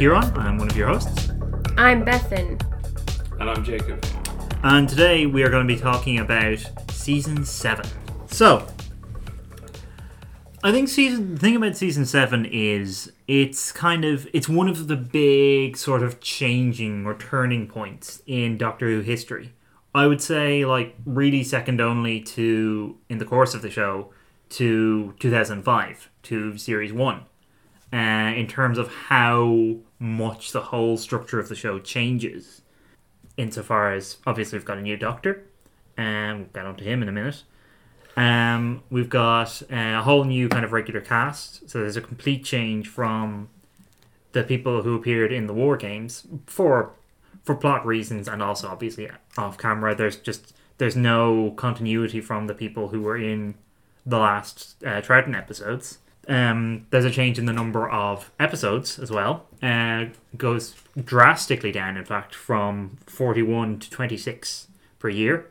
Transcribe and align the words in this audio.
Kieran, 0.00 0.34
I'm 0.34 0.56
one 0.56 0.66
of 0.66 0.74
your 0.78 0.88
hosts, 0.88 1.28
I'm 1.76 2.02
Bethan. 2.06 2.58
And 3.38 3.50
I'm 3.50 3.62
Jacob. 3.62 4.02
and 4.62 4.88
today 4.88 5.26
we 5.26 5.42
are 5.42 5.50
going 5.50 5.68
to 5.68 5.74
be 5.74 5.78
talking 5.78 6.20
about 6.20 6.58
season 6.90 7.44
7. 7.44 7.84
So, 8.26 8.66
I 10.64 10.72
think 10.72 10.88
season 10.88 11.34
the 11.34 11.38
thing 11.38 11.54
about 11.54 11.76
season 11.76 12.06
7 12.06 12.46
is 12.46 13.12
it's 13.28 13.72
kind 13.72 14.06
of 14.06 14.26
it's 14.32 14.48
one 14.48 14.68
of 14.68 14.88
the 14.88 14.96
big 14.96 15.76
sort 15.76 16.02
of 16.02 16.18
changing 16.22 17.04
or 17.04 17.12
turning 17.12 17.68
points 17.68 18.22
in 18.26 18.56
Doctor 18.56 18.88
Who 18.88 19.00
history. 19.00 19.52
I 19.94 20.06
would 20.06 20.22
say 20.22 20.64
like 20.64 20.96
really 21.04 21.44
second 21.44 21.78
only 21.78 22.22
to 22.22 22.96
in 23.10 23.18
the 23.18 23.26
course 23.26 23.52
of 23.52 23.60
the 23.60 23.68
show 23.68 24.14
to 24.48 25.12
2005 25.18 26.10
to 26.22 26.56
series 26.56 26.90
1 26.90 27.20
uh, 27.92 27.96
in 27.96 28.46
terms 28.46 28.78
of 28.78 28.88
how 28.88 29.76
much 30.00 30.50
the 30.50 30.62
whole 30.62 30.96
structure 30.96 31.38
of 31.38 31.48
the 31.48 31.54
show 31.54 31.78
changes 31.78 32.62
insofar 33.36 33.92
as 33.92 34.16
obviously 34.26 34.58
we've 34.58 34.64
got 34.64 34.78
a 34.78 34.82
new 34.82 34.96
doctor 34.96 35.44
and 35.96 36.38
we'll 36.38 36.48
get 36.54 36.66
on 36.66 36.76
to 36.76 36.84
him 36.84 37.02
in 37.02 37.08
a 37.08 37.12
minute. 37.12 37.44
Um, 38.16 38.82
we've 38.90 39.08
got 39.08 39.62
uh, 39.70 39.98
a 39.98 40.02
whole 40.02 40.24
new 40.24 40.48
kind 40.48 40.64
of 40.64 40.72
regular 40.72 41.00
cast. 41.00 41.68
So 41.70 41.80
there's 41.80 41.96
a 41.96 42.00
complete 42.00 42.44
change 42.44 42.88
from 42.88 43.48
the 44.32 44.42
people 44.42 44.82
who 44.82 44.96
appeared 44.96 45.32
in 45.32 45.46
the 45.46 45.54
war 45.54 45.76
games 45.76 46.26
for 46.46 46.92
for 47.42 47.54
plot 47.54 47.86
reasons 47.86 48.28
and 48.28 48.42
also 48.42 48.68
obviously 48.68 49.08
off 49.36 49.58
camera. 49.58 49.94
There's 49.94 50.16
just 50.16 50.54
there's 50.78 50.96
no 50.96 51.52
continuity 51.52 52.20
from 52.20 52.46
the 52.46 52.54
people 52.54 52.88
who 52.88 53.02
were 53.02 53.16
in 53.16 53.54
the 54.06 54.18
last 54.18 54.76
uh, 54.84 54.88
episodes 54.88 55.98
um, 56.28 56.86
there's 56.90 57.04
a 57.04 57.10
change 57.10 57.38
in 57.38 57.46
the 57.46 57.52
number 57.52 57.88
of 57.88 58.30
episodes 58.38 58.98
as 58.98 59.10
well. 59.10 59.46
Uh, 59.62 60.06
goes 60.36 60.74
drastically 61.02 61.72
down 61.72 61.96
in 61.96 62.04
fact 62.04 62.34
from 62.34 62.98
41 63.06 63.78
to 63.80 63.90
26 63.90 64.68
per 64.98 65.08
year 65.08 65.50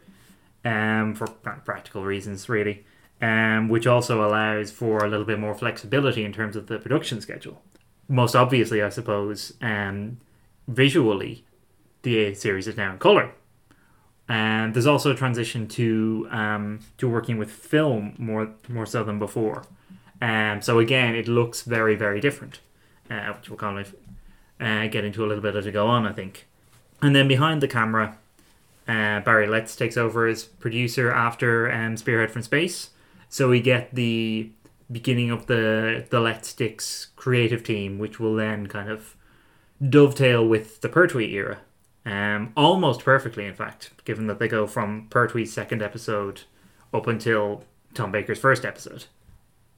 um, 0.65 1.15
for 1.15 1.27
practical 1.27 2.03
reasons 2.03 2.49
really 2.49 2.85
um, 3.21 3.69
which 3.69 3.85
also 3.85 4.25
allows 4.25 4.71
for 4.71 5.03
a 5.05 5.09
little 5.09 5.25
bit 5.25 5.39
more 5.39 5.53
flexibility 5.53 6.23
in 6.23 6.33
terms 6.33 6.55
of 6.55 6.67
the 6.67 6.79
production 6.79 7.21
schedule. 7.21 7.61
Most 8.07 8.35
obviously 8.35 8.81
i 8.81 8.89
suppose 8.89 9.53
um, 9.61 10.17
visually 10.67 11.45
the 12.03 12.33
series 12.33 12.67
is 12.67 12.77
now 12.77 12.93
in 12.93 12.97
color. 12.99 13.31
And 14.27 14.75
there's 14.75 14.85
also 14.85 15.11
a 15.11 15.15
transition 15.15 15.67
to 15.69 16.27
um, 16.31 16.79
to 16.97 17.09
working 17.09 17.37
with 17.37 17.51
film 17.51 18.13
more 18.17 18.51
more 18.67 18.85
so 18.85 19.03
than 19.03 19.19
before 19.19 19.63
um, 20.21 20.61
so 20.61 20.79
again 20.79 21.15
it 21.15 21.27
looks 21.27 21.61
very 21.63 21.95
very 21.95 22.19
different 22.19 22.59
uh, 23.09 23.33
which 23.33 23.49
we'll 23.49 23.57
kind 23.57 23.79
of 23.79 23.95
uh, 24.59 24.87
get 24.87 25.03
into 25.05 25.23
a 25.23 25.27
little 25.27 25.41
bit 25.41 25.55
as 25.55 25.65
we 25.65 25.71
go 25.71 25.87
on 25.87 26.05
i 26.05 26.11
think 26.11 26.45
and 27.01 27.15
then 27.15 27.27
behind 27.27 27.61
the 27.61 27.67
camera 27.67 28.17
uh, 28.89 29.19
Barry 29.19 29.45
Letts 29.45 29.75
takes 29.75 29.97
over 29.97 30.25
as 30.25 30.45
producer 30.45 31.11
after 31.11 31.71
um, 31.71 31.95
Spearhead 31.95 32.31
from 32.31 32.41
Space. 32.41 32.89
So 33.29 33.47
we 33.47 33.61
get 33.61 33.93
the 33.93 34.49
beginning 34.91 35.29
of 35.29 35.45
the 35.45 36.05
the 36.09 36.19
Letts-Dicks 36.19 37.09
creative 37.15 37.63
team, 37.63 37.99
which 37.99 38.19
will 38.19 38.33
then 38.33 38.65
kind 38.65 38.89
of 38.89 39.15
dovetail 39.87 40.45
with 40.45 40.81
the 40.81 40.89
Pertwee 40.89 41.31
era, 41.33 41.59
um, 42.03 42.51
almost 42.57 43.05
perfectly, 43.05 43.45
in 43.45 43.53
fact, 43.53 43.91
given 44.05 44.25
that 44.25 44.39
they 44.39 44.47
go 44.47 44.65
from 44.65 45.07
Pertwee's 45.11 45.53
second 45.53 45.83
episode 45.83 46.41
up 46.91 47.05
until 47.05 47.63
Tom 47.93 48.11
Baker's 48.11 48.39
first 48.39 48.65
episode. 48.65 49.05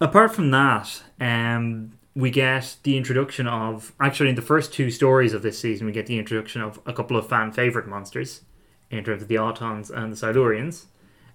Apart 0.01 0.33
from 0.33 0.49
that, 0.49 1.03
um, 1.19 1.91
we 2.15 2.31
get 2.31 2.77
the 2.81 2.97
introduction 2.97 3.47
of 3.47 3.93
actually 3.99 4.29
in 4.29 4.35
the 4.35 4.41
first 4.41 4.73
two 4.73 4.89
stories 4.89 5.31
of 5.31 5.43
this 5.43 5.59
season, 5.59 5.85
we 5.85 5.93
get 5.93 6.07
the 6.07 6.17
introduction 6.17 6.59
of 6.59 6.79
a 6.87 6.91
couple 6.91 7.15
of 7.15 7.29
fan 7.29 7.51
favorite 7.51 7.87
monsters 7.87 8.41
in 8.89 9.03
terms 9.03 9.21
of 9.21 9.27
the 9.27 9.35
Autons 9.35 9.91
and 9.91 10.11
the 10.11 10.17
Silurians, 10.17 10.85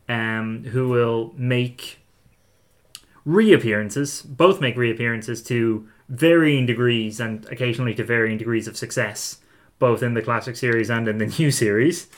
um, 0.09 0.65
who 0.65 0.88
will 0.88 1.32
make 1.37 2.00
reappearances, 3.25 4.22
both 4.22 4.60
make 4.60 4.77
reappearances 4.77 5.44
to 5.44 5.88
varying 6.09 6.66
degrees 6.66 7.21
and 7.21 7.44
occasionally 7.47 7.94
to 7.94 8.03
varying 8.03 8.37
degrees 8.37 8.66
of 8.66 8.77
success, 8.77 9.38
both 9.78 10.03
in 10.03 10.15
the 10.15 10.22
classic 10.22 10.56
series 10.56 10.91
and 10.91 11.06
in 11.06 11.19
the 11.19 11.27
new 11.38 11.53
series. 11.53 12.09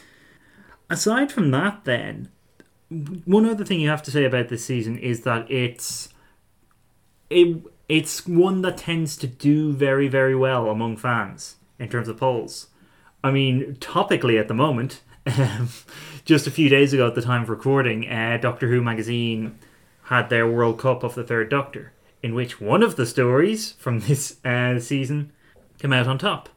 Aside 0.89 1.31
from 1.31 1.51
that, 1.51 1.85
then, 1.85 2.31
one 2.89 3.45
other 3.45 3.67
thing 3.67 3.81
you 3.81 3.91
have 3.91 4.03
to 4.05 4.11
say 4.11 4.25
about 4.25 4.49
this 4.49 4.65
season 4.65 4.97
is 4.97 5.21
that 5.21 5.51
it's 5.51 6.09
it 7.31 7.63
it's 7.89 8.27
one 8.27 8.63
that 8.63 8.79
tends 8.79 9.17
to 9.17 9.27
do 9.27 9.73
very 9.73 10.09
very 10.09 10.35
well 10.35 10.69
among 10.69 10.97
fans 10.97 11.57
in 11.79 11.89
terms 11.89 12.09
of 12.09 12.17
polls. 12.17 12.69
I 13.23 13.31
mean, 13.31 13.77
topically 13.81 14.39
at 14.39 14.49
the 14.49 14.55
moment, 14.55 15.03
just 16.25 16.47
a 16.47 16.51
few 16.51 16.69
days 16.69 16.93
ago 16.93 17.07
at 17.07 17.15
the 17.15 17.23
time 17.23 17.43
of 17.43 17.49
recording, 17.49 18.09
uh, 18.09 18.39
Doctor 18.41 18.69
Who 18.69 18.83
magazine 18.83 19.59
had 20.05 20.31
their 20.31 20.47
World 20.51 20.79
Cup 20.79 21.03
of 21.03 21.15
the 21.15 21.25
Third 21.25 21.51
Doctor, 21.51 21.93
in 22.23 22.35
which 22.35 22.61
one 22.61 22.83
of 22.83 22.97
the 22.97 23.07
stories 23.07 23.73
from 23.73 24.01
this 24.01 24.45
uh, 24.45 24.79
season 24.79 25.33
came 25.79 25.93
out 25.93 26.07
on 26.07 26.19
top. 26.19 26.49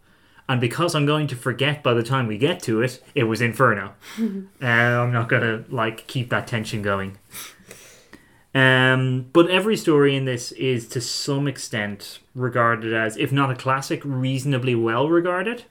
And 0.50 0.59
because 0.59 0.96
I'm 0.96 1.06
going 1.06 1.28
to 1.28 1.36
forget 1.36 1.82
by 1.82 1.94
the 1.94 2.03
time 2.03 2.28
we 2.28 2.38
get 2.38 2.62
to 2.64 2.82
it, 2.82 3.02
it 3.16 3.24
was 3.24 3.42
Inferno. 3.42 3.94
uh, 4.62 4.66
I'm 4.66 5.14
not 5.14 5.30
gonna 5.30 5.64
like 5.70 6.08
keep 6.08 6.30
that 6.30 6.48
tension 6.48 6.82
going. 6.82 7.18
Um, 8.53 9.29
but 9.31 9.50
every 9.50 9.78
story 9.78 10.16
in 10.16 10.25
this 10.25 10.51
is 10.53 10.88
to 10.89 11.01
some 11.01 11.47
extent 11.47 12.19
regarded 12.35 12.94
as, 12.94 13.16
if 13.17 13.31
not 13.31 13.50
a 13.50 13.56
classic, 13.56 14.01
reasonably 14.03 14.75
well 14.75 15.07
regarded. 15.07 15.63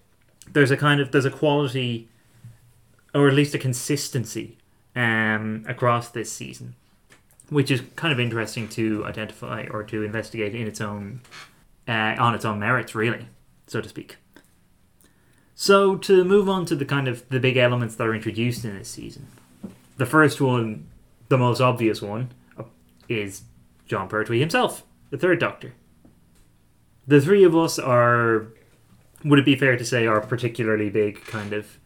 There's 0.50 0.70
a 0.70 0.76
kind 0.76 1.00
of 1.00 1.12
there's 1.12 1.26
a 1.26 1.30
quality 1.30 2.08
or 3.14 3.28
at 3.28 3.34
least 3.34 3.54
a 3.54 3.58
consistency 3.58 4.56
um, 4.96 5.64
across 5.68 6.08
this 6.08 6.32
season, 6.32 6.74
which 7.50 7.70
is 7.70 7.82
kind 7.96 8.12
of 8.12 8.20
interesting 8.20 8.68
to 8.68 9.04
identify 9.04 9.66
or 9.70 9.82
to 9.84 10.02
investigate 10.02 10.54
in 10.54 10.66
its 10.66 10.80
own 10.80 11.20
uh, 11.86 12.16
on 12.18 12.34
its 12.34 12.44
own 12.44 12.58
merits, 12.58 12.94
really, 12.94 13.26
so 13.66 13.80
to 13.80 13.88
speak. 13.88 14.16
So 15.54 15.96
to 15.96 16.24
move 16.24 16.48
on 16.48 16.64
to 16.66 16.74
the 16.74 16.86
kind 16.86 17.08
of 17.08 17.28
the 17.28 17.40
big 17.40 17.58
elements 17.58 17.96
that 17.96 18.06
are 18.06 18.14
introduced 18.14 18.64
in 18.64 18.78
this 18.78 18.88
season, 18.88 19.26
the 19.98 20.06
first 20.06 20.40
one, 20.40 20.86
the 21.28 21.36
most 21.36 21.60
obvious 21.60 22.00
one, 22.00 22.30
is 23.10 23.42
Jon 23.86 24.08
Pertwee 24.08 24.40
himself, 24.40 24.84
the 25.10 25.18
Third 25.18 25.38
Doctor. 25.38 25.74
The 27.06 27.20
three 27.20 27.44
of 27.44 27.56
us 27.56 27.78
are, 27.78 28.46
would 29.24 29.38
it 29.38 29.44
be 29.44 29.56
fair 29.56 29.76
to 29.76 29.84
say, 29.84 30.06
are 30.06 30.20
particularly 30.20 30.90
big 30.90 31.24
kind 31.26 31.52
of 31.52 31.78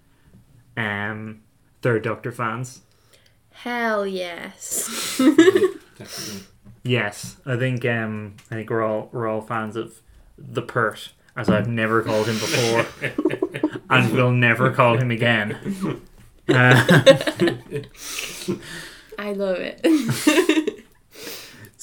um, 0.77 1.41
Third 1.83 2.03
Doctor 2.05 2.31
fans. 2.31 2.83
Hell 3.51 4.07
yes. 4.07 5.21
Yes, 6.87 7.39
I 7.47 7.57
think 7.57 7.83
um, 7.87 8.37
I 8.51 8.57
think 8.57 8.69
we're 8.69 8.83
all 8.83 9.09
we're 9.11 9.27
all 9.27 9.41
fans 9.41 9.75
of 9.75 10.03
the 10.37 10.61
Pert, 10.61 11.15
as 11.35 11.49
I've 11.49 11.67
never 11.67 12.03
called 12.03 12.27
him 12.27 12.35
before, 12.35 12.87
and 13.91 14.13
will 14.13 14.31
never 14.31 14.71
call 14.71 14.99
him 14.99 15.11
again. 15.11 16.03
Uh, 16.47 16.85
I 19.19 19.33
love 19.33 19.57
it. 19.61 20.61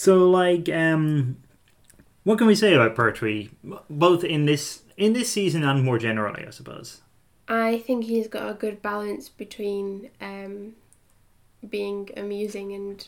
So, 0.03 0.29
like, 0.29 0.67
um, 0.69 1.37
what 2.23 2.37
can 2.37 2.47
we 2.47 2.55
say 2.55 2.73
about 2.73 2.95
Pertwee, 2.95 3.49
both 3.89 4.23
in 4.23 4.45
this 4.45 4.83
in 4.97 5.13
this 5.13 5.29
season 5.31 5.63
and 5.63 5.83
more 5.83 5.97
generally, 5.97 6.43
I 6.47 6.51
suppose? 6.51 7.01
I 7.47 7.79
think 7.79 8.05
he's 8.05 8.27
got 8.27 8.49
a 8.49 8.53
good 8.53 8.81
balance 8.81 9.29
between 9.29 10.09
um, 10.19 10.73
being 11.67 12.09
amusing 12.15 12.73
and 12.73 13.05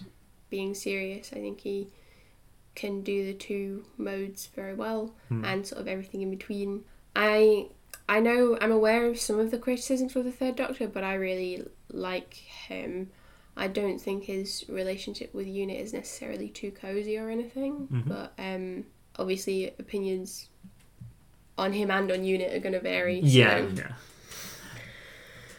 being 0.50 0.74
serious. 0.74 1.32
I 1.32 1.38
think 1.38 1.62
he 1.62 1.88
can 2.76 3.02
do 3.02 3.26
the 3.26 3.34
two 3.34 3.86
modes 3.98 4.48
very 4.56 4.74
well 4.74 5.14
Hmm. 5.30 5.46
and 5.46 5.66
sort 5.68 5.82
of 5.82 5.88
everything 5.88 6.22
in 6.22 6.30
between. 6.30 6.84
I 7.16 7.68
I 8.10 8.20
know 8.20 8.58
I'm 8.62 8.72
aware 8.72 9.08
of 9.08 9.20
some 9.20 9.40
of 9.40 9.52
the 9.52 9.58
criticisms 9.58 10.12
for 10.14 10.24
the 10.24 10.32
third 10.32 10.56
doctor, 10.56 10.88
but 10.88 11.04
I 11.04 11.14
really 11.14 11.64
like 11.90 12.34
him. 12.34 13.12
I 13.56 13.68
don't 13.68 14.00
think 14.00 14.24
his 14.24 14.66
relationship 14.68 15.34
with 15.34 15.48
Unit 15.48 15.80
is 15.80 15.94
necessarily 15.94 16.50
too 16.50 16.72
cozy 16.72 17.18
or 17.18 17.30
anything, 17.30 17.88
Mhm. 17.92 18.08
but 18.08 18.34
um, 18.40 18.86
obviously 19.20 19.68
opinions 19.80 20.50
on 21.58 21.74
him 21.74 21.92
and 21.92 22.12
on 22.12 22.24
Unit 22.24 22.52
are 22.54 22.60
going 22.60 22.74
to 22.74 22.80
vary. 22.80 23.20
Yeah, 23.20 23.60
so- 23.60 23.74
yeah. 23.76 23.92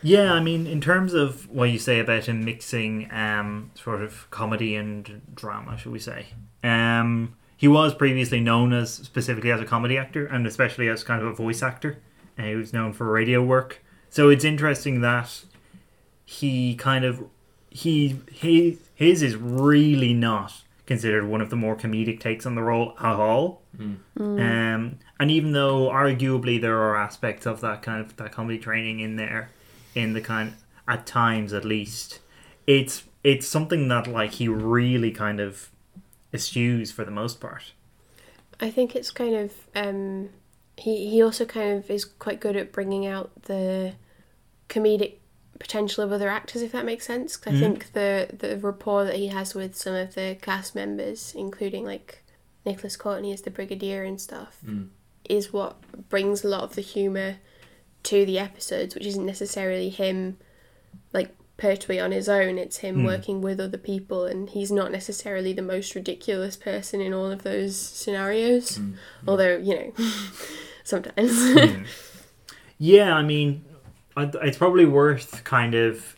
Yeah, 0.02 0.32
I 0.34 0.40
mean, 0.40 0.66
in 0.66 0.80
terms 0.82 1.14
of 1.14 1.48
what 1.48 1.70
you 1.70 1.78
say 1.78 1.98
about 1.98 2.24
him 2.26 2.44
mixing 2.44 3.08
um, 3.10 3.70
sort 3.74 4.02
of 4.02 4.28
comedy 4.30 4.74
and 4.76 5.22
drama, 5.34 5.78
should 5.78 5.92
we 5.92 5.98
say? 5.98 6.26
Um, 6.62 7.36
he 7.56 7.68
was 7.68 7.94
previously 7.94 8.40
known 8.40 8.74
as 8.74 8.92
specifically 8.92 9.50
as 9.50 9.60
a 9.62 9.64
comedy 9.64 9.96
actor 9.96 10.26
and 10.26 10.46
especially 10.46 10.88
as 10.88 11.02
kind 11.04 11.22
of 11.22 11.28
a 11.28 11.32
voice 11.32 11.62
actor. 11.62 12.02
Uh, 12.38 12.42
he 12.42 12.54
was 12.54 12.72
known 12.74 12.92
for 12.92 13.10
radio 13.10 13.42
work. 13.42 13.82
So 14.10 14.28
it's 14.28 14.44
interesting 14.44 15.00
that 15.00 15.42
he 16.26 16.74
kind 16.74 17.04
of 17.06 17.24
he 17.74 18.20
he 18.30 18.78
his 18.94 19.20
is 19.20 19.36
really 19.36 20.14
not 20.14 20.62
considered 20.86 21.26
one 21.26 21.40
of 21.40 21.50
the 21.50 21.56
more 21.56 21.74
comedic 21.74 22.20
takes 22.20 22.46
on 22.46 22.54
the 22.54 22.62
role 22.62 22.94
at 23.00 23.16
all. 23.16 23.62
Um, 24.38 24.98
and 25.18 25.30
even 25.30 25.52
though 25.52 25.88
arguably 25.88 26.60
there 26.60 26.78
are 26.78 26.96
aspects 26.96 27.46
of 27.46 27.60
that 27.62 27.82
kind 27.82 28.00
of 28.00 28.16
that 28.16 28.30
comedy 28.30 28.58
training 28.58 29.00
in 29.00 29.16
there, 29.16 29.50
in 29.94 30.12
the 30.12 30.20
kind 30.20 30.54
at 30.86 31.04
times 31.04 31.52
at 31.52 31.64
least, 31.64 32.20
it's 32.66 33.02
it's 33.24 33.48
something 33.48 33.88
that 33.88 34.06
like 34.06 34.34
he 34.34 34.46
really 34.46 35.10
kind 35.10 35.40
of 35.40 35.70
eschews 36.32 36.92
for 36.92 37.04
the 37.04 37.10
most 37.10 37.40
part. 37.40 37.72
I 38.60 38.70
think 38.70 38.94
it's 38.94 39.10
kind 39.10 39.34
of 39.34 39.52
um, 39.74 40.28
he 40.76 41.10
he 41.10 41.22
also 41.22 41.44
kind 41.44 41.76
of 41.76 41.90
is 41.90 42.04
quite 42.04 42.38
good 42.38 42.54
at 42.54 42.70
bringing 42.70 43.04
out 43.04 43.32
the 43.42 43.94
comedic 44.68 45.14
potential 45.64 46.04
of 46.04 46.12
other 46.12 46.28
actors, 46.28 46.60
if 46.60 46.72
that 46.72 46.84
makes 46.84 47.06
sense. 47.06 47.38
'Cause 47.38 47.54
I 47.54 47.56
mm-hmm. 47.56 47.64
think 47.64 47.92
the 47.94 48.28
the 48.38 48.58
rapport 48.58 49.04
that 49.04 49.16
he 49.16 49.28
has 49.28 49.54
with 49.54 49.74
some 49.74 49.94
of 49.94 50.14
the 50.14 50.36
cast 50.42 50.74
members, 50.74 51.32
including 51.34 51.86
like 51.86 52.22
Nicholas 52.66 52.96
Courtney 52.96 53.32
as 53.32 53.40
the 53.40 53.50
brigadier 53.50 54.02
and 54.04 54.20
stuff, 54.20 54.58
mm. 54.64 54.88
is 55.24 55.54
what 55.54 55.76
brings 56.10 56.44
a 56.44 56.48
lot 56.48 56.64
of 56.64 56.74
the 56.74 56.82
humor 56.82 57.36
to 58.02 58.26
the 58.26 58.38
episodes, 58.38 58.94
which 58.94 59.06
isn't 59.06 59.24
necessarily 59.24 59.88
him 59.88 60.36
like 61.14 61.34
Pertwee 61.56 61.98
on 61.98 62.12
his 62.12 62.28
own. 62.28 62.58
It's 62.58 62.78
him 62.78 62.98
mm. 62.98 63.04
working 63.06 63.40
with 63.40 63.58
other 63.58 63.78
people, 63.78 64.26
and 64.26 64.50
he's 64.50 64.70
not 64.70 64.92
necessarily 64.92 65.54
the 65.54 65.62
most 65.62 65.94
ridiculous 65.94 66.56
person 66.58 67.00
in 67.00 67.14
all 67.14 67.30
of 67.30 67.42
those 67.42 67.74
scenarios. 67.74 68.76
Mm. 68.76 68.96
Although 69.26 69.56
you 69.56 69.74
know, 69.74 69.92
sometimes. 70.84 71.32
Yeah, 72.78 73.14
I 73.14 73.22
mean, 73.22 73.64
it's 74.16 74.58
probably 74.58 74.84
worth 74.84 75.44
kind 75.44 75.74
of 75.74 76.16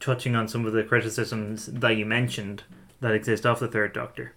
touching 0.00 0.36
on 0.36 0.48
some 0.48 0.66
of 0.66 0.72
the 0.72 0.82
criticisms 0.82 1.66
that 1.66 1.96
you 1.96 2.06
mentioned 2.06 2.62
that 3.00 3.14
exist 3.14 3.46
of 3.46 3.60
the 3.60 3.68
Third 3.68 3.92
Doctor. 3.92 4.34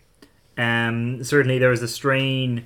Um, 0.57 1.23
certainly, 1.23 1.59
there 1.59 1.69
was 1.69 1.81
a 1.81 1.87
strain. 1.87 2.65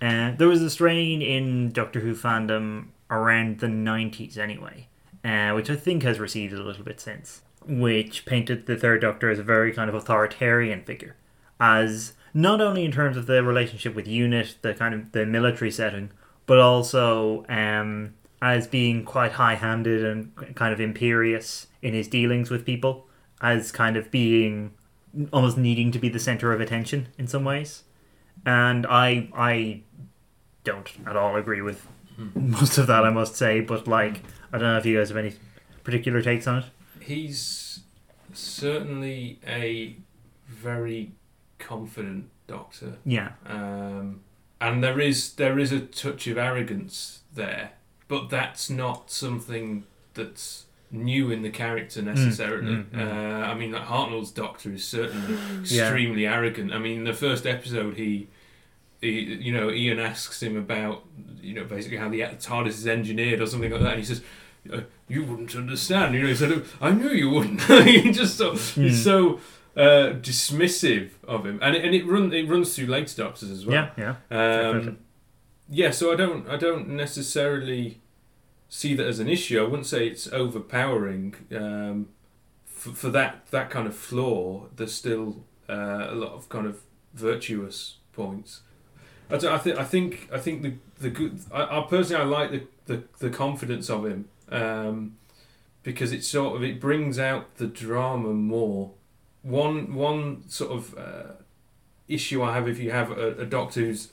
Uh, 0.00 0.32
there 0.36 0.48
was 0.48 0.62
a 0.62 0.70
strain 0.70 1.22
in 1.22 1.70
Doctor 1.70 2.00
Who 2.00 2.14
fandom 2.14 2.88
around 3.10 3.60
the 3.60 3.68
nineties, 3.68 4.38
anyway, 4.38 4.88
uh, 5.24 5.52
which 5.52 5.70
I 5.70 5.76
think 5.76 6.02
has 6.02 6.18
receded 6.18 6.58
a 6.58 6.62
little 6.62 6.84
bit 6.84 7.00
since. 7.00 7.42
Which 7.66 8.24
painted 8.24 8.66
the 8.66 8.76
Third 8.76 9.02
Doctor 9.02 9.30
as 9.30 9.38
a 9.38 9.44
very 9.44 9.72
kind 9.72 9.88
of 9.88 9.94
authoritarian 9.94 10.82
figure, 10.82 11.16
as 11.60 12.14
not 12.34 12.60
only 12.60 12.84
in 12.84 12.92
terms 12.92 13.16
of 13.16 13.26
the 13.26 13.42
relationship 13.42 13.94
with 13.94 14.08
Unit, 14.08 14.56
the 14.62 14.74
kind 14.74 14.94
of 14.94 15.12
the 15.12 15.26
military 15.26 15.70
setting, 15.70 16.10
but 16.46 16.58
also 16.58 17.44
um, 17.48 18.14
as 18.42 18.66
being 18.66 19.04
quite 19.04 19.32
high-handed 19.32 20.04
and 20.04 20.54
kind 20.54 20.74
of 20.74 20.80
imperious 20.80 21.68
in 21.80 21.94
his 21.94 22.08
dealings 22.08 22.50
with 22.50 22.66
people, 22.66 23.06
as 23.40 23.72
kind 23.72 23.96
of 23.96 24.10
being 24.10 24.74
almost 25.32 25.56
needing 25.56 25.92
to 25.92 25.98
be 25.98 26.08
the 26.08 26.18
center 26.18 26.52
of 26.52 26.60
attention 26.60 27.08
in 27.16 27.26
some 27.26 27.44
ways. 27.44 27.84
And 28.44 28.84
I 28.86 29.30
I 29.34 29.82
don't 30.64 30.90
at 31.06 31.16
all 31.16 31.36
agree 31.36 31.62
with 31.62 31.86
most 32.34 32.78
of 32.78 32.86
that, 32.88 33.04
I 33.04 33.10
must 33.10 33.36
say. 33.36 33.60
But 33.60 33.86
like, 33.86 34.22
I 34.52 34.58
don't 34.58 34.68
know 34.72 34.78
if 34.78 34.86
you 34.86 34.98
guys 34.98 35.08
have 35.08 35.16
any 35.16 35.34
particular 35.84 36.20
takes 36.20 36.46
on 36.46 36.58
it. 36.58 36.64
He's 37.00 37.80
certainly 38.32 39.38
a 39.46 39.96
very 40.48 41.12
confident 41.58 42.30
doctor, 42.46 42.98
Yeah, 43.04 43.32
um, 43.46 44.20
and 44.60 44.82
there 44.82 44.98
is 45.00 45.34
there 45.34 45.58
is 45.58 45.72
a 45.72 45.80
touch 45.80 46.26
of 46.26 46.38
arrogance 46.38 47.20
there, 47.32 47.72
but 48.12 48.28
that's 48.28 48.68
not 48.68 49.10
something 49.10 49.84
that's 50.12 50.66
new 50.90 51.30
in 51.30 51.40
the 51.40 51.48
character 51.48 52.02
necessarily. 52.02 52.74
mm, 52.74 52.90
mm. 52.90 53.00
Uh, 53.00 53.46
I 53.46 53.54
mean, 53.54 53.72
like 53.72 53.86
Hartnell's 53.86 54.30
doctor 54.30 54.70
is 54.70 54.86
certainly 54.86 55.38
extremely 55.60 56.26
arrogant. 56.26 56.74
I 56.74 56.78
mean, 56.78 57.04
the 57.04 57.14
first 57.14 57.46
episode 57.46 57.96
he. 57.96 58.28
He, 59.00 59.20
you 59.20 59.52
know, 59.52 59.72
Ian 59.72 59.98
asks 59.98 60.40
him 60.40 60.56
about, 60.56 61.04
you 61.40 61.54
know, 61.54 61.64
basically 61.64 61.96
how 61.96 62.08
the 62.08 62.20
TARDIS 62.20 62.68
is 62.68 62.86
engineered 62.86 63.40
or 63.40 63.46
something 63.46 63.72
like 63.72 63.80
that, 63.80 63.94
and 63.94 63.98
he 63.98 64.04
says, 64.04 64.22
uh, 64.72 64.82
"You 65.08 65.24
wouldn't 65.24 65.56
understand." 65.56 66.14
You 66.14 66.20
know, 66.20 66.28
he 66.28 66.36
said, 66.36 66.64
"I 66.80 66.90
knew 66.90 67.08
you 67.08 67.28
wouldn't." 67.30 67.62
he 67.88 68.12
just 68.12 68.36
so 68.36 68.54
he's 68.54 69.02
so 69.02 69.40
uh, 69.76 70.14
dismissive 70.20 71.10
of 71.26 71.44
him, 71.44 71.58
and 71.60 71.74
it, 71.74 71.84
and 71.84 71.96
it 71.96 72.06
run 72.06 72.32
it 72.32 72.48
runs 72.48 72.76
through 72.76 72.86
later 72.86 73.24
Doctors 73.24 73.50
as 73.50 73.66
well. 73.66 73.90
yeah, 73.96 74.14
yeah. 74.30 74.68
Um, 74.68 74.98
yeah, 75.68 75.90
so 75.90 76.12
I 76.12 76.16
don't 76.16 76.48
I 76.48 76.56
don't 76.56 76.90
necessarily 76.90 78.01
see 78.72 78.94
that 78.94 79.06
as 79.06 79.18
an 79.20 79.28
issue. 79.28 79.60
I 79.60 79.64
wouldn't 79.64 79.86
say 79.86 80.06
it's 80.06 80.26
overpowering. 80.32 81.34
Um, 81.54 82.08
for, 82.64 82.90
for 82.92 83.10
that 83.10 83.46
that 83.50 83.68
kind 83.68 83.86
of 83.86 83.94
flaw, 83.94 84.66
there's 84.74 84.94
still 84.94 85.44
uh, 85.68 86.06
a 86.08 86.14
lot 86.14 86.32
of 86.32 86.48
kind 86.48 86.66
of 86.66 86.80
virtuous 87.12 87.96
points. 88.14 88.62
I, 89.30 89.36
I 89.36 89.58
think 89.58 89.78
I 89.78 89.84
think 89.84 90.28
I 90.32 90.38
think 90.38 90.62
the 90.62 90.74
the 90.98 91.10
good. 91.10 91.40
I, 91.52 91.80
I 91.80 91.86
personally 91.88 92.22
I 92.22 92.24
like 92.24 92.50
the, 92.50 92.62
the, 92.86 93.02
the 93.18 93.30
confidence 93.30 93.90
of 93.90 94.06
him 94.06 94.28
um, 94.48 95.16
because 95.82 96.10
it 96.10 96.24
sort 96.24 96.56
of 96.56 96.64
it 96.64 96.80
brings 96.80 97.18
out 97.18 97.56
the 97.56 97.66
drama 97.66 98.32
more. 98.32 98.92
One 99.42 99.94
one 99.94 100.48
sort 100.48 100.72
of 100.72 100.96
uh, 100.96 101.32
issue 102.08 102.42
I 102.42 102.54
have 102.54 102.66
if 102.68 102.78
you 102.78 102.90
have 102.90 103.10
a, 103.10 103.32
a 103.32 103.44
doctor 103.44 103.80
who's 103.80 104.12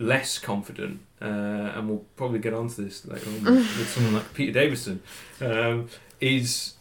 less 0.00 0.40
confident, 0.40 1.00
uh, 1.24 1.72
and 1.78 1.88
we'll 1.88 2.04
probably 2.16 2.38
get 2.38 2.52
onto 2.54 2.84
this 2.84 3.06
later 3.06 3.28
on 3.30 3.44
with 3.44 3.88
someone 3.88 4.14
like 4.14 4.34
Peter 4.34 4.52
Davison, 4.52 5.02
um, 5.40 5.88
is 6.20 6.74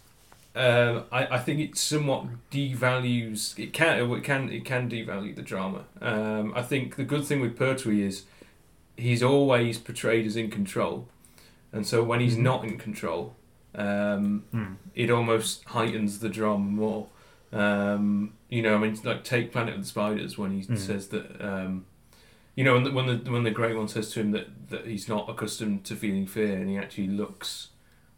um, 0.56 1.06
I, 1.12 1.22
I 1.38 1.40
think 1.40 1.60
it 1.62 1.78
somewhat 1.78 2.26
devalues 2.52 3.58
it 3.58 3.74
can 3.74 4.00
it 4.12 4.24
can 4.24 4.50
it 4.50 4.66
can 4.66 4.90
devalue 4.90 5.36
the 5.36 5.42
drama. 5.42 5.86
Um, 6.02 6.54
I 6.56 6.62
think 6.62 6.96
the 6.96 7.04
good 7.04 7.26
thing 7.26 7.40
with 7.42 7.56
Pertwee 7.58 8.02
is 8.04 8.24
he's 8.98 9.24
always 9.24 9.78
portrayed 9.78 10.26
as 10.28 10.36
in 10.36 10.50
control, 10.52 11.08
and 11.72 11.88
so 11.88 12.04
when 12.04 12.20
he's 12.20 12.38
not 12.38 12.64
in 12.66 12.78
control, 12.78 13.36
um, 13.76 14.44
Hmm. 14.52 14.74
it 14.94 15.10
almost 15.10 15.64
heightens 15.66 16.20
the 16.20 16.30
drama 16.30 16.66
more. 16.66 17.08
Um, 17.52 18.34
you 18.50 18.62
know, 18.64 18.76
I 18.76 18.80
mean, 18.80 18.98
like 19.04 19.24
take 19.24 19.52
Planet 19.52 19.76
of 19.76 19.82
the 19.82 19.88
Spiders 19.88 20.38
when 20.38 20.52
he 20.52 20.62
Mm. 20.68 20.78
says 20.78 21.08
that. 21.10 21.26
You 22.56 22.64
know, 22.64 22.74
when 22.76 22.84
the, 22.84 22.92
when 22.92 23.06
the 23.08 23.32
when 23.32 23.44
the 23.44 23.52
Great 23.52 23.76
One 23.76 23.88
says 23.88 24.12
to 24.12 24.20
him 24.22 24.32
that, 24.32 24.70
that 24.70 24.86
he's 24.86 25.08
not 25.10 25.28
accustomed 25.30 25.84
to 25.86 25.96
feeling 25.96 26.28
fear, 26.28 26.56
and 26.58 26.70
he 26.70 26.78
actually 26.78 27.08
looks 27.08 27.70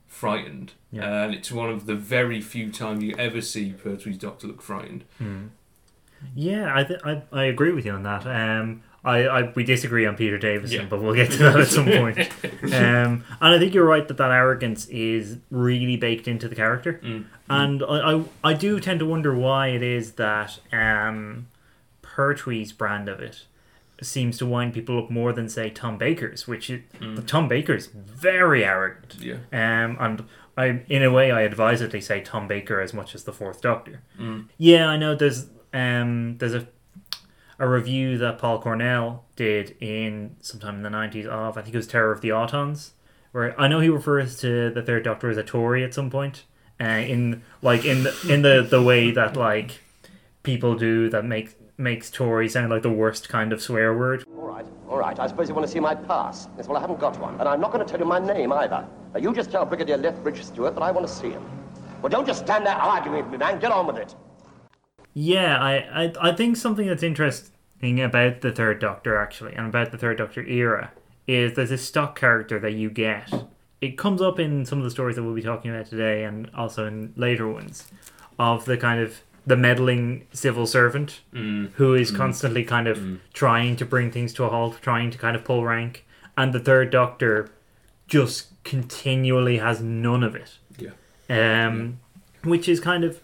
frightened, 0.08 0.74
Yeah. 0.92 1.24
and 1.24 1.34
it's 1.34 1.51
one 1.51 1.70
of 1.70 1.86
the 1.86 1.96
very 1.96 2.42
few 2.42 2.72
times 2.72 3.04
you 3.04 3.15
ever 3.18 3.42
see 3.42 3.74
Pertwee's 3.74 4.18
doctor 4.18 4.48
look 4.48 4.62
frightened. 4.62 5.04
Hmm. 5.18 5.48
Yeah, 6.34 6.72
I, 6.75 6.84
th- 6.84 7.00
I 7.04 7.22
I 7.32 7.44
agree 7.46 7.72
with 7.72 7.86
you 7.86 7.92
on 7.92 8.04
that. 8.04 8.25
Um, 8.25 8.82
I, 9.04 9.27
I 9.27 9.51
we 9.54 9.63
disagree 9.63 10.06
on 10.06 10.15
Peter 10.15 10.38
Davison, 10.38 10.82
Yeah. 10.82 10.88
but 10.89 11.01
we'll 11.01 11.13
get 11.13 11.32
to 11.32 11.38
that 11.39 11.60
at 11.60 11.68
some 11.68 11.86
point. 11.86 12.18
Um, 12.63 13.24
and 13.42 13.54
I 13.56 13.60
think 13.60 13.74
you're 13.74 13.86
right 13.86 14.08
that 14.08 14.18
that 14.18 14.32
arrogance 14.32 14.88
is 14.88 15.38
really 15.51 15.98
baked 15.98 16.27
into 16.27 16.48
the 16.50 16.56
character, 16.56 17.00
Mm. 17.04 17.25
and 17.50 17.84
I, 17.84 18.13
I 18.15 18.24
I 18.44 18.54
do 18.54 18.80
tend 18.80 19.00
to 19.00 19.06
wonder 19.06 19.36
why 19.36 19.68
it 19.68 19.84
is 19.84 20.13
that 20.13 20.60
um, 20.74 21.48
Pertwee's 22.01 22.72
brand 22.72 23.08
of 23.10 23.20
it 23.20 23.46
seems 24.02 24.38
to 24.38 24.46
wind 24.46 24.74
people 24.74 25.02
up 25.02 25.10
more 25.10 25.32
than 25.34 25.48
say 25.50 25.70
Tom 25.70 25.98
Baker's, 25.98 26.48
which 26.48 26.70
is, 26.70 26.82
Tom 27.28 27.48
Baker's 27.48 27.88
very 27.88 28.64
arrogant. 28.64 29.16
Yeah. 29.20 29.38
Um, 29.54 29.98
and 30.00 30.25
I, 30.58 30.84
in 30.88 31.04
a 31.04 31.12
way, 31.12 31.32
I 31.32 31.42
advisedly 31.42 32.02
say 32.02 32.22
Tom 32.22 32.48
Baker 32.48 32.82
as 32.82 32.94
much 32.94 33.16
as 33.16 33.24
the 33.24 33.34
Fourth 33.34 33.62
Doctor. 33.62 34.02
Mm. 34.20 34.48
Yeah, 34.58 34.88
I 34.88 34.98
know. 34.98 35.16
There's 35.16 35.48
um, 35.74 36.38
there's 36.38 36.54
a 36.54 36.68
a 37.58 37.68
review 37.68 38.18
that 38.18 38.38
Paul 38.38 38.62
Cornell 38.62 39.24
did 39.36 39.75
in 39.80 40.36
sometime 40.42 40.75
in 40.75 40.84
the 40.84 40.90
nineties 40.90 41.25
of 41.25 41.58
I 41.58 41.62
think 41.62 41.74
it 41.74 41.78
was 41.78 41.88
Terror 41.88 42.12
of 42.12 42.22
the 42.22 42.30
Autons, 42.30 42.92
where 43.32 43.60
I 43.60 43.68
know 43.68 43.80
he 43.80 43.90
refers 43.90 44.38
to 44.40 44.70
the 44.72 44.82
Third 44.82 45.04
Doctor 45.04 45.30
as 45.30 45.38
a 45.38 45.44
Tory 45.44 45.84
at 45.84 45.94
some 45.94 46.10
point, 46.10 46.44
uh, 46.80 46.84
in 46.84 47.44
like 47.62 47.86
in 47.86 48.04
the, 48.04 48.28
in 48.30 48.42
the 48.42 48.66
the 48.70 48.82
way 48.82 49.12
that 49.12 49.36
like 49.38 49.82
people 50.44 50.75
do 50.75 51.10
that 51.10 51.25
makes 51.25 51.56
makes 51.77 52.10
Tory 52.10 52.50
sound 52.50 52.70
like 52.70 52.82
the 52.82 52.89
worst 52.91 53.29
kind 53.29 53.51
of 53.51 53.62
swear 53.62 53.98
word. 53.98 54.25
All 54.38 54.48
right, 54.48 54.65
all 54.89 54.98
right. 54.98 55.20
I 55.20 55.27
suppose 55.27 55.50
you 55.50 55.55
want 55.55 55.67
to 55.67 55.72
see 55.72 55.79
my 55.79 55.96
pass. 55.96 56.48
Yes, 56.58 56.67
well, 56.67 56.77
I 56.77 56.82
haven't 56.82 57.00
got 57.00 57.20
one. 57.20 57.39
And 57.39 57.48
I'm 57.48 57.60
not 57.60 57.72
going 57.72 57.86
to 57.86 57.89
tell 57.89 58.00
you 58.00 58.05
my 58.05 58.20
name 58.20 58.51
either. 58.53 58.88
Now, 59.13 59.20
you 59.20 59.34
just 59.34 59.51
tell 59.51 59.65
Brigadier 59.65 59.98
Lethbridge 59.98 60.44
Stewart 60.44 60.74
that 60.75 60.84
I 60.84 60.91
want 60.91 61.08
to 61.08 61.13
see 61.13 61.32
him. 61.32 61.44
Well, 62.01 62.10
don't 62.10 62.25
just 62.25 62.44
stand 62.44 62.65
there 62.65 62.75
arguing 62.75 63.24
with 63.24 63.32
me, 63.32 63.38
man. 63.38 63.60
Get 63.60 63.72
on 63.72 63.88
with 63.88 63.98
it. 63.98 64.15
Yeah, 65.13 65.58
I, 65.58 66.03
I 66.03 66.13
I 66.22 66.32
think 66.34 66.58
something 66.58 66.88
that's 66.88 67.01
interesting 67.01 68.01
about 68.01 68.41
the 68.41 68.51
Third 68.51 68.79
Doctor 68.79 69.15
actually, 69.17 69.53
and 69.55 69.67
about 69.67 69.91
the 69.91 69.98
Third 69.98 70.17
Doctor 70.17 70.44
era, 70.46 70.91
is 71.25 71.53
there's 71.53 71.72
a 71.72 71.77
stock 71.77 72.20
character 72.20 72.60
that 72.60 72.74
you 72.74 72.89
get. 72.89 73.32
It 73.82 73.98
comes 73.98 74.22
up 74.22 74.39
in 74.39 74.65
some 74.65 74.77
of 74.77 74.84
the 74.84 74.91
stories 74.91 75.15
that 75.15 75.24
we'll 75.24 75.34
be 75.34 75.41
talking 75.41 75.72
about 75.72 75.86
today, 75.86 76.25
and 76.25 76.50
also 76.53 76.86
in 76.86 77.13
later 77.15 77.48
ones, 77.48 77.88
of 78.38 78.65
the 78.65 78.77
kind 78.77 79.00
of 79.00 79.22
the 79.48 79.56
meddling 79.56 80.25
civil 80.34 80.66
servant 80.66 81.22
Mm. 81.34 81.72
who 81.74 81.94
is 81.94 82.12
constantly 82.12 82.64
kind 82.64 82.88
of 82.88 83.20
trying 83.34 83.75
to 83.75 83.86
bring 83.86 84.12
things 84.12 84.34
to 84.34 84.44
a 84.44 84.50
halt, 84.50 84.80
trying 84.82 85.12
to 85.12 85.18
kind 85.18 85.36
of 85.36 85.44
pull 85.44 85.64
rank, 85.64 86.06
and 86.38 86.52
the 86.54 86.60
Third 86.60 86.90
Doctor 86.90 87.50
just 88.08 88.48
continually 88.64 89.58
has 89.58 89.82
none 89.82 90.24
of 90.24 90.36
it. 90.36 90.58
Yeah. 90.78 90.92
um, 91.68 92.00
which 92.44 92.68
is 92.70 92.80
kind 92.80 93.04
of 93.04 93.20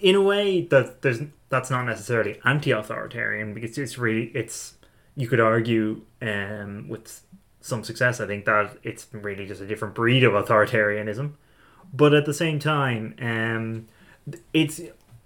in 0.00 0.14
a 0.14 0.20
way 0.22 0.62
that 0.66 1.00
there's 1.02 1.20
that's 1.48 1.70
not 1.70 1.84
necessarily 1.84 2.38
anti-authoritarian 2.44 3.54
because 3.54 3.78
it's 3.78 3.96
really 3.98 4.26
it's 4.34 4.74
you 5.16 5.26
could 5.28 5.40
argue 5.40 6.02
um, 6.22 6.86
with 6.88 7.22
some 7.62 7.82
success 7.84 8.20
I 8.20 8.26
think 8.26 8.44
that 8.44 8.76
it's 8.82 9.06
really 9.12 9.46
just 9.46 9.60
a 9.60 9.66
different 9.66 9.94
breed 9.94 10.22
of 10.24 10.32
authoritarianism. 10.34 11.32
But 11.92 12.12
at 12.14 12.24
the 12.26 12.34
same 12.34 12.58
time 12.58 13.14
um, 13.20 13.88
it's 14.52 14.80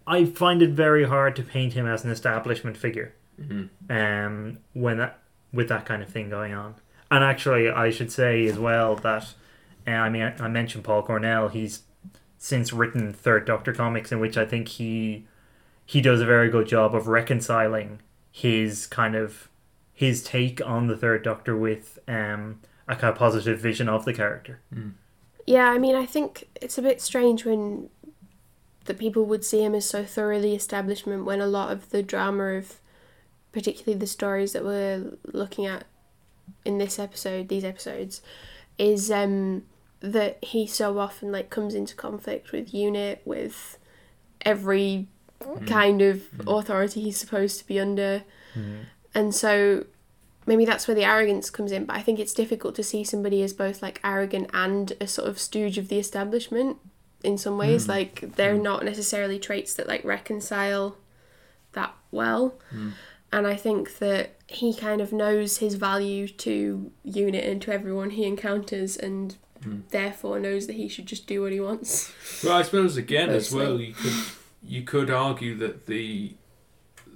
I 0.06 0.24
find 0.24 0.62
it 0.62 0.70
very 0.70 1.04
hard 1.04 1.36
to 1.36 1.42
paint 1.42 1.72
him 1.72 1.86
as 1.86 2.04
an 2.04 2.10
establishment 2.10 2.76
figure 2.76 3.14
um, 3.90 4.58
when 4.72 4.98
that 4.98 5.18
with 5.52 5.68
that 5.68 5.86
kind 5.86 6.02
of 6.02 6.08
thing 6.08 6.30
going 6.30 6.52
on. 6.52 6.74
And 7.10 7.22
actually 7.24 7.70
I 7.70 7.90
should 7.90 8.10
say 8.10 8.46
as 8.46 8.58
well 8.58 8.96
that 8.96 9.34
uh, 9.86 9.90
I 9.90 10.08
mean 10.08 10.22
I, 10.22 10.44
I 10.44 10.48
mentioned 10.48 10.84
Paul 10.84 11.02
Cornell. 11.02 11.48
He's 11.48 11.82
since 12.38 12.72
written 12.72 13.12
Third 13.12 13.46
Doctor 13.46 13.72
comics 13.72 14.12
in 14.12 14.20
which 14.20 14.36
I 14.36 14.44
think 14.44 14.68
he 14.68 15.26
he 15.86 16.00
does 16.00 16.20
a 16.20 16.26
very 16.26 16.50
good 16.50 16.68
job 16.68 16.94
of 16.94 17.08
reconciling 17.08 18.00
his 18.30 18.86
kind 18.86 19.14
of 19.14 19.48
his 19.92 20.22
take 20.22 20.60
on 20.66 20.88
the 20.88 20.96
Third 20.96 21.22
Doctor 21.22 21.56
with 21.56 21.98
um, 22.08 22.60
a 22.88 22.96
kind 22.96 23.12
of 23.12 23.16
positive 23.16 23.60
vision 23.60 23.88
of 23.88 24.04
the 24.04 24.12
character. 24.12 24.60
Yeah, 25.46 25.70
I 25.70 25.78
mean, 25.78 25.94
I 25.94 26.06
think 26.06 26.48
it's 26.60 26.78
a 26.78 26.82
bit 26.82 27.00
strange 27.00 27.44
when 27.44 27.90
that 28.84 28.98
people 28.98 29.24
would 29.24 29.44
see 29.44 29.62
him 29.62 29.74
as 29.74 29.86
so 29.88 30.04
thoroughly 30.04 30.54
establishment 30.54 31.24
when 31.24 31.40
a 31.40 31.46
lot 31.46 31.72
of 31.72 31.90
the 31.90 32.02
drama 32.02 32.44
of 32.44 32.80
particularly 33.52 33.98
the 33.98 34.06
stories 34.06 34.52
that 34.52 34.64
we're 34.64 35.16
looking 35.32 35.64
at 35.64 35.84
in 36.64 36.78
this 36.78 36.98
episode, 36.98 37.48
these 37.48 37.64
episodes, 37.64 38.20
is 38.78 39.10
um 39.10 39.62
that 40.00 40.42
he 40.44 40.66
so 40.66 40.98
often 40.98 41.32
like 41.32 41.48
comes 41.48 41.74
into 41.74 41.94
conflict 41.94 42.52
with 42.52 42.74
unit 42.74 43.22
with 43.24 43.78
every 44.42 45.08
mm-hmm. 45.40 45.64
kind 45.64 46.02
of 46.02 46.18
mm-hmm. 46.18 46.48
authority 46.48 47.00
he's 47.00 47.16
supposed 47.16 47.58
to 47.58 47.66
be 47.66 47.80
under. 47.80 48.22
Mm-hmm. 48.54 48.82
And 49.14 49.34
so 49.34 49.86
maybe 50.46 50.64
that's 50.66 50.86
where 50.86 50.94
the 50.94 51.04
arrogance 51.04 51.48
comes 51.48 51.72
in, 51.72 51.86
but 51.86 51.96
I 51.96 52.02
think 52.02 52.18
it's 52.18 52.34
difficult 52.34 52.74
to 52.74 52.82
see 52.82 53.02
somebody 53.02 53.42
as 53.42 53.54
both 53.54 53.80
like 53.80 54.00
arrogant 54.04 54.50
and 54.52 54.92
a 55.00 55.06
sort 55.06 55.28
of 55.28 55.38
stooge 55.38 55.78
of 55.78 55.88
the 55.88 55.98
establishment 55.98 56.76
in 57.24 57.38
some 57.38 57.58
ways. 57.58 57.84
Hmm. 57.84 57.92
Like 57.92 58.36
they're 58.36 58.56
hmm. 58.56 58.62
not 58.62 58.84
necessarily 58.84 59.38
traits 59.38 59.74
that 59.74 59.88
like 59.88 60.04
reconcile 60.04 60.96
that 61.72 61.94
well. 62.10 62.54
Hmm. 62.70 62.90
And 63.32 63.46
I 63.46 63.56
think 63.56 63.98
that 63.98 64.36
he 64.46 64.72
kind 64.72 65.00
of 65.00 65.12
knows 65.12 65.56
his 65.56 65.74
value 65.74 66.28
to 66.28 66.92
unit 67.02 67.44
and 67.44 67.60
to 67.62 67.72
everyone 67.72 68.10
he 68.10 68.24
encounters 68.24 68.96
and 68.96 69.36
therefore 69.90 70.38
knows 70.38 70.66
that 70.66 70.74
he 70.74 70.88
should 70.88 71.06
just 71.06 71.26
do 71.26 71.42
what 71.42 71.52
he 71.52 71.60
wants. 71.60 72.12
Well, 72.42 72.56
I 72.56 72.62
suppose 72.62 72.96
again 72.96 73.30
as 73.30 73.52
well, 73.52 73.80
you 73.80 73.94
could 73.94 74.12
you 74.62 74.82
could 74.82 75.10
argue 75.10 75.56
that 75.56 75.86
the 75.86 76.34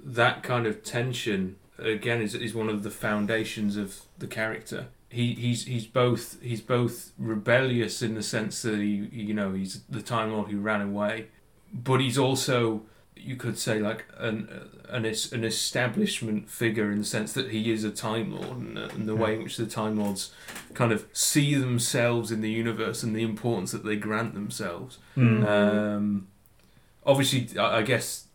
that 0.03 0.43
kind 0.43 0.65
of 0.65 0.83
tension 0.83 1.57
again 1.77 2.21
is 2.21 2.35
is 2.35 2.53
one 2.53 2.69
of 2.69 2.83
the 2.83 2.91
foundations 2.91 3.77
of 3.77 4.01
the 4.17 4.27
character. 4.27 4.87
He 5.09 5.33
he's 5.33 5.65
he's 5.65 5.87
both 5.87 6.41
he's 6.41 6.61
both 6.61 7.13
rebellious 7.17 8.01
in 8.01 8.13
the 8.15 8.23
sense 8.23 8.61
that 8.61 8.75
he 8.75 9.09
you 9.11 9.33
know 9.33 9.53
he's 9.53 9.81
the 9.89 10.01
Time 10.01 10.31
Lord 10.31 10.49
who 10.49 10.59
ran 10.59 10.81
away, 10.81 11.27
but 11.73 11.99
he's 11.99 12.17
also 12.17 12.83
you 13.15 13.35
could 13.35 13.57
say 13.57 13.79
like 13.79 14.05
an 14.17 14.47
an 14.87 15.05
an 15.05 15.43
establishment 15.43 16.49
figure 16.49 16.91
in 16.91 16.99
the 16.99 17.05
sense 17.05 17.33
that 17.33 17.49
he 17.51 17.71
is 17.71 17.83
a 17.83 17.91
Time 17.91 18.31
Lord 18.31 18.57
and, 18.57 18.77
uh, 18.77 18.87
and 18.93 19.07
the 19.07 19.15
way 19.15 19.35
in 19.35 19.43
which 19.43 19.57
the 19.57 19.65
Time 19.65 19.99
Lords 19.99 20.31
kind 20.73 20.91
of 20.91 21.05
see 21.11 21.55
themselves 21.55 22.31
in 22.31 22.41
the 22.41 22.51
universe 22.51 23.03
and 23.03 23.15
the 23.15 23.23
importance 23.23 23.71
that 23.71 23.83
they 23.83 23.95
grant 23.95 24.33
themselves. 24.35 24.99
Um, 25.45 26.27
obviously, 27.05 27.57
I, 27.57 27.79
I 27.79 27.81
guess 27.81 28.27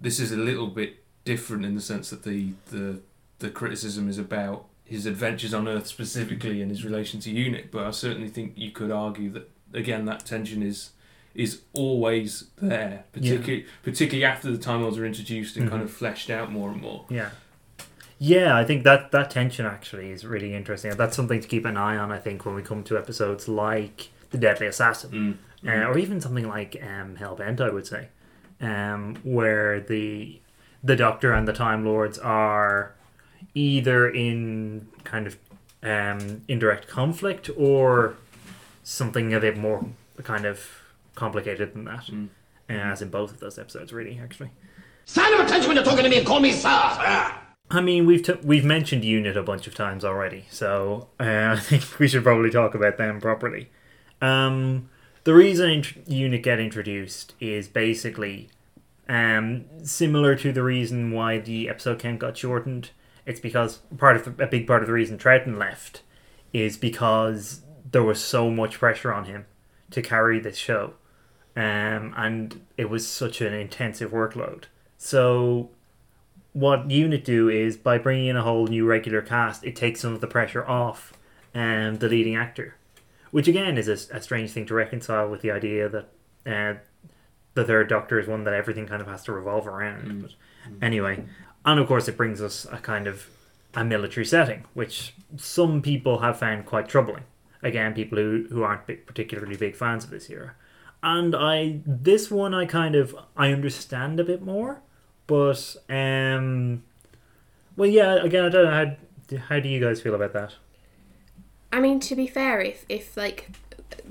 this 0.00 0.20
is 0.20 0.32
a 0.32 0.36
little 0.36 0.66
bit 0.66 1.02
different 1.24 1.64
in 1.64 1.74
the 1.74 1.80
sense 1.80 2.10
that 2.10 2.22
the, 2.24 2.50
the 2.70 3.00
the 3.38 3.50
criticism 3.50 4.08
is 4.08 4.18
about 4.18 4.66
his 4.86 5.04
adventures 5.04 5.52
on 5.52 5.66
Earth 5.66 5.86
specifically 5.86 6.62
and 6.62 6.70
his 6.70 6.84
relation 6.84 7.20
to 7.20 7.30
Unit. 7.30 7.70
But 7.70 7.84
I 7.84 7.90
certainly 7.90 8.28
think 8.28 8.54
you 8.56 8.70
could 8.70 8.90
argue 8.90 9.30
that 9.30 9.50
again 9.74 10.04
that 10.06 10.24
tension 10.24 10.62
is 10.62 10.90
is 11.34 11.62
always 11.74 12.44
there, 12.56 13.04
particularly 13.12 13.66
particularly 13.82 14.24
after 14.24 14.50
the 14.50 14.58
Time 14.58 14.82
Lords 14.82 14.96
are 14.96 15.04
introduced 15.04 15.56
and 15.56 15.68
kind 15.68 15.82
of 15.82 15.90
fleshed 15.90 16.30
out 16.30 16.50
more 16.50 16.70
and 16.70 16.80
more. 16.80 17.04
Yeah. 17.10 17.30
Yeah, 18.18 18.56
I 18.56 18.64
think 18.64 18.84
that 18.84 19.10
that 19.12 19.30
tension 19.30 19.66
actually 19.66 20.10
is 20.10 20.24
really 20.24 20.54
interesting. 20.54 20.90
That's 20.92 21.14
something 21.14 21.40
to 21.40 21.46
keep 21.46 21.66
an 21.66 21.76
eye 21.76 21.98
on. 21.98 22.10
I 22.10 22.18
think 22.18 22.46
when 22.46 22.54
we 22.54 22.62
come 22.62 22.82
to 22.84 22.96
episodes 22.96 23.46
like 23.46 24.08
the 24.30 24.38
Deadly 24.38 24.66
Assassin, 24.66 25.38
uh, 25.66 25.70
or 25.70 25.98
even 25.98 26.22
something 26.22 26.48
like 26.48 26.82
um, 26.82 27.16
Hellbent, 27.16 27.60
I 27.60 27.68
would 27.68 27.86
say, 27.86 28.08
um, 28.62 29.16
where 29.22 29.80
the 29.80 30.40
the 30.82 30.96
Doctor 30.96 31.34
and 31.34 31.46
the 31.46 31.52
Time 31.52 31.84
Lords 31.84 32.18
are 32.18 32.95
either 33.56 34.08
in 34.08 34.86
kind 35.02 35.26
of 35.26 35.36
um, 35.82 36.42
indirect 36.46 36.86
conflict 36.88 37.48
or 37.56 38.16
something 38.84 39.32
a 39.34 39.40
bit 39.40 39.56
more 39.56 39.84
kind 40.22 40.44
of 40.44 40.64
complicated 41.14 41.72
than 41.74 41.84
that. 41.84 42.08
Uh, 42.68 42.72
as 42.72 43.00
in 43.00 43.08
both 43.08 43.30
of 43.32 43.40
those 43.40 43.58
episodes, 43.58 43.92
really, 43.92 44.20
actually. 44.22 44.50
Sign 45.06 45.32
of 45.34 45.40
attention 45.40 45.68
when 45.68 45.76
you're 45.76 45.84
talking 45.84 46.04
to 46.04 46.10
me 46.10 46.18
and 46.18 46.26
call 46.26 46.40
me 46.40 46.52
sir. 46.52 46.68
I 47.70 47.80
mean, 47.80 48.06
we've 48.06 48.22
t- 48.22 48.38
we've 48.42 48.64
mentioned 48.64 49.04
Unit 49.04 49.36
a 49.36 49.42
bunch 49.42 49.66
of 49.66 49.74
times 49.74 50.04
already, 50.04 50.46
so 50.50 51.08
uh, 51.18 51.24
I 51.56 51.58
think 51.58 51.98
we 51.98 52.08
should 52.08 52.22
probably 52.24 52.50
talk 52.50 52.74
about 52.74 52.98
them 52.98 53.20
properly. 53.20 53.70
Um, 54.20 54.88
the 55.24 55.34
reason 55.34 55.70
int- 55.70 56.08
Unit 56.08 56.42
get 56.42 56.60
introduced 56.60 57.34
is 57.40 57.68
basically 57.68 58.50
um, 59.08 59.64
similar 59.82 60.34
to 60.36 60.52
the 60.52 60.62
reason 60.62 61.12
why 61.12 61.38
the 61.38 61.68
episode 61.68 62.00
count 62.00 62.18
got 62.18 62.36
shortened. 62.36 62.90
It's 63.26 63.40
because 63.40 63.78
part 63.98 64.16
of 64.16 64.36
the, 64.36 64.44
a 64.44 64.46
big 64.46 64.66
part 64.66 64.82
of 64.82 64.86
the 64.86 64.94
reason 64.94 65.18
Troughton 65.18 65.58
left 65.58 66.02
is 66.52 66.76
because 66.76 67.62
there 67.90 68.02
was 68.02 68.22
so 68.22 68.50
much 68.50 68.78
pressure 68.78 69.12
on 69.12 69.24
him 69.24 69.46
to 69.90 70.00
carry 70.00 70.38
this 70.38 70.56
show, 70.56 70.94
um, 71.56 72.14
and 72.16 72.64
it 72.76 72.88
was 72.88 73.06
such 73.06 73.40
an 73.40 73.52
intensive 73.52 74.12
workload. 74.12 74.64
So 74.96 75.70
what 76.52 76.90
unit 76.90 77.24
do 77.24 77.48
is 77.48 77.76
by 77.76 77.98
bringing 77.98 78.26
in 78.26 78.36
a 78.36 78.42
whole 78.42 78.66
new 78.66 78.86
regular 78.86 79.20
cast 79.20 79.62
it 79.62 79.76
takes 79.76 80.00
some 80.00 80.14
of 80.14 80.22
the 80.22 80.26
pressure 80.26 80.66
off 80.66 81.12
um, 81.54 81.96
the 81.96 82.08
leading 82.08 82.36
actor. 82.36 82.76
Which 83.32 83.48
again 83.48 83.76
is 83.76 83.88
a, 83.88 84.16
a 84.16 84.22
strange 84.22 84.52
thing 84.52 84.66
to 84.66 84.74
reconcile 84.74 85.28
with 85.28 85.42
the 85.42 85.50
idea 85.50 85.88
that 85.88 86.08
uh, 86.46 86.78
the 87.54 87.64
third 87.64 87.88
doctor 87.88 88.20
is 88.20 88.28
one 88.28 88.44
that 88.44 88.54
everything 88.54 88.86
kind 88.86 89.02
of 89.02 89.08
has 89.08 89.24
to 89.24 89.32
revolve 89.32 89.66
around. 89.66 90.22
But 90.22 90.30
anyway 90.80 91.24
and 91.66 91.78
of 91.78 91.86
course 91.86 92.08
it 92.08 92.16
brings 92.16 92.40
us 92.40 92.66
a 92.72 92.78
kind 92.78 93.06
of 93.06 93.26
a 93.74 93.84
military 93.84 94.24
setting 94.24 94.64
which 94.72 95.12
some 95.36 95.82
people 95.82 96.20
have 96.20 96.38
found 96.38 96.64
quite 96.64 96.88
troubling 96.88 97.24
again 97.62 97.92
people 97.92 98.16
who, 98.16 98.46
who 98.48 98.62
aren't 98.62 98.86
big, 98.86 99.04
particularly 99.06 99.56
big 99.56 99.76
fans 99.76 100.04
of 100.04 100.10
this 100.10 100.30
era 100.30 100.54
and 101.02 101.36
i 101.36 101.80
this 101.84 102.30
one 102.30 102.54
i 102.54 102.64
kind 102.64 102.94
of 102.94 103.14
i 103.36 103.52
understand 103.52 104.18
a 104.18 104.24
bit 104.24 104.40
more 104.40 104.80
but 105.26 105.76
um, 105.88 106.82
well, 107.76 107.88
yeah. 107.88 108.14
Again, 108.14 108.44
I 108.44 108.48
don't 108.48 108.64
know 108.64 108.70
how. 108.70 108.96
How 109.48 109.58
do 109.58 109.68
you 109.68 109.80
guys 109.80 110.00
feel 110.00 110.14
about 110.14 110.32
that? 110.34 110.54
I 111.72 111.80
mean, 111.80 111.98
to 112.00 112.14
be 112.14 112.26
fair, 112.26 112.60
if 112.60 112.84
if 112.88 113.16
like 113.16 113.50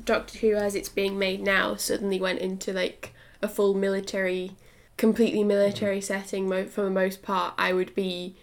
Doctor 0.03 0.39
Who 0.39 0.55
as 0.55 0.75
it's 0.75 0.89
being 0.89 1.17
made 1.17 1.41
now 1.41 1.75
suddenly 1.75 2.19
went 2.19 2.39
into 2.39 2.73
like 2.73 3.13
a 3.41 3.47
full 3.47 3.73
military, 3.73 4.51
completely 4.97 5.43
military 5.43 6.01
setting 6.01 6.49
for 6.67 6.83
the 6.83 6.89
most 6.89 7.21
part, 7.21 7.53
I 7.57 7.73
would 7.73 7.93
be 7.95 8.35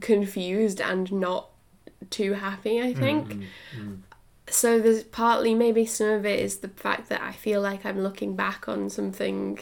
confused 0.00 0.80
and 0.80 1.12
not 1.12 1.48
too 2.10 2.34
happy. 2.34 2.80
I 2.80 2.92
mm, 2.92 2.98
think. 2.98 3.28
Mm, 3.28 3.44
mm. 3.76 3.98
So 4.50 4.80
there's 4.80 5.04
partly 5.04 5.54
maybe 5.54 5.84
some 5.84 6.08
of 6.08 6.24
it 6.24 6.40
is 6.40 6.58
the 6.58 6.68
fact 6.68 7.10
that 7.10 7.20
I 7.20 7.32
feel 7.32 7.60
like 7.60 7.84
I'm 7.84 8.00
looking 8.02 8.34
back 8.34 8.68
on 8.68 8.88
something. 8.88 9.60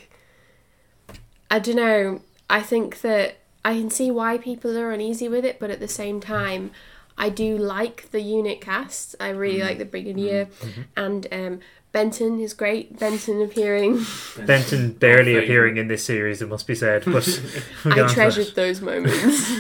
I 1.51 1.59
don't 1.59 1.77
know. 1.77 2.21
I 2.49 2.63
think 2.63 3.01
that 3.01 3.39
I 3.65 3.75
can 3.75 3.91
see 3.91 4.13
why 4.13 4.39
people 4.39 4.79
are 4.79 4.93
uneasy 4.93 5.29
with 5.29 5.45
it, 5.45 5.59
but 5.59 5.71
at 5.71 5.81
the 5.81 5.89
same 5.89 6.21
time, 6.21 6.71
I 7.19 7.31
do 7.31 7.59
like 7.59 8.11
the 8.13 8.21
unit 8.21 8.61
cast. 8.61 9.17
I 9.19 9.31
really 9.31 9.63
like 9.63 9.79
the 9.79 9.85
Brigadier, 9.85 10.47
mm-hmm. 10.47 10.83
and 10.97 11.27
um, 11.33 11.61
Benton 11.97 12.41
is 12.41 12.53
great. 12.53 12.99
Benton 12.99 13.41
appearing, 13.41 14.05
Benton 14.47 14.93
barely 14.93 15.35
appearing 15.35 15.79
in 15.79 15.89
this 15.89 16.05
series, 16.05 16.43
it 16.43 16.49
must 16.51 16.67
be 16.67 16.75
said, 16.75 17.05
but 17.07 17.27
I 17.87 18.07
treasured 18.07 18.55
those 18.55 18.83
moments. 18.83 19.51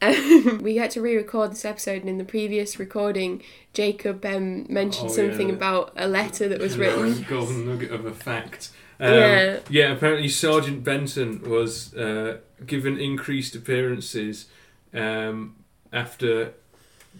um, 0.00 0.58
we 0.62 0.76
had 0.76 0.92
to 0.92 1.00
re-record 1.00 1.50
this 1.50 1.64
episode, 1.64 2.02
and 2.02 2.08
in 2.08 2.18
the 2.18 2.24
previous 2.24 2.78
recording, 2.78 3.42
Jacob 3.74 4.24
um, 4.24 4.64
mentioned 4.72 5.10
Oh, 5.10 5.14
something 5.14 5.48
yeah. 5.48 5.54
about 5.54 5.92
a 5.96 6.06
letter 6.06 6.48
that 6.48 6.60
was 6.60 6.78
written. 6.78 7.26
Golden 7.28 7.66
nugget 7.66 7.90
of 7.90 8.06
a 8.06 8.12
fact. 8.12 8.70
Um, 9.00 9.12
Yeah. 9.12 9.58
Yeah. 9.68 9.92
Apparently, 9.94 10.28
Sergeant 10.28 10.84
Benton 10.84 11.42
was 11.50 11.92
uh, 11.96 12.38
given 12.64 12.96
increased 13.00 13.56
appearances 13.56 14.46
um, 14.94 15.56
after 15.92 16.52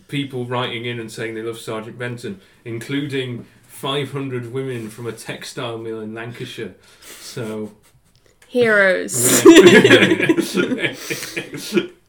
people 0.07 0.47
writing 0.47 0.85
in 0.85 1.01
and 1.01 1.11
saying 1.11 1.35
they 1.35 1.43
love 1.43 1.59
Sergeant 1.59 1.99
Benton, 1.99 2.41
including 2.65 3.45
500 3.83 4.53
women 4.53 4.89
from 4.89 5.09
a 5.09 5.13
textile 5.13 5.77
mill 5.77 6.01
in 6.01 6.15
Lancashire. 6.15 6.77
So. 7.01 7.73
Heroes. 8.47 9.43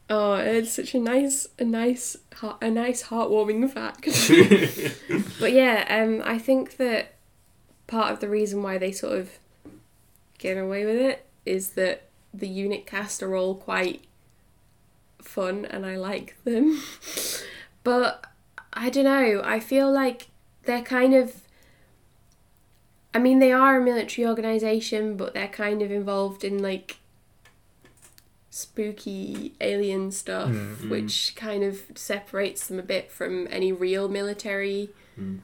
oh, 0.08 0.36
it's 0.36 0.72
such 0.72 0.94
a 0.94 1.00
nice, 1.00 1.48
a 1.58 1.64
nice, 1.64 2.16
a 2.62 2.70
nice, 2.70 3.06
heartwarming 3.06 3.68
fact. 3.72 4.06
but 5.40 5.52
yeah, 5.52 5.88
um, 5.90 6.22
I 6.24 6.38
think 6.38 6.78
that 6.78 7.16
part 7.88 8.12
of 8.12 8.20
the 8.20 8.30
reason 8.30 8.62
why 8.62 8.78
they 8.78 8.92
sort 8.92 9.18
of 9.18 9.40
get 10.38 10.60
away 10.60 10.86
with 10.86 10.98
it 10.98 11.26
is 11.44 11.70
that 11.70 12.04
the 12.32 12.48
unit 12.48 12.86
cast 12.86 13.24
are 13.24 13.36
all 13.36 13.56
quite 13.56 14.06
fun 15.20 15.66
and 15.66 15.88
I 15.88 15.96
like 15.96 16.36
them. 16.44 16.84
but 17.84 18.28
I 18.74 18.92
don't 18.92 19.06
know, 19.06 19.42
I 19.44 19.60
feel 19.60 19.92
like 19.92 20.28
they're 20.66 20.84
kind 20.84 21.16
of 21.16 21.43
I 23.14 23.20
mean 23.20 23.40
they 23.40 23.52
are 23.52 23.80
a 23.80 23.84
military 23.84 24.28
organization, 24.28 25.16
but 25.18 25.34
they're 25.34 25.48
kind 25.48 25.82
of 25.82 25.92
involved 25.92 26.44
in 26.44 26.62
like 26.62 26.98
spooky 28.50 29.54
alien 29.62 30.12
stuff, 30.12 30.50
Mm, 30.52 30.90
which 30.90 31.34
kind 31.36 31.64
of 31.64 31.82
separates 31.96 32.68
them 32.68 32.80
a 32.80 32.84
bit 32.84 33.12
from 33.12 33.48
any 33.50 33.72
real 33.72 34.08
military 34.08 34.90
Mm. 35.20 35.40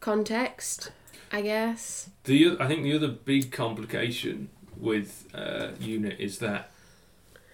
context, 0.00 0.92
I 1.32 1.42
guess. 1.42 2.10
The 2.24 2.56
I 2.60 2.66
think 2.68 2.82
the 2.82 2.94
other 2.94 3.08
big 3.08 3.50
complication 3.50 4.48
with 4.76 5.26
uh, 5.34 5.72
UNIT 5.80 6.18
is 6.20 6.38
that 6.38 6.70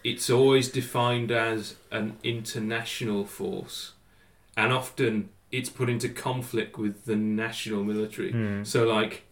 it's 0.04 0.30
always 0.30 0.68
defined 0.70 1.32
as 1.32 1.74
an 1.90 2.16
international 2.22 3.24
force, 3.24 3.92
and 4.56 4.72
often 4.72 5.30
it's 5.50 5.68
put 5.70 5.88
into 5.88 6.08
conflict 6.08 6.78
with 6.78 7.04
the 7.06 7.16
national 7.16 7.82
military. 7.84 8.30
Hmm. 8.32 8.62
So, 8.64 8.84
like, 8.84 9.24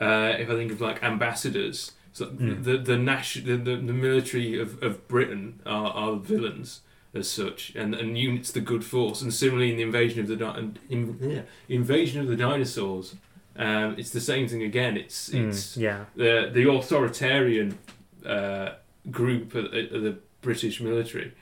uh, 0.00 0.34
if 0.38 0.48
I 0.50 0.54
think 0.54 0.72
of 0.72 0.80
like 0.80 1.02
ambassadors, 1.02 1.92
so 2.12 2.26
Mm. 2.26 2.64
the 2.64 2.78
the, 2.78 2.96
nation, 2.98 3.44
the 3.46 3.56
the 3.56 3.76
the 3.76 3.92
military 3.92 4.58
of, 4.60 4.82
of 4.82 5.06
Britain 5.08 5.60
are, 5.66 5.90
are 5.92 6.16
villains 6.16 6.80
as 7.14 7.28
such, 7.30 7.72
and 7.76 7.94
and 7.94 8.18
units 8.18 8.50
the 8.52 8.60
good 8.60 8.84
force. 8.84 9.22
And 9.22 9.32
similarly, 9.32 9.70
in 9.70 9.76
the 9.76 9.82
invasion 9.82 10.20
of 10.20 10.28
the 10.28 10.36
di- 10.36 10.70
in, 10.90 11.16
yeah, 11.20 11.42
invasion 11.68 12.20
of 12.20 12.26
the 12.28 12.36
dinosaurs, 12.36 13.14
um, 13.56 13.94
it's 13.98 14.10
the 14.10 14.20
same 14.20 14.46
thing 14.48 14.62
again. 14.62 14.96
It's 14.96 15.28
Mm, 15.30 15.48
it's 15.48 15.76
yeah. 15.76 16.04
the 16.16 16.50
the 16.52 16.68
authoritarian 16.70 17.78
uh, 18.26 18.74
group 19.10 19.54
of, 19.54 19.66
of 19.66 20.02
the 20.02 20.16
British 20.42 20.80
military. 20.80 21.32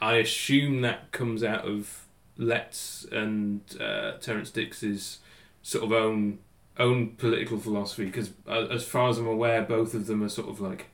I 0.00 0.16
assume 0.16 0.80
that 0.82 1.10
comes 1.12 1.42
out 1.44 1.64
of 1.66 2.06
Letts 2.36 3.06
and 3.12 3.60
uh, 3.80 4.12
Terrance 4.20 4.50
Dicks's 4.50 5.18
sort 5.62 5.84
of 5.84 5.92
own 5.92 6.38
own 6.78 7.10
political 7.16 7.58
philosophy. 7.58 8.06
Because 8.06 8.30
uh, 8.48 8.66
as 8.70 8.84
far 8.84 9.08
as 9.08 9.18
I'm 9.18 9.26
aware, 9.26 9.62
both 9.62 9.94
of 9.94 10.06
them 10.06 10.22
are 10.22 10.28
sort 10.28 10.48
of 10.48 10.60
like 10.60 10.86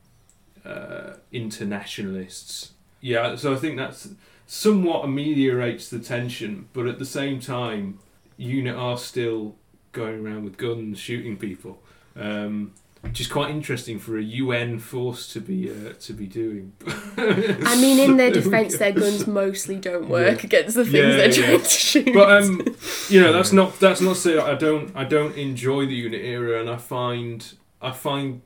uh, 0.65 1.15
internationalists. 1.33 2.73
Yeah, 3.01 3.37
so 3.37 3.55
I 3.55 3.57
think 3.57 3.77
that's 3.77 4.09
somewhat 4.47 5.05
ameliorates 5.05 5.89
the 5.89 5.99
tension, 5.99 6.69
but 6.73 6.87
at 6.87 6.99
the 6.99 7.07
same 7.07 7.41
time, 7.41 7.99
UNIT 8.37 8.77
are 8.77 8.99
still 8.99 9.55
going 9.93 10.25
around 10.25 10.45
with 10.45 10.57
guns 10.57 10.99
shooting 10.99 11.37
people. 11.37 11.81
Um, 12.17 12.73
which 13.03 13.21
is 13.21 13.27
quite 13.27 13.51
interesting 13.51 13.99
for 13.99 14.19
a 14.19 14.23
UN 14.23 14.79
force 14.79 15.27
to 15.33 15.41
be 15.41 15.71
uh, 15.71 15.95
to 16.01 16.13
be 16.13 16.27
doing. 16.27 16.73
I 17.17 17.77
mean, 17.81 17.99
in 17.99 18.17
their 18.17 18.31
defense, 18.41 18.77
their 18.79 18.93
guns 18.93 19.27
mostly 19.43 19.77
don't 19.77 20.09
work 20.09 20.39
Yeah. 20.41 20.47
against 20.47 20.77
the 20.77 20.85
things 20.85 20.95
Yeah, 20.95 21.17
they're 21.17 21.31
yeah. 21.31 21.47
trying 21.47 21.61
to 21.63 21.69
shoot. 21.69 22.13
but 22.15 22.31
um, 22.43 22.77
you 23.09 23.21
know 23.21 23.33
that's 23.33 23.53
not 23.53 23.79
that's 23.81 24.01
not 24.01 24.15
to 24.17 24.21
say 24.21 24.39
I 24.39 24.55
don't 24.55 24.95
I 24.95 25.05
don't 25.05 25.35
enjoy 25.37 25.87
the 25.87 25.95
unit 25.95 26.23
era, 26.25 26.61
and 26.61 26.69
I 26.69 26.77
find 26.77 27.55
I 27.81 27.91
find 27.93 28.43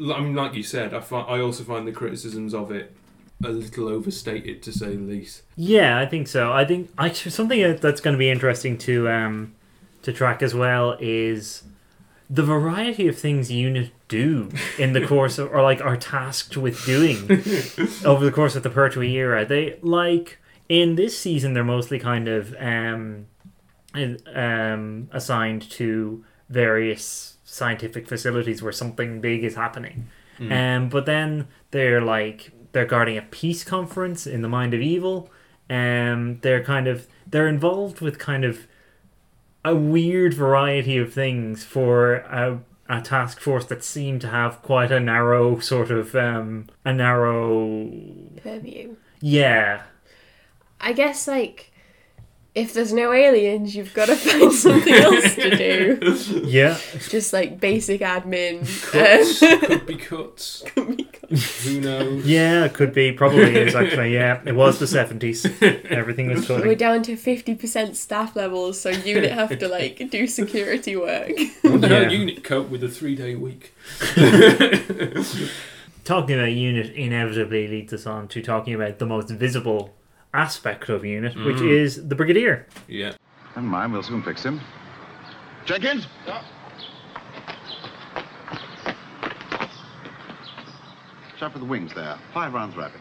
I 0.00 0.20
mean 0.20 0.34
like 0.34 0.54
you 0.54 0.62
said 0.62 0.94
I 0.94 1.00
find 1.00 1.26
I 1.28 1.40
also 1.40 1.64
find 1.64 1.86
the 1.86 1.92
criticisms 1.92 2.54
of 2.54 2.70
it 2.70 2.94
a 3.44 3.50
little 3.50 3.88
overstated 3.88 4.62
to 4.64 4.72
say 4.72 4.96
the 4.96 5.02
least. 5.02 5.42
Yeah, 5.56 5.98
I 6.00 6.06
think 6.06 6.26
so. 6.26 6.52
I 6.52 6.64
think 6.64 6.90
I, 6.98 7.12
something 7.12 7.76
that's 7.76 8.00
going 8.00 8.14
to 8.14 8.18
be 8.18 8.30
interesting 8.30 8.76
to 8.78 9.08
um, 9.08 9.54
to 10.02 10.12
track 10.12 10.42
as 10.42 10.54
well 10.54 10.96
is 11.00 11.62
the 12.30 12.42
variety 12.42 13.08
of 13.08 13.18
things 13.18 13.50
unit 13.50 13.90
do 14.08 14.50
in 14.78 14.92
the 14.92 15.06
course 15.06 15.38
of, 15.38 15.50
or 15.50 15.62
like 15.62 15.80
are 15.80 15.96
tasked 15.96 16.56
with 16.56 16.84
doing 16.84 17.16
over 18.04 18.24
the 18.24 18.32
course 18.32 18.54
of 18.54 18.62
the 18.62 18.70
Pertwee 18.70 19.14
era. 19.16 19.44
They 19.46 19.78
like 19.80 20.38
in 20.68 20.96
this 20.96 21.18
season 21.18 21.54
they're 21.54 21.64
mostly 21.64 21.98
kind 21.98 22.28
of 22.28 22.54
um, 22.60 23.26
um, 24.34 25.08
assigned 25.12 25.62
to 25.70 26.24
various 26.50 27.38
scientific 27.44 28.06
facilities 28.06 28.62
where 28.62 28.72
something 28.72 29.20
big 29.20 29.42
is 29.42 29.54
happening. 29.54 30.08
Um, 30.52 30.88
but 30.90 31.06
then 31.06 31.48
they're 31.70 32.02
like 32.02 32.52
they're 32.72 32.86
guarding 32.86 33.16
a 33.16 33.22
peace 33.22 33.64
conference 33.64 34.26
in 34.26 34.42
the 34.42 34.48
mind 34.48 34.74
of 34.74 34.80
evil. 34.80 35.30
Um, 35.70 36.38
they're 36.42 36.62
kind 36.62 36.86
of 36.86 37.08
they're 37.26 37.48
involved 37.48 38.00
with 38.00 38.18
kind 38.18 38.44
of 38.44 38.67
a 39.64 39.74
weird 39.74 40.34
variety 40.34 40.96
of 40.98 41.12
things 41.12 41.64
for 41.64 42.14
a, 42.14 42.60
a 42.88 43.00
task 43.00 43.40
force 43.40 43.64
that 43.66 43.84
seemed 43.84 44.20
to 44.22 44.28
have 44.28 44.62
quite 44.62 44.90
a 44.92 45.00
narrow 45.00 45.58
sort 45.58 45.90
of 45.90 46.14
um, 46.14 46.66
a 46.84 46.92
narrow 46.92 47.90
Purview. 48.42 48.96
yeah 49.20 49.82
I 50.80 50.92
guess, 50.92 51.26
like, 51.26 51.72
if 52.58 52.74
there's 52.74 52.92
no 52.92 53.12
aliens, 53.12 53.74
you've 53.76 53.94
got 53.94 54.06
to 54.06 54.16
find 54.16 54.52
something 54.52 54.92
else 54.94 55.34
to 55.36 55.56
do. 55.56 56.42
yeah 56.44 56.78
Just 57.08 57.32
like 57.32 57.60
basic 57.60 58.00
admin. 58.00 58.60
Cuts 58.90 59.42
Um, 59.42 59.60
could 59.68 59.86
be 59.86 59.94
cuts. 59.96 60.64
Who 61.64 61.80
knows? 61.80 62.24
yeah 62.26 62.64
it 62.64 62.74
could 62.74 62.92
be 62.94 63.12
probably 63.12 63.54
is 63.56 63.74
actually 63.82 64.14
yeah 64.14 64.40
it 64.46 64.54
was 64.54 64.78
the 64.78 64.86
seventies 64.86 65.44
everything 65.62 66.28
was 66.30 66.46
full. 66.46 66.58
We're 66.60 66.74
down 66.74 67.02
to 67.04 67.16
50% 67.16 67.94
staff 67.96 68.34
levels, 68.34 68.80
so 68.80 68.90
unit 68.90 69.30
have 69.32 69.58
to 69.58 69.68
like 69.68 70.10
do 70.10 70.26
security 70.26 70.96
work. 70.96 71.32
What 71.62 71.80
the 71.82 71.88
Yeah. 71.88 72.00
hell 72.04 72.12
unit 72.12 72.42
cope 72.44 72.68
with 72.70 72.82
a 72.82 72.88
three 72.88 73.14
day 73.14 73.34
week? 73.34 73.74
talking 76.04 76.38
about 76.38 76.52
unit 76.52 76.90
inevitably 76.94 77.68
leads 77.68 77.92
us 77.92 78.06
on 78.06 78.28
to 78.28 78.40
talking 78.40 78.74
about 78.74 78.98
the 78.98 79.06
most 79.06 79.28
visible 79.30 79.94
aspect 80.34 80.88
of 80.88 81.04
unit 81.04 81.34
which 81.44 81.60
is 81.60 82.08
the 82.08 82.14
brigadier 82.14 82.66
Yeah. 82.86 83.12
Never 83.56 83.66
mind, 83.66 83.92
we'll 83.92 84.02
soon 84.02 84.22
fix 84.22 84.42
him. 84.44 84.60
Jenkins? 85.64 86.06
Shot 91.38 91.52
for 91.52 91.58
the 91.58 91.64
wings 91.64 91.94
there. 91.94 92.18
Five 92.34 92.52
rounds 92.52 92.76
rapid. 92.76 93.00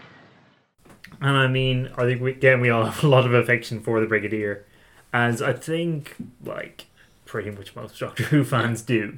And 1.22 1.36
I 1.36 1.48
mean, 1.48 1.90
I 1.98 2.04
think 2.04 2.22
we, 2.22 2.32
again 2.32 2.62
we 2.62 2.70
all 2.70 2.86
have 2.86 3.04
a 3.04 3.08
lot 3.08 3.26
of 3.26 3.34
affection 3.34 3.82
for 3.82 4.00
the 4.00 4.06
Brigadier, 4.06 4.66
as 5.14 5.42
I 5.42 5.54
think 5.54 6.16
like 6.44 6.86
pretty 7.26 7.50
much 7.52 7.76
most 7.76 8.00
Doctor 8.00 8.24
Who 8.26 8.44
fans 8.44 8.82
do, 8.82 9.18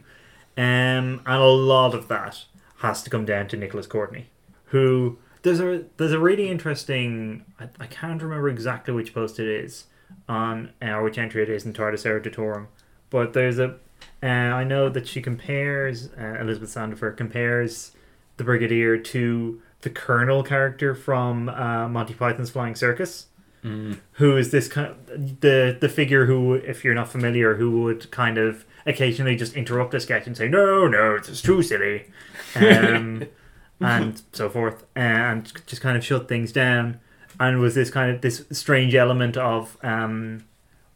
um, 0.58 0.64
and 0.64 1.22
a 1.26 1.40
lot 1.40 1.94
of 1.94 2.08
that 2.08 2.46
has 2.78 3.04
to 3.04 3.10
come 3.10 3.26
down 3.26 3.48
to 3.50 3.58
Nicholas 3.58 3.88
Courtney, 3.88 4.28
who 4.66 5.18
there's 5.42 5.60
a 5.60 5.86
there's 5.98 6.12
a 6.12 6.20
really 6.20 6.50
interesting 6.50 7.46
I, 7.60 7.70
I 7.80 7.88
can't 7.88 8.22
remember 8.22 8.50
exactly 8.50 8.94
which 8.94 9.14
post 9.14 9.40
it 9.40 9.48
is 9.48 9.86
on 10.28 10.72
or 10.82 11.04
which 11.04 11.18
entry 11.18 11.44
it 11.44 11.50
is 11.50 11.66
in 11.66 11.74
TARDIS 11.74 12.06
Eruditorium, 12.06 12.68
but 13.10 13.34
there's 13.34 13.60
a 13.60 13.76
uh, 14.22 14.26
I 14.28 14.64
know 14.64 14.90
that 14.90 15.08
she 15.08 15.22
compares 15.22 16.10
uh, 16.20 16.38
Elizabeth 16.40 16.70
Sandifer 16.70 17.16
compares 17.16 17.92
the 18.38 18.44
Brigadier 18.44 18.98
to 18.98 19.62
the 19.82 19.90
Colonel 19.90 20.44
character 20.44 20.94
from 20.94 21.50
uh, 21.50 21.88
Monty 21.88 22.14
Python's 22.14 22.50
Flying 22.50 22.76
Circus, 22.76 23.28
who 24.14 24.38
is 24.38 24.52
this 24.52 24.68
kind 24.68 24.96
the 25.42 25.78
the 25.80 25.90
figure 25.90 26.26
who, 26.26 26.54
if 26.54 26.84
you're 26.84 26.96
not 26.96 27.10
familiar, 27.10 27.56
who 27.56 27.82
would 27.82 28.10
kind 28.12 28.38
of 28.38 28.66
occasionally 28.86 29.36
just 29.36 29.54
interrupt 29.56 29.94
a 29.94 30.00
sketch 30.00 30.28
and 30.28 30.36
say, 30.36 30.48
"No, 30.48 30.88
no, 30.88 31.16
it's 31.16 31.42
too 31.42 31.62
silly," 31.62 32.06
um, 32.56 33.26
and 33.80 34.22
so 34.34 34.50
forth, 34.50 34.86
and 34.96 35.52
just 35.66 35.82
kind 35.82 35.98
of 35.98 36.04
shut 36.04 36.28
things 36.28 36.52
down, 36.52 37.00
and 37.40 37.60
was 37.60 37.76
this 37.76 37.90
kind 37.90 38.12
of 38.14 38.22
this 38.22 38.46
strange 38.52 38.96
element 38.96 39.38
of 39.38 39.78
um, 39.84 40.46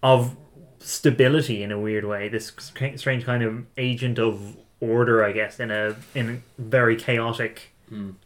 of 0.02 0.36
stability 0.80 1.64
in 1.64 1.72
a 1.72 1.80
weird 1.80 2.06
way. 2.06 2.30
This 2.30 2.52
strange 2.58 3.26
kind 3.26 3.44
of 3.44 3.66
agent 3.78 4.20
of 4.20 4.58
order, 4.80 5.24
I 5.24 5.32
guess, 5.32 5.60
in 5.60 5.72
a 5.72 5.96
in 6.14 6.30
a 6.30 6.62
very 6.62 6.96
chaotic 6.96 7.74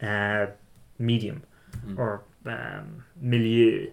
uh, 0.01 0.47
medium 0.97 1.43
or 1.97 2.23
um, 2.45 3.03
milieu. 3.19 3.91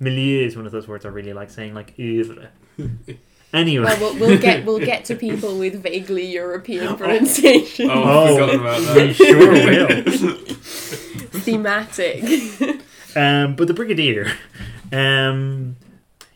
Milieu 0.00 0.44
is 0.44 0.56
one 0.56 0.66
of 0.66 0.72
those 0.72 0.88
words 0.88 1.04
I 1.04 1.08
really 1.08 1.32
like 1.32 1.50
saying, 1.50 1.74
like 1.74 1.94
oeuvre. 1.98 2.48
anyway, 3.54 3.84
Well, 3.86 4.00
we'll, 4.00 4.18
we'll 4.28 4.38
get 4.38 4.64
we'll 4.66 4.78
get 4.80 5.04
to 5.06 5.14
people 5.26 5.58
with 5.58 5.82
vaguely 5.82 6.26
European 6.26 6.96
pronunciation. 6.96 7.88
Oh, 7.90 8.02
Oh, 8.02 8.24
I've 8.24 8.34
forgotten 8.34 8.60
about 8.60 8.80
we 8.96 9.06
that. 9.06 9.14
sure 9.14 10.26
will. 10.28 10.54
Thematic. 11.44 12.22
Um, 13.16 13.54
but 13.56 13.68
the 13.68 13.74
Brigadier, 13.74 14.32
um, 14.92 15.76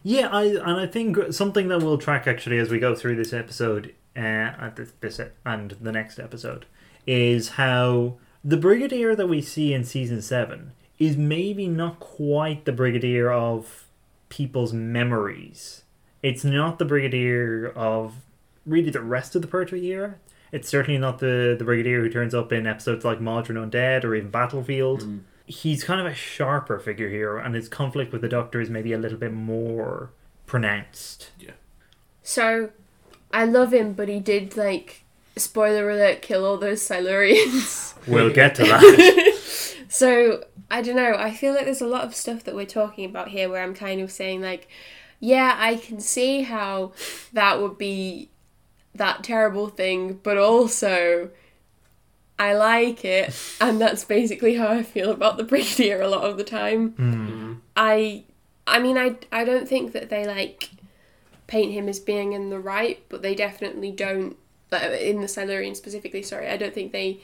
Yeah, 0.02 0.28
I 0.28 0.44
and 0.44 0.80
I 0.80 0.86
think 0.86 1.32
something 1.32 1.68
that 1.68 1.82
we'll 1.82 1.98
track 1.98 2.26
actually 2.26 2.58
as 2.58 2.70
we 2.70 2.78
go 2.78 2.94
through 2.94 3.16
this 3.16 3.32
episode 3.32 3.94
uh, 4.16 4.20
at 4.20 4.76
this, 4.76 4.92
this 5.00 5.20
and 5.44 5.72
the 5.80 5.92
next 5.92 6.18
episode 6.18 6.66
is 7.06 7.50
how 7.50 8.16
the 8.44 8.56
brigadier 8.56 9.16
that 9.16 9.26
we 9.26 9.40
see 9.42 9.72
in 9.74 9.82
season 9.84 10.22
seven 10.22 10.72
is 10.98 11.16
maybe 11.16 11.66
not 11.66 11.98
quite 12.00 12.64
the 12.64 12.72
brigadier 12.72 13.30
of 13.30 13.86
people's 14.28 14.72
memories. 14.72 15.82
It's 16.22 16.44
not 16.44 16.78
the 16.78 16.84
brigadier 16.84 17.72
of 17.74 18.14
really 18.66 18.90
the 18.90 19.00
rest 19.00 19.34
of 19.34 19.42
the 19.42 19.48
Pertwee 19.48 19.86
era. 19.86 20.16
It's 20.50 20.68
certainly 20.68 20.98
not 20.98 21.18
the 21.18 21.54
the 21.58 21.64
brigadier 21.64 22.00
who 22.00 22.10
turns 22.10 22.34
up 22.34 22.52
in 22.52 22.66
episodes 22.66 23.04
like 23.04 23.20
Mawdryn 23.20 23.56
Undead 23.70 24.04
or 24.04 24.14
even 24.14 24.30
Battlefield. 24.30 25.02
Mm. 25.02 25.20
He's 25.46 25.84
kind 25.84 26.00
of 26.00 26.06
a 26.06 26.14
sharper 26.14 26.78
figure 26.78 27.08
here, 27.08 27.38
and 27.38 27.54
his 27.54 27.68
conflict 27.68 28.12
with 28.12 28.20
the 28.20 28.28
Doctor 28.28 28.60
is 28.60 28.68
maybe 28.68 28.92
a 28.92 28.98
little 28.98 29.18
bit 29.18 29.32
more 29.32 30.10
pronounced. 30.46 31.30
Yeah. 31.38 31.52
So, 32.22 32.70
I 33.32 33.46
love 33.46 33.72
him, 33.72 33.94
but 33.94 34.08
he 34.08 34.20
did 34.20 34.56
like 34.56 35.04
spoiler 35.36 35.88
alert 35.88 36.20
kill 36.20 36.44
all 36.44 36.56
those 36.58 36.86
Silurians. 36.86 37.86
We'll 38.08 38.32
get 38.32 38.54
to 38.54 38.62
that. 38.62 39.34
So 39.88 40.44
I 40.70 40.82
don't 40.82 40.96
know. 40.96 41.14
I 41.18 41.32
feel 41.32 41.54
like 41.54 41.64
there's 41.64 41.80
a 41.80 41.86
lot 41.86 42.04
of 42.04 42.14
stuff 42.14 42.44
that 42.44 42.54
we're 42.54 42.66
talking 42.66 43.04
about 43.06 43.28
here 43.28 43.48
where 43.48 43.62
I'm 43.62 43.74
kind 43.74 44.00
of 44.00 44.12
saying 44.12 44.42
like, 44.42 44.68
yeah, 45.20 45.56
I 45.58 45.76
can 45.76 46.00
see 46.00 46.42
how 46.42 46.92
that 47.32 47.60
would 47.60 47.78
be 47.78 48.30
that 48.94 49.24
terrible 49.24 49.68
thing, 49.68 50.20
but 50.22 50.36
also 50.36 51.30
I 52.38 52.54
like 52.54 53.04
it, 53.04 53.34
and 53.60 53.80
that's 53.80 54.04
basically 54.04 54.54
how 54.54 54.68
I 54.68 54.82
feel 54.82 55.10
about 55.10 55.36
the 55.36 55.44
Brigadier 55.44 56.00
a 56.00 56.08
lot 56.08 56.24
of 56.24 56.36
the 56.36 56.44
time. 56.44 56.90
Hmm. 56.92 57.54
I, 57.76 58.24
I 58.66 58.78
mean, 58.78 58.96
I 58.96 59.16
I 59.32 59.44
don't 59.44 59.68
think 59.68 59.92
that 59.92 60.10
they 60.10 60.26
like 60.26 60.70
paint 61.46 61.72
him 61.72 61.88
as 61.88 61.98
being 61.98 62.32
in 62.32 62.50
the 62.50 62.60
right, 62.60 63.02
but 63.08 63.22
they 63.22 63.34
definitely 63.34 63.90
don't. 63.90 64.36
In 64.70 65.22
the 65.22 65.28
Silurian 65.28 65.74
specifically, 65.74 66.22
sorry, 66.22 66.48
I 66.48 66.58
don't 66.58 66.74
think 66.74 66.92
they 66.92 67.20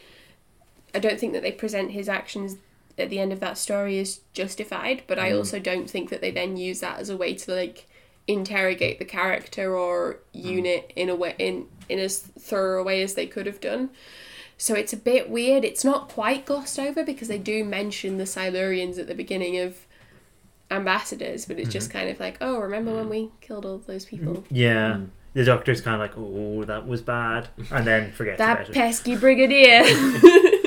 I 0.95 0.99
don't 0.99 1.19
think 1.19 1.33
that 1.33 1.43
they 1.43 1.53
present 1.53 1.91
his 1.91 2.09
actions 2.09 2.57
at 2.99 3.11
the 3.11 3.19
end 3.19 3.33
of 3.33 3.41
that 3.41 3.59
story 3.59 3.99
is 3.99 4.21
justified, 4.33 5.03
but 5.07 5.19
I 5.19 5.31
mm. 5.31 5.39
also 5.39 5.59
don't 5.59 5.89
think 5.89 6.11
that 6.11 6.21
they 6.21 6.31
then 6.31 6.57
use 6.57 6.81
that 6.81 6.99
as 6.99 7.11
a 7.11 7.17
way 7.17 7.35
to 7.35 7.55
like 7.55 7.87
interrogate 8.27 8.99
the 8.99 9.05
character 9.05 9.77
or 9.77 10.21
mm. 10.35 10.45
unit 10.45 10.93
in 10.97 11.09
a 11.09 11.15
way 11.15 11.35
in 11.39 11.67
in 11.89 11.99
as 11.99 12.19
thorough 12.19 12.81
a 12.81 12.85
way 12.85 13.03
as 13.03 13.15
they 13.15 13.27
could 13.27 13.47
have 13.47 13.61
done. 13.61 13.91
So 14.57 14.75
it's 14.75 14.93
a 14.93 14.97
bit 14.97 15.29
weird. 15.29 15.65
It's 15.65 15.85
not 15.85 16.09
quite 16.09 16.47
glossed 16.47 16.79
over 16.79 17.05
because 17.05 17.29
they 17.29 17.39
do 17.39 17.65
mention 17.65 18.19
the 18.19 18.25
Silurians 18.25 18.99
at 18.99 19.09
the 19.09 19.15
beginning 19.15 19.59
of 19.59 19.77
Ambassadors, 20.71 21.45
but 21.45 21.59
it's 21.59 21.71
just 21.71 21.89
mm-hmm. 21.89 21.99
kind 21.99 22.11
of 22.11 22.21
like, 22.21 22.39
oh, 22.41 22.59
remember 22.59 22.95
when 22.95 23.07
mm. 23.07 23.11
we 23.11 23.31
killed 23.41 23.67
all 23.67 23.79
those 23.79 24.07
mm-hmm. 24.07 24.17
people? 24.17 24.45
yeah. 24.51 25.01
The 25.35 25.45
doctor's 25.45 25.81
kind 25.81 26.01
of 26.01 26.01
like, 26.01 26.17
oh, 26.17 26.63
that 26.63 26.87
was 26.87 27.03
bad, 27.03 27.49
and 27.73 27.85
then 27.85 28.13
forget 28.13 28.39
That 28.39 28.53
about 28.53 28.69
it. 28.69 28.75
pesky 28.75 29.17
brigadier. 29.17 29.83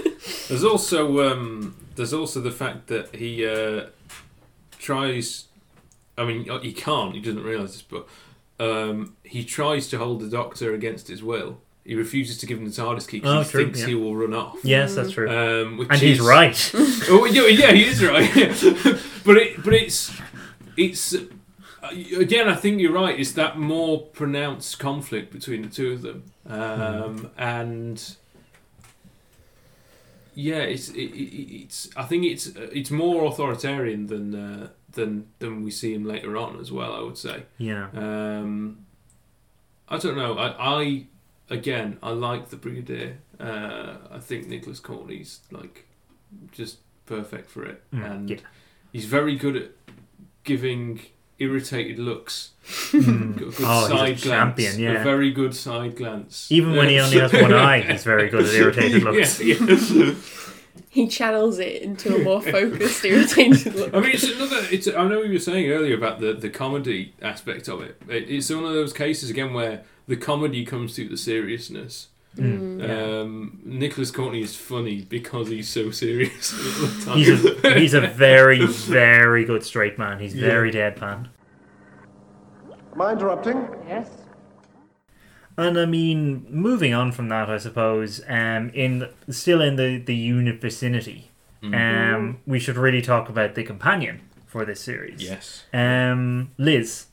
There's 0.47 0.63
also 0.63 1.29
um, 1.31 1.75
there's 1.95 2.13
also 2.13 2.39
the 2.41 2.51
fact 2.51 2.87
that 2.87 3.15
he 3.15 3.45
uh, 3.45 3.87
tries. 4.79 5.45
I 6.17 6.25
mean, 6.25 6.47
he 6.61 6.73
can't. 6.73 7.13
He 7.13 7.21
doesn't 7.21 7.43
realise 7.43 7.73
this, 7.73 7.81
but 7.81 8.07
um, 8.59 9.15
he 9.23 9.43
tries 9.43 9.87
to 9.89 9.97
hold 9.97 10.21
the 10.21 10.29
Doctor 10.29 10.73
against 10.73 11.07
his 11.07 11.21
will. 11.23 11.59
He 11.85 11.95
refuses 11.95 12.37
to 12.39 12.45
give 12.45 12.57
him 12.57 12.65
the 12.65 12.71
TARDIS 12.71 13.07
key 13.07 13.21
Oh, 13.23 13.39
because 13.39 13.47
he 13.47 13.51
true, 13.51 13.63
thinks 13.63 13.79
yeah. 13.79 13.87
he 13.87 13.95
will 13.95 14.15
run 14.15 14.33
off. 14.33 14.57
Yes, 14.61 14.95
that's 14.95 15.11
true. 15.11 15.29
Um, 15.29 15.77
which 15.77 15.87
and 15.89 15.99
he's 15.99 16.19
right. 16.19 16.71
Oh 17.09 17.25
yeah, 17.25 17.47
yeah, 17.47 17.71
he 17.71 17.85
is 17.85 18.03
right. 18.03 18.29
but 19.25 19.37
it, 19.37 19.63
but 19.63 19.73
it's, 19.73 20.11
it's 20.75 21.13
uh, 21.15 21.89
again. 22.17 22.49
I 22.49 22.55
think 22.55 22.81
you're 22.81 22.91
right. 22.91 23.17
It's 23.17 23.31
that 23.33 23.57
more 23.57 24.01
pronounced 24.01 24.79
conflict 24.79 25.31
between 25.31 25.61
the 25.61 25.69
two 25.69 25.93
of 25.93 26.01
them, 26.01 26.23
um, 26.49 27.31
and 27.37 28.15
yeah, 30.39 30.59
it's 30.73 30.89
it, 30.89 31.09
it, 31.23 31.63
it's. 31.63 31.89
I 31.97 32.03
think 32.03 32.23
it's 32.25 32.45
it's 32.47 32.91
more 32.91 33.25
authoritarian 33.25 34.05
than 34.07 34.35
uh, 34.35 34.67
than 34.91 35.27
than 35.39 35.63
we 35.63 35.71
see 35.71 35.93
him 35.95 36.05
later 36.05 36.37
on 36.37 36.59
as 36.59 36.71
well. 36.71 36.93
I 36.93 37.01
would 37.01 37.17
say. 37.17 37.43
yeah. 37.57 37.87
Um, 37.93 38.85
I 39.89 39.97
don't 39.97 40.15
know. 40.15 40.37
I, 40.37 40.47
I 40.79 41.05
again, 41.49 41.97
I 42.03 42.11
like 42.11 42.49
the 42.49 42.55
Brigadier. 42.57 43.17
Uh, 43.39 43.95
I 44.11 44.19
think 44.19 44.47
Nicholas 44.47 44.79
Courtney's 44.79 45.39
like 45.51 45.87
just 46.51 46.79
perfect 47.07 47.49
for 47.49 47.63
it, 47.65 47.81
Mm, 47.91 48.11
and 48.11 48.29
yeah. 48.29 48.37
he's 48.93 49.05
very 49.05 49.35
good 49.35 49.55
at 49.55 49.71
giving 50.43 50.99
irritated 51.39 51.99
looks. 51.99 52.51
Mm. 52.91 53.37
Good, 53.37 53.55
good 53.55 53.65
Oh, 53.65 53.85
he's 53.87 53.91
a 53.91 53.95
glance. 53.95 54.21
champion, 54.23 54.79
yeah. 54.79 55.01
A 55.01 55.03
very 55.03 55.31
good 55.31 55.55
side 55.55 55.95
glance. 55.95 56.51
Even 56.51 56.75
when 56.75 56.89
he 56.89 56.99
only 56.99 57.19
has 57.19 57.31
one 57.33 57.53
eye, 57.67 57.81
he's 57.81 58.03
very 58.03 58.29
good 58.29 58.45
at 58.45 58.53
irritated 58.53 59.03
looks. 59.03 59.41
Yeah, 59.41 59.55
yeah. 59.61 60.15
he 60.89 61.07
channels 61.07 61.59
it 61.59 61.81
into 61.81 62.15
a 62.15 62.19
more 62.23 62.41
focused, 62.41 63.05
irritated 63.05 63.75
look. 63.75 63.93
I 63.93 63.99
mean, 63.99 64.11
it's 64.11 64.23
another. 64.23 64.61
It's. 64.71 64.87
I 64.87 65.07
know 65.07 65.21
you 65.21 65.33
were 65.33 65.39
saying 65.39 65.69
earlier 65.71 65.95
about 65.95 66.19
the 66.19 66.33
the 66.33 66.49
comedy 66.49 67.13
aspect 67.21 67.67
of 67.67 67.81
it. 67.81 68.01
it. 68.09 68.29
It's 68.29 68.49
one 68.49 68.65
of 68.65 68.73
those 68.73 68.93
cases 68.93 69.29
again 69.29 69.53
where 69.53 69.83
the 70.07 70.17
comedy 70.17 70.65
comes 70.65 70.95
through 70.95 71.09
the 71.09 71.17
seriousness. 71.17 72.07
Um, 72.39 73.59
Nicholas 73.63 74.11
Courtney 74.11 74.41
is 74.41 74.55
funny 74.55 75.01
because 75.01 75.49
he's 75.49 75.69
so 75.69 75.91
serious 75.91 76.53
all 76.53 76.87
the 76.87 77.05
time. 77.05 77.17
He's 77.17 77.45
a, 77.45 77.73
he's 77.79 77.93
a 77.93 78.01
very, 78.01 78.65
very 78.65 79.45
good 79.45 79.63
straight 79.63 79.97
man. 79.97 80.19
He's 80.19 80.33
very 80.33 80.71
deadpan. 80.71 81.29
Am 82.93 83.01
I 83.01 83.11
interrupting? 83.13 83.67
Yes. 83.87 84.09
And 85.57 85.79
I 85.79 85.85
mean, 85.85 86.45
moving 86.49 86.93
on 86.93 87.11
from 87.11 87.29
that, 87.29 87.49
I 87.49 87.57
suppose, 87.57 88.21
um, 88.27 88.69
in 88.75 89.09
still 89.29 89.61
in 89.61 89.75
the, 89.75 89.97
the 89.97 90.15
unit 90.15 90.61
vicinity, 90.61 91.31
um, 91.63 92.39
we 92.45 92.59
should 92.59 92.77
really 92.77 93.01
talk 93.01 93.27
about 93.27 93.55
the 93.55 93.63
companion 93.63 94.21
for 94.45 94.65
this 94.65 94.79
series. 94.79 95.21
yes. 95.21 95.65
Um, 95.73 96.51
Liz, 96.57 97.06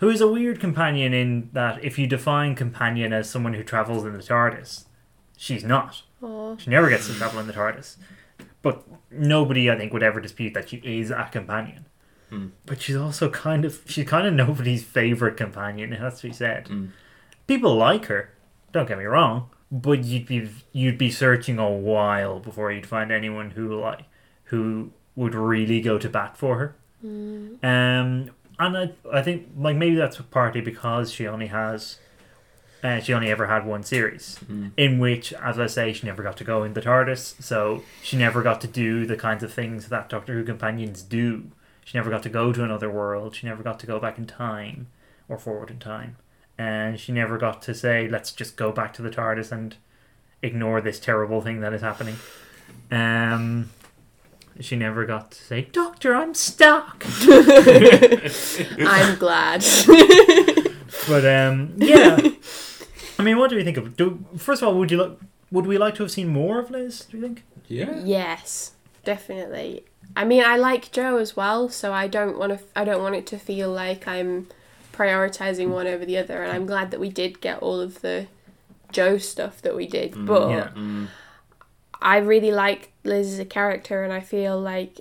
who 0.00 0.08
is 0.08 0.20
a 0.20 0.28
weird 0.28 0.60
companion 0.60 1.14
in 1.14 1.50
that 1.52 1.82
if 1.84 1.98
you 1.98 2.06
define 2.06 2.54
companion 2.54 3.12
as 3.12 3.30
someone 3.30 3.54
who 3.54 3.62
travels 3.62 4.04
in 4.04 4.12
the 4.14 4.18
TARDIS, 4.18 4.86
she's 5.36 5.62
not. 5.62 6.02
Aw. 6.22 6.56
She 6.56 6.70
never 6.70 6.88
gets 6.88 7.06
to 7.06 7.14
travel 7.14 7.38
in 7.38 7.46
the 7.46 7.52
TARDIS. 7.52 7.96
But 8.62 8.84
nobody, 9.10 9.70
I 9.70 9.76
think, 9.76 9.92
would 9.92 10.02
ever 10.02 10.20
dispute 10.20 10.54
that 10.54 10.70
she 10.70 10.78
is 10.78 11.10
a 11.10 11.28
companion. 11.30 11.86
Hmm. 12.30 12.48
But 12.64 12.80
she's 12.80 12.96
also 12.96 13.28
kind 13.28 13.64
of 13.64 13.82
she's 13.86 14.06
kind 14.06 14.26
of 14.26 14.34
nobody's 14.34 14.84
favorite 14.84 15.36
companion. 15.36 15.92
It 15.92 16.00
has 16.00 16.20
to 16.20 16.28
be 16.28 16.32
said. 16.32 16.68
Hmm. 16.68 16.86
People 17.46 17.76
like 17.76 18.06
her. 18.06 18.30
Don't 18.72 18.88
get 18.88 18.98
me 18.98 19.04
wrong, 19.04 19.50
but 19.70 20.04
you'd 20.04 20.26
be 20.26 20.48
you'd 20.72 20.98
be 20.98 21.10
searching 21.10 21.58
a 21.58 21.70
while 21.70 22.38
before 22.40 22.70
you'd 22.72 22.86
find 22.86 23.10
anyone 23.10 23.50
who 23.50 23.78
like 23.80 24.04
who 24.44 24.92
would 25.16 25.34
really 25.34 25.80
go 25.80 25.98
to 25.98 26.08
bat 26.08 26.36
for 26.36 26.58
her. 26.58 26.76
Hmm. 27.00 27.54
Um, 27.64 28.30
and 28.60 28.76
I, 28.76 28.90
I 29.12 29.22
think 29.22 29.48
like 29.56 29.76
maybe 29.76 29.96
that's 29.96 30.18
partly 30.30 30.60
because 30.60 31.10
she 31.10 31.26
only 31.26 31.46
has, 31.48 31.98
uh, 32.84 33.00
she 33.00 33.12
only 33.14 33.30
ever 33.30 33.46
had 33.46 33.66
one 33.66 33.82
series 33.82 34.38
in 34.76 34.98
which, 34.98 35.32
as 35.32 35.58
I 35.58 35.66
say, 35.66 35.92
she 35.92 36.06
never 36.06 36.22
got 36.22 36.36
to 36.36 36.44
go 36.44 36.62
in 36.62 36.74
the 36.74 36.80
TARDIS, 36.82 37.42
so 37.42 37.82
she 38.02 38.16
never 38.16 38.42
got 38.42 38.60
to 38.60 38.66
do 38.66 39.06
the 39.06 39.16
kinds 39.16 39.42
of 39.42 39.52
things 39.52 39.88
that 39.88 40.08
Doctor 40.08 40.34
Who 40.34 40.44
companions 40.44 41.02
do. 41.02 41.50
She 41.84 41.96
never 41.98 42.10
got 42.10 42.22
to 42.24 42.28
go 42.28 42.52
to 42.52 42.62
another 42.62 42.90
world. 42.90 43.34
She 43.34 43.46
never 43.46 43.62
got 43.62 43.80
to 43.80 43.86
go 43.86 43.98
back 43.98 44.18
in 44.18 44.26
time 44.26 44.88
or 45.28 45.38
forward 45.38 45.70
in 45.70 45.78
time, 45.78 46.16
and 46.58 47.00
she 47.00 47.12
never 47.12 47.38
got 47.38 47.62
to 47.62 47.74
say, 47.74 48.06
"Let's 48.08 48.30
just 48.30 48.56
go 48.56 48.70
back 48.72 48.92
to 48.94 49.02
the 49.02 49.10
TARDIS 49.10 49.50
and 49.50 49.76
ignore 50.42 50.80
this 50.80 51.00
terrible 51.00 51.40
thing 51.40 51.60
that 51.60 51.72
is 51.72 51.80
happening." 51.80 52.16
Um, 52.90 53.70
she 54.58 54.76
never 54.76 55.06
got 55.06 55.30
to 55.32 55.42
say, 55.42 55.62
"Doctor, 55.72 56.14
I'm 56.14 56.34
stuck." 56.34 57.04
I'm 58.78 59.16
glad. 59.18 59.64
But 61.08 61.24
um, 61.24 61.74
yeah. 61.76 62.18
I 63.18 63.22
mean, 63.22 63.38
what 63.38 63.50
do 63.50 63.56
we 63.56 63.64
think 63.64 63.76
of? 63.76 63.96
Do 63.96 64.24
first 64.36 64.62
of 64.62 64.68
all, 64.68 64.74
would 64.78 64.90
you 64.90 65.02
like? 65.02 65.18
Would 65.50 65.66
we 65.66 65.78
like 65.78 65.94
to 65.96 66.02
have 66.04 66.12
seen 66.12 66.28
more 66.28 66.58
of 66.58 66.70
Liz? 66.70 67.06
Do 67.10 67.16
you 67.16 67.22
think? 67.22 67.42
Yeah. 67.68 68.00
yes, 68.04 68.72
definitely. 69.04 69.84
I 70.16 70.24
mean, 70.24 70.42
I 70.44 70.56
like 70.56 70.90
Jo 70.90 71.18
as 71.18 71.36
well, 71.36 71.68
so 71.68 71.92
I 71.92 72.08
don't 72.08 72.38
want 72.38 72.58
to. 72.58 72.64
I 72.74 72.84
don't 72.84 73.02
want 73.02 73.14
it 73.14 73.26
to 73.28 73.38
feel 73.38 73.70
like 73.70 74.08
I'm 74.08 74.48
prioritizing 74.92 75.68
one 75.68 75.86
over 75.86 76.04
the 76.04 76.18
other. 76.18 76.42
And 76.42 76.52
I'm 76.52 76.66
glad 76.66 76.90
that 76.90 77.00
we 77.00 77.08
did 77.08 77.40
get 77.40 77.60
all 77.60 77.80
of 77.80 78.00
the 78.00 78.26
Jo 78.92 79.18
stuff 79.18 79.62
that 79.62 79.74
we 79.76 79.86
did. 79.86 80.26
But 80.26 80.50
Yeah. 80.50 81.06
I 82.02 82.18
really 82.18 82.52
like 82.52 82.92
Liz 83.04 83.32
as 83.32 83.38
a 83.38 83.44
character, 83.44 84.02
and 84.02 84.12
I 84.12 84.20
feel 84.20 84.58
like 84.58 85.00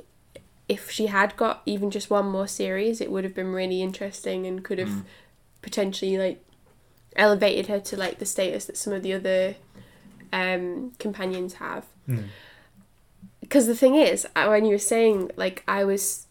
if 0.67 0.91
she 0.91 1.07
had 1.07 1.35
got 1.35 1.62
even 1.65 1.89
just 1.89 2.09
one 2.09 2.27
more 2.27 2.47
series, 2.47 3.01
it 3.01 3.12
would 3.12 3.23
have 3.23 3.33
been 3.33 3.53
really 3.53 3.81
interesting 3.81 4.45
and 4.45 4.63
could 4.63 4.77
have 4.77 5.03
potentially 5.62 6.17
like 6.17 6.43
elevated 7.15 7.67
her 7.67 7.79
to 7.79 7.97
like 7.97 8.19
the 8.19 8.25
status 8.25 8.65
that 8.65 8.77
some 8.77 8.93
of 8.93 9.01
the 9.01 9.13
other 9.13 9.55
um, 10.31 10.91
companions 10.99 11.55
have. 11.55 11.85
Because 13.41 13.65
the 13.65 13.75
thing 13.75 13.95
is, 13.95 14.27
when 14.35 14.63
you 14.65 14.73
were 14.73 14.77
saying 14.77 15.31
like 15.35 15.63
I 15.67 15.83
was, 15.83 16.27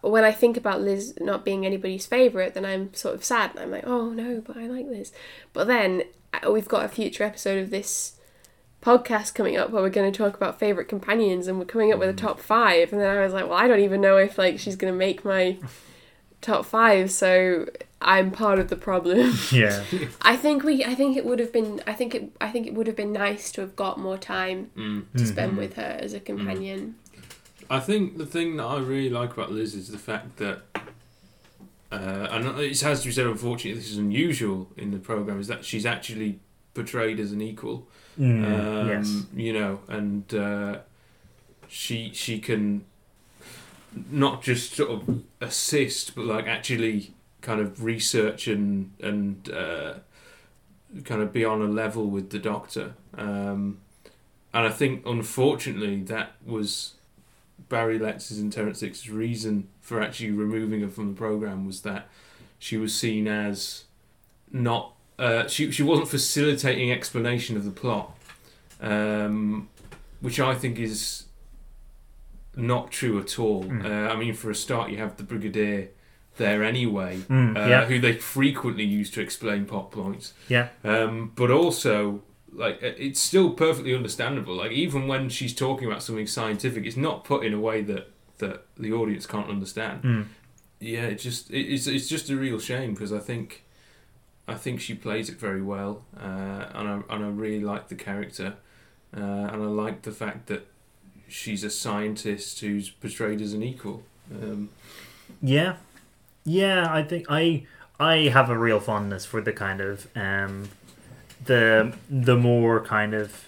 when 0.00 0.24
I 0.24 0.32
think 0.32 0.56
about 0.56 0.80
Liz 0.80 1.14
not 1.20 1.44
being 1.44 1.64
anybody's 1.64 2.06
favourite, 2.06 2.54
then 2.54 2.64
I'm 2.64 2.92
sort 2.92 3.14
of 3.14 3.24
sad. 3.24 3.52
I'm 3.56 3.70
like, 3.70 3.86
oh 3.86 4.10
no, 4.10 4.42
but 4.44 4.56
I 4.56 4.66
like 4.66 4.86
Liz. 4.86 5.12
But 5.52 5.68
then 5.68 6.02
uh, 6.34 6.50
we've 6.50 6.66
got 6.66 6.84
a 6.84 6.88
future 6.88 7.22
episode 7.22 7.62
of 7.62 7.70
this 7.70 8.15
podcast 8.86 9.34
coming 9.34 9.56
up 9.56 9.70
where 9.70 9.82
we're 9.82 9.90
going 9.90 10.10
to 10.10 10.16
talk 10.16 10.36
about 10.36 10.58
favourite 10.60 10.88
companions 10.88 11.48
and 11.48 11.58
we're 11.58 11.64
coming 11.64 11.92
up 11.92 11.98
with 11.98 12.08
a 12.08 12.12
top 12.12 12.38
five. 12.38 12.92
And 12.92 13.00
then 13.00 13.16
I 13.16 13.24
was 13.24 13.32
like, 13.32 13.44
well, 13.44 13.58
I 13.58 13.66
don't 13.66 13.80
even 13.80 14.00
know 14.00 14.16
if 14.16 14.38
like 14.38 14.58
she's 14.60 14.76
going 14.76 14.92
to 14.92 14.96
make 14.98 15.24
my 15.24 15.56
top 16.40 16.64
five, 16.64 17.10
so 17.10 17.68
I'm 18.00 18.30
part 18.30 18.58
of 18.60 18.68
the 18.68 18.76
problem. 18.76 19.34
Yeah. 19.50 19.82
I 20.22 20.36
think 20.36 20.62
we. 20.62 20.84
I 20.84 20.94
think 20.94 21.16
it 21.16 21.24
would 21.24 21.40
have 21.40 21.52
been. 21.52 21.82
I 21.86 21.94
think 21.94 22.14
it. 22.14 22.30
I 22.40 22.50
think 22.50 22.66
it 22.66 22.74
would 22.74 22.86
have 22.86 22.96
been 22.96 23.12
nice 23.12 23.50
to 23.52 23.60
have 23.62 23.74
got 23.74 23.98
more 23.98 24.18
time 24.18 24.70
Mm. 24.76 25.04
to 25.16 25.26
spend 25.26 25.56
with 25.56 25.74
her 25.74 25.98
as 26.00 26.12
a 26.12 26.20
companion. 26.20 26.94
I 27.68 27.80
think 27.80 28.18
the 28.18 28.26
thing 28.26 28.56
that 28.58 28.64
I 28.64 28.78
really 28.78 29.10
like 29.10 29.32
about 29.32 29.50
Liz 29.50 29.74
is 29.74 29.88
the 29.88 29.98
fact 29.98 30.36
that, 30.36 30.60
uh, 31.90 32.28
and 32.30 32.60
it 32.60 32.80
has 32.82 33.00
to 33.00 33.06
be 33.08 33.12
said, 33.12 33.26
unfortunately, 33.26 33.74
this 33.80 33.90
is 33.90 33.98
unusual 33.98 34.68
in 34.76 34.92
the 34.92 34.98
program, 34.98 35.40
is 35.40 35.48
that 35.48 35.64
she's 35.64 35.84
actually 35.86 36.38
portrayed 36.74 37.18
as 37.18 37.32
an 37.32 37.40
equal. 37.40 37.88
Mm, 38.18 38.44
um, 38.44 38.88
yes. 38.88 39.22
You 39.34 39.52
know, 39.52 39.80
and 39.88 40.34
uh, 40.34 40.78
she 41.68 42.10
she 42.14 42.38
can 42.38 42.84
not 44.10 44.42
just 44.42 44.74
sort 44.74 44.90
of 44.90 45.22
assist, 45.40 46.14
but 46.14 46.24
like 46.24 46.46
actually 46.46 47.14
kind 47.40 47.60
of 47.60 47.82
research 47.82 48.46
and 48.46 48.92
and 49.00 49.50
uh, 49.50 49.94
kind 51.04 51.22
of 51.22 51.32
be 51.32 51.44
on 51.44 51.60
a 51.60 51.66
level 51.66 52.06
with 52.06 52.30
the 52.30 52.38
Doctor. 52.38 52.94
Um, 53.16 53.78
and 54.52 54.66
I 54.66 54.70
think, 54.70 55.04
unfortunately, 55.04 56.02
that 56.04 56.32
was 56.44 56.94
Barry 57.68 57.98
Letts's 57.98 58.38
and 58.38 58.52
Terrance 58.52 58.80
Dicks's 58.80 59.10
reason 59.10 59.68
for 59.80 60.00
actually 60.00 60.30
removing 60.30 60.80
her 60.80 60.88
from 60.88 61.08
the 61.08 61.14
program 61.14 61.66
was 61.66 61.82
that 61.82 62.08
she 62.58 62.76
was 62.76 62.94
seen 62.94 63.28
as 63.28 63.84
not 64.50 64.94
uh, 65.18 65.46
she 65.48 65.70
she 65.70 65.82
wasn't 65.82 66.08
facilitating 66.08 66.90
explanation 66.92 67.56
of 67.56 67.64
the 67.64 67.70
plot, 67.70 68.16
um, 68.80 69.68
which 70.20 70.38
I 70.40 70.54
think 70.54 70.78
is 70.78 71.24
not 72.56 72.90
true 72.90 73.18
at 73.20 73.38
all. 73.38 73.64
Mm. 73.64 73.84
Uh, 73.84 74.12
I 74.12 74.16
mean, 74.16 74.34
for 74.34 74.50
a 74.50 74.54
start, 74.54 74.90
you 74.90 74.98
have 74.98 75.16
the 75.16 75.22
Brigadier 75.22 75.88
there 76.38 76.62
anyway, 76.62 77.18
Mm, 77.28 77.56
uh, 77.56 77.68
yeah. 77.68 77.84
who 77.86 77.98
they 77.98 78.12
frequently 78.14 78.84
use 78.84 79.10
to 79.12 79.20
explain 79.22 79.64
plot 79.64 79.90
points. 79.90 80.34
Yeah. 80.48 80.68
Um, 80.84 81.32
but 81.34 81.50
also, 81.50 82.22
like, 82.52 82.78
it's 82.82 83.20
still 83.20 83.50
perfectly 83.50 83.94
understandable. 83.94 84.54
Like, 84.56 84.72
even 84.72 85.08
when 85.08 85.28
she's 85.30 85.54
talking 85.54 85.86
about 85.86 86.02
something 86.02 86.26
scientific, 86.26 86.84
it's 86.84 86.96
not 86.96 87.24
put 87.24 87.44
in 87.44 87.52
a 87.54 87.60
way 87.60 87.82
that 87.82 88.10
that 88.38 88.66
the 88.76 88.92
audience 88.92 89.26
can't 89.26 89.48
understand. 89.48 90.02
Mm. 90.02 90.26
Yeah, 90.78 91.04
it 91.06 91.16
just 91.16 91.50
it, 91.50 91.60
it's 91.72 91.86
it's 91.86 92.06
just 92.08 92.28
a 92.28 92.36
real 92.36 92.58
shame 92.58 92.92
because 92.92 93.12
I 93.12 93.18
think 93.18 93.64
I 94.48 94.54
think 94.54 94.80
she 94.80 94.94
plays 94.94 95.28
it 95.28 95.38
very 95.38 95.62
well, 95.62 96.04
uh, 96.18 96.66
and 96.74 96.88
I 96.88 97.02
and 97.10 97.24
I 97.24 97.28
really 97.28 97.60
like 97.60 97.88
the 97.88 97.94
character, 97.96 98.54
uh, 99.16 99.20
and 99.20 99.62
I 99.62 99.66
like 99.66 100.02
the 100.02 100.12
fact 100.12 100.46
that 100.46 100.66
she's 101.28 101.64
a 101.64 101.70
scientist 101.70 102.60
who's 102.60 102.88
portrayed 102.90 103.40
as 103.40 103.52
an 103.52 103.62
equal. 103.62 104.02
Um, 104.32 104.68
Yeah, 105.42 105.76
yeah. 106.44 106.86
I 106.90 107.02
think 107.02 107.26
I 107.28 107.66
I 107.98 108.28
have 108.28 108.50
a 108.50 108.56
real 108.58 108.80
fondness 108.80 109.24
for 109.26 109.40
the 109.40 109.52
kind 109.52 109.80
of 109.80 110.06
um, 110.16 110.68
the 111.44 111.94
the 112.08 112.36
more 112.36 112.80
kind 112.84 113.14
of 113.14 113.45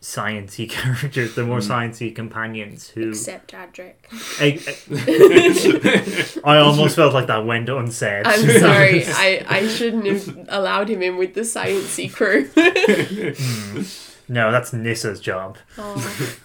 sciencey 0.00 0.68
characters, 0.76 1.34
the 1.34 1.44
more 1.44 1.58
Mm. 1.58 1.68
sciencey 1.90 2.14
companions 2.14 2.88
who. 2.90 3.08
Except 3.10 3.52
Adric. 3.52 3.94
I, 4.40 4.60
I- 6.44 6.54
I 6.56 6.58
almost 6.58 6.94
felt 6.96 7.14
like 7.14 7.26
that 7.26 7.44
went 7.44 7.68
unsaid. 7.68 8.26
I'm 8.26 8.48
sorry. 8.60 9.04
I, 9.06 9.44
I 9.48 9.66
shouldn't 9.68 10.06
have 10.06 10.46
allowed 10.48 10.88
him 10.88 11.02
in 11.02 11.16
with 11.16 11.34
the 11.34 11.40
sciencey 11.42 12.12
crew. 12.12 12.48
no, 14.28 14.52
that's 14.52 14.70
Nyssa's 14.72 15.20
job. 15.20 15.58
oh, 15.78 16.36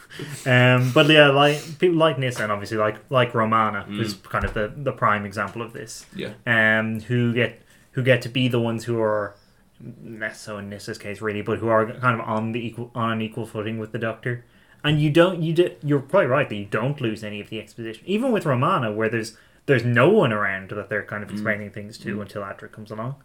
Um, 0.45 0.91
but 0.93 1.07
yeah, 1.09 1.29
like 1.29 1.79
people 1.79 1.97
like 1.97 2.17
Nyssa 2.19 2.43
and 2.43 2.51
obviously 2.51 2.77
like 2.77 2.97
like 3.09 3.33
Romana, 3.33 3.85
Mm. 3.89 3.97
who's 3.97 4.13
kind 4.13 4.45
of 4.45 4.53
the, 4.53 4.71
the 4.75 4.91
prime 4.91 5.25
example 5.25 5.61
of 5.61 5.73
this. 5.73 6.05
yeah, 6.15 6.33
um, 6.45 6.99
who 7.01 7.33
get 7.33 7.61
who 7.91 8.03
get 8.03 8.21
to 8.23 8.29
be 8.29 8.47
the 8.47 8.59
ones 8.59 8.83
who 8.85 8.99
are 9.01 9.35
less 10.05 10.39
so 10.41 10.57
in 10.57 10.69
Nyssa's 10.69 10.97
case 10.97 11.21
really, 11.21 11.41
but 11.41 11.59
who 11.59 11.67
are 11.67 11.91
kind 11.93 12.19
of 12.19 12.27
on 12.27 12.51
the 12.51 12.65
equal 12.65 12.91
on 12.95 13.11
an 13.11 13.21
equal 13.21 13.45
footing 13.45 13.79
with 13.79 13.91
the 13.91 13.99
Doctor. 13.99 14.45
And 14.83 15.01
you 15.01 15.09
don't 15.09 15.41
you 15.41 15.53
do, 15.53 15.71
you're 15.83 16.01
quite 16.01 16.27
right 16.27 16.47
that 16.49 16.55
you 16.55 16.65
don't 16.65 16.99
lose 16.99 17.23
any 17.23 17.39
of 17.39 17.49
the 17.49 17.59
exposition, 17.59 18.03
even 18.05 18.31
with 18.31 18.45
Romana, 18.45 18.91
where 18.91 19.09
there's 19.09 19.37
there's 19.65 19.85
no 19.85 20.09
one 20.09 20.33
around 20.33 20.69
that 20.71 20.89
they're 20.89 21.03
kind 21.05 21.23
of 21.23 21.31
explaining 21.31 21.69
things 21.71 21.97
to 21.99 22.21
until 22.21 22.41
Adric 22.41 22.73
comes 22.73 22.91
along, 22.91 23.15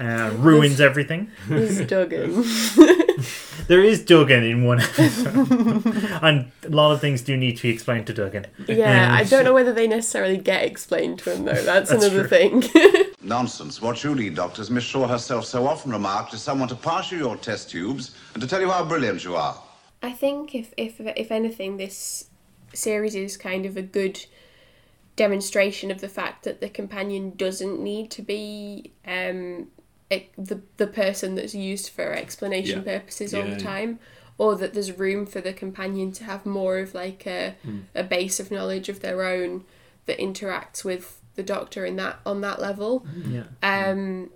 uh, 0.00 0.32
ruins 0.36 0.80
everything. 0.80 1.30
this 1.48 1.78
Duggan. 1.86 2.44
There 3.68 3.82
is 3.82 4.04
Duggan 4.04 4.44
in 4.44 4.64
one 4.64 4.80
episode, 4.80 5.50
and 6.22 6.52
a 6.64 6.68
lot 6.68 6.92
of 6.92 7.00
things 7.00 7.22
do 7.22 7.34
need 7.36 7.56
to 7.56 7.62
be 7.62 7.70
explained 7.70 8.06
to 8.08 8.12
Duggan. 8.12 8.46
Yeah, 8.68 9.06
Um, 9.08 9.12
I 9.14 9.24
don't 9.24 9.42
know 9.44 9.54
whether 9.54 9.72
they 9.72 9.88
necessarily 9.88 10.36
get 10.36 10.62
explained 10.64 11.18
to 11.20 11.32
him 11.34 11.46
though. 11.46 11.54
That's, 11.54 11.88
That's 11.90 12.04
another 12.04 12.28
true. 12.28 12.60
thing. 12.60 12.62
Nonsense. 13.26 13.82
What 13.82 14.02
you 14.04 14.14
need, 14.14 14.34
doctors, 14.34 14.70
Miss 14.70 14.84
Shaw 14.84 15.06
herself 15.06 15.44
so 15.44 15.66
often 15.66 15.90
remarked, 15.92 16.32
is 16.34 16.42
someone 16.42 16.68
to 16.68 16.74
pass 16.74 17.10
you 17.12 17.18
your 17.18 17.36
test 17.36 17.70
tubes 17.70 18.14
and 18.34 18.40
to 18.42 18.48
tell 18.48 18.60
you 18.60 18.70
how 18.70 18.84
brilliant 18.84 19.24
you 19.24 19.36
are. 19.36 19.60
I 20.02 20.12
think 20.12 20.54
if 20.54 20.72
if 20.76 21.00
if 21.00 21.30
anything, 21.32 21.76
this 21.76 22.28
series 22.72 23.14
is 23.14 23.36
kind 23.36 23.66
of 23.66 23.76
a 23.76 23.82
good 23.82 24.24
demonstration 25.16 25.90
of 25.90 26.00
the 26.00 26.08
fact 26.08 26.44
that 26.44 26.60
the 26.60 26.68
companion 26.68 27.32
doesn't 27.36 27.80
need 27.80 28.10
to 28.10 28.22
be 28.22 28.92
um 29.06 29.66
e- 30.10 30.26
the 30.36 30.60
the 30.76 30.86
person 30.86 31.34
that's 31.34 31.54
used 31.54 31.88
for 31.90 32.12
explanation 32.12 32.82
Yeah. 32.84 32.98
purposes 32.98 33.32
all 33.34 33.44
Yeah, 33.44 33.50
the 33.54 33.56
yeah. 33.56 33.62
time 33.72 33.98
or 34.38 34.54
that 34.56 34.74
there's 34.74 34.92
room 34.92 35.24
for 35.24 35.40
the 35.40 35.54
companion 35.54 36.12
to 36.12 36.24
have 36.24 36.44
more 36.44 36.78
of 36.78 36.94
like 36.94 37.26
a 37.26 37.54
Hmm. 37.62 37.80
a 37.94 38.02
base 38.02 38.38
of 38.38 38.50
knowledge 38.50 38.88
of 38.90 39.00
their 39.00 39.22
own 39.22 39.64
that 40.04 40.18
interacts 40.18 40.84
with 40.84 41.18
the 41.36 41.42
doctor 41.42 41.84
in 41.86 41.96
that 41.96 42.18
on 42.26 42.40
that 42.40 42.60
level 42.60 43.06
Yeah. 43.28 43.44
um, 43.62 44.30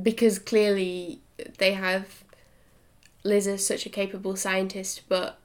because 0.00 0.38
clearly 0.38 1.20
they 1.58 1.72
have 1.72 2.22
Liz 3.24 3.46
is 3.46 3.66
such 3.66 3.86
a 3.86 3.88
capable 3.88 4.34
scientist, 4.36 5.02
but 5.08 5.38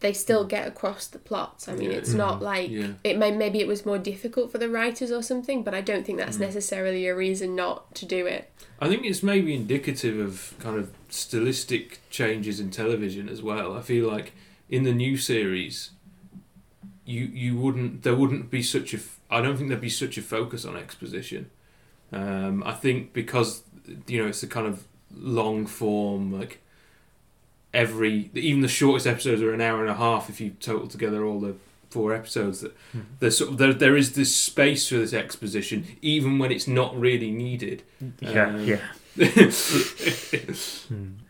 they 0.00 0.12
still 0.12 0.44
get 0.44 0.66
across 0.68 1.06
the 1.06 1.18
plots. 1.18 1.68
I 1.68 1.74
mean, 1.74 1.90
Yeah. 1.90 1.96
it's 1.98 2.12
not 2.12 2.42
like 2.42 2.68
Yeah. 2.70 2.92
it 3.02 3.16
may 3.16 3.30
maybe 3.30 3.60
it 3.60 3.66
was 3.66 3.86
more 3.86 3.98
difficult 3.98 4.52
for 4.52 4.58
the 4.58 4.68
writers 4.68 5.10
or 5.10 5.22
something, 5.22 5.62
but 5.62 5.72
I 5.74 5.80
don't 5.80 6.04
think 6.04 6.18
Mm. 6.18 6.24
that's 6.24 6.38
necessarily 6.38 7.06
a 7.06 7.14
reason 7.16 7.54
not 7.54 7.94
to 7.94 8.04
do 8.04 8.26
it. 8.26 8.50
I 8.80 8.88
think 8.88 9.06
it's 9.06 9.22
maybe 9.22 9.54
indicative 9.54 10.18
of 10.18 10.54
kind 10.58 10.76
of 10.78 10.90
stylistic 11.08 12.00
changes 12.10 12.60
in 12.60 12.70
television 12.70 13.28
as 13.28 13.40
well. 13.42 13.72
I 13.74 13.80
feel 13.80 14.06
like 14.06 14.32
in 14.68 14.82
the 14.84 14.92
new 14.92 15.16
series, 15.16 15.90
you 17.06 17.24
you 17.32 17.56
wouldn't 17.56 18.02
there 18.02 18.16
wouldn't 18.16 18.50
be 18.50 18.62
such 18.62 18.92
a 18.92 18.96
f- 18.98 19.15
I 19.30 19.40
don't 19.40 19.56
think 19.56 19.68
there'd 19.68 19.80
be 19.80 19.88
such 19.88 20.16
a 20.18 20.22
focus 20.22 20.64
on 20.64 20.76
exposition. 20.76 21.50
Um, 22.12 22.62
I 22.64 22.72
think 22.72 23.12
because 23.12 23.62
you 24.06 24.22
know 24.22 24.28
it's 24.28 24.42
a 24.42 24.46
kind 24.46 24.66
of 24.66 24.84
long 25.14 25.66
form 25.66 26.32
like 26.38 26.60
every 27.72 28.30
even 28.34 28.60
the 28.60 28.68
shortest 28.68 29.06
episodes 29.06 29.42
are 29.42 29.52
an 29.52 29.60
hour 29.60 29.80
and 29.80 29.90
a 29.90 29.94
half 29.94 30.28
if 30.28 30.40
you 30.40 30.50
total 30.60 30.86
together 30.88 31.24
all 31.24 31.40
the 31.40 31.54
four 31.90 32.12
episodes 32.12 32.60
that 32.60 32.76
there's 33.20 33.38
sort 33.38 33.50
of 33.52 33.58
there, 33.58 33.72
there 33.72 33.96
is 33.96 34.12
this 34.14 34.34
space 34.34 34.88
for 34.88 34.96
this 34.96 35.12
exposition 35.12 35.86
even 36.02 36.38
when 36.38 36.50
it's 36.52 36.66
not 36.66 36.98
really 36.98 37.30
needed 37.30 37.82
Yeah, 38.20 38.46
Um, 38.46 38.64
yeah. 38.64 38.80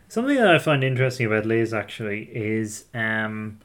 Something 0.09 0.37
that 0.37 0.47
I 0.55 0.57
find 0.57 0.83
interesting 0.83 1.25
about 1.25 1.45
Liz 1.45 1.73
actually 1.73 2.23
is 2.33 2.85
um, 2.93 3.59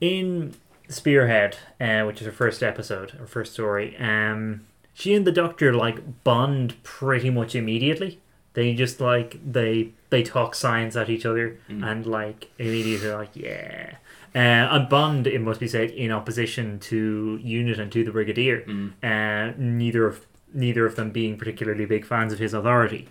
in 0.00 0.54
Spearhead, 0.92 1.56
uh, 1.80 2.02
which 2.04 2.20
is 2.20 2.26
her 2.26 2.32
first 2.32 2.62
episode, 2.62 3.12
her 3.12 3.26
first 3.26 3.52
story. 3.54 3.96
Um, 3.98 4.66
she 4.94 5.14
and 5.14 5.26
the 5.26 5.32
Doctor 5.32 5.72
like 5.72 6.24
bond 6.24 6.82
pretty 6.82 7.30
much 7.30 7.54
immediately. 7.54 8.20
They 8.54 8.74
just 8.74 9.00
like 9.00 9.38
they 9.50 9.92
they 10.10 10.22
talk 10.22 10.54
science 10.54 10.94
at 10.94 11.08
each 11.08 11.24
other 11.24 11.58
and 11.86 12.06
like 12.06 12.50
immediately 12.58 13.10
like 13.10 13.34
yeah. 13.34 13.96
Uh, 14.34 14.38
and 14.38 14.88
Bond, 14.88 15.26
it 15.26 15.40
must 15.40 15.60
be 15.60 15.68
said, 15.68 15.90
in 15.90 16.10
opposition 16.10 16.78
to 16.80 17.38
Unit 17.42 17.78
and 17.78 17.92
to 17.92 18.02
the 18.02 18.10
Brigadier. 18.10 18.64
Uh, 19.02 19.52
neither 19.58 20.06
of 20.06 20.26
neither 20.54 20.86
of 20.86 20.96
them 20.96 21.10
being 21.10 21.36
particularly 21.38 21.86
big 21.86 22.04
fans 22.04 22.32
of 22.32 22.38
his 22.38 22.54
authority. 22.54 23.08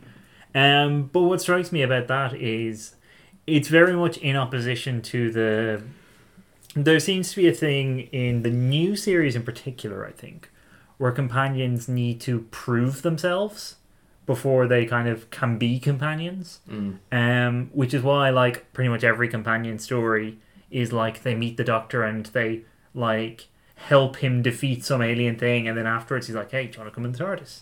Um, 0.54 1.10
but 1.14 1.22
what 1.22 1.42
strikes 1.42 1.72
me 1.72 1.82
about 1.82 2.08
that 2.08 2.34
is 2.34 2.96
it's 3.48 3.68
very 3.68 3.94
much 3.94 4.18
in 4.18 4.36
opposition 4.36 5.02
to 5.04 5.32
the. 5.32 5.84
There 6.76 7.00
seems 7.00 7.32
to 7.32 7.36
be 7.38 7.48
a 7.48 7.54
thing 7.54 8.02
in 8.12 8.44
the 8.44 8.50
new 8.50 8.96
series 8.96 9.36
in 9.36 9.44
particular, 9.44 10.06
I 10.06 10.12
think, 10.12 10.50
where 10.98 11.12
companions 11.12 11.90
need 11.90 12.22
to 12.22 12.42
prove 12.52 13.02
themselves 13.02 13.76
before 14.26 14.68
they 14.68 14.86
kind 14.86 15.10
of 15.10 15.30
can 15.32 15.58
be 15.58 15.80
companions. 15.80 16.60
Mm. 16.70 17.00
Um, 17.12 17.70
which 17.74 17.94
is 17.94 18.02
why, 18.04 18.30
like, 18.30 18.72
pretty 18.72 18.90
much 18.90 19.04
every 19.04 19.28
companion 19.28 19.80
story 19.80 20.38
is 20.70 20.94
like 20.94 21.24
they 21.24 21.36
meet 21.36 21.58
the 21.58 21.64
doctor 21.64 22.04
and 22.04 22.26
they 22.28 22.62
like 22.94 23.48
help 23.76 24.18
him 24.18 24.42
defeat 24.42 24.86
some 24.86 25.02
alien 25.02 25.38
thing, 25.38 25.68
and 25.68 25.78
then 25.78 25.86
afterwards 25.86 26.28
he's 26.28 26.36
like, 26.36 26.52
"Hey, 26.52 26.68
do 26.68 26.74
you 26.74 26.80
want 26.80 26.92
to 26.92 26.96
come 26.96 27.06
in 27.06 27.12
the 27.12 27.18
TARDIS?" 27.18 27.62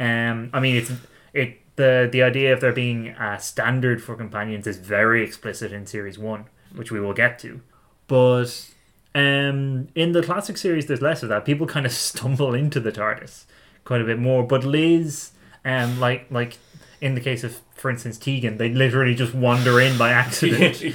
Um, 0.00 0.50
I 0.52 0.60
mean, 0.60 0.76
it's 0.76 0.92
it 1.32 1.58
the 1.76 2.08
the 2.10 2.22
idea 2.22 2.52
of 2.52 2.60
there 2.60 2.72
being 2.72 3.08
a 3.08 3.38
standard 3.38 4.02
for 4.02 4.16
companions 4.16 4.66
is 4.66 4.78
very 4.78 5.22
explicit 5.22 5.72
in 5.72 5.86
series 5.86 6.18
one, 6.18 6.46
which 6.74 6.90
we 6.90 7.00
will 7.00 7.12
get 7.12 7.38
to, 7.40 7.60
but 8.06 8.70
um, 9.14 9.88
in 9.94 10.12
the 10.12 10.22
classic 10.22 10.56
series, 10.56 10.86
there's 10.86 11.02
less 11.02 11.22
of 11.22 11.28
that. 11.28 11.44
People 11.44 11.66
kind 11.66 11.86
of 11.86 11.92
stumble 12.10 12.54
into 12.54 12.80
the 12.80 12.92
TARDIS 12.92 13.44
quite 13.84 14.00
a 14.00 14.04
bit 14.04 14.18
more, 14.18 14.44
but 14.44 14.64
Liz, 14.64 15.30
um, 15.64 16.00
like 16.00 16.26
like 16.30 16.58
in 17.00 17.14
the 17.14 17.20
case 17.20 17.44
of, 17.44 17.60
for 17.74 17.90
instance, 17.90 18.18
Tegan, 18.18 18.56
they 18.56 18.70
literally 18.70 19.14
just 19.14 19.34
wander 19.34 19.80
in 19.80 19.98
by 19.98 20.10
accident. 20.10 20.82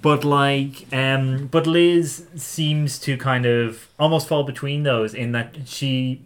But 0.00 0.24
like, 0.24 0.86
um, 0.92 1.48
but 1.48 1.66
Liz 1.66 2.26
seems 2.36 2.98
to 3.00 3.16
kind 3.16 3.46
of 3.46 3.88
almost 3.98 4.28
fall 4.28 4.44
between 4.44 4.84
those 4.84 5.12
in 5.12 5.32
that 5.32 5.56
she 5.66 6.22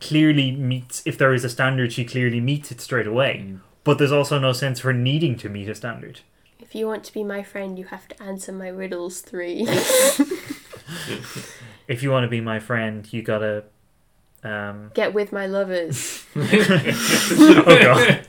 clearly 0.00 0.52
meets. 0.52 1.02
If 1.04 1.18
there 1.18 1.34
is 1.34 1.44
a 1.44 1.48
standard, 1.48 1.92
she 1.92 2.04
clearly 2.04 2.40
meets 2.40 2.70
it 2.70 2.80
straight 2.80 3.06
away. 3.06 3.56
But 3.84 3.98
there's 3.98 4.12
also 4.12 4.38
no 4.38 4.52
sense 4.52 4.78
for 4.78 4.92
needing 4.92 5.36
to 5.38 5.48
meet 5.48 5.68
a 5.68 5.74
standard. 5.74 6.20
If 6.62 6.74
you 6.74 6.86
want 6.86 7.04
to 7.04 7.12
be 7.12 7.24
my 7.24 7.42
friend, 7.42 7.78
you 7.78 7.86
have 7.86 8.08
to 8.08 8.22
answer 8.22 8.52
my 8.52 8.68
riddles 8.68 9.20
three. 9.20 9.66
If 11.88 12.02
you 12.02 12.10
want 12.10 12.24
to 12.24 12.28
be 12.28 12.40
my 12.40 12.58
friend, 12.58 13.10
you 13.12 13.22
gotta. 13.22 13.64
Um, 14.44 14.90
Get 14.94 15.12
with 15.14 15.32
my 15.32 15.46
lovers. 15.46 16.24
oh 16.36 17.78
god. 17.82 18.26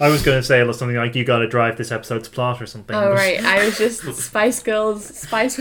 I 0.00 0.08
was 0.08 0.22
going 0.22 0.38
to 0.38 0.42
say 0.42 0.64
something 0.72 0.96
like 0.96 1.14
you 1.14 1.24
got 1.24 1.38
to 1.38 1.46
drive 1.46 1.76
this 1.76 1.92
episode's 1.92 2.28
plot 2.28 2.60
or 2.60 2.66
something. 2.66 2.96
Oh 2.96 3.10
right, 3.10 3.42
I 3.44 3.64
was 3.64 3.78
just 3.78 4.02
Spice 4.14 4.62
Girls. 4.62 5.04
Spice. 5.04 5.60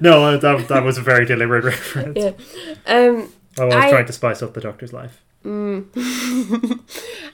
No, 0.00 0.36
that, 0.36 0.68
that 0.68 0.84
was 0.84 0.98
a 0.98 1.02
very 1.02 1.24
deliberate 1.24 1.64
reference. 1.64 2.18
yeah. 2.18 2.32
Um. 2.86 3.32
I 3.58 3.64
was 3.64 3.74
I- 3.74 3.90
trying 3.90 4.06
to 4.06 4.12
spice 4.12 4.42
up 4.42 4.54
the 4.54 4.60
Doctor's 4.60 4.92
life. 4.92 5.22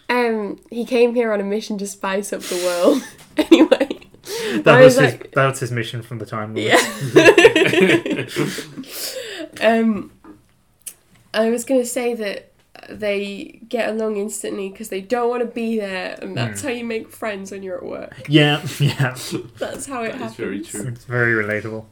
um. 0.08 0.60
He 0.70 0.84
came 0.84 1.14
here 1.14 1.32
on 1.32 1.40
a 1.40 1.44
mission 1.44 1.78
to 1.78 1.86
spice 1.86 2.32
up 2.32 2.40
the 2.42 2.56
world. 2.64 3.02
anyway. 3.50 3.88
That 4.62 4.80
was, 4.80 4.96
was 4.96 5.04
his, 5.04 5.12
like- 5.20 5.32
that 5.32 5.46
was 5.46 5.60
his 5.60 5.70
mission 5.72 6.02
from 6.02 6.18
the 6.18 6.26
time. 6.26 6.54
Lord. 6.54 6.66
Yeah. 6.68 8.26
um, 9.60 10.10
I 11.32 11.50
was 11.50 11.64
going 11.64 11.80
to 11.80 11.86
say 11.86 12.14
that 12.14 12.52
they 12.88 13.60
get 13.68 13.88
along 13.90 14.16
instantly 14.16 14.68
because 14.68 14.88
they 14.88 15.00
don't 15.00 15.28
want 15.28 15.40
to 15.42 15.46
be 15.48 15.78
there, 15.78 16.18
and 16.20 16.36
that's 16.36 16.60
Hmm. 16.62 16.68
how 16.68 16.72
you 16.74 16.84
make 16.84 17.10
friends 17.10 17.50
when 17.50 17.62
you're 17.62 17.76
at 17.78 17.84
work. 17.84 18.22
yeah, 18.28 18.60
yeah. 18.78 19.16
That's 19.58 19.86
how 19.86 20.02
it 20.02 20.12
That 20.12 20.14
is 20.16 20.20
happens. 20.20 20.34
very 20.36 20.60
true. 20.62 20.86
It's 20.88 21.04
very 21.04 21.32
relatable. 21.32 21.86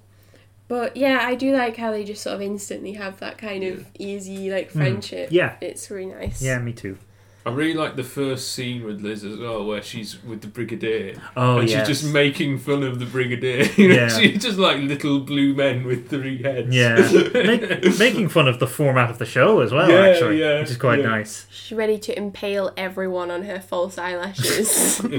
But 0.73 0.97
yeah, 0.97 1.19
I 1.21 1.35
do 1.35 1.55
like 1.55 1.77
how 1.77 1.91
they 1.91 2.03
just 2.03 2.23
sort 2.23 2.37
of 2.37 2.41
instantly 2.41 2.95
have 2.95 3.21
that 3.21 3.37
kind 3.37 3.63
of 3.63 3.85
easy 3.99 4.51
like 4.51 4.71
friendship. 4.71 5.29
Hmm. 5.29 5.35
Yeah. 5.35 5.57
it's 5.61 5.91
really 5.91 6.07
nice. 6.07 6.41
Yeah, 6.41 6.59
me 6.61 6.73
too. 6.73 6.97
I 7.45 7.51
really 7.51 7.75
like 7.75 7.97
the 7.97 8.05
first 8.05 8.53
scene 8.53 8.83
with 8.83 9.03
Liz 9.03 9.23
as 9.23 9.37
well, 9.37 9.67
where 9.67 9.83
she's 9.83 10.25
with 10.25 10.41
the 10.41 10.47
Brigadier. 10.47 11.21
Oh, 11.37 11.59
and 11.59 11.69
yes. 11.69 11.87
she's 11.87 12.01
just 12.01 12.15
making 12.15 12.59
fun 12.59 12.85
of 12.85 13.01
the 13.01 13.05
Brigadier. 13.05 13.65
You 13.77 13.89
know, 13.89 13.95
Yeah. 13.97 14.09
She's 14.09 14.43
just 14.43 14.57
like 14.57 14.79
little 14.79 15.21
blue 15.21 15.53
men 15.53 15.85
with 15.85 16.09
three 16.09 16.43
heads. 16.43 16.75
Yeah, 16.75 16.95
Make, 17.35 17.99
making 17.99 18.31
fun 18.31 18.49
of 18.49 18.59
the 18.59 18.67
format 18.67 19.11
of 19.11 19.19
the 19.19 19.27
show 19.27 19.61
as 19.61 19.73
well, 19.73 19.91
Yeah, 19.91 20.07
actually, 20.07 20.41
yeah, 20.41 20.61
which 20.61 20.71
is 20.71 20.79
quite 20.79 21.01
yeah. 21.01 21.09
nice. 21.09 21.47
She's 21.51 21.77
ready 21.77 21.99
to 21.99 22.17
impale 22.17 22.73
everyone 22.79 23.31
on 23.31 23.43
her 23.43 23.61
false 23.61 23.99
eyelashes. 23.99 25.03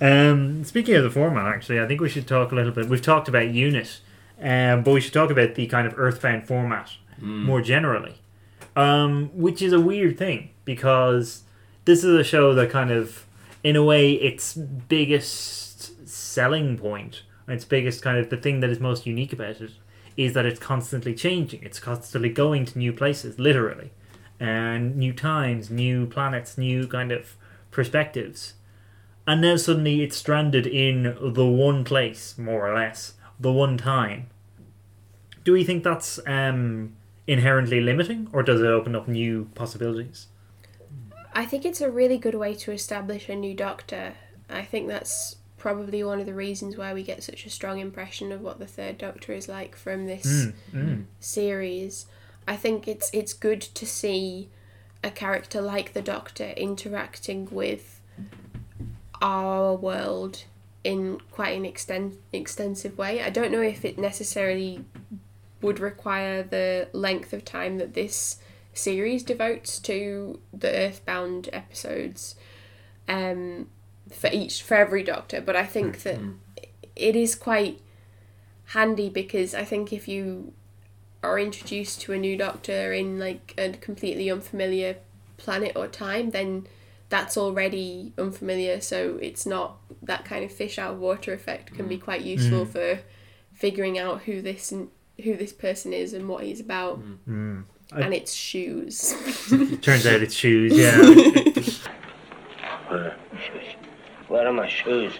Um, 0.00 0.64
speaking 0.64 0.96
of 0.96 1.04
the 1.04 1.10
format, 1.10 1.46
actually, 1.46 1.78
I 1.80 1.86
think 1.86 2.00
we 2.00 2.08
should 2.08 2.26
talk 2.26 2.50
a 2.50 2.56
little 2.56 2.72
bit. 2.72 2.88
We've 2.88 3.00
talked 3.00 3.28
about 3.28 3.50
Unit, 3.50 4.00
um, 4.42 4.82
but 4.82 4.92
we 4.92 5.00
should 5.00 5.12
talk 5.12 5.30
about 5.30 5.54
the 5.54 5.66
kind 5.66 5.86
of 5.86 5.94
Earthbound 5.96 6.46
format 6.46 6.90
more 7.46 7.60
generally, 7.62 8.14
um, 8.74 9.30
which 9.32 9.62
is 9.62 9.72
a 9.72 9.80
weird 9.80 10.18
thing 10.18 10.50
because 10.64 11.44
this 11.84 12.02
is 12.02 12.14
a 12.18 12.24
show 12.24 12.54
that 12.54 12.70
kind 12.70 12.90
of, 12.90 13.26
in 13.62 13.76
a 13.76 13.84
way, 13.84 14.12
its 14.12 14.54
biggest 14.54 16.08
selling 16.08 16.76
point, 16.76 17.22
its 17.46 17.64
biggest 17.64 18.02
kind 18.02 18.18
of 18.18 18.30
the 18.30 18.36
thing 18.36 18.60
that 18.60 18.70
is 18.70 18.80
most 18.80 19.06
unique 19.06 19.32
about 19.32 19.60
it, 19.60 19.70
is 20.16 20.32
that 20.34 20.44
it's 20.44 20.60
constantly 20.60 21.14
changing. 21.14 21.62
It's 21.62 21.78
constantly 21.80 22.28
going 22.28 22.64
to 22.66 22.78
new 22.78 22.92
places, 22.92 23.38
literally, 23.38 23.92
and 24.40 24.96
new 24.96 25.12
times, 25.12 25.70
new 25.70 26.06
planets, 26.06 26.58
new 26.58 26.86
kind 26.86 27.12
of 27.12 27.36
perspectives. 27.70 28.54
And 29.26 29.40
now 29.40 29.56
suddenly 29.56 30.02
it's 30.02 30.16
stranded 30.16 30.66
in 30.66 31.16
the 31.20 31.46
one 31.46 31.84
place, 31.84 32.36
more 32.36 32.68
or 32.68 32.74
less, 32.74 33.14
the 33.38 33.52
one 33.52 33.78
time. 33.78 34.26
Do 35.44 35.52
we 35.52 35.64
think 35.64 35.82
that's 35.84 36.20
um, 36.26 36.94
inherently 37.26 37.80
limiting, 37.80 38.28
or 38.32 38.42
does 38.42 38.60
it 38.60 38.66
open 38.66 38.94
up 38.94 39.08
new 39.08 39.48
possibilities? 39.54 40.28
I 41.34 41.44
think 41.46 41.64
it's 41.64 41.80
a 41.80 41.90
really 41.90 42.18
good 42.18 42.34
way 42.34 42.54
to 42.56 42.72
establish 42.72 43.28
a 43.28 43.34
new 43.34 43.54
Doctor. 43.54 44.14
I 44.50 44.62
think 44.62 44.88
that's 44.88 45.36
probably 45.56 46.02
one 46.04 46.20
of 46.20 46.26
the 46.26 46.34
reasons 46.34 46.76
why 46.76 46.92
we 46.92 47.02
get 47.02 47.22
such 47.22 47.46
a 47.46 47.50
strong 47.50 47.78
impression 47.78 48.32
of 48.32 48.40
what 48.40 48.58
the 48.58 48.66
third 48.66 48.98
Doctor 48.98 49.32
is 49.32 49.48
like 49.48 49.74
from 49.76 50.06
this 50.06 50.48
Mm. 50.74 51.04
series. 51.20 52.06
I 52.46 52.56
think 52.56 52.86
it's 52.88 53.08
it's 53.12 53.32
good 53.32 53.60
to 53.62 53.86
see 53.86 54.48
a 55.04 55.10
character 55.10 55.60
like 55.60 55.92
the 55.92 56.02
Doctor 56.02 56.50
interacting 56.56 57.48
with 57.50 58.00
our 59.20 59.74
world 59.74 60.44
in 60.84 61.20
quite 61.30 61.56
an 61.56 61.64
exten- 61.64 62.16
extensive 62.32 62.98
way. 62.98 63.22
I 63.22 63.30
don't 63.30 63.52
know 63.52 63.62
if 63.62 63.84
it 63.84 63.98
necessarily 63.98 64.84
would 65.62 65.80
require 65.80 66.42
the 66.42 66.88
length 66.92 67.32
of 67.32 67.44
time 67.44 67.78
that 67.78 67.94
this 67.94 68.38
series 68.74 69.22
devotes 69.22 69.78
to 69.78 70.40
the 70.52 70.70
Earthbound 70.70 71.48
episodes 71.52 72.34
um, 73.08 73.68
for 74.10 74.28
each 74.32 74.62
for 74.62 74.74
every 74.74 75.02
Doctor, 75.02 75.40
but 75.40 75.56
I 75.56 75.64
think 75.64 76.02
that 76.02 76.18
mm-hmm. 76.18 76.32
it 76.96 77.16
is 77.16 77.34
quite 77.34 77.80
handy 78.66 79.08
because 79.08 79.54
I 79.54 79.64
think 79.64 79.92
if 79.92 80.08
you 80.08 80.52
are 81.22 81.38
introduced 81.38 82.00
to 82.02 82.12
a 82.12 82.18
new 82.18 82.36
Doctor 82.36 82.92
in 82.92 83.18
like 83.18 83.54
a 83.56 83.70
completely 83.70 84.30
unfamiliar 84.30 84.96
planet 85.36 85.72
or 85.76 85.86
time, 85.86 86.30
then 86.30 86.66
that's 87.08 87.36
already 87.36 88.12
unfamiliar. 88.16 88.80
So 88.80 89.18
it's 89.20 89.44
not 89.44 89.76
that 90.02 90.24
kind 90.24 90.44
of 90.44 90.50
fish 90.50 90.78
out 90.78 90.94
of 90.94 90.98
water 90.98 91.32
effect 91.32 91.74
can 91.74 91.86
be 91.86 91.98
mm. 91.98 92.02
quite 92.02 92.22
useful 92.22 92.64
mm. 92.64 92.68
for 92.68 93.00
figuring 93.52 93.98
out 93.98 94.22
who 94.22 94.40
this 94.40 94.72
who 95.22 95.36
this 95.36 95.52
person 95.52 95.92
is 95.92 96.12
and 96.12 96.28
what 96.28 96.44
he's 96.44 96.60
about. 96.60 97.00
I- 97.28 98.00
And 98.00 98.14
it's 98.14 98.32
shoes. 98.32 99.14
Turns 99.82 100.06
out 100.06 100.22
it's 100.22 100.34
shoes, 100.34 100.72
yeah. 100.76 100.98
Where? 102.88 103.16
Where 104.28 104.46
are 104.48 104.52
my 104.52 104.68
shoes? 104.68 105.12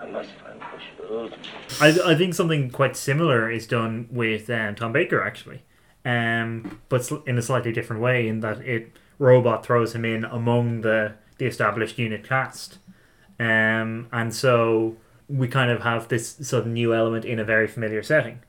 I 0.00 0.06
must 0.06 0.30
find 0.32 0.58
my 0.60 0.66
shoes. 0.78 1.32
I, 1.80 2.12
I 2.12 2.14
think 2.14 2.34
something 2.34 2.70
quite 2.70 2.96
similar 2.96 3.50
is 3.50 3.66
done 3.66 4.08
with 4.10 4.48
um, 4.50 4.74
Tom 4.76 4.92
Baker, 4.92 5.22
actually, 5.22 5.62
um, 6.04 6.80
but 6.88 7.10
in 7.26 7.38
a 7.38 7.42
slightly 7.42 7.72
different 7.72 8.02
way, 8.02 8.28
in 8.28 8.40
that 8.40 8.60
it 8.60 8.92
robot 9.18 9.64
throws 9.66 9.94
him 9.94 10.04
in 10.04 10.24
among 10.24 10.82
the, 10.82 11.14
the 11.38 11.46
established 11.46 11.98
unit 11.98 12.26
cast. 12.26 12.78
Um, 13.40 14.08
and 14.12 14.32
so 14.34 14.96
we 15.28 15.48
kind 15.48 15.70
of 15.70 15.82
have 15.82 16.06
this 16.08 16.36
sort 16.42 16.62
of 16.66 16.68
new 16.72 16.94
element 16.94 17.24
in 17.24 17.38
a 17.40 17.44
very 17.44 17.66
familiar 17.66 18.02
setting. 18.02 18.40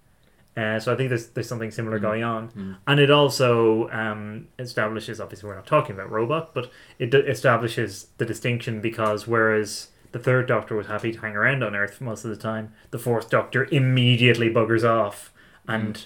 Uh, 0.56 0.80
so 0.80 0.94
I 0.94 0.96
think 0.96 1.10
there's 1.10 1.28
there's 1.30 1.48
something 1.48 1.72
similar 1.72 1.98
going 1.98 2.24
on, 2.24 2.78
and 2.86 3.00
it 3.00 3.10
also 3.10 3.90
um, 3.90 4.48
establishes. 4.60 5.20
Obviously, 5.20 5.50
we're 5.50 5.56
not 5.56 5.66
talking 5.66 5.96
about 5.96 6.12
robot, 6.12 6.54
but 6.54 6.70
it 7.00 7.10
d- 7.10 7.18
establishes 7.18 8.08
the 8.18 8.26
distinction 8.26 8.80
because 8.80 9.28
whereas 9.28 9.88
the 10.12 10.20
third 10.20 10.48
Doctor 10.48 10.76
was 10.76 10.88
happy 10.88 11.12
to 11.12 11.20
hang 11.20 11.36
around 11.36 11.64
on 11.64 11.76
Earth 11.76 12.00
most 12.00 12.24
of 12.24 12.30
the 12.30 12.38
time, 12.38 12.72
the 12.92 13.00
fourth 13.00 13.32
Doctor 13.32 13.68
immediately 13.72 14.48
buggers 14.50 14.88
off 14.88 15.34
and 15.68 16.06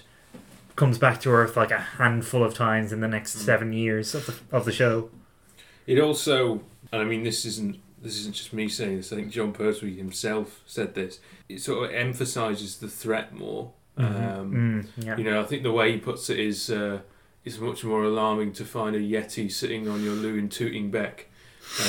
comes 0.76 0.96
back 0.96 1.20
to 1.20 1.30
Earth 1.30 1.56
like 1.56 1.70
a 1.70 1.78
handful 1.78 2.42
of 2.42 2.54
times 2.54 2.90
in 2.92 3.00
the 3.00 3.08
next 3.08 3.32
seven 3.32 3.72
years 3.74 4.14
of 4.14 4.26
the 4.26 4.56
of 4.56 4.64
the 4.64 4.72
show. 4.72 5.10
It 5.86 5.98
also, 5.98 6.62
and 6.90 7.02
I 7.02 7.04
mean, 7.04 7.22
this 7.22 7.44
isn't 7.44 7.80
this 8.00 8.16
isn't 8.20 8.34
just 8.34 8.52
me 8.52 8.68
saying 8.68 8.96
this. 8.96 9.12
I 9.12 9.16
think 9.16 9.30
Jon 9.30 9.52
Pertwee 9.52 9.96
himself 9.96 10.62
said 10.66 10.94
this. 10.94 11.20
It 11.48 11.60
sort 11.60 11.88
of 11.88 11.94
emphasises 11.94 12.78
the 12.78 12.88
threat 12.88 13.34
more. 13.34 13.72
Um, 13.98 14.84
Mm, 14.98 15.04
yeah. 15.04 15.16
You 15.16 15.24
know, 15.24 15.40
I 15.40 15.44
think 15.44 15.62
the 15.62 15.72
way 15.72 15.92
he 15.92 15.98
puts 15.98 16.30
it 16.30 16.38
is 16.38 16.70
uh, 16.70 17.00
it's 17.44 17.58
much 17.58 17.84
more 17.84 18.04
alarming 18.04 18.52
to 18.54 18.64
find 18.64 18.94
a 18.96 19.00
yeti 19.00 19.50
sitting 19.50 19.88
on 19.88 20.02
your 20.02 20.14
Lewin 20.14 20.48
Tooting 20.48 20.90
Bec 20.90 21.26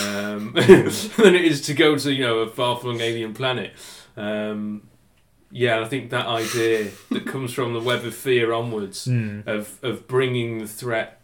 um, 0.05 0.53
than 0.55 1.36
it 1.36 1.45
is 1.45 1.62
to 1.62 1.74
go 1.74 1.97
to 1.97 2.12
you 2.14 2.26
know 2.26 2.39
a 2.39 2.49
far-flung 2.49 2.99
alien 3.01 3.34
planet. 3.34 3.74
Um, 4.18 4.84
yeah, 5.51 5.80
I 5.80 5.86
think 5.86 6.10
that 6.12 6.28
idea 6.28 6.89
that 7.12 7.26
comes 7.26 7.53
from 7.53 7.74
the 7.74 7.80
web 7.80 8.03
of 8.05 8.14
fear 8.14 8.53
onwards 8.53 9.07
Mm, 9.07 9.47
of 9.47 9.80
of 9.84 10.07
bringing 10.07 10.60
the 10.60 10.68
threat 10.68 11.20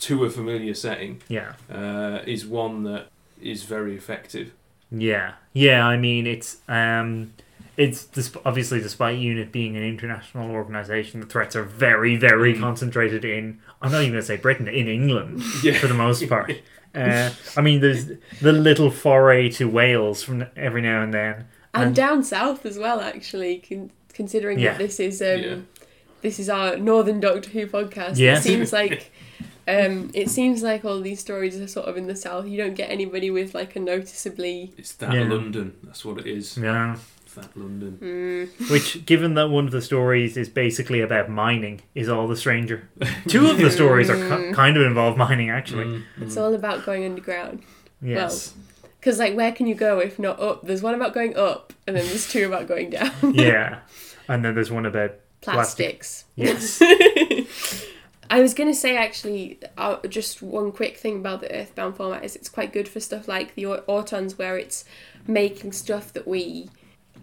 to 0.00 0.24
a 0.24 0.30
familiar 0.30 0.74
setting 0.74 1.20
yeah. 1.28 1.52
uh, 1.72 2.22
is 2.26 2.46
one 2.46 2.84
that 2.84 3.08
is 3.42 3.64
very 3.64 3.96
effective. 3.96 4.52
Yeah, 4.90 5.32
yeah. 5.52 5.86
I 5.86 5.96
mean, 5.96 6.26
it's 6.26 6.58
um, 6.68 7.32
it's 7.78 8.04
disp- 8.04 8.36
obviously 8.44 8.80
despite 8.80 9.18
UNIT 9.18 9.50
being 9.52 9.76
an 9.76 9.82
international 9.84 10.50
organization, 10.50 11.20
the 11.20 11.26
threats 11.26 11.56
are 11.56 11.62
very, 11.62 12.16
very 12.16 12.58
concentrated 12.58 13.24
in. 13.24 13.60
I'm 13.80 13.90
not 13.92 14.00
even 14.02 14.12
going 14.12 14.20
to 14.22 14.26
say 14.26 14.36
Britain, 14.36 14.68
in 14.68 14.88
England 14.88 15.42
Yeah. 15.62 15.78
for 15.78 15.86
the 15.86 15.94
most 15.94 16.28
part. 16.28 16.52
Uh, 16.94 17.30
I 17.56 17.60
mean, 17.60 17.80
there's 17.80 18.06
the 18.42 18.52
little 18.52 18.90
foray 18.90 19.48
to 19.50 19.68
Wales 19.68 20.22
from 20.22 20.44
every 20.56 20.82
now 20.82 21.02
and 21.02 21.14
then, 21.14 21.46
and 21.72 21.94
down 21.94 22.24
south 22.24 22.66
as 22.66 22.76
well. 22.78 23.00
Actually, 23.00 23.58
con- 23.58 23.90
considering 24.12 24.58
Yeah. 24.58 24.72
that 24.72 24.78
this 24.78 24.98
is 24.98 25.22
um, 25.22 25.38
Yeah. 25.40 25.56
this 26.22 26.40
is 26.40 26.48
our 26.48 26.76
Northern 26.76 27.20
Doctor 27.20 27.50
Who 27.50 27.66
podcast. 27.68 28.16
Yes. 28.18 28.40
It 28.44 28.48
seems 28.48 28.72
like 28.82 29.12
um, 29.68 30.10
it 30.14 30.30
seems 30.30 30.62
like 30.62 30.84
all 30.84 31.00
these 31.00 31.20
stories 31.20 31.60
are 31.60 31.68
sort 31.68 31.86
of 31.88 31.96
in 31.98 32.06
the 32.08 32.16
south. 32.16 32.46
You 32.48 32.56
don't 32.56 32.74
get 32.74 32.90
anybody 32.90 33.30
with 33.30 33.54
like 33.54 33.76
a 33.76 33.80
noticeably 33.80 34.72
It's 34.78 34.94
that 34.94 35.12
Yeah. 35.12 35.28
London. 35.28 35.76
That's 35.84 36.04
what 36.06 36.18
it 36.18 36.26
is. 36.26 36.56
yeah. 36.56 36.96
That 37.34 37.56
London. 37.56 37.98
Mm. 38.00 38.70
Which, 38.70 39.04
given 39.06 39.34
that 39.34 39.50
one 39.50 39.66
of 39.66 39.70
the 39.70 39.82
stories 39.82 40.36
is 40.36 40.48
basically 40.48 41.00
about 41.00 41.28
mining, 41.28 41.82
is 41.94 42.08
all 42.08 42.26
the 42.26 42.36
stranger. 42.36 42.88
Two 43.28 43.48
of 43.50 43.58
the 43.58 43.70
stories 43.70 44.10
are 44.10 44.16
ki- 44.16 44.52
kind 44.52 44.76
of 44.76 44.82
involve 44.84 45.16
mining, 45.16 45.50
actually. 45.50 45.84
Mm. 45.84 46.02
It's 46.22 46.36
all 46.36 46.54
about 46.54 46.84
going 46.84 47.04
underground. 47.04 47.62
Yes. 48.02 48.54
Because 48.98 49.18
like, 49.18 49.36
where 49.36 49.52
can 49.52 49.66
you 49.66 49.74
go 49.74 49.98
if 50.00 50.18
not 50.18 50.40
up? 50.40 50.66
There's 50.66 50.82
one 50.82 50.94
about 50.94 51.14
going 51.14 51.36
up, 51.36 51.72
and 51.86 51.96
then 51.96 52.06
there's 52.06 52.28
two 52.28 52.46
about 52.46 52.66
going 52.66 52.90
down. 52.90 53.12
yeah. 53.34 53.80
And 54.26 54.44
then 54.44 54.54
there's 54.54 54.70
one 54.70 54.86
about 54.86 55.14
plastic. 55.40 56.00
Plastics. 56.00 56.24
Yes. 56.36 56.82
I 58.30 58.40
was 58.42 58.52
gonna 58.52 58.74
say 58.74 58.96
actually, 58.96 59.58
uh, 59.78 60.06
just 60.06 60.42
one 60.42 60.70
quick 60.70 60.98
thing 60.98 61.16
about 61.16 61.40
the 61.40 61.50
Earthbound 61.54 61.96
format 61.96 62.24
is 62.24 62.36
it's 62.36 62.50
quite 62.50 62.72
good 62.72 62.86
for 62.86 63.00
stuff 63.00 63.26
like 63.26 63.54
the 63.54 63.64
Autons, 63.64 64.36
where 64.36 64.58
it's 64.58 64.84
making 65.26 65.72
stuff 65.72 66.12
that 66.12 66.28
we, 66.28 66.68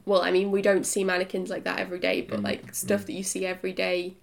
well, 0.06 0.22
I 0.22 0.32
mean, 0.32 0.52
we 0.52 0.62
don't 0.62 0.86
see 0.86 1.04
mannequins 1.04 1.50
like 1.50 1.64
that 1.64 1.80
every 1.80 2.00
day, 2.00 2.22
but 2.22 2.40
mm, 2.40 2.44
like 2.44 2.68
mm. 2.68 2.76
stuff 2.76 3.06
that 3.06 3.14
you 3.14 3.24
see 3.24 3.46
every 3.46 3.74
day, 3.74 4.16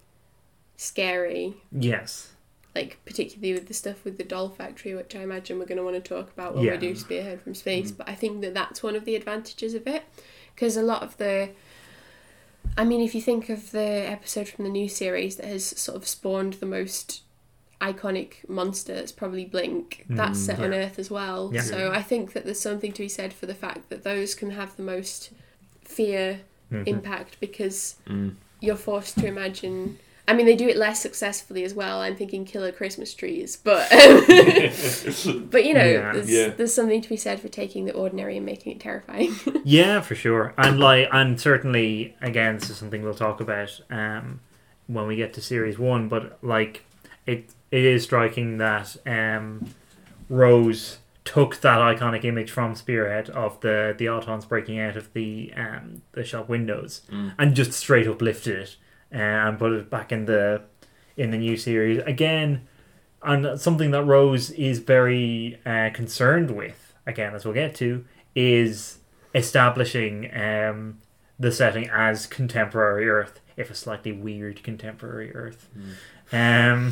scary. 0.77 1.55
Yes. 1.71 2.31
Like 2.75 2.99
particularly 3.05 3.53
with 3.53 3.67
the 3.67 3.73
stuff 3.73 4.03
with 4.03 4.17
the 4.17 4.23
doll 4.23 4.49
factory, 4.49 4.95
which 4.95 5.15
I 5.15 5.21
imagine 5.21 5.59
we're 5.59 5.65
gonna 5.65 5.83
want 5.83 5.95
to 5.95 6.01
talk 6.01 6.31
about 6.31 6.55
when 6.55 6.63
Yeah. 6.63 6.71
we 6.71 6.77
do 6.77 6.95
Spearhead 6.95 7.41
from 7.41 7.53
Space. 7.53 7.91
Mm. 7.91 7.97
But 7.97 8.09
I 8.09 8.15
think 8.15 8.41
that 8.41 8.53
that's 8.53 8.81
one 8.81 8.95
of 8.95 9.05
the 9.05 9.15
advantages 9.15 9.73
of 9.73 9.87
it, 9.87 10.03
because 10.55 10.77
a 10.77 10.83
lot 10.83 11.03
of 11.03 11.17
the 11.17 11.49
I 12.77 12.83
mean, 12.83 13.01
if 13.01 13.13
you 13.13 13.21
think 13.21 13.49
of 13.49 13.71
the 13.71 14.09
episode 14.09 14.47
from 14.47 14.63
the 14.63 14.71
new 14.71 14.89
series 14.89 15.35
that 15.35 15.45
has 15.45 15.65
sort 15.65 15.95
of 15.95 16.07
spawned 16.07 16.53
the 16.53 16.65
most 16.65 17.21
iconic 17.81 18.47
monster, 18.49 18.93
it's 18.93 19.11
probably 19.11 19.45
Blink. 19.45 20.05
That's 20.09 20.39
set 20.39 20.59
on. 20.59 20.73
Earth 20.73 20.97
as 20.97 21.11
well. 21.11 21.51
Yeah. 21.53 21.61
So 21.61 21.91
I 21.91 22.01
think 22.01 22.33
that 22.33 22.45
there's 22.45 22.59
something 22.59 22.93
to 22.93 23.01
be 23.03 23.09
said 23.09 23.33
for 23.33 23.45
the 23.45 23.53
fact 23.53 23.89
that 23.89 24.03
those 24.03 24.33
can 24.33 24.51
have 24.51 24.75
the 24.77 24.83
most 24.83 25.31
fear 25.85 26.41
impact 26.85 27.39
because 27.39 27.95
you're 28.59 28.75
forced 28.75 29.19
to 29.19 29.27
imagine. 29.27 29.99
I 30.25 30.33
mean, 30.33 30.45
they 30.45 30.55
do 30.55 30.69
it 30.69 30.77
less 30.77 31.01
successfully 31.01 31.65
as 31.65 31.73
well. 31.73 31.99
I'm 32.01 32.15
thinking 32.15 32.45
killer 32.45 32.71
Christmas 32.71 33.13
trees, 33.13 33.57
but 33.57 33.89
but 33.91 35.65
you 35.65 35.73
know, 35.73 35.83
Yeah. 35.85 36.13
there's, 36.13 36.29
Yeah. 36.29 36.47
there's 36.49 36.73
something 36.73 37.01
to 37.01 37.09
be 37.09 37.17
said 37.17 37.39
for 37.41 37.49
taking 37.49 37.85
the 37.85 37.93
ordinary 37.93 38.37
and 38.37 38.45
making 38.45 38.71
it 38.73 38.79
terrifying. 38.79 39.35
Yeah, 39.65 40.01
for 40.01 40.15
sure. 40.15 40.53
And 40.57 40.79
like, 40.79 41.07
and 41.11 41.39
certainly, 41.39 42.15
again, 42.21 42.57
this 42.57 42.69
is 42.69 42.77
something 42.77 43.01
we'll 43.03 43.13
talk 43.13 43.39
about 43.41 43.79
um, 43.89 44.39
when 44.87 45.07
we 45.07 45.15
get 45.15 45.33
to 45.33 45.41
series 45.41 45.77
one. 45.79 46.07
But 46.09 46.37
like, 46.41 46.83
it 47.25 47.49
it 47.71 47.83
is 47.85 48.03
striking 48.03 48.57
that 48.59 48.95
um, 49.05 49.69
Rose 50.29 50.97
took 51.25 51.61
that 51.61 51.79
iconic 51.79 52.25
image 52.25 52.51
from 52.51 52.75
Spearhead 52.75 53.29
of 53.29 53.59
the 53.61 53.95
the 53.97 54.05
Autons 54.05 54.47
breaking 54.47 54.79
out 54.79 54.95
of 54.97 55.13
the 55.13 55.53
um, 55.55 56.01
the 56.11 56.23
shop 56.23 56.49
windows 56.49 57.01
and 57.37 57.55
just 57.55 57.71
straight 57.71 58.07
up 58.07 58.21
lifted 58.21 58.57
it 58.57 58.75
uh, 59.13 59.47
and 59.47 59.59
put 59.59 59.71
it 59.71 59.89
back 59.89 60.11
in 60.11 60.25
the 60.25 60.63
in 61.15 61.31
the 61.31 61.37
new 61.37 61.55
series 61.57 61.99
again. 62.05 62.67
And 63.21 63.59
something 63.59 63.91
that 63.91 64.03
Rose 64.03 64.51
is 64.51 64.79
very 64.79 65.57
uh, 65.65 65.91
concerned 65.93 66.51
with, 66.51 66.93
again, 67.07 67.33
as 67.33 67.45
we'll 67.45 67.53
get 67.53 67.73
to, 67.75 68.03
is 68.35 68.97
establishing 69.33 70.29
um, 70.35 70.99
the 71.39 71.49
setting 71.51 71.89
as 71.89 72.27
contemporary 72.27 73.09
Earth, 73.09 73.39
if 73.55 73.71
a 73.71 73.75
slightly 73.75 74.11
weird 74.11 74.61
contemporary 74.61 75.33
Earth. 75.33 75.69
Um, 76.33 76.91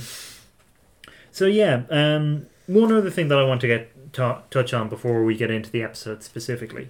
so 1.32 1.48
yeah, 1.48 1.84
um, 1.90 2.46
one 2.68 2.94
other 2.94 3.10
thing 3.10 3.28
that 3.28 3.38
I 3.38 3.44
want 3.44 3.60
to 3.62 3.68
get 3.68 3.91
ta- 4.14 4.44
touch 4.50 4.74
on 4.74 4.90
before 4.90 5.24
we 5.24 5.36
get 5.36 5.52
into 5.52 5.70
the 5.70 5.84
episode 5.84 6.24
specifically 6.24 6.90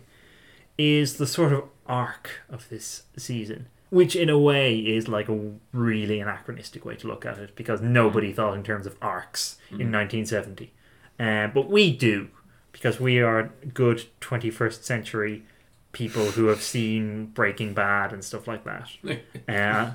is 0.77 1.17
the 1.17 1.27
sort 1.27 1.53
of 1.53 1.63
arc 1.85 2.41
of 2.49 2.67
this 2.69 3.03
season, 3.17 3.67
which 3.89 4.15
in 4.15 4.29
a 4.29 4.39
way 4.39 4.77
is 4.77 5.07
like 5.07 5.29
a 5.29 5.51
really 5.73 6.19
anachronistic 6.19 6.85
way 6.85 6.95
to 6.95 7.07
look 7.07 7.25
at 7.25 7.37
it 7.37 7.55
because 7.55 7.81
nobody 7.81 8.31
thought 8.31 8.55
in 8.55 8.63
terms 8.63 8.85
of 8.87 8.95
arcs 9.01 9.57
in 9.69 9.91
1970, 9.91 10.71
uh, 11.19 11.47
but 11.47 11.69
we 11.69 11.95
do 11.95 12.29
because 12.71 12.99
we 12.99 13.19
are 13.19 13.51
good 13.73 14.05
21st 14.21 14.83
century 14.83 15.43
people 15.91 16.23
who 16.31 16.45
have 16.45 16.61
seen 16.61 17.25
Breaking 17.27 17.73
Bad 17.73 18.13
and 18.13 18.23
stuff 18.23 18.47
like 18.47 18.63
that. 18.63 18.89
Uh, 19.47 19.91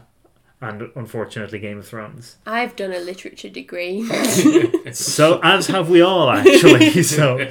and 0.60 0.90
unfortunately, 0.94 1.58
Game 1.58 1.78
of 1.78 1.86
Thrones. 1.86 2.36
I've 2.46 2.76
done 2.76 2.92
a 2.92 2.98
literature 2.98 3.48
degree. 3.48 4.08
So, 4.92 5.40
as 5.42 5.66
have 5.66 5.90
we 5.90 6.00
all, 6.00 6.30
actually. 6.30 7.02
So, 7.02 7.50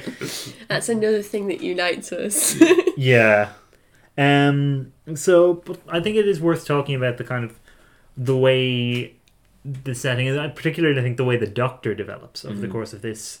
That's 0.68 0.88
another 0.88 1.22
thing 1.22 1.48
that 1.48 1.60
unites 1.60 2.10
us. 2.12 2.56
yeah. 2.96 3.50
Um. 4.16 4.92
So, 5.14 5.54
but 5.54 5.78
I 5.86 6.00
think 6.00 6.16
it 6.16 6.26
is 6.26 6.40
worth 6.40 6.66
talking 6.66 6.94
about 6.94 7.18
the 7.18 7.24
kind 7.24 7.44
of 7.44 7.60
the 8.16 8.36
way 8.36 9.14
the 9.64 9.94
setting 9.94 10.26
is. 10.26 10.38
Particularly 10.54 10.98
I 10.98 11.02
think 11.02 11.18
the 11.18 11.24
way 11.24 11.36
the 11.36 11.46
Doctor 11.46 11.94
develops 11.94 12.44
over 12.44 12.58
the 12.58 12.68
course 12.68 12.92
of 12.94 13.02
this 13.02 13.40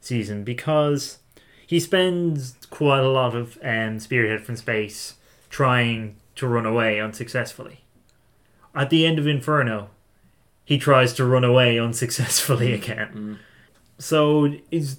season 0.00 0.42
because 0.42 1.18
he 1.66 1.78
spends 1.78 2.54
quite 2.70 3.00
a 3.00 3.08
lot 3.08 3.34
of 3.34 3.58
um, 3.62 3.98
Spearhead 4.00 4.44
from 4.44 4.56
space 4.56 5.14
trying 5.50 6.16
to 6.36 6.48
run 6.48 6.66
away 6.66 7.00
unsuccessfully. 7.00 7.83
At 8.74 8.90
the 8.90 9.06
end 9.06 9.18
of 9.18 9.26
Inferno, 9.26 9.90
he 10.64 10.78
tries 10.78 11.12
to 11.14 11.24
run 11.24 11.44
away 11.44 11.78
unsuccessfully 11.78 12.72
again. 12.72 13.38
So 13.98 14.54
is 14.70 14.98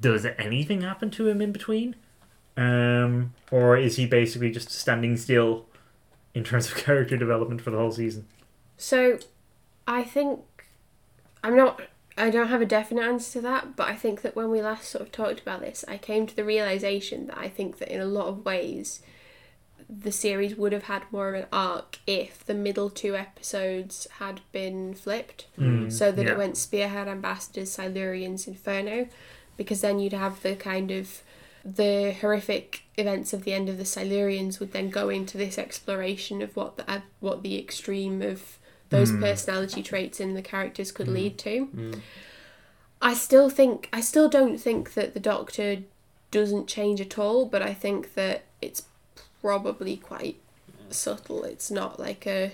does 0.00 0.26
anything 0.38 0.82
happen 0.82 1.10
to 1.12 1.26
him 1.26 1.40
in 1.40 1.52
between, 1.52 1.96
um, 2.56 3.32
or 3.50 3.76
is 3.76 3.96
he 3.96 4.06
basically 4.06 4.50
just 4.50 4.70
standing 4.70 5.16
still 5.16 5.66
in 6.34 6.44
terms 6.44 6.70
of 6.70 6.76
character 6.84 7.16
development 7.16 7.60
for 7.60 7.70
the 7.70 7.78
whole 7.78 7.92
season? 7.92 8.26
so, 8.76 9.18
I 9.86 10.04
think 10.04 10.40
I'm 11.42 11.56
not. 11.56 11.80
I 12.16 12.30
don't 12.30 12.48
have 12.48 12.60
a 12.60 12.66
definite 12.66 13.04
answer 13.04 13.34
to 13.34 13.40
that, 13.42 13.76
but 13.76 13.86
I 13.88 13.94
think 13.94 14.22
that 14.22 14.34
when 14.34 14.50
we 14.50 14.60
last 14.60 14.88
sort 14.88 15.02
of 15.02 15.12
talked 15.12 15.40
about 15.40 15.60
this, 15.60 15.84
I 15.86 15.98
came 15.98 16.26
to 16.26 16.34
the 16.34 16.44
realization 16.44 17.28
that 17.28 17.38
I 17.38 17.48
think 17.48 17.78
that 17.78 17.88
in 17.88 18.00
a 18.00 18.06
lot 18.06 18.26
of 18.26 18.44
ways, 18.44 19.02
the 19.88 20.12
series 20.12 20.56
would 20.56 20.72
have 20.72 20.84
had 20.84 21.02
more 21.10 21.28
of 21.30 21.34
an 21.34 21.46
arc 21.52 21.98
if 22.06 22.44
the 22.44 22.54
middle 22.54 22.90
two 22.90 23.16
episodes 23.16 24.06
had 24.18 24.40
been 24.52 24.94
flipped, 24.94 25.46
mm, 25.58 25.90
so 25.90 26.12
that 26.12 26.24
yeah. 26.26 26.32
it 26.32 26.38
went 26.38 26.56
Spearhead, 26.56 27.08
Ambassadors, 27.08 27.76
Silurians, 27.76 28.46
Inferno, 28.46 29.08
because 29.56 29.80
then 29.80 29.98
you'd 29.98 30.12
have 30.12 30.42
the 30.42 30.56
kind 30.56 30.90
of 30.90 31.22
the 31.64 32.14
horrific 32.20 32.82
events 32.96 33.32
of 33.32 33.44
the 33.44 33.52
end 33.52 33.68
of 33.68 33.78
the 33.78 33.84
Silurians 33.84 34.60
would 34.60 34.72
then 34.72 34.90
go 34.90 35.08
into 35.08 35.38
this 35.38 35.58
exploration 35.58 36.42
of 36.42 36.54
what 36.54 36.76
the 36.76 36.90
uh, 36.90 37.00
what 37.20 37.42
the 37.42 37.58
extreme 37.58 38.20
of 38.22 38.58
those 38.90 39.10
mm. 39.10 39.20
personality 39.20 39.82
traits 39.82 40.20
in 40.20 40.34
the 40.34 40.42
characters 40.42 40.92
could 40.92 41.08
mm. 41.08 41.14
lead 41.14 41.38
to. 41.38 42.00
I 43.00 43.14
still 43.14 43.48
think 43.48 43.88
I 43.92 44.00
still 44.00 44.28
don't 44.28 44.58
think 44.58 44.94
that 44.94 45.14
the 45.14 45.20
Doctor 45.20 45.78
doesn't 46.30 46.68
change 46.68 47.00
at 47.00 47.18
all, 47.18 47.46
but 47.46 47.62
I 47.62 47.72
think 47.72 48.14
that 48.14 48.44
it's 48.60 48.82
probably 49.40 49.96
quite 49.96 50.36
subtle. 50.90 51.44
It's 51.44 51.70
not 51.70 51.98
like 51.98 52.26
a 52.26 52.52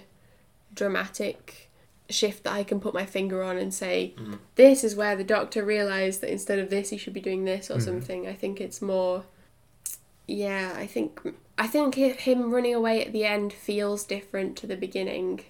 dramatic 0.75 1.71
shift 2.11 2.45
that 2.45 2.53
I 2.53 2.65
can 2.65 2.81
put 2.81 2.93
my 2.93 3.07
finger 3.07 3.43
on 3.43 3.57
and 3.57 3.73
say 3.73 4.15
this 4.57 4.85
is 4.85 4.95
where 4.95 5.17
the 5.17 5.25
Doctor 5.25 5.65
realized 5.65 6.21
that 6.21 6.31
instead 6.31 6.59
of 6.59 6.69
this 6.69 6.91
he 6.91 6.99
should 6.99 7.15
be 7.15 7.21
doing 7.21 7.45
this 7.45 7.71
or 7.71 7.81
something. 7.81 8.27
I 8.27 8.35
think 8.35 8.61
it's 8.61 8.83
more 8.83 9.25
yeah, 10.27 10.73
I 10.77 10.87
think 10.87 11.21
I 11.59 11.67
think 11.67 11.95
him 11.95 12.53
running 12.53 12.75
away 12.75 13.05
at 13.05 13.13
the 13.13 13.25
end 13.25 13.53
feels 13.53 14.05
different 14.05 14.57
to 14.59 14.67
the 14.67 14.77
beginning. 14.77 15.43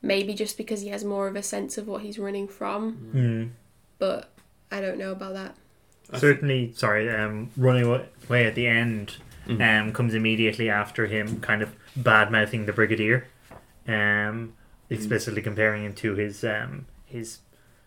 Maybe 0.00 0.34
just 0.34 0.56
because 0.56 0.82
he 0.82 0.88
has 0.88 1.04
more 1.04 1.26
of 1.26 1.34
a 1.34 1.42
sense 1.42 1.76
of 1.76 1.88
what 1.88 2.02
he's 2.02 2.18
running 2.18 2.46
from. 2.46 3.10
Mm. 3.12 3.50
But 3.98 4.30
I 4.70 4.80
don't 4.80 4.98
know 4.98 5.10
about 5.10 5.34
that. 5.34 5.56
Certainly, 6.20 6.72
sorry, 6.76 7.10
um, 7.10 7.50
running 7.56 7.84
away 7.84 8.46
at 8.46 8.54
the 8.54 8.66
end 8.66 9.16
um, 9.48 9.92
comes 9.92 10.14
immediately 10.14 10.68
after 10.70 11.06
him 11.06 11.40
kind 11.40 11.62
of 11.62 11.74
bad 11.96 12.30
mouthing 12.30 12.66
the 12.66 12.72
Brigadier, 12.72 13.26
um, 13.86 14.52
explicitly 14.90 15.42
comparing 15.42 15.84
him 15.84 15.94
to 15.94 16.14
his 16.14 16.44
um, 16.44 16.86
his 17.06 17.38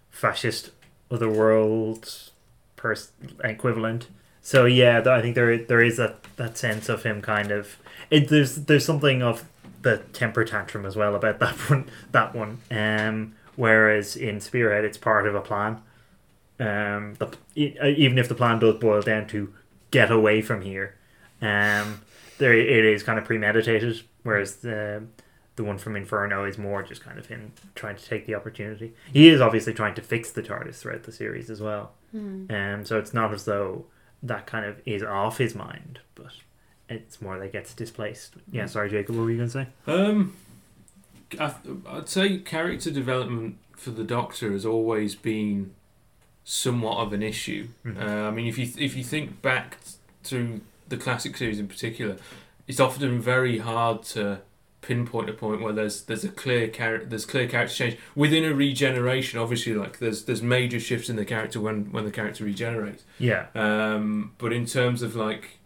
fascist 0.09 0.71
otherworld 1.09 2.29
pers- 2.75 3.11
equivalent, 3.43 4.07
So 4.41 4.65
yeah, 4.65 4.95
th- 5.01 5.07
I 5.07 5.21
think 5.21 5.35
there 5.35 5.57
there 5.57 5.81
is 5.83 5.97
that, 5.97 6.23
that 6.37 6.57
sense 6.57 6.89
of 6.89 7.03
him 7.03 7.21
kind 7.21 7.51
of 7.51 7.77
it, 8.09 8.29
there's 8.29 8.55
there's 8.55 8.85
something 8.85 9.21
of 9.21 9.43
the 9.81 9.97
temper 10.13 10.43
tantrum 10.45 10.85
as 10.85 10.95
well 10.95 11.15
about 11.15 11.39
that 11.43 11.55
one 11.69 11.89
that 12.11 12.33
one. 12.35 12.59
Um, 12.71 13.35
whereas 13.55 14.15
in 14.15 14.39
Spearhead, 14.41 14.85
it's 14.85 14.97
part 14.97 15.27
of 15.27 15.35
a 15.35 15.41
plan. 15.41 15.81
Um, 16.59 17.15
the, 17.15 17.29
e- 17.55 17.75
even 17.97 18.17
if 18.19 18.29
the 18.29 18.35
plan 18.35 18.59
does 18.59 18.75
boil 18.75 19.01
down 19.01 19.27
to 19.27 19.53
get 19.89 20.11
away 20.11 20.41
from 20.41 20.61
here, 20.61 20.95
um, 21.41 22.01
there 22.37 22.53
it 22.53 22.85
is 22.85 23.03
kind 23.03 23.19
of 23.19 23.25
premeditated. 23.25 24.01
Whereas 24.23 24.57
the 24.57 25.03
the 25.55 25.63
one 25.63 25.77
from 25.77 25.95
Inferno 25.95 26.45
is 26.45 26.57
more 26.57 26.81
just 26.83 27.03
kind 27.03 27.19
of 27.19 27.25
him 27.27 27.51
trying 27.75 27.95
to 27.97 28.05
take 28.05 28.25
the 28.25 28.35
opportunity. 28.35 28.93
He 29.11 29.27
is 29.29 29.41
obviously 29.41 29.73
trying 29.73 29.95
to 29.95 30.01
fix 30.01 30.31
the 30.31 30.41
TARDIS 30.41 30.75
throughout 30.79 31.03
the 31.03 31.11
series 31.11 31.49
as 31.49 31.61
well. 31.61 31.91
Um, 32.13 32.81
so 32.85 32.97
it's 32.97 33.13
not 33.13 33.33
as 33.33 33.45
though 33.45 33.85
that 34.23 34.45
kind 34.45 34.65
of 34.65 34.81
is 34.85 35.01
off 35.03 35.37
his 35.37 35.55
mind, 35.55 35.99
but 36.15 36.31
it's 36.89 37.21
more 37.21 37.37
that 37.39 37.45
it 37.45 37.51
gets 37.53 37.73
displaced. 37.73 38.35
Yeah, 38.51 38.65
sorry, 38.65 38.89
Jacob, 38.89 39.15
what 39.15 39.23
were 39.23 39.31
you 39.31 39.37
going 39.37 39.49
to 39.49 39.53
say? 39.53 39.67
Um, 39.87 40.35
I, 41.39 41.53
I'd 41.89 42.09
say 42.09 42.37
character 42.39 42.91
development 42.91 43.57
for 43.77 43.91
the 43.91 44.03
Doctor 44.03 44.51
has 44.51 44.65
always 44.65 45.15
been 45.15 45.73
somewhat 46.43 46.97
of 46.97 47.13
an 47.13 47.23
issue. 47.23 47.67
Mhm. 47.85 48.01
Uh, 48.01 48.27
I 48.27 48.31
mean, 48.31 48.47
if 48.47 48.57
you 48.57 48.67
if 48.77 48.95
you 48.95 49.03
think 49.03 49.41
back 49.41 49.77
to 50.25 50.61
the 50.91 50.97
classic 50.97 51.35
series 51.35 51.59
in 51.59 51.67
particular, 51.67 52.17
it's 52.67 52.79
often 52.79 53.19
very 53.19 53.57
hard 53.57 54.03
to 54.03 54.41
pinpoint 54.81 55.29
a 55.29 55.33
point 55.33 55.61
where 55.61 55.73
there's 55.73 56.03
there's 56.03 56.23
a 56.23 56.29
clear 56.29 56.67
character 56.67 57.05
there's 57.07 57.25
clear 57.25 57.47
character 57.47 57.75
change 57.75 57.97
within 58.15 58.43
a 58.45 58.53
regeneration. 58.53 59.39
Obviously, 59.39 59.73
like 59.73 59.97
there's 59.99 60.25
there's 60.25 60.41
major 60.43 60.79
shifts 60.79 61.09
in 61.09 61.15
the 61.15 61.25
character 61.25 61.59
when 61.59 61.91
when 61.91 62.05
the 62.05 62.11
character 62.11 62.43
regenerates. 62.43 63.03
Yeah, 63.19 63.47
Um, 63.55 64.33
but 64.37 64.53
in 64.53 64.65
terms 64.65 65.01
of 65.01 65.15
like 65.15 65.57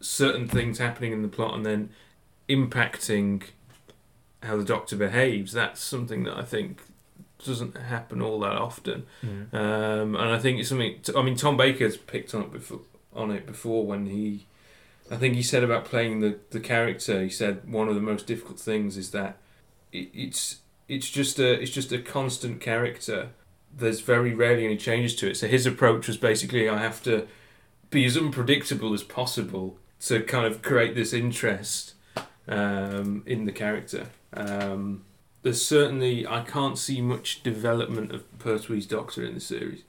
certain 0.00 0.48
things 0.48 0.78
happening 0.78 1.12
in 1.12 1.22
the 1.22 1.28
plot 1.28 1.54
and 1.54 1.64
then 1.66 1.90
impacting 2.48 3.42
how 4.42 4.56
the 4.56 4.64
Doctor 4.64 4.96
behaves, 4.96 5.52
that's 5.52 5.80
something 5.82 6.24
that 6.24 6.36
I 6.36 6.42
think 6.42 6.80
doesn't 7.44 7.76
happen 7.76 8.20
all 8.22 8.38
that 8.40 8.52
often. 8.52 9.06
Mhm. 9.24 9.54
Um, 9.54 10.14
and 10.14 10.30
I 10.30 10.38
think 10.38 10.60
it's 10.60 10.68
something. 10.68 11.00
I 11.16 11.22
mean, 11.22 11.36
Tom 11.36 11.56
Baker's 11.56 11.96
picked 11.96 12.34
on 12.34 12.42
it 12.42 12.52
before. 12.52 12.80
On 13.12 13.32
it 13.32 13.44
before 13.44 13.84
when 13.84 14.06
he, 14.06 14.46
I 15.10 15.16
think 15.16 15.34
he 15.34 15.42
said 15.42 15.64
about 15.64 15.84
playing 15.84 16.20
the 16.20 16.38
the 16.50 16.60
character. 16.60 17.22
He 17.22 17.30
said 17.30 17.70
one 17.70 17.88
of 17.88 17.94
the 17.94 18.00
most 18.00 18.26
difficult 18.26 18.60
things 18.60 18.96
is 18.96 19.10
that 19.10 19.38
it, 19.92 20.10
it's 20.14 20.60
it's 20.88 21.10
just 21.10 21.38
a 21.38 21.60
it's 21.60 21.70
just 21.70 21.92
a 21.92 21.98
constant 21.98 22.60
character. 22.60 23.30
There's 23.76 24.00
very 24.00 24.34
rarely 24.34 24.64
any 24.64 24.76
changes 24.76 25.14
to 25.16 25.30
it. 25.30 25.36
So 25.36 25.46
his 25.46 25.66
approach 25.66 26.08
was 26.08 26.16
basically 26.16 26.68
I 26.68 26.78
have 26.78 27.02
to 27.04 27.26
be 27.90 28.04
as 28.04 28.16
unpredictable 28.16 28.94
as 28.94 29.02
possible 29.02 29.78
to 30.00 30.22
kind 30.22 30.46
of 30.46 30.62
create 30.62 30.94
this 30.94 31.12
interest 31.12 31.94
um, 32.48 33.22
in 33.26 33.44
the 33.44 33.52
character. 33.52 34.08
Um, 34.32 35.04
there's 35.42 35.64
certainly 35.64 36.26
I 36.26 36.42
can't 36.42 36.78
see 36.78 37.00
much 37.00 37.42
development 37.42 38.12
of 38.12 38.24
Pertwee's 38.38 38.86
Doctor 38.86 39.24
in 39.24 39.34
the 39.34 39.40
series, 39.40 39.82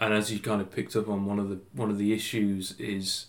and 0.00 0.12
as 0.12 0.32
you 0.32 0.38
kind 0.38 0.60
of 0.60 0.70
picked 0.70 0.94
up 0.94 1.08
on, 1.08 1.26
one 1.26 1.38
of 1.38 1.48
the 1.48 1.60
one 1.72 1.90
of 1.90 1.98
the 1.98 2.12
issues 2.12 2.78
is, 2.78 3.26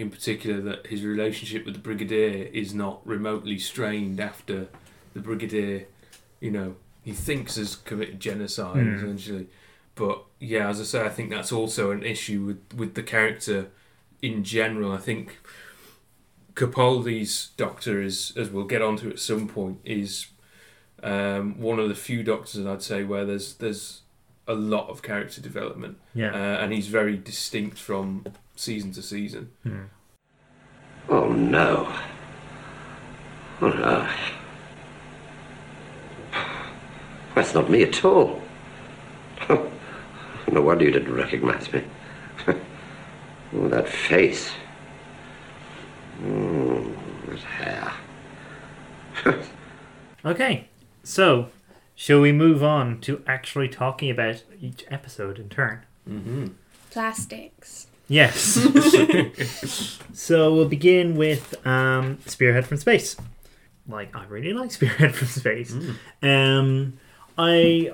in 0.00 0.10
particular, 0.10 0.60
that 0.60 0.86
his 0.86 1.04
relationship 1.04 1.64
with 1.64 1.74
the 1.74 1.80
Brigadier 1.80 2.48
is 2.52 2.74
not 2.74 3.06
remotely 3.06 3.58
strained 3.58 4.18
after 4.20 4.68
the 5.14 5.20
Brigadier, 5.20 5.86
you 6.40 6.50
know, 6.50 6.76
he 7.02 7.12
thinks 7.12 7.56
has 7.56 7.76
committed 7.76 8.20
genocide 8.20 8.84
Hmm. 8.84 8.94
essentially. 8.96 9.46
But 9.94 10.24
yeah, 10.38 10.68
as 10.68 10.80
I 10.80 10.84
say, 10.84 11.04
I 11.04 11.08
think 11.08 11.30
that's 11.30 11.52
also 11.52 11.90
an 11.90 12.02
issue 12.02 12.42
with 12.44 12.78
with 12.78 12.94
the 12.94 13.02
character 13.02 13.68
in 14.22 14.44
general. 14.44 14.92
I 14.92 14.98
think 14.98 15.38
Capaldi's 16.54 17.50
Doctor 17.56 18.02
is, 18.02 18.32
as 18.36 18.50
we'll 18.50 18.64
get 18.64 18.82
onto 18.82 19.08
at 19.08 19.18
some 19.18 19.48
point, 19.48 19.78
is 19.84 20.26
um, 21.02 21.58
one 21.60 21.78
of 21.78 21.88
the 21.88 21.94
few 21.94 22.22
Doctors 22.22 22.66
I'd 22.66 22.82
say 22.82 23.04
where 23.04 23.24
there's 23.24 23.54
there's 23.54 24.02
a 24.46 24.54
lot 24.54 24.88
of 24.88 25.02
character 25.02 25.40
development, 25.40 25.98
yeah. 26.14 26.32
uh, 26.32 26.62
and 26.62 26.72
he's 26.72 26.88
very 26.88 27.16
distinct 27.16 27.78
from 27.78 28.24
season 28.60 28.92
to 28.92 29.02
season. 29.02 29.50
Hmm. 29.62 29.84
Oh 31.08 31.28
no. 31.32 31.92
Oh 33.60 33.68
no. 33.68 34.08
That's 37.34 37.54
not 37.54 37.70
me 37.70 37.82
at 37.84 38.04
all. 38.04 38.42
no 39.48 40.60
wonder 40.60 40.84
you 40.84 40.90
didn't 40.90 41.14
recognize 41.14 41.72
me. 41.72 41.82
oh, 43.54 43.68
that 43.68 43.88
face. 43.88 44.50
Mm, 46.20 46.94
that 47.28 47.38
hair. 47.38 47.92
Okay, 50.22 50.68
so 51.02 51.48
shall 51.94 52.20
we 52.20 52.30
move 52.30 52.62
on 52.62 53.00
to 53.00 53.22
actually 53.26 53.70
talking 53.70 54.10
about 54.10 54.44
each 54.60 54.84
episode 54.90 55.38
in 55.38 55.48
turn? 55.48 55.80
Mm-hmm. 56.06 56.48
Plastics. 56.90 57.86
Yes. 58.10 58.58
so 60.12 60.52
we'll 60.52 60.68
begin 60.68 61.16
with 61.16 61.64
um, 61.64 62.18
Spearhead 62.26 62.66
from 62.66 62.78
Space. 62.78 63.16
Like 63.88 64.14
I 64.16 64.24
really 64.24 64.52
like 64.52 64.72
Spearhead 64.72 65.14
from 65.14 65.28
Space. 65.28 65.72
Um, 66.20 66.98
I, 67.38 67.92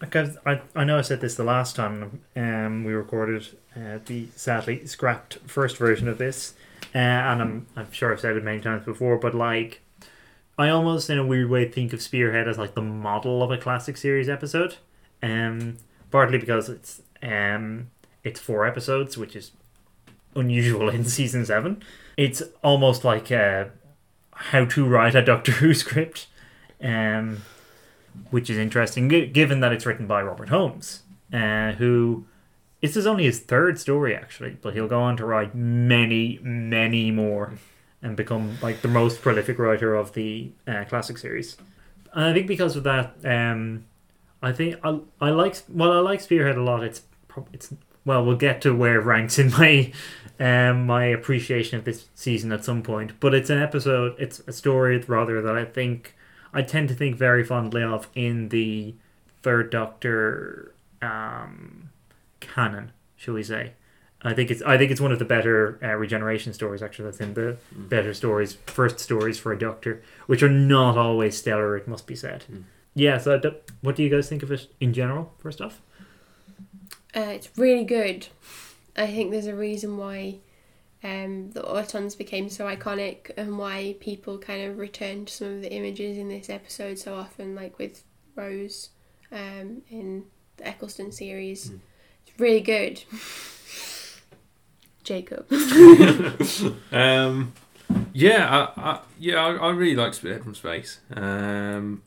like 0.00 0.16
I've, 0.16 0.38
I 0.46 0.62
I 0.74 0.84
know 0.84 0.96
I 0.98 1.02
said 1.02 1.20
this 1.20 1.34
the 1.34 1.44
last 1.44 1.76
time 1.76 2.22
um, 2.34 2.84
we 2.84 2.94
recorded 2.94 3.46
uh, 3.76 3.98
the 4.06 4.28
sadly 4.36 4.86
scrapped 4.86 5.34
first 5.46 5.76
version 5.76 6.08
of 6.08 6.16
this, 6.16 6.54
uh, 6.94 6.98
and 6.98 7.42
I'm 7.42 7.66
I'm 7.76 7.92
sure 7.92 8.10
I've 8.10 8.20
said 8.20 8.38
it 8.38 8.42
many 8.42 8.60
times 8.60 8.86
before, 8.86 9.18
but 9.18 9.34
like 9.34 9.82
I 10.58 10.70
almost 10.70 11.10
in 11.10 11.18
a 11.18 11.26
weird 11.26 11.50
way 11.50 11.68
think 11.68 11.92
of 11.92 12.00
Spearhead 12.00 12.48
as 12.48 12.56
like 12.56 12.74
the 12.74 12.80
model 12.80 13.42
of 13.42 13.50
a 13.50 13.58
classic 13.58 13.98
series 13.98 14.30
episode, 14.30 14.76
um, 15.22 15.76
partly 16.10 16.38
because 16.38 16.70
it's 16.70 17.02
um 17.22 17.90
it's 18.24 18.40
four 18.40 18.66
episodes, 18.66 19.16
which 19.16 19.36
is 19.36 19.52
unusual 20.34 20.88
in 20.96 21.04
season 21.04 21.44
seven. 21.44 21.82
It's 22.16 22.42
almost 22.62 23.04
like 23.04 23.30
uh, 23.32 23.66
how 24.32 24.64
to 24.66 24.86
write 24.86 25.14
a 25.14 25.22
Doctor 25.22 25.52
Who 25.52 25.74
script, 25.82 26.26
um, 26.82 27.42
which 28.30 28.50
is 28.50 28.58
interesting, 28.58 29.08
given 29.08 29.60
that 29.60 29.72
it's 29.72 29.86
written 29.86 30.06
by 30.06 30.22
Robert 30.22 30.48
Holmes, 30.48 31.02
uh, 31.32 31.72
who 31.72 32.26
this 32.80 32.96
is 32.96 33.06
only 33.06 33.24
his 33.24 33.38
third 33.40 33.78
story 33.78 34.14
actually, 34.14 34.56
but 34.60 34.74
he'll 34.74 34.88
go 34.88 35.00
on 35.00 35.16
to 35.16 35.24
write 35.24 35.54
many, 35.54 36.38
many 36.42 37.10
more, 37.10 37.52
and 38.02 38.16
become 38.16 38.58
like 38.60 38.82
the 38.82 38.88
most 38.88 39.22
prolific 39.22 39.58
writer 39.58 39.94
of 39.94 40.12
the 40.12 40.50
uh, 40.66 40.84
classic 40.88 41.16
series. 41.16 41.56
And 42.12 42.24
I 42.24 42.34
think 42.34 42.46
because 42.46 42.76
of 42.76 42.82
that, 42.84 43.14
um, 43.24 43.84
I 44.42 44.52
think 44.52 44.76
I, 44.82 44.98
I 45.20 45.30
like 45.30 45.56
well 45.68 45.92
I 45.92 46.00
like 46.00 46.20
Spearhead 46.20 46.56
a 46.56 46.62
lot. 46.62 46.82
It's 46.82 47.02
it's 47.52 47.72
well 48.04 48.24
we'll 48.24 48.36
get 48.36 48.60
to 48.62 48.74
where 48.74 49.00
it 49.00 49.04
ranks 49.04 49.38
in 49.38 49.50
my 49.50 49.92
um 50.40 50.86
my 50.86 51.04
appreciation 51.04 51.78
of 51.78 51.84
this 51.84 52.08
season 52.14 52.52
at 52.52 52.64
some 52.64 52.82
point. 52.82 53.18
But 53.20 53.34
it's 53.34 53.50
an 53.50 53.62
episode. 53.62 54.16
It's 54.18 54.40
a 54.46 54.52
story 54.52 54.98
rather 54.98 55.40
that 55.42 55.56
I 55.56 55.64
think 55.64 56.14
I 56.52 56.62
tend 56.62 56.88
to 56.88 56.94
think 56.94 57.16
very 57.16 57.44
fondly 57.44 57.82
of 57.82 58.08
in 58.14 58.50
the 58.50 58.94
Third 59.42 59.70
Doctor 59.70 60.74
um, 61.00 61.90
canon, 62.40 62.92
shall 63.16 63.34
we 63.34 63.42
say? 63.42 63.72
I 64.24 64.34
think 64.34 64.52
it's 64.52 64.62
I 64.62 64.78
think 64.78 64.92
it's 64.92 65.00
one 65.00 65.10
of 65.10 65.18
the 65.18 65.24
better 65.24 65.80
uh, 65.82 65.94
regeneration 65.94 66.52
stories 66.52 66.80
actually. 66.80 67.06
That's 67.06 67.20
in 67.20 67.34
the 67.34 67.56
better 67.74 68.14
stories, 68.14 68.54
first 68.66 69.00
stories 69.00 69.38
for 69.38 69.52
a 69.52 69.58
Doctor, 69.58 70.00
which 70.26 70.42
are 70.44 70.48
not 70.48 70.96
always 70.96 71.36
stellar. 71.36 71.76
It 71.76 71.88
must 71.88 72.06
be 72.06 72.14
said. 72.14 72.44
Yeah. 72.94 73.18
So, 73.18 73.40
what 73.80 73.96
do 73.96 74.04
you 74.04 74.08
guys 74.08 74.28
think 74.28 74.44
of 74.44 74.52
it 74.52 74.68
in 74.78 74.92
general? 74.92 75.32
First 75.38 75.60
off, 75.60 75.80
Uh, 77.14 77.20
it's 77.20 77.50
really 77.56 77.84
good. 77.84 78.28
I 78.96 79.06
think 79.06 79.30
there's 79.30 79.46
a 79.46 79.54
reason 79.54 79.96
why 79.96 80.36
um, 81.02 81.50
the 81.50 81.62
Autons 81.62 82.16
became 82.16 82.48
so 82.48 82.66
iconic 82.66 83.30
and 83.36 83.58
why 83.58 83.96
people 84.00 84.38
kind 84.38 84.70
of 84.70 84.78
return 84.78 85.24
to 85.26 85.32
some 85.32 85.54
of 85.56 85.62
the 85.62 85.72
images 85.72 86.16
in 86.16 86.28
this 86.28 86.48
episode 86.48 86.98
so 86.98 87.14
often, 87.14 87.54
like 87.54 87.78
with 87.78 88.02
Rose 88.34 88.90
um, 89.30 89.82
in 89.90 90.24
the 90.56 90.66
Eccleston 90.66 91.12
series. 91.12 91.72
It's 92.26 92.38
really 92.38 92.60
good. 92.60 93.02
Jacob. 95.04 95.46
Um, 96.92 97.54
yeah, 98.12 98.70
I, 98.76 98.80
I, 98.80 99.00
yeah, 99.18 99.44
I, 99.44 99.54
I 99.54 99.70
really 99.70 99.96
like 99.96 100.14
Spearhead 100.14 100.44
from 100.44 100.54
Space. 100.54 101.00
Um, 101.14 102.02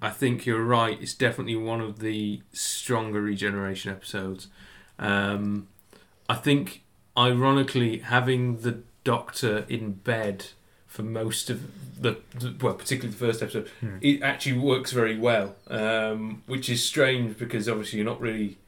I 0.00 0.10
think 0.10 0.46
you're 0.46 0.64
right. 0.64 1.00
It's 1.00 1.14
definitely 1.14 1.56
one 1.56 1.80
of 1.80 1.98
the 2.00 2.42
stronger 2.52 3.20
regeneration 3.20 3.90
episodes. 3.90 4.48
Um, 4.98 5.68
I 6.28 6.34
think, 6.34 6.82
ironically, 7.16 7.98
having 7.98 8.58
the 8.58 8.82
Doctor 9.04 9.64
in 9.68 9.92
bed 9.92 10.48
for 10.86 11.02
most 11.02 11.48
of 11.48 11.62
the, 12.00 12.18
well, 12.60 12.74
particularly 12.74 13.10
the 13.10 13.26
first 13.26 13.42
episode, 13.42 13.70
it 14.02 14.22
actually 14.22 14.58
works 14.58 14.92
very 14.92 15.18
well. 15.18 15.54
Um, 15.68 16.42
which 16.46 16.68
is 16.68 16.84
strange 16.84 17.38
because 17.38 17.68
obviously 17.68 17.98
you're 17.98 18.06
not 18.06 18.20
really 18.20 18.58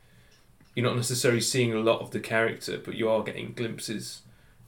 you're 0.75 0.87
not 0.87 0.97
necessarily 0.97 1.41
seeing 1.41 1.73
a 1.75 1.79
lot 1.81 2.01
of 2.01 2.11
the 2.13 2.21
character, 2.21 2.79
but 2.83 2.95
you 2.95 3.09
are 3.11 3.23
getting 3.23 3.53
glimpses 3.53 4.23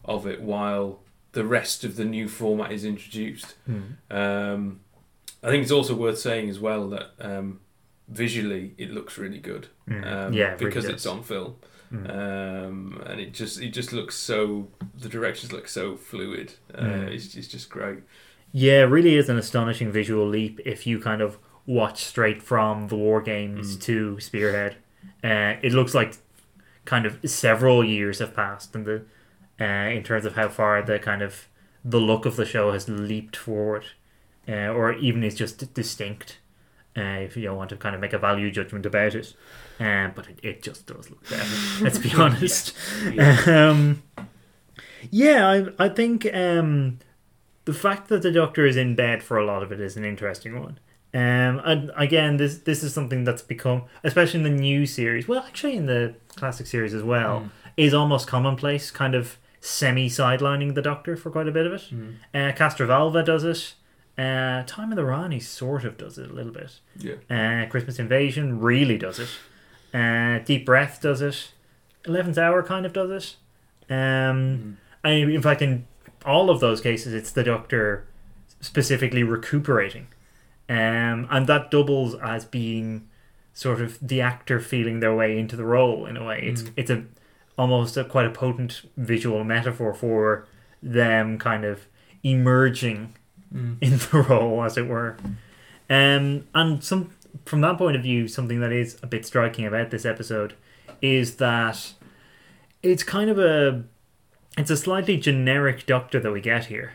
of 0.04 0.26
it 0.26 0.42
while 0.42 0.98
the 1.32 1.44
rest 1.44 1.84
of 1.84 1.96
the 1.96 2.04
new 2.04 2.28
format 2.28 2.70
is 2.72 2.84
introduced. 2.84 3.54
Um, 4.10 4.80
I 5.42 5.48
think 5.48 5.62
it's 5.62 5.72
also 5.72 5.94
worth 5.94 6.18
saying 6.18 6.48
as 6.50 6.58
well 6.60 6.88
that 6.90 7.10
um, 7.20 7.60
visually 8.08 8.74
it 8.78 8.90
looks 8.90 9.18
really 9.18 9.38
good. 9.40 9.68
Um, 9.88 9.94
Mm. 9.94 10.34
Yeah, 10.34 10.52
it 10.52 10.60
really 10.60 10.64
because 10.66 10.84
does. 10.84 10.92
it's 10.94 11.06
on 11.06 11.22
film. 11.22 11.56
Mm. 11.92 12.10
Um, 12.10 13.02
and 13.06 13.20
it 13.20 13.32
just 13.34 13.60
it 13.60 13.70
just 13.70 13.92
looks 13.92 14.14
so 14.16 14.68
the 14.98 15.08
directions 15.08 15.52
look 15.52 15.68
so 15.68 15.96
fluid. 15.96 16.54
Uh, 16.74 16.82
Mm. 16.82 17.08
it's, 17.14 17.34
it's 17.34 17.48
just 17.48 17.68
great. 17.70 17.98
Yeah, 18.52 18.82
it 18.82 18.90
really 18.90 19.16
is 19.16 19.28
an 19.28 19.38
astonishing 19.38 19.90
visual 19.92 20.26
leap 20.26 20.60
if 20.64 20.86
you 20.86 21.00
kind 21.00 21.20
of 21.22 21.38
watch 21.66 22.04
straight 22.04 22.42
from 22.42 22.88
the 22.88 22.96
War 22.96 23.20
Games 23.22 23.76
to 23.78 24.18
Spearhead. 24.20 24.76
Uh, 25.24 25.54
it 25.62 25.72
looks 25.72 25.94
like 25.94 26.16
kind 26.84 27.06
of 27.06 27.18
several 27.24 27.84
years 27.84 28.18
have 28.18 28.34
passed 28.34 28.74
in 28.74 28.84
the 28.84 29.02
uh, 29.60 29.64
in 29.90 30.02
terms 30.02 30.24
of 30.24 30.34
how 30.34 30.48
far 30.48 30.82
the 30.82 30.98
kind 30.98 31.22
of 31.22 31.48
the 31.84 31.98
look 32.00 32.26
of 32.26 32.36
the 32.36 32.44
show 32.44 32.72
has 32.72 32.88
leaped 32.88 33.36
forward, 33.36 33.84
uh, 34.48 34.68
or 34.68 34.92
even 34.94 35.22
is 35.24 35.34
just 35.34 35.72
distinct. 35.74 36.38
Uh, 36.94 37.20
if 37.24 37.36
you 37.38 37.44
don't 37.44 37.56
want 37.56 37.70
to 37.70 37.76
kind 37.76 37.94
of 37.94 38.02
make 38.02 38.12
a 38.12 38.18
value 38.18 38.50
judgment 38.50 38.84
about 38.84 39.14
it, 39.14 39.34
um, 39.80 40.12
but 40.14 40.28
it, 40.28 40.38
it 40.42 40.62
just 40.62 40.86
does 40.86 41.08
look 41.08 41.26
better. 41.28 41.44
let's 41.80 41.98
be 41.98 42.12
honest. 42.12 42.74
Um, 43.46 44.02
yeah, 45.10 45.48
I 45.48 45.86
I 45.86 45.88
think 45.88 46.26
um, 46.34 46.98
the 47.64 47.72
fact 47.72 48.08
that 48.08 48.22
the 48.22 48.30
Doctor 48.30 48.66
is 48.66 48.76
in 48.76 48.94
bed 48.94 49.22
for 49.22 49.38
a 49.38 49.44
lot 49.44 49.62
of 49.62 49.72
it 49.72 49.80
is 49.80 49.96
an 49.96 50.04
interesting 50.04 50.60
one. 50.60 50.78
Um, 51.14 51.60
and 51.64 51.90
again, 51.96 52.36
this 52.36 52.58
this 52.58 52.82
is 52.82 52.92
something 52.92 53.24
that's 53.24 53.42
become, 53.42 53.84
especially 54.04 54.38
in 54.38 54.44
the 54.44 54.50
new 54.62 54.86
series. 54.86 55.28
Well, 55.28 55.44
actually, 55.46 55.76
in 55.76 55.86
the 55.86 56.14
classic 56.36 56.66
series 56.66 56.94
as 56.94 57.02
well, 57.02 57.50
is 57.76 57.94
almost 57.94 58.26
commonplace. 58.26 58.90
Kind 58.90 59.14
of 59.14 59.38
semi 59.60 60.08
sidelining 60.08 60.74
the 60.74 60.82
Doctor 60.82 61.16
for 61.16 61.30
quite 61.30 61.48
a 61.48 61.52
bit 61.52 61.66
of 61.66 61.72
it. 61.72 61.82
Uh, 62.34 62.52
Castrovalva 62.52 63.24
does 63.24 63.44
it. 63.44 63.74
Uh, 64.18 64.62
Time 64.66 64.92
of 64.92 64.96
the 64.96 65.04
Rani 65.04 65.40
sort 65.40 65.84
of 65.84 65.96
does 65.96 66.18
it 66.18 66.30
a 66.30 66.34
little 66.34 66.52
bit. 66.52 66.80
Yeah. 66.98 67.14
Uh, 67.30 67.68
Christmas 67.70 67.98
Invasion 67.98 68.60
really 68.60 68.98
does 68.98 69.18
it. 69.18 69.28
Uh, 69.94 70.38
Deep 70.44 70.66
Breath 70.66 71.00
does 71.00 71.22
it. 71.22 71.52
Eleventh 72.04 72.38
Hour 72.38 72.62
kind 72.62 72.84
of 72.84 72.92
does 72.92 73.10
it. 73.10 73.92
Um, 73.92 74.78
I 75.04 75.10
in 75.10 75.42
fact, 75.42 75.62
in 75.62 75.86
all 76.24 76.50
of 76.50 76.60
those 76.60 76.80
cases, 76.80 77.14
it's 77.14 77.32
the 77.32 77.44
Doctor 77.44 78.06
specifically 78.60 79.22
recuperating, 79.22 80.08
um, 80.68 81.26
and 81.30 81.46
that 81.46 81.70
doubles 81.70 82.14
as 82.16 82.44
being 82.44 83.08
sort 83.54 83.80
of 83.80 83.98
the 84.00 84.20
actor 84.20 84.60
feeling 84.60 85.00
their 85.00 85.14
way 85.14 85.38
into 85.38 85.56
the 85.56 85.64
role 85.64 86.06
in 86.06 86.16
a 86.16 86.24
way. 86.24 86.40
It's 86.42 86.64
it's 86.76 86.90
a 86.90 87.04
almost 87.58 87.96
a, 87.96 88.04
quite 88.04 88.26
a 88.26 88.30
potent 88.30 88.82
visual 88.96 89.44
metaphor 89.44 89.94
for 89.94 90.46
them 90.82 91.38
kind 91.38 91.64
of 91.64 91.86
emerging 92.22 93.14
in 93.52 93.78
the 93.98 94.26
role, 94.28 94.62
as 94.62 94.76
it 94.76 94.86
were. 94.86 95.16
Um, 95.90 96.46
and 96.54 96.82
some 96.82 97.10
from 97.44 97.60
that 97.62 97.78
point 97.78 97.96
of 97.96 98.02
view, 98.02 98.28
something 98.28 98.60
that 98.60 98.72
is 98.72 98.98
a 99.02 99.06
bit 99.06 99.26
striking 99.26 99.66
about 99.66 99.90
this 99.90 100.04
episode 100.04 100.54
is 101.00 101.36
that 101.36 101.92
it's 102.82 103.02
kind 103.02 103.30
of 103.30 103.38
a 103.38 103.84
it's 104.56 104.70
a 104.70 104.76
slightly 104.76 105.16
generic 105.16 105.86
doctor 105.86 106.20
that 106.20 106.30
we 106.30 106.40
get 106.40 106.66
here. 106.66 106.92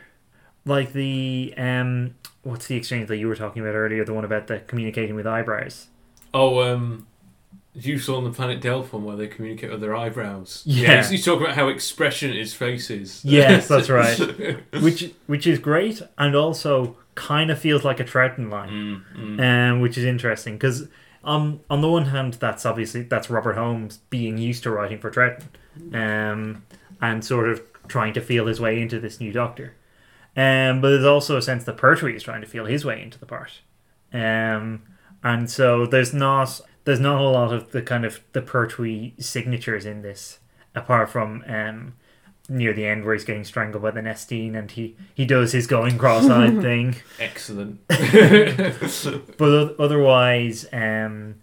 Like 0.65 0.93
the 0.93 1.53
um 1.57 2.15
what's 2.43 2.67
the 2.67 2.75
exchange 2.75 3.07
that 3.07 3.17
you 3.17 3.27
were 3.27 3.35
talking 3.35 3.61
about 3.61 3.75
earlier, 3.75 4.05
the 4.05 4.13
one 4.13 4.25
about 4.25 4.47
the 4.47 4.59
communicating 4.59 5.15
with 5.15 5.27
eyebrows. 5.27 5.87
Oh, 6.33 6.61
um, 6.61 7.07
you 7.79 7.99
saw 7.99 8.17
on 8.17 8.23
the 8.23 8.31
planet 8.31 8.61
Delphon 8.61 9.01
where 9.03 9.15
they 9.15 9.27
communicate 9.27 9.71
with 9.71 9.81
their 9.81 9.95
eyebrows. 9.95 10.63
Yeah. 10.65 10.97
he's, 10.97 11.09
he's 11.09 11.25
talking 11.25 11.43
about 11.43 11.55
how 11.55 11.67
expression 11.67 12.33
is 12.33 12.53
faces. 12.53 13.23
Yes, 13.23 13.67
that's 13.67 13.89
right. 13.89 14.17
which 14.81 15.11
which 15.27 15.45
is 15.45 15.59
great 15.59 16.01
and 16.17 16.35
also 16.35 16.97
kind 17.15 17.51
of 17.51 17.59
feels 17.59 17.83
like 17.83 17.99
a 17.99 18.03
Troughton 18.03 18.49
line. 18.49 19.03
Mm, 19.15 19.71
um, 19.71 19.81
which 19.81 19.97
is 19.97 20.05
interesting 20.05 20.55
because 20.55 20.87
um, 21.23 21.59
on 21.69 21.81
the 21.81 21.89
one 21.89 22.05
hand, 22.05 22.35
that's 22.35 22.65
obviously 22.65 23.03
that's 23.03 23.29
Robert 23.29 23.55
Holmes 23.55 23.97
being 24.09 24.37
used 24.37 24.63
to 24.63 24.71
writing 24.71 24.99
for 24.99 25.11
Troughton, 25.11 25.43
um, 25.93 26.63
and 27.01 27.23
sort 27.23 27.49
of 27.49 27.61
trying 27.87 28.13
to 28.13 28.21
feel 28.21 28.47
his 28.47 28.61
way 28.61 28.81
into 28.81 28.99
this 28.99 29.19
new 29.19 29.31
Doctor. 29.31 29.75
Um, 30.35 30.81
but 30.81 30.89
there's 30.89 31.05
also 31.05 31.35
a 31.37 31.41
sense 31.41 31.63
that 31.65 31.77
Pertwee 31.77 32.15
is 32.15 32.23
trying 32.23 32.41
to 32.41 32.47
feel 32.47 32.65
his 32.65 32.85
way 32.85 33.01
into 33.01 33.19
the 33.19 33.25
part, 33.25 33.59
um, 34.13 34.83
and 35.23 35.49
so 35.49 35.85
there's 35.85 36.13
not 36.13 36.61
there's 36.87 37.01
not 37.01 37.19
a 37.19 37.27
lot 37.27 37.51
of 37.51 37.73
the 37.73 37.81
kind 37.81 38.05
of 38.05 38.21
the 38.31 38.41
Pertwee 38.41 39.11
signatures 39.19 39.85
in 39.85 40.03
this, 40.03 40.39
apart 40.73 41.09
from 41.09 41.43
um, 41.45 41.95
near 42.47 42.73
the 42.73 42.85
end 42.85 43.03
where 43.03 43.13
he's 43.13 43.25
getting 43.25 43.43
strangled 43.43 43.83
by 43.83 43.91
the 43.91 43.99
Nestene 43.99 44.57
and 44.57 44.71
he 44.71 44.95
he 45.13 45.25
does 45.25 45.51
his 45.51 45.67
going 45.67 45.97
cross-eyed 45.97 46.61
thing. 46.61 46.95
Excellent. 47.19 47.85
but 49.37 49.75
otherwise, 49.77 50.65
um, 50.71 51.35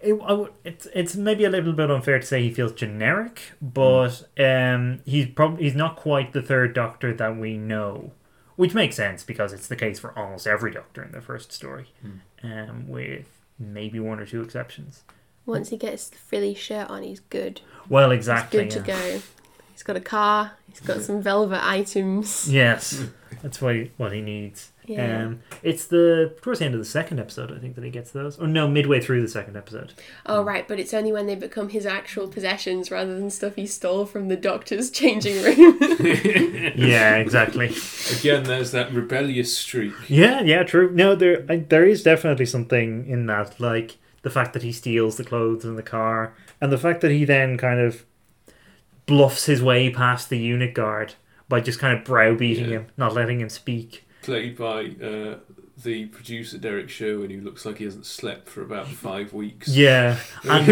it, 0.00 0.14
I 0.14 0.28
w- 0.28 0.52
it's 0.64 0.86
it's 0.94 1.14
maybe 1.14 1.44
a 1.44 1.50
little 1.50 1.74
bit 1.74 1.90
unfair 1.90 2.18
to 2.18 2.26
say 2.26 2.42
he 2.42 2.50
feels 2.50 2.72
generic, 2.72 3.52
but 3.60 4.28
um, 4.38 5.00
he's 5.04 5.26
probably 5.26 5.64
he's 5.64 5.74
not 5.74 5.96
quite 5.96 6.32
the 6.32 6.40
third 6.40 6.72
Doctor 6.72 7.12
that 7.12 7.36
we 7.36 7.58
know, 7.58 8.12
which 8.56 8.72
makes 8.72 8.96
sense 8.96 9.24
because 9.24 9.52
it's 9.52 9.68
the 9.68 9.76
case 9.76 9.98
for 9.98 10.18
almost 10.18 10.46
every 10.46 10.70
Doctor 10.70 11.02
in 11.02 11.12
the 11.12 11.20
first 11.20 11.52
story, 11.52 11.92
um, 12.42 12.88
with 12.88 13.39
maybe 13.60 14.00
one 14.00 14.18
or 14.18 14.26
two 14.26 14.42
exceptions. 14.42 15.04
Once 15.46 15.68
he 15.68 15.76
gets 15.76 16.08
the 16.08 16.16
frilly 16.16 16.54
shirt 16.54 16.88
on, 16.90 17.02
he's 17.02 17.20
good. 17.20 17.60
Well, 17.88 18.10
He's 18.10 18.18
exactly. 18.18 18.60
good 18.64 18.70
to 18.72 18.80
go. 18.80 19.20
He's 19.72 19.82
got 19.82 19.96
a 19.96 20.00
car. 20.00 20.52
He's 20.68 20.80
got 20.80 21.00
some 21.02 21.22
velvet 21.22 21.64
items. 21.64 22.52
Yes, 22.52 23.04
that's 23.42 23.60
what 23.62 23.74
he, 23.74 23.90
what 23.96 24.12
he 24.12 24.20
needs. 24.20 24.72
Yeah. 24.90 25.24
Um, 25.26 25.40
it's 25.62 25.86
the 25.86 26.34
towards 26.42 26.58
the 26.58 26.64
end 26.66 26.74
of 26.74 26.80
the 26.80 26.84
second 26.84 27.20
episode, 27.20 27.52
I 27.52 27.58
think, 27.58 27.74
that 27.76 27.84
he 27.84 27.90
gets 27.90 28.10
those. 28.10 28.38
Or 28.38 28.46
no, 28.46 28.66
midway 28.66 29.00
through 29.00 29.22
the 29.22 29.28
second 29.28 29.56
episode. 29.56 29.92
Oh 30.26 30.42
right, 30.42 30.66
but 30.66 30.80
it's 30.80 30.92
only 30.92 31.12
when 31.12 31.26
they 31.26 31.34
become 31.36 31.68
his 31.68 31.86
actual 31.86 32.26
possessions 32.28 32.90
rather 32.90 33.14
than 33.18 33.30
stuff 33.30 33.54
he 33.54 33.66
stole 33.66 34.04
from 34.06 34.28
the 34.28 34.36
doctor's 34.36 34.90
changing 35.00 35.42
room. 35.42 35.78
Yeah, 36.76 37.16
exactly. 37.16 37.70
Again, 38.18 38.44
there's 38.44 38.70
that 38.72 38.92
rebellious 38.92 39.56
streak. 39.56 39.92
Yeah, 40.08 40.40
yeah, 40.42 40.62
true. 40.62 40.90
No, 40.92 41.14
there 41.14 41.44
I, 41.48 41.56
there 41.56 41.84
is 41.86 42.02
definitely 42.02 42.46
something 42.46 43.06
in 43.06 43.26
that, 43.26 43.60
like 43.60 43.98
the 44.22 44.30
fact 44.30 44.52
that 44.54 44.62
he 44.62 44.72
steals 44.72 45.16
the 45.16 45.24
clothes 45.24 45.64
in 45.64 45.76
the 45.76 45.82
car, 45.82 46.34
and 46.60 46.70
the 46.72 46.78
fact 46.78 47.00
that 47.02 47.10
he 47.10 47.24
then 47.24 47.56
kind 47.56 47.80
of 47.80 48.04
bluffs 49.06 49.46
his 49.46 49.62
way 49.62 49.90
past 49.90 50.28
the 50.30 50.38
unit 50.38 50.74
guard 50.74 51.14
by 51.48 51.60
just 51.60 51.78
kind 51.80 51.96
of 51.98 52.04
browbeating 52.04 52.66
Yeah. 52.66 52.76
him, 52.78 52.86
not 52.96 53.14
letting 53.14 53.40
him 53.40 53.48
speak. 53.48 54.06
Played 54.30 54.56
by 54.56 54.84
uh, 55.04 55.34
the 55.82 56.06
producer 56.06 56.56
Derrick 56.56 56.88
Sherwin, 56.88 57.30
who 57.30 57.40
looks 57.40 57.66
like 57.66 57.78
he 57.78 57.84
hasn't 57.84 58.06
slept 58.06 58.48
for 58.48 58.62
about 58.62 58.86
five 59.06 59.32
weeks. 59.32 59.66
Yeah, 59.66 60.18
and 60.44 60.68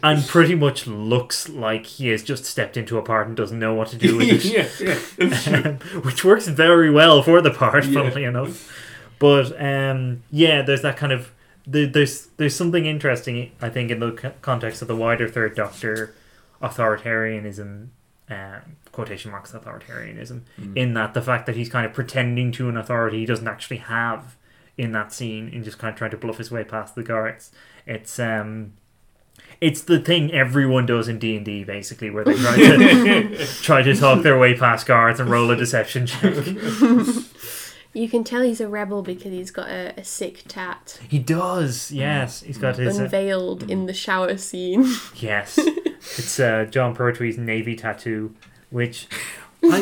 and 0.02 0.26
pretty 0.26 0.54
much 0.54 0.86
looks 0.86 1.48
like 1.48 1.86
he 1.86 2.08
has 2.08 2.22
just 2.22 2.44
stepped 2.44 2.76
into 2.76 2.98
a 2.98 3.02
part 3.02 3.28
and 3.28 3.34
doesn't 3.34 3.58
know 3.58 3.72
what 3.72 3.88
to 3.88 3.96
do 3.96 4.16
with 4.18 4.28
it. 4.28 4.44
yeah, 4.78 4.98
yeah. 5.18 5.68
um, 5.68 5.76
which 6.02 6.22
works 6.22 6.48
very 6.48 6.90
well 6.90 7.22
for 7.22 7.40
the 7.40 7.50
part, 7.50 7.86
Yeah. 7.86 7.94
funnily 8.02 8.24
enough. 8.24 8.70
But 9.18 9.58
um, 9.58 10.22
yeah, 10.30 10.60
there's 10.60 10.82
that 10.82 10.98
kind 10.98 11.12
of 11.12 11.32
there, 11.66 11.86
there's 11.86 12.26
there's 12.36 12.54
something 12.54 12.84
interesting, 12.84 13.52
I 13.62 13.70
think, 13.70 13.90
in 13.90 14.00
the 14.00 14.32
context 14.42 14.82
of 14.82 14.88
the 14.88 14.96
wider 14.96 15.28
Third 15.28 15.56
Doctor 15.56 16.14
authoritarianism, 16.60 17.88
uh, 18.30 18.60
quotation 18.92 19.30
marks 19.30 19.52
authoritarianism, 19.52 20.42
in 20.76 20.94
that 20.94 21.14
the 21.14 21.22
fact 21.22 21.46
that 21.46 21.56
he's 21.56 21.68
kind 21.68 21.84
of 21.86 21.92
pretending 21.92 22.52
to 22.52 22.68
an 22.68 22.76
authority 22.76 23.20
he 23.20 23.26
doesn't 23.26 23.48
actually 23.48 23.78
have 23.78 24.36
in 24.78 24.92
that 24.92 25.12
scene, 25.12 25.50
and 25.52 25.64
just 25.64 25.78
kind 25.78 25.92
of 25.92 25.98
trying 25.98 26.10
to 26.10 26.16
bluff 26.16 26.38
his 26.38 26.50
way 26.50 26.62
past 26.64 26.94
the 26.94 27.02
guards. 27.02 27.50
It's 27.86 28.18
um. 28.18 28.74
It's 29.60 29.80
the 29.82 30.00
thing 30.00 30.32
everyone 30.32 30.86
does 30.86 31.06
in 31.06 31.18
D 31.20 31.36
and 31.36 31.44
D, 31.44 31.62
basically, 31.62 32.10
where 32.10 32.24
they 32.24 32.34
try 32.34 32.56
to 32.56 33.46
try 33.62 33.82
to 33.82 33.94
talk 33.94 34.22
their 34.22 34.36
way 34.38 34.56
past 34.56 34.86
guards 34.86 35.20
and 35.20 35.30
roll 35.30 35.50
a 35.52 35.56
deception 35.56 36.06
check. 36.06 36.34
you 37.94 38.08
can 38.08 38.24
tell 38.24 38.42
he's 38.42 38.60
a 38.60 38.66
rebel 38.68 39.02
because 39.02 39.30
he's 39.30 39.50
got 39.52 39.68
a, 39.68 39.94
a 39.96 40.02
sick 40.04 40.42
tat 40.48 40.98
He 41.08 41.18
does, 41.20 41.92
yes. 41.92 42.42
He's 42.42 42.58
got 42.58 42.76
his 42.76 42.98
uh, 42.98 43.04
unveiled 43.04 43.70
in 43.70 43.86
the 43.86 43.94
shower 43.94 44.36
scene. 44.36 44.92
yes. 45.16 45.56
It's 45.58 46.40
uh, 46.40 46.66
Jon 46.68 46.96
Pertwee's 46.96 47.38
navy 47.38 47.76
tattoo, 47.76 48.34
which 48.72 49.06
I, 49.64 49.80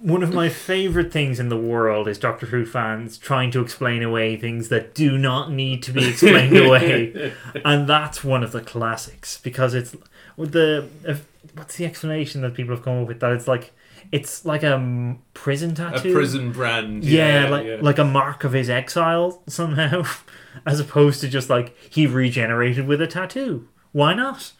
one 0.00 0.22
of 0.22 0.32
my 0.32 0.48
favorite 0.48 1.12
things 1.12 1.40
in 1.40 1.48
the 1.48 1.56
world 1.56 2.06
is 2.06 2.16
Doctor 2.18 2.46
Who 2.46 2.64
fans 2.64 3.18
trying 3.18 3.50
to 3.50 3.60
explain 3.60 4.02
away 4.04 4.36
things 4.36 4.68
that 4.68 4.94
do 4.94 5.18
not 5.18 5.50
need 5.50 5.82
to 5.84 5.92
be 5.92 6.08
explained 6.08 6.56
away, 6.66 7.32
and 7.64 7.88
that's 7.88 8.22
one 8.22 8.44
of 8.44 8.52
the 8.52 8.60
classics 8.60 9.38
because 9.38 9.74
it's 9.74 9.96
with 10.36 10.52
the 10.52 10.88
if, 11.04 11.26
what's 11.54 11.76
the 11.76 11.86
explanation 11.86 12.42
that 12.42 12.54
people 12.54 12.74
have 12.74 12.84
come 12.84 13.02
up 13.02 13.08
with 13.08 13.18
that 13.20 13.32
it's 13.32 13.48
like 13.48 13.72
it's 14.12 14.44
like 14.44 14.62
a 14.62 15.16
prison 15.34 15.74
tattoo, 15.74 16.10
A 16.10 16.14
prison 16.14 16.52
brand. 16.52 17.02
yeah, 17.04 17.42
Yeah, 17.44 17.48
like 17.50 17.66
yeah. 17.66 17.76
like 17.80 17.98
a 17.98 18.04
mark 18.04 18.44
of 18.44 18.52
his 18.52 18.70
exile 18.70 19.42
somehow, 19.48 20.04
as 20.66 20.78
opposed 20.78 21.20
to 21.22 21.28
just 21.28 21.50
like 21.50 21.76
he 21.90 22.06
regenerated 22.06 22.86
with 22.86 23.02
a 23.02 23.08
tattoo, 23.08 23.68
Why 23.90 24.14
not? 24.14 24.52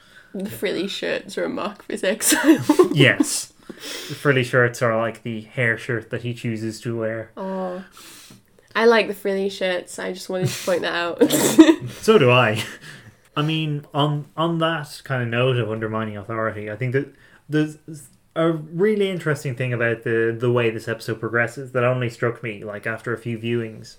The 0.45 0.51
frilly 0.51 0.89
shirts 0.89 1.39
are 1.39 1.45
a 1.45 1.49
mark 1.49 1.81
of 1.81 1.87
his 1.87 2.05
exile. 2.05 2.63
Yes. 2.93 3.53
The 3.69 4.15
frilly 4.15 4.45
shirts 4.45 4.83
are 4.83 4.97
like 4.97 5.23
the 5.23 5.41
hair 5.43 5.77
shirt 5.79 6.11
that 6.11 6.23
he 6.23 6.35
chooses 6.35 6.81
to 6.83 6.97
wear. 6.99 7.31
oh. 7.37 7.85
I 8.75 8.85
like 8.85 9.09
the 9.09 9.15
frilly 9.15 9.49
shirts. 9.49 9.99
I 9.99 10.13
just 10.13 10.29
wanted 10.29 10.49
to 10.49 10.65
point 10.67 10.83
that 10.83 10.93
out. 10.93 11.23
So 12.03 12.19
do 12.19 12.31
I. 12.31 12.63
I 13.35 13.41
mean, 13.43 13.87
on 13.95 14.27
on 14.37 14.59
that 14.59 15.01
kind 15.05 15.23
of 15.23 15.29
note 15.29 15.57
of 15.57 15.71
undermining 15.71 16.17
authority, 16.19 16.71
I 16.71 16.77
think 16.77 16.93
that 16.93 17.15
there's 17.49 17.79
a 18.35 18.53
really 18.53 19.09
interesting 19.11 19.55
thing 19.55 19.73
about 19.73 20.03
the 20.05 20.37
the 20.39 20.53
way 20.53 20.69
this 20.71 20.89
episode 20.89 21.21
progresses 21.21 21.73
that 21.73 21.85
only 21.85 22.11
struck 22.11 22.43
me 22.43 22.65
like 22.65 22.87
after 22.87 23.15
a 23.15 23.19
few 23.19 23.39
viewings 23.39 23.97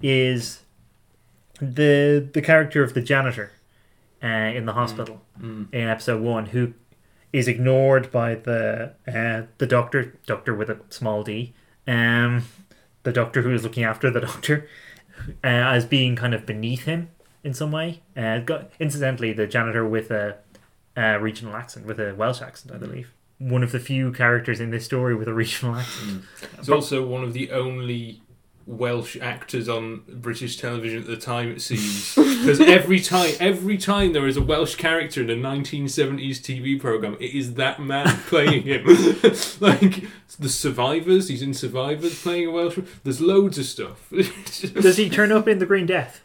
is 0.00 0.60
the 1.60 2.28
the 2.32 2.40
character 2.40 2.82
of 2.84 2.94
the 2.94 3.02
janitor 3.02 3.50
uh, 4.22 4.26
in 4.26 4.66
the 4.66 4.72
hospital 4.72 5.20
in 5.72 5.88
episode 5.88 6.20
one 6.22 6.46
who 6.46 6.74
is 7.32 7.48
ignored 7.48 8.10
by 8.10 8.34
the 8.34 8.92
uh, 9.06 9.46
the 9.58 9.66
doctor 9.66 10.18
doctor 10.26 10.54
with 10.54 10.68
a 10.68 10.78
small 10.88 11.22
d 11.22 11.52
um 11.86 12.44
the 13.02 13.12
doctor 13.12 13.42
who 13.42 13.52
is 13.54 13.62
looking 13.62 13.84
after 13.84 14.10
the 14.10 14.20
doctor 14.30 14.68
uh, 15.44 15.46
as 15.46 15.84
being 15.84 16.16
kind 16.16 16.34
of 16.34 16.46
beneath 16.46 16.84
him 16.84 17.08
in 17.42 17.54
some 17.54 17.72
way. 17.72 18.00
Uh, 18.16 18.38
got, 18.38 18.70
incidentally, 18.78 19.32
the 19.32 19.46
janitor 19.46 19.86
with 19.86 20.10
a, 20.10 20.36
a 20.96 21.18
regional 21.18 21.56
accent, 21.56 21.86
with 21.86 21.98
a 22.00 22.14
Welsh 22.14 22.42
accent, 22.42 22.74
I 22.74 22.78
believe. 22.78 23.12
One 23.38 23.62
of 23.62 23.72
the 23.72 23.80
few 23.80 24.12
characters 24.12 24.60
in 24.60 24.70
this 24.70 24.84
story 24.84 25.14
with 25.14 25.28
a 25.28 25.34
regional 25.42 25.76
accent. 25.76 26.24
It's 26.58 26.68
also 26.68 27.06
one 27.06 27.24
of 27.24 27.32
the 27.32 27.50
only 27.50 28.22
Welsh 28.70 29.16
actors 29.20 29.68
on 29.68 30.02
British 30.08 30.56
television 30.56 31.00
at 31.00 31.06
the 31.08 31.16
time, 31.16 31.50
it 31.50 31.60
seems. 31.60 32.16
Because 32.40 32.60
every 32.60 33.00
time, 33.00 33.34
every 33.38 33.76
time 33.76 34.14
there 34.14 34.26
is 34.26 34.38
a 34.38 34.40
Welsh 34.42 34.74
character 34.76 35.20
in 35.20 35.28
a 35.28 35.34
1970s 35.34 36.38
TV 36.38 36.80
program, 36.80 37.14
it 37.20 37.34
is 37.34 37.54
that 37.54 37.78
man 37.82 38.06
playing 38.28 38.62
him. 38.62 38.84
like 39.60 40.04
the 40.38 40.48
Survivors, 40.48 41.28
he's 41.28 41.42
in 41.42 41.52
Survivors 41.52 42.22
playing 42.22 42.48
a 42.48 42.50
Welsh. 42.50 42.78
There's 43.04 43.20
loads 43.20 43.58
of 43.58 43.66
stuff. 43.66 44.08
Does 44.10 44.96
he 44.96 45.10
turn 45.10 45.32
up 45.32 45.46
in 45.48 45.58
the 45.58 45.66
Green 45.66 45.84
Death? 45.86 46.22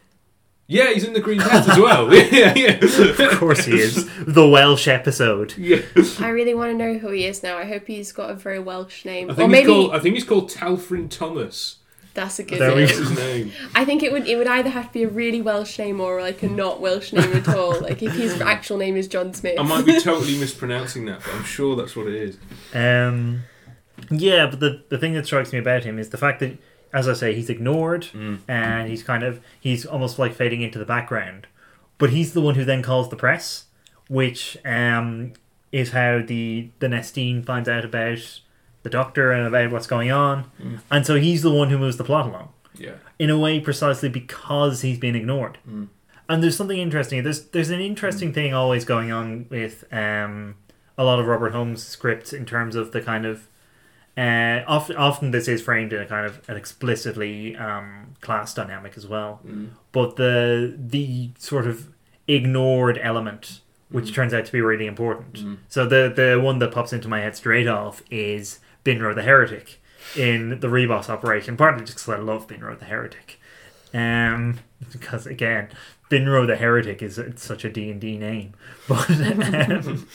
yeah, 0.68 0.90
he's 0.92 1.04
in 1.04 1.12
the 1.12 1.20
Green 1.20 1.38
Death 1.38 1.68
as 1.68 1.78
well. 1.78 2.12
yeah, 2.14 2.54
yeah. 2.56 2.78
Of 2.82 3.38
course 3.38 3.66
he 3.66 3.78
is. 3.78 4.08
The 4.24 4.48
Welsh 4.48 4.88
episode. 4.88 5.54
yeah. 5.58 5.82
I 6.20 6.28
really 6.30 6.54
want 6.54 6.72
to 6.72 6.76
know 6.78 6.98
who 6.98 7.10
he 7.10 7.24
is 7.26 7.42
now. 7.42 7.58
I 7.58 7.64
hope 7.66 7.86
he's 7.86 8.10
got 8.12 8.30
a 8.30 8.34
very 8.34 8.58
Welsh 8.58 9.04
name. 9.04 9.28
I 9.28 9.32
Or 9.32 9.36
think 9.36 9.50
maybe 9.50 9.66
called. 9.66 9.92
I 9.92 9.98
think 9.98 10.14
he's 10.14 10.24
called 10.24 10.50
Talfryn 10.50 11.10
Thomas. 11.10 11.76
That's 12.16 12.38
a 12.38 12.44
good 12.44 12.58
There 12.58 12.74
name. 12.74 12.86
That's 12.86 12.98
his 12.98 13.10
name. 13.16 13.52
I 13.74 13.84
think 13.84 14.02
it 14.02 14.10
would 14.10 14.26
it 14.26 14.36
would 14.36 14.46
either 14.48 14.70
have 14.70 14.86
to 14.88 14.92
be 14.92 15.02
a 15.04 15.08
really 15.08 15.42
Welsh 15.42 15.78
name 15.78 16.00
or 16.00 16.20
like 16.20 16.42
a 16.42 16.48
not 16.48 16.80
Welsh 16.80 17.12
name 17.12 17.32
at 17.32 17.48
all. 17.48 17.66
Like 17.86 18.02
if 18.02 18.12
his 18.14 18.40
actual 18.40 18.78
name 18.78 18.96
is 18.96 19.06
John 19.06 19.34
Smith. 19.34 19.58
I 19.58 19.62
might 19.62 19.84
be 19.84 20.00
totally 20.00 20.38
mispronouncing 20.38 21.04
that, 21.06 21.20
but 21.20 21.34
I'm 21.34 21.44
sure 21.44 21.76
that's 21.76 21.94
what 21.94 22.06
it 22.06 22.14
is. 22.14 22.38
Um, 22.74 23.42
yeah, 24.10 24.46
but 24.46 24.60
the, 24.60 24.82
the 24.88 24.98
thing 24.98 25.12
that 25.14 25.26
strikes 25.26 25.52
me 25.52 25.58
about 25.58 25.84
him 25.84 25.98
is 25.98 26.08
the 26.10 26.16
fact 26.16 26.40
that, 26.40 26.58
as 26.92 27.08
I 27.08 27.12
say, 27.12 27.34
he's 27.34 27.50
ignored 27.50 28.08
and 28.48 28.88
he's 28.88 29.02
kind 29.02 29.22
of, 29.22 29.40
he's 29.60 29.84
almost 29.84 30.18
like 30.18 30.34
fading 30.34 30.62
into 30.62 30.78
the 30.78 30.84
background. 30.84 31.46
But 31.98 32.10
he's 32.10 32.32
the 32.32 32.40
one 32.40 32.54
who 32.54 32.64
then 32.64 32.82
calls 32.82 33.10
the 33.10 33.16
press, 33.16 33.66
which 34.08 34.56
um, 34.64 35.34
is 35.70 35.90
how 35.90 36.22
the, 36.22 36.70
the 36.78 36.88
Nestene 36.88 37.44
finds 37.44 37.68
out 37.68 37.84
about 37.84 38.40
the 38.86 38.90
doctor 39.00 39.32
and 39.36 39.44
about 39.46 39.70
what's 39.72 39.88
going 39.96 40.10
on. 40.12 40.36
And 40.94 41.02
so 41.08 41.14
he's 41.26 41.42
the 41.42 41.50
one 41.60 41.68
who 41.70 41.78
moves 41.84 41.96
the 41.96 42.04
plot 42.04 42.26
along. 42.30 42.48
Yeah. 42.86 42.96
in 43.18 43.30
a 43.30 43.38
way 43.38 43.58
precisely 43.58 44.10
because 44.10 44.82
he's 44.82 44.98
been 45.06 45.16
ignored. 45.16 45.56
And 46.28 46.42
there's 46.42 46.56
something 46.60 46.78
interesting. 46.78 47.22
There's 47.24 47.40
there's 47.54 47.70
an 47.70 47.80
interesting 47.80 48.30
thing 48.36 48.52
always 48.62 48.84
going 48.84 49.10
on 49.20 49.46
with 49.56 49.76
um, 50.04 50.56
a 50.98 51.04
lot 51.08 51.18
of 51.20 51.26
Robert 51.26 51.52
Holmes 51.56 51.82
scripts 51.94 52.30
in 52.34 52.44
terms 52.44 52.74
of 52.76 52.92
the 52.92 53.00
kind 53.00 53.24
of 53.32 53.36
uh, 54.24 54.58
often 54.76 54.96
often 54.96 55.30
this 55.30 55.46
is 55.48 55.62
framed 55.62 55.92
in 55.94 56.00
a 56.02 56.06
kind 56.06 56.26
of 56.26 56.34
an 56.50 56.56
explicitly 56.56 57.56
um, 57.56 58.14
class 58.20 58.52
dynamic 58.54 58.92
as 59.00 59.06
well. 59.06 59.40
But 59.92 60.16
the 60.16 60.74
the 60.76 61.30
sort 61.38 61.66
of 61.66 61.76
ignored 62.28 62.98
element, 63.02 63.60
which 63.90 64.14
turns 64.14 64.34
out 64.34 64.44
to 64.46 64.52
be 64.52 64.60
really 64.60 64.86
important. 64.86 65.34
So 65.68 65.86
the 65.86 66.12
the 66.14 66.38
one 66.48 66.58
that 66.60 66.72
pops 66.72 66.92
into 66.92 67.08
my 67.08 67.20
head 67.20 67.34
straight 67.36 67.68
off 67.68 68.02
is 68.10 68.58
Binro 68.86 69.14
the 69.14 69.22
Heretic 69.22 69.80
in 70.16 70.60
the 70.60 70.68
Ribos 70.68 71.08
operation, 71.08 71.56
partly 71.56 71.84
just 71.84 71.98
because 71.98 72.14
I 72.14 72.18
love 72.18 72.46
Binro 72.46 72.78
the 72.78 72.84
Heretic. 72.84 73.40
Um, 73.92 74.60
because 74.92 75.26
again, 75.26 75.68
Binro 76.10 76.46
the 76.46 76.56
Heretic 76.56 77.02
is 77.02 77.18
it's 77.18 77.44
such 77.44 77.64
a 77.64 77.70
D 77.70 77.90
and 77.90 78.00
D 78.00 78.16
name, 78.16 78.54
but 78.88 79.10
um, 79.10 80.06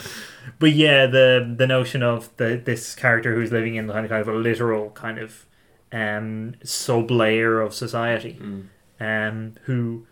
but 0.58 0.72
yeah, 0.72 1.06
the 1.06 1.54
the 1.58 1.68
notion 1.68 2.02
of 2.02 2.36
the 2.38 2.62
this 2.64 2.96
character 2.96 3.36
who's 3.36 3.52
living 3.52 3.76
in 3.76 3.90
kind 3.90 4.06
of, 4.06 4.10
kind 4.10 4.22
of 4.22 4.28
a 4.28 4.38
literal 4.38 4.92
kind 4.92 5.20
of 5.20 5.46
um 5.92 6.56
sub 6.64 7.12
layer 7.12 7.60
of 7.60 7.74
society, 7.74 8.40
um, 9.00 9.56
who 9.64 10.06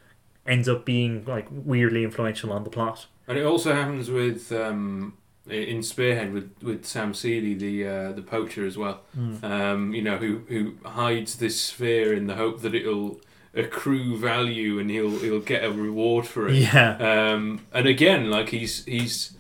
ends 0.46 0.68
up 0.68 0.84
being 0.84 1.24
like 1.26 1.48
weirdly 1.50 2.04
influential 2.04 2.52
on 2.52 2.64
the 2.64 2.70
plot. 2.70 3.08
And 3.28 3.38
it 3.38 3.46
also 3.46 3.74
happens 3.74 4.10
with 4.10 4.52
um, 4.52 5.14
in 5.52 5.82
Spearhead 5.84 6.32
with, 6.34 6.52
with 6.62 6.86
Sam 6.86 7.14
Seeley, 7.14 7.54
the 7.54 7.88
uh, 7.88 8.12
the 8.14 8.22
poacher 8.22 8.66
as 8.66 8.78
well. 8.78 9.02
Um, 9.44 9.94
you 9.94 10.02
know, 10.02 10.18
who 10.18 10.44
who 10.48 10.76
hides 10.86 11.38
this 11.38 11.60
sphere 11.60 12.14
in 12.14 12.28
the 12.28 12.36
hope 12.36 12.62
that 12.62 12.74
it'll 12.76 13.20
accrue 13.56 14.16
value 14.18 14.78
and 14.80 14.90
he'll 14.92 15.18
he'll 15.20 15.40
get 15.42 15.64
a 15.64 15.72
reward 15.72 16.28
for 16.28 16.48
it. 16.48 16.56
Yeah. 16.56 16.98
Um, 17.32 17.66
and 17.74 17.88
again, 17.88 18.30
like 18.30 18.50
he's 18.50 18.86
he's 18.86 19.34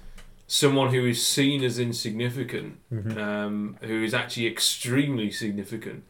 someone 0.47 0.91
who 0.93 1.05
is 1.05 1.25
seen 1.25 1.63
as 1.63 1.77
insignificant, 1.77 2.79
um, 2.91 3.77
who 3.81 4.03
is 4.03 4.13
actually 4.15 4.47
extremely 4.47 5.29
significant, 5.29 6.03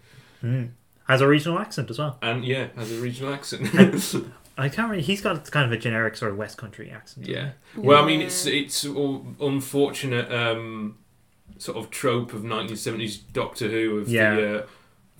Has 1.07 1.19
a 1.21 1.27
regional 1.27 1.59
accent 1.59 1.89
as 1.89 1.99
well. 1.99 2.17
and 2.21 2.45
yeah, 2.45 2.67
has 2.77 2.89
a 2.91 3.01
regional 3.01 3.33
accent. 3.33 3.67
I 4.61 4.69
can't 4.69 4.89
really. 4.89 5.03
He's 5.03 5.21
got 5.21 5.49
kind 5.51 5.65
of 5.65 5.71
a 5.71 5.77
generic 5.81 6.15
sort 6.17 6.31
of 6.31 6.37
West 6.37 6.57
Country 6.57 6.89
accent. 6.91 7.27
Yeah. 7.27 7.51
Well, 7.75 8.03
I 8.03 8.05
mean, 8.05 8.21
it's 8.21 8.45
it's 8.45 8.85
all 8.85 9.25
unfortunate 9.39 10.31
um, 10.31 10.97
sort 11.57 11.77
of 11.77 11.89
trope 11.89 12.33
of 12.33 12.41
1970s 12.43 13.19
Doctor 13.33 13.69
Who 13.69 13.97
of 13.99 14.09
Yeah. 14.09 14.35
the, 14.35 14.59
uh, 14.59 14.65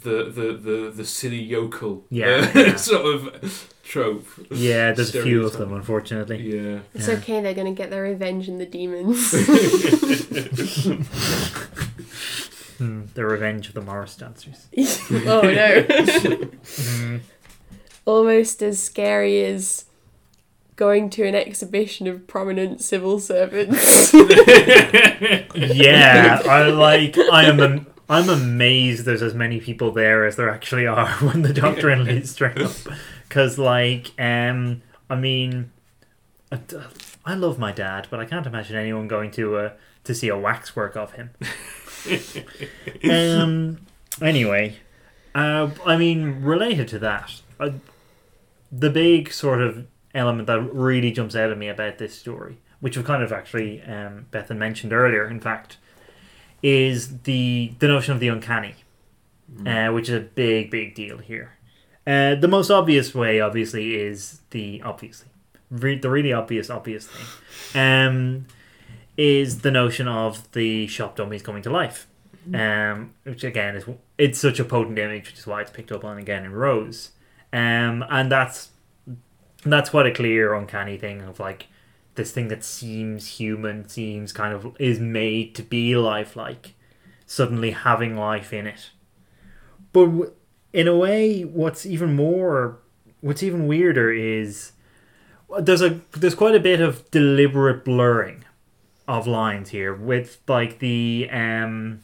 the 0.02 0.24
the 0.32 0.54
the 0.54 0.92
the 0.96 1.06
silly 1.06 1.42
yokel. 1.42 2.06
Yeah, 2.10 2.52
uh, 2.56 2.60
yeah. 2.68 2.76
sort 2.76 3.06
of 3.06 3.74
trope. 3.84 4.28
Yeah, 4.52 4.92
there's 4.94 5.16
a 5.16 5.24
few 5.24 5.46
of 5.46 5.58
them, 5.58 5.74
unfortunately. 5.74 6.56
Yeah. 6.56 6.80
It's 6.94 7.08
Yeah. 7.08 7.16
okay, 7.16 7.42
they're 7.42 7.54
gonna 7.54 7.74
get 7.74 7.90
their 7.90 8.04
revenge 8.04 8.48
in 8.48 8.58
the 8.58 8.66
demons. 8.66 9.34
Hmm, 12.80 13.08
the 13.14 13.26
Revenge 13.26 13.68
of 13.68 13.74
the 13.74 13.82
Morris 13.82 14.16
Dancers. 14.16 14.70
oh 15.28 15.42
no. 15.42 16.50
Almost 18.10 18.64
as 18.64 18.82
scary 18.82 19.44
as 19.46 19.86
going 20.76 21.12
to 21.12 21.28
an 21.28 21.36
exhibition 21.36 22.08
of 22.08 22.26
prominent 22.26 22.82
civil 22.82 23.20
servants. 23.20 24.12
Yeah, 25.56 26.42
I 26.46 26.64
like. 26.70 27.18
I 27.18 27.44
am. 27.46 27.60
Am, 27.60 27.88
I'm 28.10 28.30
amazed 28.30 29.06
there's 29.06 29.22
as 29.22 29.36
many 29.36 29.60
people 29.60 29.92
there 29.92 30.26
as 30.26 30.36
there 30.38 30.50
actually 30.50 30.88
are 30.88 31.08
when 31.20 31.44
the 31.44 31.54
Doctor 31.54 31.90
and 31.90 32.06
Liz 32.06 32.36
turn 32.36 32.60
up. 32.62 32.72
Because, 33.28 33.60
like, 33.60 34.12
um, 34.18 34.82
I 35.10 35.16
mean, 35.16 35.72
I, 36.52 36.60
I 37.26 37.36
love 37.36 37.60
my 37.60 37.72
dad, 37.72 38.08
but 38.10 38.20
I 38.20 38.26
can't 38.26 38.48
imagine 38.48 38.76
anyone 38.76 39.08
going 39.08 39.30
to 39.32 39.58
uh, 39.58 39.72
to 40.06 40.16
see 40.16 40.30
a 40.30 40.38
waxwork 40.38 40.96
of 40.96 41.14
him. 41.14 41.30
um. 43.12 43.78
Anyway, 44.22 44.78
uh, 45.36 45.70
I 45.86 45.98
mean, 45.98 46.42
related 46.42 46.88
to 46.90 47.00
that, 47.00 47.42
uh, 47.60 47.72
the 48.72 48.90
big 48.90 49.32
sort 49.32 49.62
of 49.62 49.88
element 50.14 50.48
that 50.48 50.62
really 50.74 51.12
jumps 51.12 51.36
out 51.36 51.52
at 51.52 51.58
me 51.58 51.68
about 51.68 51.98
this 51.98 52.18
story, 52.18 52.60
which 52.80 52.98
we 52.98 53.04
kind 53.04 53.24
of 53.24 53.32
actually 53.32 53.82
um, 53.84 54.28
Bethan 54.32 54.58
mentioned 54.58 54.94
earlier, 54.94 55.28
in 55.28 55.40
fact, 55.40 55.78
is 56.62 57.20
the 57.20 57.74
the 57.80 57.88
notion 57.88 58.14
of 58.14 58.20
the 58.20 58.28
uncanny, 58.28 58.76
uh, 59.66 59.90
which 59.90 60.10
is 60.10 60.16
a 60.16 60.20
big, 60.20 60.70
big 60.70 60.96
deal 60.96 61.18
here. 61.18 61.58
Uh, 62.06 62.36
the 62.36 62.48
most 62.48 62.70
obvious 62.72 63.14
way, 63.14 63.40
obviously, 63.40 63.96
is 63.96 64.42
the 64.52 64.82
obviously 64.84 65.30
re- 65.70 66.00
the 66.00 66.10
really 66.10 66.34
obvious, 66.34 66.70
obvious 66.70 67.08
thing, 67.08 67.80
um, 67.82 68.46
is 69.18 69.62
the 69.62 69.72
notion 69.72 70.08
of 70.08 70.52
the 70.54 70.88
shop 70.88 71.16
dummies 71.16 71.42
coming 71.42 71.62
to 71.64 71.70
life, 71.70 72.08
um, 72.54 73.14
which 73.24 73.44
again 73.44 73.76
is 73.76 73.86
it's 74.18 74.40
such 74.40 74.60
a 74.60 74.64
potent 74.64 74.98
image, 74.98 75.28
which 75.28 75.40
is 75.40 75.48
why 75.48 75.62
it's 75.62 75.72
picked 75.72 75.92
up 75.92 76.04
on 76.04 76.18
again 76.18 76.46
in 76.46 76.52
Rose, 76.52 77.12
um, 77.52 78.06
and 78.10 78.32
that's 78.32 78.70
that's 79.66 79.90
quite 79.90 80.06
a 80.06 80.12
clear 80.12 80.54
uncanny 80.54 80.98
thing 80.98 81.22
of 81.22 81.40
like 81.40 81.68
this 82.16 82.32
thing 82.32 82.50
that 82.50 82.64
seems 82.64 83.40
human, 83.40 83.88
seems 83.88 84.32
kind 84.32 84.54
of 84.54 84.76
is 84.80 85.00
made 85.00 85.56
to 85.56 85.64
be 85.64 85.96
lifelike, 85.96 86.76
suddenly 87.26 87.72
having 87.72 88.16
life 88.18 88.52
in 88.54 88.68
it. 88.68 88.90
But 89.94 90.36
in 90.74 90.88
a 90.88 90.96
way, 90.96 91.44
what's 91.44 91.86
even 91.86 92.16
more, 92.16 92.80
what's 93.22 93.42
even 93.44 93.68
weirder 93.68 94.12
is 94.12 94.74
there's 95.60 95.82
a 95.82 96.02
there's 96.12 96.36
quite 96.36 96.56
a 96.56 96.60
bit 96.60 96.82
of 96.82 97.10
deliberate 97.12 97.84
blurring 97.84 98.46
of 99.08 99.26
lines 99.26 99.70
here 99.70 99.94
with 99.94 100.38
like 100.48 100.80
the 100.80 101.28
um 101.32 102.02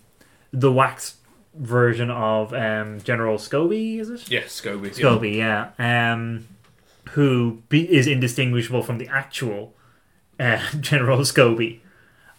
the 0.51 0.71
wax 0.71 1.17
version 1.57 2.09
of 2.09 2.53
um 2.53 2.99
General 3.01 3.37
Scobie, 3.37 3.99
is 3.99 4.09
it? 4.09 4.29
Yes, 4.29 4.61
Scobie. 4.61 4.93
Scobie, 4.95 5.35
yeah. 5.37 5.71
Um, 5.79 6.47
who 7.11 7.61
be, 7.69 7.91
is 7.93 8.07
indistinguishable 8.07 8.81
from 8.83 8.97
the 8.97 9.07
actual 9.07 9.73
uh, 10.39 10.59
General 10.79 11.19
Scobie. 11.19 11.79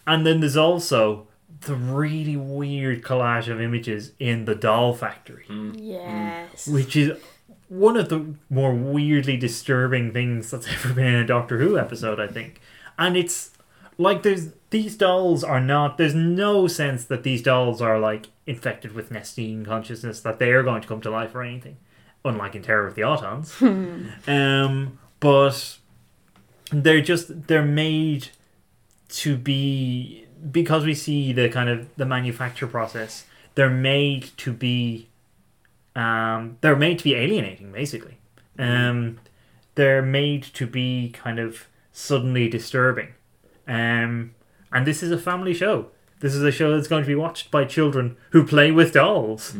And 0.05 0.25
then 0.25 0.39
there's 0.39 0.57
also 0.57 1.27
the 1.61 1.75
really 1.75 2.35
weird 2.37 3.01
collage 3.03 3.47
of 3.51 3.59
images 3.59 4.11
in 4.19 4.45
the 4.45 4.53
doll 4.55 4.93
factory, 4.93 5.45
Yes. 5.75 6.67
which 6.67 6.95
is 6.95 7.17
one 7.69 7.97
of 7.97 8.09
the 8.09 8.35
more 8.49 8.73
weirdly 8.73 9.35
disturbing 9.37 10.13
things 10.13 10.51
that's 10.51 10.67
ever 10.71 10.93
been 10.93 11.05
in 11.07 11.15
a 11.15 11.25
Doctor 11.25 11.57
Who 11.57 11.77
episode, 11.77 12.19
I 12.19 12.27
think. 12.27 12.61
And 12.99 13.17
it's 13.17 13.51
like 13.97 14.23
there's 14.23 14.49
these 14.69 14.97
dolls 14.97 15.43
are 15.43 15.61
not 15.61 15.97
there's 15.97 16.15
no 16.15 16.67
sense 16.67 17.05
that 17.05 17.23
these 17.23 17.41
dolls 17.41 17.81
are 17.81 17.99
like 17.99 18.27
infected 18.45 18.93
with 18.93 19.09
Nestene 19.09 19.65
consciousness 19.65 20.19
that 20.21 20.39
they 20.39 20.51
are 20.51 20.63
going 20.63 20.81
to 20.81 20.87
come 20.87 21.01
to 21.01 21.09
life 21.09 21.33
or 21.35 21.43
anything 21.43 21.77
unlike 22.25 22.55
in 22.55 22.61
Terror 22.61 22.87
of 22.87 22.95
the 22.95 23.01
Autons. 23.01 23.61
um, 24.27 24.99
but 25.19 25.77
they're 26.71 27.01
just 27.01 27.47
they're 27.47 27.65
made 27.65 28.29
to 29.09 29.37
be 29.37 30.25
because 30.51 30.85
we 30.85 30.93
see 30.93 31.33
the 31.33 31.49
kind 31.49 31.69
of 31.69 31.87
the 31.95 32.05
manufacture 32.05 32.67
process. 32.67 33.25
They're 33.55 33.69
made 33.69 34.29
to 34.37 34.53
be 34.53 35.09
um, 35.95 36.57
they're 36.61 36.75
made 36.75 36.99
to 36.99 37.03
be 37.03 37.15
alienating, 37.15 37.71
basically. 37.71 38.19
Um, 38.59 39.19
they're 39.75 40.01
made 40.01 40.43
to 40.43 40.67
be 40.67 41.09
kind 41.09 41.39
of 41.39 41.67
suddenly 41.91 42.47
disturbing. 42.49 43.09
Um, 43.67 44.35
and 44.71 44.85
this 44.85 45.03
is 45.03 45.11
a 45.11 45.17
family 45.17 45.53
show. 45.53 45.87
This 46.19 46.33
is 46.33 46.43
a 46.43 46.51
show 46.51 46.75
that's 46.75 46.87
going 46.87 47.03
to 47.03 47.07
be 47.07 47.15
watched 47.15 47.51
by 47.51 47.65
children 47.65 48.17
who 48.31 48.45
play 48.45 48.71
with 48.71 48.93
dolls. 48.93 49.55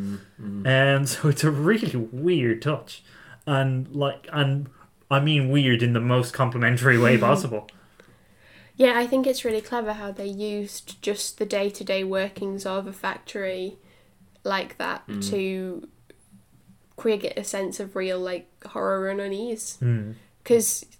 And 0.65 1.07
so 1.07 1.29
it's 1.29 1.43
a 1.43 1.51
really 1.51 1.95
weird 1.95 2.61
touch. 2.61 3.03
And 3.45 3.87
like 3.95 4.27
and 4.33 4.69
I 5.09 5.19
mean 5.19 5.49
weird 5.49 5.83
in 5.83 5.93
the 5.93 6.01
most 6.01 6.33
complimentary 6.33 6.97
way 6.97 7.13
mm-hmm. 7.13 7.25
possible. 7.25 7.69
Yeah, 8.75 8.93
I 8.95 9.07
think 9.07 9.25
it's 9.25 9.45
really 9.45 9.61
clever 9.61 9.93
how 9.93 10.11
they 10.11 10.27
used 10.27 11.01
just 11.01 11.37
the 11.39 11.45
day 11.45 11.69
to 11.69 11.83
day 11.83 12.03
workings 12.03 12.65
of 12.65 12.85
a 12.87 12.93
factory 12.93 13.77
like 14.43 14.77
that 14.77 15.07
mm. 15.07 15.27
to 15.29 15.87
create 16.95 17.37
a 17.37 17.43
sense 17.43 17.79
of 17.79 17.95
real 17.95 18.19
like 18.19 18.47
horror 18.65 19.09
and 19.09 19.21
unease. 19.21 19.77
Because 20.43 20.83
hmm. 20.83 20.96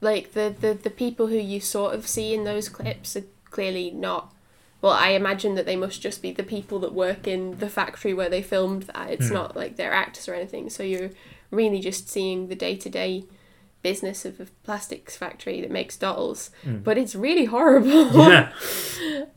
Like 0.00 0.32
the, 0.32 0.54
the 0.58 0.74
the 0.74 0.90
people 0.90 1.28
who 1.28 1.36
you 1.36 1.60
sort 1.60 1.94
of 1.94 2.06
see 2.06 2.34
in 2.34 2.44
those 2.44 2.68
clips 2.68 3.16
are 3.16 3.24
clearly 3.50 3.90
not. 3.90 4.32
Well, 4.82 4.92
I 4.92 5.10
imagine 5.10 5.54
that 5.54 5.66
they 5.66 5.76
must 5.76 6.02
just 6.02 6.20
be 6.20 6.32
the 6.32 6.42
people 6.42 6.78
that 6.80 6.92
work 6.92 7.26
in 7.26 7.58
the 7.58 7.68
factory 7.68 8.12
where 8.12 8.28
they 8.28 8.42
filmed 8.42 8.84
that. 8.84 9.10
It's 9.10 9.28
hmm. 9.28 9.34
not 9.34 9.56
like 9.56 9.76
they're 9.76 9.92
actors 9.92 10.28
or 10.28 10.34
anything. 10.34 10.68
So 10.70 10.82
you're 10.82 11.10
really 11.50 11.80
just 11.80 12.08
seeing 12.08 12.48
the 12.48 12.54
day 12.54 12.76
to 12.76 12.90
day 12.90 13.24
business 13.82 14.24
of 14.24 14.40
a 14.40 14.46
plastics 14.64 15.16
factory 15.16 15.60
that 15.60 15.70
makes 15.70 15.96
dolls. 15.96 16.50
Hmm. 16.62 16.78
But 16.78 16.98
it's 16.98 17.14
really 17.14 17.46
horrible. 17.46 18.10
Yeah. 18.16 18.52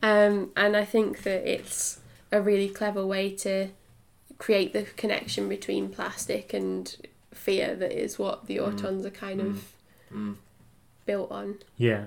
Um, 0.02 0.50
and 0.56 0.76
I 0.76 0.84
think 0.84 1.22
that 1.24 1.46
it's 1.46 2.00
a 2.32 2.40
really 2.40 2.68
clever 2.68 3.06
way 3.06 3.30
to 3.36 3.68
create 4.38 4.72
the 4.72 4.84
connection 4.96 5.48
between 5.48 5.90
plastic 5.90 6.54
and 6.54 6.96
fear 7.32 7.74
that 7.76 7.92
is 7.92 8.18
what 8.18 8.46
the 8.46 8.56
hmm. 8.56 8.64
Autons 8.64 9.04
are 9.04 9.10
kind 9.10 9.40
of 9.40 9.64
built 11.10 11.32
on. 11.32 11.58
Yeah. 11.76 12.04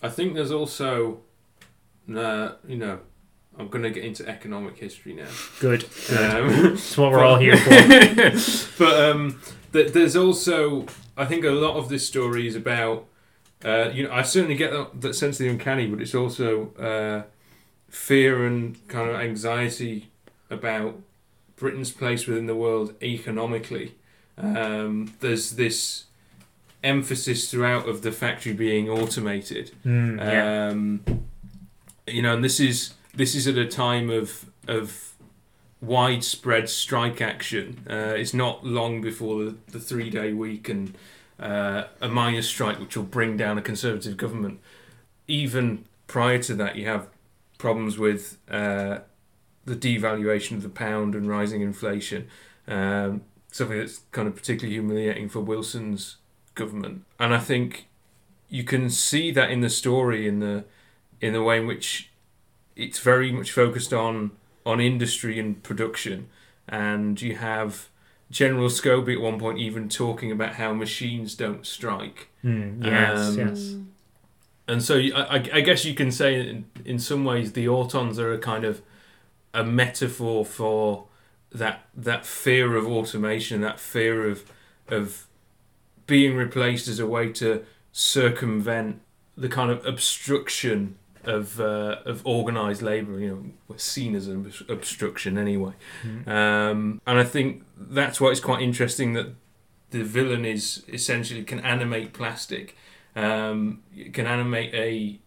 I 0.00 0.08
think 0.08 0.34
there's 0.34 0.52
also, 0.52 1.22
uh, 2.14 2.52
you 2.68 2.76
know, 2.76 3.00
I'm 3.58 3.66
going 3.66 3.82
to 3.82 3.90
get 3.90 4.04
into 4.04 4.28
economic 4.28 4.78
history 4.78 5.12
now. 5.12 5.26
Good. 5.58 5.84
Good. 6.08 6.34
Um, 6.34 6.62
That's 6.62 6.96
what 6.96 7.10
we're 7.10 7.24
all 7.24 7.38
here 7.38 7.56
for. 7.56 8.78
but 8.78 9.10
um, 9.10 9.40
th- 9.72 9.92
there's 9.92 10.14
also, 10.14 10.86
I 11.16 11.24
think, 11.24 11.44
a 11.44 11.50
lot 11.50 11.76
of 11.76 11.88
this 11.88 12.06
story 12.06 12.46
is 12.46 12.54
about. 12.54 13.06
Uh, 13.64 13.90
you 13.92 14.04
know, 14.04 14.12
I 14.12 14.22
certainly 14.22 14.54
get 14.54 14.70
that, 14.70 15.00
that 15.00 15.14
sense 15.14 15.40
of 15.40 15.46
the 15.46 15.50
uncanny, 15.50 15.88
but 15.88 16.00
it's 16.00 16.14
also 16.14 16.72
uh, 16.76 17.22
fear 17.88 18.46
and 18.46 18.86
kind 18.86 19.10
of 19.10 19.16
anxiety 19.16 20.10
about 20.48 21.00
Britain's 21.56 21.90
place 21.90 22.28
within 22.28 22.46
the 22.46 22.54
world 22.54 22.94
economically. 23.02 23.96
Um, 24.36 25.14
there's 25.18 25.56
this 25.56 26.04
emphasis 26.82 27.50
throughout 27.50 27.88
of 27.88 28.02
the 28.02 28.12
factory 28.12 28.52
being 28.52 28.88
automated. 28.88 29.72
Mm, 29.84 30.18
yeah. 30.18 30.68
Um, 30.68 31.24
you 32.06 32.22
know, 32.22 32.34
and 32.34 32.44
this 32.44 32.60
is 32.60 32.94
this 33.14 33.34
is 33.34 33.46
at 33.46 33.56
a 33.56 33.66
time 33.66 34.10
of 34.10 34.46
of 34.66 35.14
widespread 35.80 36.68
strike 36.68 37.20
action. 37.20 37.84
Uh, 37.88 38.14
it's 38.16 38.34
not 38.34 38.64
long 38.64 39.00
before 39.00 39.44
the, 39.44 39.56
the 39.68 39.80
three 39.80 40.10
day 40.10 40.32
week 40.32 40.68
and 40.68 40.94
uh, 41.38 41.84
a 42.00 42.08
miners' 42.08 42.48
strike, 42.48 42.80
which 42.80 42.96
will 42.96 43.04
bring 43.04 43.36
down 43.36 43.58
a 43.58 43.62
conservative 43.62 44.16
government. 44.16 44.60
Even 45.26 45.84
prior 46.06 46.42
to 46.42 46.54
that, 46.54 46.76
you 46.76 46.86
have 46.86 47.08
problems 47.58 47.98
with 47.98 48.38
uh, 48.50 48.98
the 49.64 49.76
devaluation 49.76 50.52
of 50.52 50.62
the 50.62 50.68
pound 50.68 51.14
and 51.14 51.28
rising 51.28 51.60
inflation. 51.60 52.28
Um, 52.66 53.22
something 53.50 53.78
that's 53.78 54.00
kind 54.12 54.28
of 54.28 54.34
particularly 54.34 54.74
humiliating 54.74 55.28
for 55.28 55.40
Wilson's 55.40 56.16
government. 56.58 57.04
And 57.18 57.34
I 57.34 57.38
think 57.38 57.86
you 58.50 58.64
can 58.64 58.90
see 58.90 59.30
that 59.30 59.50
in 59.50 59.62
the 59.62 59.70
story 59.70 60.28
in 60.28 60.40
the 60.40 60.64
in 61.20 61.32
the 61.32 61.42
way 61.42 61.58
in 61.58 61.66
which 61.66 62.10
it's 62.76 62.98
very 62.98 63.32
much 63.32 63.50
focused 63.50 63.92
on 63.92 64.32
on 64.66 64.80
industry 64.80 65.38
and 65.38 65.62
production 65.62 66.28
and 66.68 67.20
you 67.22 67.36
have 67.36 67.88
General 68.30 68.68
Scobie 68.68 69.14
at 69.14 69.20
one 69.20 69.38
point 69.38 69.58
even 69.58 69.88
talking 69.88 70.30
about 70.30 70.56
how 70.56 70.74
machines 70.74 71.34
don't 71.34 71.66
strike. 71.66 72.28
Mm, 72.44 72.84
yes, 72.84 73.18
Um, 73.18 73.38
yes. 73.38 73.74
And 74.68 74.82
so 74.82 74.98
I, 74.98 75.36
I, 75.50 75.60
guess 75.62 75.86
you 75.86 75.94
can 75.94 76.12
say 76.12 76.46
in, 76.46 76.66
in 76.84 76.98
some 76.98 77.24
ways 77.24 77.52
the 77.52 77.64
Autons 77.64 78.18
are 78.18 78.34
a 78.34 78.38
kind 78.38 78.66
of 78.66 78.82
a 79.54 79.64
metaphor 79.64 80.44
for 80.44 81.06
that 81.50 81.86
that 81.96 82.26
fear 82.26 82.76
of 82.76 82.86
automation, 82.86 83.62
that 83.62 83.80
fear 83.80 84.28
of 84.28 84.44
of 84.88 85.27
being 86.08 86.34
replaced 86.34 86.88
as 86.88 86.98
a 86.98 87.06
way 87.06 87.30
to 87.30 87.64
circumvent 87.92 89.00
the 89.36 89.48
kind 89.48 89.70
of 89.70 89.86
obstruction 89.86 90.96
of 91.22 91.60
uh, 91.60 91.98
of 92.04 92.26
organized 92.26 92.82
labor. 92.82 93.20
You 93.20 93.28
know, 93.28 93.44
we're 93.68 93.78
seen 93.78 94.16
as 94.16 94.26
an 94.26 94.52
obstruction 94.68 95.38
anyway. 95.38 95.74
Um, 96.26 97.00
and 97.06 97.18
I 97.20 97.24
think 97.24 97.62
that's 97.76 98.20
why 98.20 98.30
it's 98.30 98.40
quite 98.40 98.62
interesting 98.62 99.12
that 99.12 99.28
the 99.90 100.02
villain 100.02 100.44
is 100.44 100.84
essentially 100.88 101.44
can 101.44 101.60
animate 101.60 102.12
plastic, 102.12 102.76
um, 103.14 103.82
can 104.12 104.26
animate 104.26 104.74
a 104.74 105.20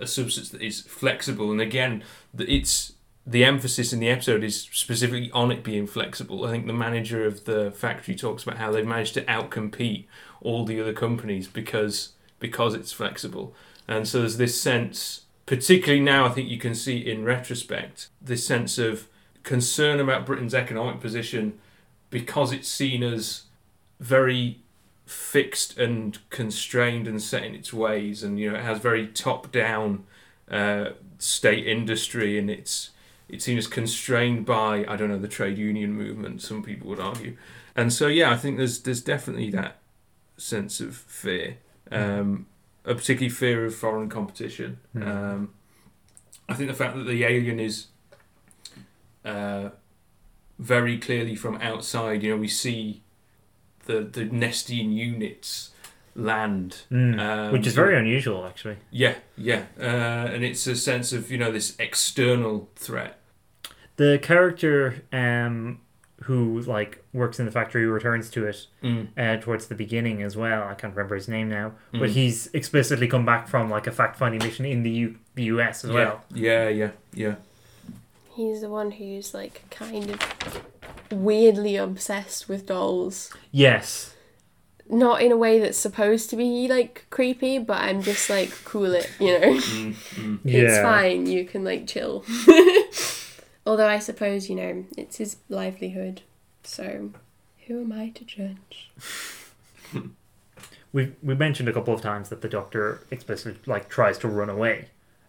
a 0.00 0.06
substance 0.06 0.48
that 0.50 0.62
is 0.62 0.80
flexible. 0.80 1.50
And 1.50 1.60
again, 1.60 2.04
it's 2.38 2.92
the 3.28 3.44
emphasis 3.44 3.92
in 3.92 4.00
the 4.00 4.08
episode 4.08 4.42
is 4.42 4.62
specifically 4.72 5.30
on 5.32 5.52
it 5.52 5.62
being 5.62 5.86
flexible. 5.86 6.46
I 6.46 6.50
think 6.50 6.66
the 6.66 6.72
manager 6.72 7.26
of 7.26 7.44
the 7.44 7.70
factory 7.70 8.14
talks 8.14 8.42
about 8.42 8.56
how 8.56 8.72
they've 8.72 8.86
managed 8.86 9.12
to 9.14 9.24
outcompete 9.24 10.06
all 10.40 10.64
the 10.64 10.80
other 10.80 10.94
companies 10.94 11.46
because 11.46 12.12
because 12.40 12.72
it's 12.72 12.92
flexible. 12.92 13.54
And 13.86 14.08
so 14.08 14.20
there's 14.20 14.38
this 14.38 14.58
sense, 14.58 15.22
particularly 15.44 16.00
now, 16.00 16.24
I 16.24 16.30
think 16.30 16.48
you 16.48 16.58
can 16.58 16.74
see 16.74 16.98
in 16.98 17.24
retrospect, 17.24 18.08
this 18.22 18.46
sense 18.46 18.78
of 18.78 19.08
concern 19.42 20.00
about 20.00 20.24
Britain's 20.24 20.54
economic 20.54 21.00
position 21.00 21.58
because 22.10 22.52
it's 22.52 22.68
seen 22.68 23.02
as 23.02 23.42
very 24.00 24.60
fixed 25.04 25.76
and 25.76 26.18
constrained 26.30 27.06
and 27.06 27.20
set 27.20 27.44
in 27.44 27.54
its 27.54 27.74
ways, 27.74 28.22
and 28.22 28.38
you 28.40 28.50
know 28.50 28.58
it 28.58 28.64
has 28.64 28.78
very 28.78 29.06
top-down 29.06 30.04
uh, 30.50 30.90
state 31.18 31.66
industry, 31.66 32.38
and 32.38 32.48
it's 32.48 32.90
it's 33.28 33.44
seems 33.44 33.66
constrained 33.66 34.46
by 34.46 34.84
I 34.88 34.96
don't 34.96 35.08
know 35.08 35.18
the 35.18 35.28
trade 35.28 35.58
union 35.58 35.92
movement. 35.92 36.42
Some 36.42 36.62
people 36.62 36.88
would 36.90 37.00
argue, 37.00 37.36
and 37.76 37.92
so 37.92 38.06
yeah, 38.06 38.30
I 38.30 38.36
think 38.36 38.56
there's 38.56 38.80
there's 38.82 39.02
definitely 39.02 39.50
that 39.50 39.78
sense 40.36 40.80
of 40.80 40.96
fear, 40.96 41.56
um, 41.90 42.46
a 42.84 42.94
particularly 42.94 43.28
fear 43.30 43.64
of 43.66 43.74
foreign 43.74 44.08
competition. 44.08 44.78
Um, 44.94 45.50
I 46.48 46.54
think 46.54 46.68
the 46.70 46.74
fact 46.76 46.96
that 46.96 47.04
the 47.04 47.24
alien 47.24 47.60
is 47.60 47.86
uh, 49.24 49.70
very 50.58 50.98
clearly 50.98 51.34
from 51.36 51.56
outside. 51.56 52.22
You 52.22 52.30
know, 52.30 52.36
we 52.38 52.48
see 52.48 53.02
the 53.86 54.00
the 54.00 54.24
Nestene 54.24 54.92
units 54.94 55.70
land, 56.14 56.82
Mm, 56.90 57.20
um, 57.20 57.52
which 57.52 57.66
is 57.66 57.74
very 57.74 57.96
unusual, 57.96 58.44
actually. 58.46 58.76
yeah, 58.90 59.14
yeah, 59.36 59.66
uh, 59.78 59.84
and 60.32 60.42
it's 60.44 60.66
a 60.66 60.74
sense 60.74 61.12
of 61.12 61.30
you 61.30 61.38
know 61.38 61.52
this 61.52 61.76
external 61.78 62.68
threat. 62.76 63.17
The 63.98 64.18
character 64.22 65.02
um, 65.12 65.80
who 66.22 66.60
like 66.62 67.04
works 67.12 67.38
in 67.38 67.46
the 67.46 67.52
factory 67.52 67.86
returns 67.86 68.30
to 68.30 68.46
it 68.46 68.66
Mm. 68.82 69.08
uh, 69.16 69.36
towards 69.40 69.66
the 69.66 69.74
beginning 69.74 70.22
as 70.22 70.36
well. 70.36 70.62
I 70.66 70.74
can't 70.74 70.94
remember 70.94 71.14
his 71.14 71.28
name 71.28 71.48
now, 71.48 71.72
but 71.92 72.10
he's 72.10 72.48
explicitly 72.54 73.06
come 73.06 73.24
back 73.26 73.46
from 73.48 73.68
like 73.70 73.86
a 73.86 73.92
fact 73.92 74.16
finding 74.16 74.42
mission 74.42 74.64
in 74.64 74.82
the 74.82 74.90
U- 74.90 75.16
the 75.34 75.44
US 75.54 75.84
as 75.84 75.90
well. 75.92 76.24
Yeah, 76.34 76.68
yeah, 76.68 76.90
yeah. 77.12 77.34
He's 78.34 78.60
the 78.62 78.68
one 78.68 78.92
who's 78.92 79.34
like 79.34 79.62
kind 79.70 80.10
of 80.10 80.62
weirdly 81.12 81.76
obsessed 81.76 82.48
with 82.48 82.66
dolls. 82.66 83.32
Yes. 83.52 84.14
Not 84.90 85.20
in 85.22 85.32
a 85.32 85.36
way 85.36 85.58
that's 85.58 85.76
supposed 85.76 86.30
to 86.30 86.36
be 86.36 86.66
like 86.68 87.04
creepy, 87.10 87.58
but 87.58 87.78
I'm 87.82 88.00
just 88.00 88.30
like 88.30 88.50
cool 88.64 88.94
it, 88.94 89.10
you 89.20 89.38
know. 89.38 89.60
It's 90.44 90.78
fine. 90.82 91.26
You 91.26 91.44
can 91.44 91.62
like 91.64 91.86
chill. 91.86 92.24
Although 93.68 93.88
I 93.88 93.98
suppose 93.98 94.48
you 94.48 94.56
know 94.56 94.84
it's 94.96 95.18
his 95.18 95.36
livelihood, 95.50 96.22
so 96.62 97.10
who 97.66 97.82
am 97.82 97.92
I 97.92 98.08
to 98.08 98.24
judge? 98.24 98.90
we 100.94 101.12
we 101.22 101.34
mentioned 101.34 101.68
a 101.68 101.74
couple 101.74 101.92
of 101.92 102.00
times 102.00 102.30
that 102.30 102.40
the 102.40 102.48
Doctor 102.48 103.02
explicitly 103.10 103.60
like 103.66 103.90
tries 103.90 104.16
to 104.20 104.28
run 104.28 104.48
away, 104.48 104.88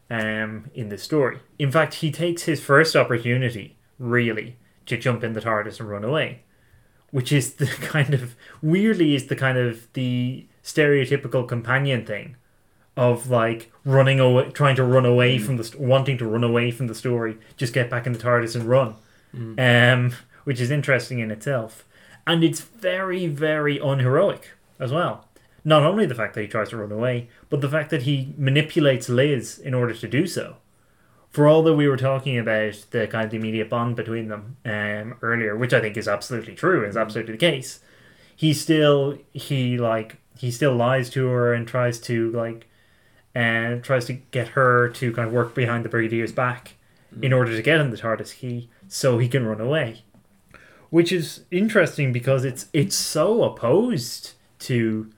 um, 0.09 0.71
in 0.73 0.87
this 0.87 1.03
story. 1.03 1.39
In 1.59 1.69
fact, 1.69 1.95
he 1.95 2.13
takes 2.13 2.43
his 2.43 2.63
first 2.63 2.95
opportunity 2.95 3.75
really 3.99 4.55
to 4.85 4.95
jump 4.95 5.21
in 5.21 5.33
the 5.33 5.41
TARDIS 5.41 5.81
and 5.81 5.89
run 5.89 6.05
away, 6.05 6.43
which 7.11 7.33
is 7.33 7.55
the 7.55 7.65
kind 7.81 8.13
of 8.13 8.37
weirdly 8.61 9.15
is 9.15 9.27
the 9.27 9.35
kind 9.35 9.57
of 9.57 9.91
the 9.91 10.47
stereotypical 10.63 11.45
companion 11.45 12.05
thing 12.05 12.37
of 12.99 13.29
like 13.29 13.71
running 13.85 14.19
away, 14.19 14.49
trying 14.49 14.75
to 14.75 14.83
run 14.83 15.05
away 15.05 15.37
from 15.39 15.55
the 15.55 15.73
wanting 15.79 16.17
to 16.17 16.27
run 16.27 16.43
away 16.43 16.69
from 16.69 16.87
the 16.87 16.93
story, 16.93 17.37
just 17.55 17.73
get 17.73 17.89
back 17.89 18.05
in 18.05 18.11
the 18.11 18.19
TARDIS 18.19 18.55
and 18.57 18.65
run, 18.65 18.95
um, 19.57 20.11
which 20.43 20.59
is 20.59 20.69
interesting 20.69 21.19
in 21.19 21.31
itself, 21.31 21.85
and 22.27 22.43
it's 22.43 22.59
very 22.59 23.25
very 23.25 23.79
unheroic 23.79 24.49
as 24.79 24.91
well. 24.91 25.25
Not 25.63 25.83
only 25.83 26.05
the 26.05 26.15
fact 26.15 26.33
that 26.33 26.41
he 26.41 26.47
tries 26.47 26.69
to 26.69 26.77
run 26.77 26.91
away, 26.91 27.29
but 27.49 27.61
the 27.61 27.69
fact 27.69 27.89
that 27.91 28.01
he 28.01 28.33
manipulates 28.37 29.07
Liz 29.07 29.57
in 29.57 29.73
order 29.73 29.93
to 29.93 30.07
do 30.07 30.27
so. 30.27 30.57
For 31.29 31.47
all 31.47 31.63
that 31.63 31.75
we 31.75 31.87
were 31.87 31.97
talking 31.97 32.37
about 32.37 32.85
the 32.91 33.07
kind 33.07 33.27
of 33.27 33.33
immediate 33.33 33.69
bond 33.69 33.95
between 33.95 34.27
them 34.27 34.57
um, 34.65 35.15
earlier, 35.21 35.55
which 35.55 35.73
I 35.73 35.79
think 35.79 35.95
is 35.95 36.07
absolutely 36.07 36.55
true, 36.55 36.85
is 36.85 36.97
absolutely 36.97 37.33
the 37.33 37.37
case. 37.37 37.79
He 38.35 38.53
still 38.53 39.17
he 39.31 39.77
like 39.77 40.17
he 40.37 40.51
still 40.51 40.75
lies 40.75 41.09
to 41.11 41.27
her 41.27 41.53
and 41.53 41.65
tries 41.65 41.99
to 42.01 42.31
like 42.31 42.68
and 43.39 43.81
tries 43.85 44.03
to 44.03 44.13
get 44.31 44.49
her 44.49 44.89
to 44.89 45.13
kind 45.13 45.25
of 45.25 45.33
work 45.33 45.55
behind 45.55 45.85
the 45.85 45.89
brigadier's 45.89 46.33
back 46.33 46.73
in 47.21 47.31
order 47.31 47.55
to 47.55 47.61
get 47.61 47.79
him 47.79 47.89
the 47.89 47.97
TARDIS 47.97 48.35
key 48.35 48.69
so 48.89 49.17
he 49.17 49.29
can 49.29 49.45
run 49.45 49.61
away. 49.61 50.03
Which 50.89 51.13
is 51.13 51.45
interesting 51.49 52.11
because 52.11 52.43
it's 52.43 52.65
it's 52.73 52.97
so 52.97 53.43
opposed 53.43 54.33
to 54.59 55.09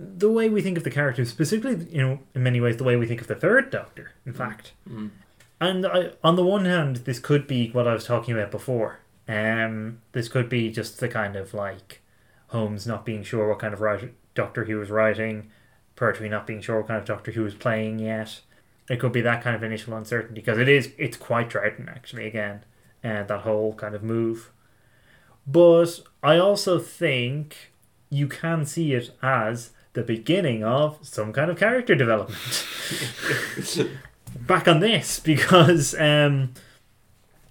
the 0.00 0.30
way 0.30 0.48
we 0.48 0.60
think 0.60 0.76
of 0.76 0.82
the 0.82 0.90
character, 0.90 1.24
specifically, 1.24 1.86
you 1.90 2.02
know, 2.02 2.18
in 2.34 2.42
many 2.42 2.60
ways, 2.60 2.78
the 2.78 2.84
way 2.84 2.96
we 2.96 3.06
think 3.06 3.20
of 3.20 3.28
the 3.28 3.34
third 3.36 3.70
Doctor, 3.70 4.10
in 4.26 4.32
fact. 4.32 4.72
And 5.60 5.86
I, 5.86 6.10
on 6.24 6.34
the 6.34 6.44
one 6.44 6.64
hand, 6.64 6.96
this 6.98 7.20
could 7.20 7.46
be 7.46 7.70
what 7.70 7.86
I 7.86 7.94
was 7.94 8.04
talking 8.04 8.34
about 8.34 8.50
before. 8.50 9.00
Um, 9.28 10.00
this 10.12 10.28
could 10.28 10.48
be 10.48 10.70
just 10.70 10.98
the 10.98 11.08
kind 11.08 11.36
of 11.36 11.54
like 11.54 12.00
Holmes 12.48 12.86
not 12.88 13.04
being 13.04 13.22
sure 13.22 13.48
what 13.48 13.60
kind 13.60 13.74
of 13.74 13.80
writer, 13.80 14.10
Doctor 14.34 14.64
he 14.64 14.74
was 14.74 14.90
writing, 14.90 15.50
Pertwee 15.98 16.28
not 16.28 16.46
being 16.46 16.60
sure 16.60 16.78
what 16.78 16.88
kind 16.88 17.00
of 17.00 17.04
Doctor 17.04 17.32
he 17.32 17.40
was 17.40 17.54
playing 17.54 17.98
yet. 17.98 18.40
It 18.88 19.00
could 19.00 19.12
be 19.12 19.20
that 19.22 19.42
kind 19.42 19.56
of 19.56 19.64
initial 19.64 19.94
uncertainty 19.94 20.40
because 20.40 20.56
it 20.56 20.68
is 20.68 20.92
it's 20.96 21.16
quite 21.16 21.50
Troughton 21.50 21.88
actually 21.88 22.26
again, 22.26 22.64
and 23.02 23.26
that 23.28 23.40
whole 23.40 23.74
kind 23.74 23.94
of 23.94 24.02
move. 24.02 24.50
But 25.46 26.00
I 26.22 26.38
also 26.38 26.78
think 26.78 27.72
you 28.10 28.28
can 28.28 28.64
see 28.64 28.92
it 28.92 29.10
as 29.22 29.70
the 29.94 30.02
beginning 30.02 30.62
of 30.62 30.98
some 31.02 31.32
kind 31.32 31.50
of 31.50 31.58
character 31.58 31.94
development. 31.94 32.64
Back 34.46 34.68
on 34.68 34.78
this 34.80 35.18
because 35.18 35.98
um, 35.98 36.52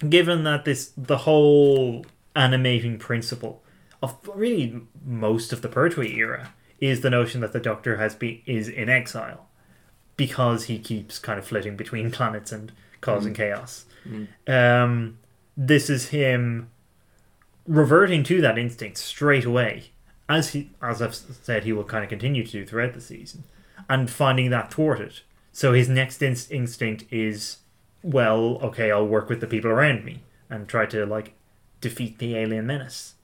given 0.08 0.46
that 0.46 0.64
this 0.64 0.94
the 0.96 1.18
whole 1.18 2.06
animating 2.36 2.98
principle 2.98 3.62
of 4.02 4.16
really 4.34 4.82
most 5.04 5.52
of 5.52 5.62
the 5.62 5.68
Pertwee 5.68 6.16
era 6.16 6.54
is 6.80 7.02
the 7.02 7.10
notion 7.10 7.42
that 7.42 7.54
the 7.54 7.60
Doctor 7.60 7.98
has 7.98 8.16
been 8.16 8.42
is 8.46 8.68
in 8.68 8.90
exile 8.90 9.48
because 10.16 10.66
he 10.66 10.80
keeps 10.80 11.20
kind 11.20 11.38
of 11.40 11.46
flitting 11.46 11.76
between 11.76 12.12
planets 12.18 12.52
and 12.52 12.72
causing 13.02 13.34
chaos. 13.34 13.86
Um, 14.48 15.18
this 15.56 15.90
is 15.90 16.10
him 16.10 16.70
reverting 17.68 18.24
to 18.24 18.42
that 18.42 18.58
instinct 18.58 18.98
straight 18.98 19.46
away, 19.46 19.92
as 20.30 20.50
he 20.54 20.70
as 20.82 21.02
I've 21.02 21.16
said 21.16 21.64
he 21.64 21.74
will 21.74 21.84
kind 21.84 22.04
of 22.04 22.10
continue 22.10 22.46
to 22.46 22.52
do 22.52 22.66
throughout 22.66 22.94
the 22.94 23.02
season, 23.02 23.44
and 23.90 24.10
finding 24.10 24.50
that 24.52 24.72
thwarted. 24.74 25.20
So 25.52 25.74
his 25.74 25.90
next 25.90 26.22
inst- 26.22 26.52
instinct 26.52 27.06
is, 27.12 27.58
well, 28.04 28.60
okay, 28.62 28.92
I'll 28.92 29.08
work 29.08 29.28
with 29.28 29.42
the 29.42 29.48
people 29.48 29.72
around 29.72 30.06
me 30.06 30.22
and 30.50 30.68
try 30.68 30.86
to 30.86 31.06
like 31.06 31.34
defeat 31.82 32.20
the 32.20 32.36
alien 32.36 32.68
menace. 32.68 33.16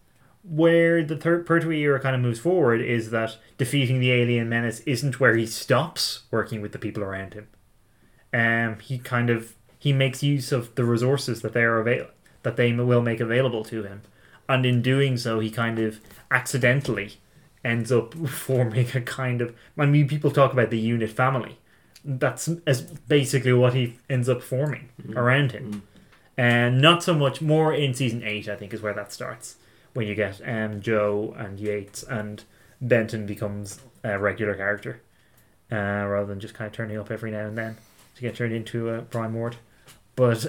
Where 0.43 1.03
the 1.03 1.15
third 1.15 1.45
Pertwee 1.45 1.79
era 1.79 2.01
kind 2.01 2.15
of 2.15 2.21
moves 2.21 2.39
forward 2.39 2.81
is 2.81 3.11
that 3.11 3.37
defeating 3.57 3.99
the 3.99 4.11
alien 4.11 4.49
menace 4.49 4.81
isn't 4.81 5.19
where 5.19 5.35
he 5.35 5.45
stops 5.45 6.23
working 6.31 6.61
with 6.61 6.73
the 6.73 6.79
people 6.79 7.01
around 7.01 7.33
him. 7.33 7.47
Um, 8.33 8.79
he 8.79 8.97
kind 8.97 9.29
of 9.29 9.55
he 9.79 9.93
makes 9.93 10.23
use 10.23 10.51
of 10.51 10.75
the 10.75 10.83
resources 10.83 11.41
that 11.41 11.53
they 11.53 11.63
are 11.63 11.79
avail- 11.79 12.09
that 12.43 12.57
they 12.57 12.73
will 12.73 13.01
make 13.01 13.21
available 13.21 13.63
to 13.65 13.83
him, 13.83 14.01
and 14.49 14.65
in 14.65 14.81
doing 14.81 15.15
so, 15.17 15.39
he 15.39 15.49
kind 15.49 15.79
of 15.79 16.01
accidentally 16.29 17.13
ends 17.63 17.91
up 17.91 18.13
forming 18.27 18.87
a 18.95 19.01
kind 19.01 19.41
of. 19.41 19.55
I 19.77 19.85
mean, 19.85 20.07
people 20.09 20.31
talk 20.31 20.51
about 20.51 20.71
the 20.71 20.89
UNIT 20.91 21.11
family. 21.11 21.57
That's 22.03 22.49
as 22.67 22.81
basically 22.81 23.53
what 23.53 23.73
he 23.75 23.97
ends 24.09 24.27
up 24.27 24.41
forming 24.41 24.89
around 25.15 25.53
him, 25.53 25.83
and 26.35 26.81
not 26.81 27.01
so 27.01 27.13
much 27.13 27.41
more 27.41 27.73
in 27.73 27.93
season 27.93 28.23
eight. 28.25 28.49
I 28.49 28.57
think 28.57 28.73
is 28.73 28.81
where 28.81 28.93
that 28.93 29.13
starts 29.13 29.55
when 29.93 30.07
you 30.07 30.15
get 30.15 30.41
um, 30.45 30.81
Jo 30.81 31.33
and 31.37 31.59
Yates 31.59 32.03
and 32.03 32.43
Benton 32.81 33.25
becomes 33.25 33.79
a 34.03 34.19
regular 34.19 34.55
character, 34.55 35.01
uh, 35.71 35.75
rather 35.75 36.25
than 36.25 36.39
just 36.39 36.53
kind 36.53 36.67
of 36.67 36.73
turning 36.73 36.97
up 36.97 37.11
every 37.11 37.31
now 37.31 37.47
and 37.47 37.57
then 37.57 37.77
to 38.15 38.21
get 38.21 38.35
turned 38.35 38.53
into 38.53 38.89
a 38.89 39.01
Primord. 39.01 39.55
But 40.15 40.41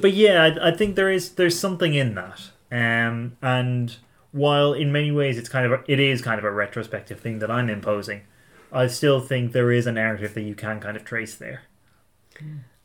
but 0.00 0.12
yeah, 0.12 0.44
I, 0.44 0.68
I 0.68 0.76
think 0.76 0.96
there 0.96 1.10
is 1.10 1.32
there's 1.32 1.58
something 1.58 1.94
in 1.94 2.14
that, 2.14 2.50
um, 2.70 3.36
and 3.40 3.96
while 4.32 4.74
in 4.74 4.92
many 4.92 5.10
ways 5.10 5.38
it's 5.38 5.48
kind 5.48 5.66
of 5.66 5.72
a, 5.72 5.82
it 5.90 6.00
is 6.00 6.20
kind 6.20 6.38
of 6.38 6.44
a 6.44 6.50
retrospective 6.50 7.20
thing 7.20 7.38
that 7.38 7.50
I'm 7.50 7.70
imposing, 7.70 8.22
I 8.72 8.88
still 8.88 9.20
think 9.20 9.52
there 9.52 9.72
is 9.72 9.86
a 9.86 9.92
narrative 9.92 10.34
that 10.34 10.42
you 10.42 10.54
can 10.54 10.80
kind 10.80 10.96
of 10.96 11.04
trace 11.04 11.34
there. 11.34 11.62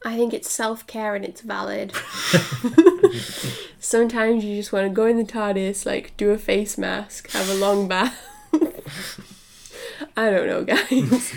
I 0.05 0.17
think 0.17 0.33
it's 0.33 0.51
self 0.51 0.85
care 0.87 1.15
and 1.15 1.23
it's 1.23 1.41
valid. 1.41 1.93
Sometimes 3.79 4.43
you 4.43 4.55
just 4.55 4.73
want 4.73 4.87
to 4.87 4.93
go 4.93 5.05
in 5.05 5.17
the 5.17 5.23
TARDIS, 5.23 5.85
like 5.85 6.15
do 6.17 6.31
a 6.31 6.37
face 6.37 6.77
mask, 6.77 7.29
have 7.31 7.49
a 7.49 7.55
long 7.55 7.87
bath. 7.87 8.17
I 10.17 10.29
don't 10.29 10.47
know, 10.47 10.63
guys. 10.63 11.33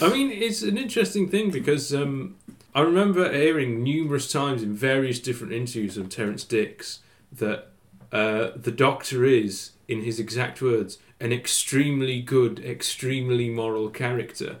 I 0.00 0.08
mean, 0.10 0.30
it's 0.30 0.62
an 0.62 0.78
interesting 0.78 1.28
thing 1.28 1.50
because 1.50 1.94
um, 1.94 2.36
I 2.74 2.80
remember 2.80 3.32
hearing 3.32 3.82
numerous 3.82 4.30
times 4.30 4.62
in 4.62 4.74
various 4.74 5.18
different 5.18 5.52
interviews 5.52 5.96
of 5.96 6.08
Terrance 6.08 6.44
Dicks 6.44 7.00
that 7.32 7.68
uh, 8.12 8.50
the 8.54 8.72
Doctor 8.72 9.24
is, 9.24 9.72
in 9.88 10.02
his 10.02 10.20
exact 10.20 10.62
words, 10.62 10.98
an 11.20 11.32
extremely 11.32 12.20
good, 12.20 12.60
extremely 12.60 13.48
moral 13.48 13.90
character. 13.90 14.56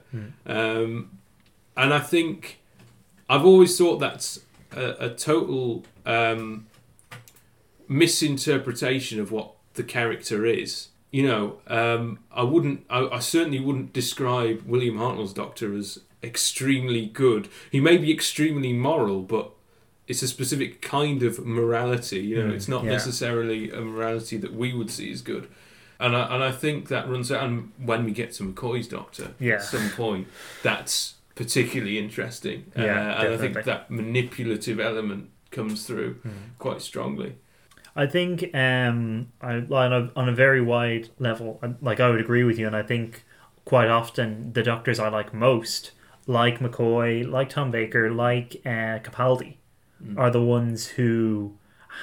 Um, 0.46 1.18
and 1.76 1.94
I 1.94 2.00
think 2.00 2.60
I've 3.28 3.44
always 3.44 3.76
thought 3.76 3.98
that's 3.98 4.40
a, 4.72 5.06
a 5.06 5.10
total 5.10 5.84
um, 6.06 6.66
misinterpretation 7.88 9.20
of 9.20 9.30
what 9.32 9.52
the 9.74 9.82
character 9.82 10.44
is. 10.46 10.88
You 11.10 11.26
know, 11.26 11.58
um, 11.68 12.18
I 12.32 12.42
wouldn't, 12.42 12.84
I, 12.90 13.06
I 13.06 13.18
certainly 13.20 13.60
wouldn't 13.60 13.92
describe 13.92 14.62
William 14.66 14.96
Hartnell's 14.98 15.32
Doctor 15.32 15.74
as 15.76 16.00
extremely 16.22 17.06
good. 17.06 17.48
He 17.70 17.80
may 17.80 17.96
be 17.96 18.12
extremely 18.12 18.72
moral, 18.74 19.22
but 19.22 19.50
it's 20.06 20.22
a 20.22 20.28
specific 20.28 20.82
kind 20.82 21.22
of 21.22 21.44
morality. 21.46 22.20
You 22.20 22.42
know, 22.42 22.50
Mm, 22.52 22.56
it's 22.56 22.68
not 22.68 22.84
yeah. 22.84 22.90
necessarily 22.90 23.70
a 23.70 23.80
morality 23.80 24.36
that 24.38 24.52
we 24.54 24.74
would 24.74 24.90
see 24.90 25.10
as 25.10 25.22
good. 25.22 25.48
And 26.00 26.14
I, 26.14 26.34
and 26.34 26.44
I 26.44 26.52
think 26.52 26.88
that 26.88 27.08
runs 27.08 27.32
out. 27.32 27.42
And 27.44 27.72
when 27.78 28.04
we 28.04 28.12
get 28.12 28.32
to 28.34 28.42
McCoy's 28.44 28.86
Doctor 28.88 29.32
Yeah. 29.40 29.54
at 29.54 29.62
some 29.62 29.90
point, 29.90 30.28
that's 30.62 31.14
particularly 31.38 31.98
interesting. 31.98 32.64
Yeah, 32.76 33.16
uh, 33.16 33.22
and 33.24 33.34
I 33.34 33.36
think 33.36 33.64
that 33.64 33.90
manipulative 33.90 34.80
element 34.80 35.30
comes 35.52 35.86
through 35.86 36.14
Hmm. 36.24 36.30
quite 36.58 36.82
strongly. 36.82 37.36
I 37.94 38.06
think 38.06 38.52
um, 38.54 39.28
I, 39.40 39.54
on, 39.54 39.92
a, 39.92 40.10
on 40.16 40.28
a 40.28 40.32
very 40.34 40.60
wide 40.60 41.10
level, 41.18 41.60
like 41.80 42.00
I 42.00 42.10
would 42.10 42.20
agree 42.20 42.42
with 42.42 42.58
you, 42.58 42.66
and 42.66 42.74
I 42.74 42.82
think 42.82 43.24
quite 43.64 43.88
often 43.88 44.52
the 44.52 44.64
doctors 44.64 44.98
I 44.98 45.08
like 45.08 45.32
most, 45.32 45.92
like 46.26 46.58
McCoy, 46.58 47.28
like 47.28 47.50
Tom 47.50 47.70
Baker, 47.70 48.10
like 48.10 48.60
uh, 48.66 48.98
Capaldi, 49.06 49.54
are 50.16 50.30
the 50.30 50.42
ones 50.42 50.86
who 50.88 51.56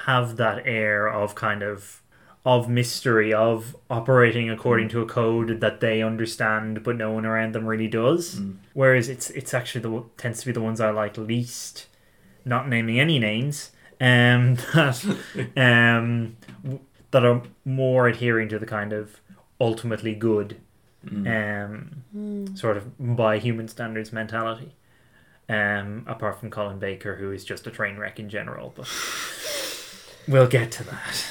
have 0.05 0.37
that 0.37 0.65
air 0.65 1.07
of 1.07 1.35
kind 1.35 1.61
of 1.61 2.01
of 2.45 2.69
mystery 2.69 3.33
of 3.33 3.75
operating 3.89 4.49
according 4.51 4.87
to 4.89 5.01
a 5.01 5.05
code 5.05 5.59
that 5.61 5.79
they 5.79 6.03
understand 6.03 6.83
but 6.83 6.95
no 6.95 7.11
one 7.11 7.25
around 7.25 7.53
them 7.55 7.65
really 7.65 7.87
does. 7.87 8.39
Whereas 8.73 9.09
it's 9.09 9.29
it's 9.31 9.53
actually 9.53 9.81
the 9.81 10.03
tends 10.17 10.41
to 10.41 10.45
be 10.45 10.51
the 10.51 10.61
ones 10.61 10.79
i 10.79 10.89
like 10.91 11.17
least 11.17 11.87
not 12.45 12.69
naming 12.69 12.99
any 12.99 13.17
names 13.17 13.71
um 13.99 14.55
that 14.73 15.03
um 15.57 16.37
that 17.11 17.25
are 17.25 17.41
more 17.63 18.07
adhering 18.07 18.47
to 18.49 18.59
the 18.59 18.65
kind 18.67 18.93
of 18.93 19.21
ultimately 19.59 20.13
good 20.13 20.57
um 21.07 22.03
sort 22.55 22.77
of 22.77 23.15
by 23.15 23.37
human 23.39 23.67
standards 23.67 24.11
mentality. 24.11 24.75
Um 25.49 26.03
apart 26.07 26.39
from 26.39 26.49
colin 26.51 26.77
baker 26.79 27.15
who 27.15 27.31
is 27.31 27.43
just 27.43 27.65
a 27.67 27.71
train 27.71 27.97
wreck 27.97 28.19
in 28.19 28.29
general 28.29 28.73
but 28.75 28.87
we'll 30.27 30.47
get 30.47 30.71
to 30.73 30.83
that 30.83 31.25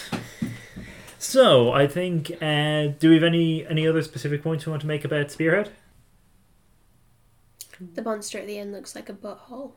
so 1.25 1.73
i 1.73 1.87
think 1.87 2.31
uh 2.43 2.87
do 2.99 3.09
we 3.09 3.15
have 3.15 3.25
any 3.25 3.67
any 3.67 3.87
other 3.89 4.03
specific 4.03 4.43
points 4.43 4.67
we 4.67 4.71
want 4.71 4.81
to 4.83 4.87
make 4.87 5.05
about 5.05 5.31
spearhead 5.31 5.71
The 7.95 8.03
monster 8.03 8.39
at 8.39 8.47
the 8.47 8.59
end 8.59 8.73
looks 8.73 8.95
like 8.95 9.09
a 9.09 9.15
butthole. 9.15 9.73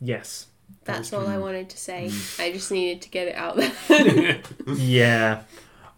yes 0.00 0.46
That's 0.84 1.12
all 1.12 1.26
I 1.28 1.38
wanted 1.38 1.68
to 1.70 1.76
say. 1.76 2.10
I 2.38 2.52
just 2.52 2.70
needed 2.70 3.02
to 3.02 3.08
get 3.10 3.28
it 3.28 3.34
out 3.36 3.56
there. 3.56 4.40
yeah 4.76 5.42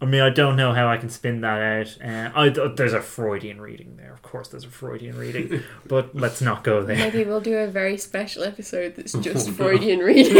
I 0.01 0.05
mean, 0.05 0.21
I 0.21 0.29
don't 0.29 0.57
know 0.57 0.73
how 0.73 0.87
I 0.89 0.97
can 0.97 1.09
spin 1.09 1.39
that 1.41 1.61
out. 1.61 1.97
Uh, 2.05 2.29
I, 2.35 2.49
there's 2.49 2.91
a 2.91 3.01
Freudian 3.01 3.61
reading 3.61 3.95
there. 3.95 4.11
Of 4.13 4.21
course, 4.21 4.49
there's 4.49 4.65
a 4.65 4.69
Freudian 4.69 5.17
reading, 5.17 5.63
but 5.87 6.13
let's 6.13 6.41
not 6.41 6.65
go 6.65 6.83
there. 6.83 6.97
Maybe 6.97 7.23
we'll 7.23 7.39
do 7.39 7.57
a 7.57 7.67
very 7.67 7.97
special 7.97 8.43
episode 8.43 8.95
that's 8.97 9.13
just 9.13 9.51
Freudian 9.51 9.99
readings. 9.99 10.35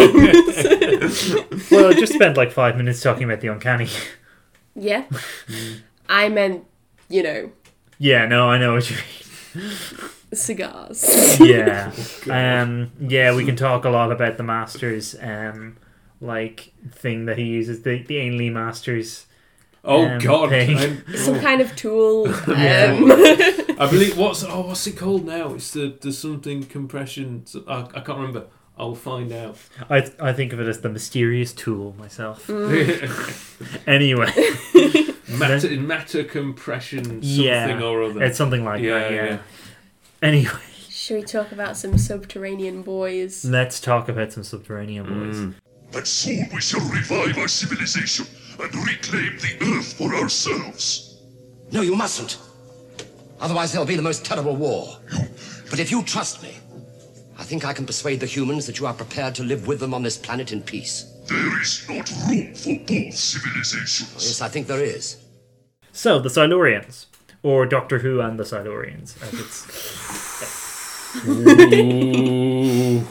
Well, 1.71 1.87
I 1.87 1.93
just 1.93 2.13
spent 2.13 2.35
like 2.35 2.51
five 2.51 2.75
minutes 2.75 3.01
talking 3.01 3.23
about 3.23 3.39
the 3.39 3.47
uncanny. 3.47 3.87
Yeah. 4.75 5.05
I 6.09 6.29
meant, 6.29 6.65
you 7.09 7.23
know, 7.23 7.51
Yeah, 7.97 8.25
no, 8.27 8.49
I 8.49 8.57
know 8.57 8.73
what 8.75 8.89
you 8.89 8.97
mean. 9.55 9.71
cigars. 10.33 11.39
Yeah, 11.39 11.91
um, 12.29 12.91
yeah, 12.99 13.35
we 13.35 13.45
can 13.45 13.55
talk 13.55 13.85
a 13.85 13.89
lot 13.89 14.11
about 14.11 14.37
the 14.37 14.43
Masters, 14.43 15.15
um, 15.21 15.77
like 16.21 16.73
thing 16.91 17.25
that 17.25 17.37
he 17.37 17.45
uses 17.45 17.81
the 17.83 18.03
the 18.03 18.17
Ainley 18.17 18.49
Masters. 18.49 19.25
Oh 19.83 20.05
Um, 20.05 20.17
God! 20.19 20.49
thing. 20.49 20.77
I'm- 20.77 21.03
Some 21.15 21.39
kind 21.39 21.61
of 21.61 21.75
tool. 21.75 22.27
Um, 22.47 23.11
I 23.77 23.87
believe 23.89 24.17
what's 24.17 24.43
oh 24.43 24.61
what's 24.67 24.87
it 24.87 24.97
called 24.97 25.25
now? 25.25 25.53
It's 25.53 25.71
the 25.71 25.95
the 26.01 26.11
something 26.11 26.63
compression. 26.63 27.45
I, 27.67 27.81
I 27.93 27.99
can't 28.01 28.17
remember. 28.19 28.45
I'll 28.77 28.95
find 28.95 29.31
out. 29.31 29.57
I 29.89 30.09
I 30.19 30.33
think 30.33 30.51
of 30.53 30.59
it 30.59 30.67
as 30.67 30.81
the 30.81 30.89
mysterious 30.89 31.53
tool 31.53 31.95
myself. 31.97 32.47
Mm. 32.47 33.31
Anyway, 33.87 34.29
matter 35.39 35.69
matter 35.79 36.23
compression 36.25 37.03
something 37.05 37.21
yeah, 37.21 37.81
or 37.81 38.03
other. 38.03 38.21
it's 38.21 38.37
something 38.37 38.65
like 38.65 38.81
yeah, 38.81 38.99
that. 38.99 39.11
Yeah. 39.13 39.25
yeah. 39.25 39.37
Anyway, 40.21 40.51
Should 40.89 41.15
we 41.17 41.23
talk 41.23 41.53
about 41.53 41.77
some 41.77 41.97
subterranean 41.97 42.81
boys? 42.81 43.45
let's 43.45 43.79
talk 43.79 44.09
about 44.09 44.33
some 44.33 44.43
subterranean 44.43 45.05
boys. 45.05 45.37
Mm. 45.37 45.53
But 45.93 46.05
soon 46.07 46.49
we 46.53 46.59
shall 46.59 46.81
revive 46.89 47.37
our 47.37 47.47
civilization 47.47 48.25
and 48.59 48.75
reclaim 48.75 49.37
the 49.37 49.77
earth 49.77 49.93
for 49.93 50.13
ourselves. 50.15 51.21
No, 51.71 51.81
you 51.81 51.95
mustn't. 51.95 52.37
Otherwise, 53.39 53.71
there'll 53.71 53.87
be 53.87 53.95
the 53.95 54.01
most 54.01 54.25
terrible 54.25 54.55
war. 54.55 54.97
But 55.69 55.79
if 55.79 55.91
you 55.91 56.03
trust 56.03 56.43
me, 56.43 56.55
I 57.37 57.43
think 57.43 57.65
I 57.65 57.73
can 57.73 57.85
persuade 57.85 58.19
the 58.19 58.25
humans 58.25 58.65
that 58.65 58.79
you 58.79 58.85
are 58.85 58.93
prepared 58.93 59.35
to 59.35 59.43
live 59.43 59.67
with 59.67 59.79
them 59.79 59.93
on 59.93 60.03
this 60.03 60.17
planet 60.17 60.51
in 60.51 60.61
peace. 60.61 61.11
There 61.27 61.61
is 61.61 61.87
not 61.89 62.09
room 62.29 62.53
for 62.53 62.75
both 62.79 63.13
civilizations. 63.13 64.13
Yes, 64.13 64.41
I 64.41 64.47
think 64.47 64.67
there 64.67 64.83
is. 64.83 65.17
So 65.91 66.19
the 66.19 66.29
Silurians, 66.29 67.07
or 67.43 67.65
Doctor 67.65 67.99
Who 67.99 68.21
and 68.21 68.39
the 68.39 68.43
Silurians, 68.43 69.21
as 69.21 69.33
it's 69.39 69.65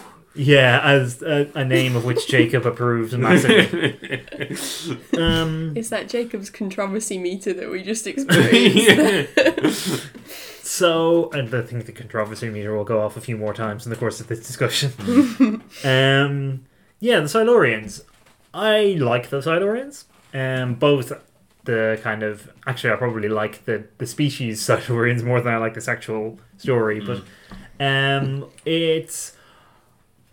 yeah, 0.34 0.80
as 0.82 1.22
a, 1.22 1.48
a 1.54 1.64
name 1.64 1.94
of 1.94 2.04
which 2.04 2.26
Jacob 2.26 2.66
approves 2.66 3.16
massively. 3.16 4.24
um, 5.16 5.76
Is 5.76 5.90
that 5.90 6.08
Jacob's 6.08 6.50
controversy 6.50 7.18
meter 7.18 7.52
that 7.52 7.70
we 7.70 7.82
just 7.82 8.06
experienced? 8.06 10.08
so, 10.66 11.30
and 11.30 11.54
I 11.54 11.62
think 11.62 11.86
the 11.86 11.92
controversy 11.92 12.50
meter 12.50 12.76
will 12.76 12.84
go 12.84 13.00
off 13.00 13.16
a 13.16 13.20
few 13.20 13.36
more 13.36 13.54
times 13.54 13.86
in 13.86 13.90
the 13.90 13.96
course 13.96 14.20
of 14.20 14.26
this 14.26 14.44
discussion. 14.44 14.90
um, 15.84 16.64
yeah, 16.98 17.20
the 17.20 17.26
Silurians. 17.26 18.02
I 18.52 18.96
like 18.98 19.30
the 19.30 19.40
Silurians. 19.40 20.04
Um, 20.32 20.74
both 20.74 21.12
the 21.64 21.98
kind 22.02 22.24
of 22.24 22.50
actually, 22.66 22.92
I 22.92 22.96
probably 22.96 23.28
like 23.28 23.64
the 23.66 23.84
the 23.98 24.06
species 24.06 24.60
Silurians 24.60 25.22
more 25.22 25.40
than 25.40 25.54
I 25.54 25.58
like 25.58 25.74
this 25.74 25.86
actual 25.86 26.40
story. 26.56 27.00
But 27.00 27.22
um, 27.78 28.46
it's. 28.64 29.33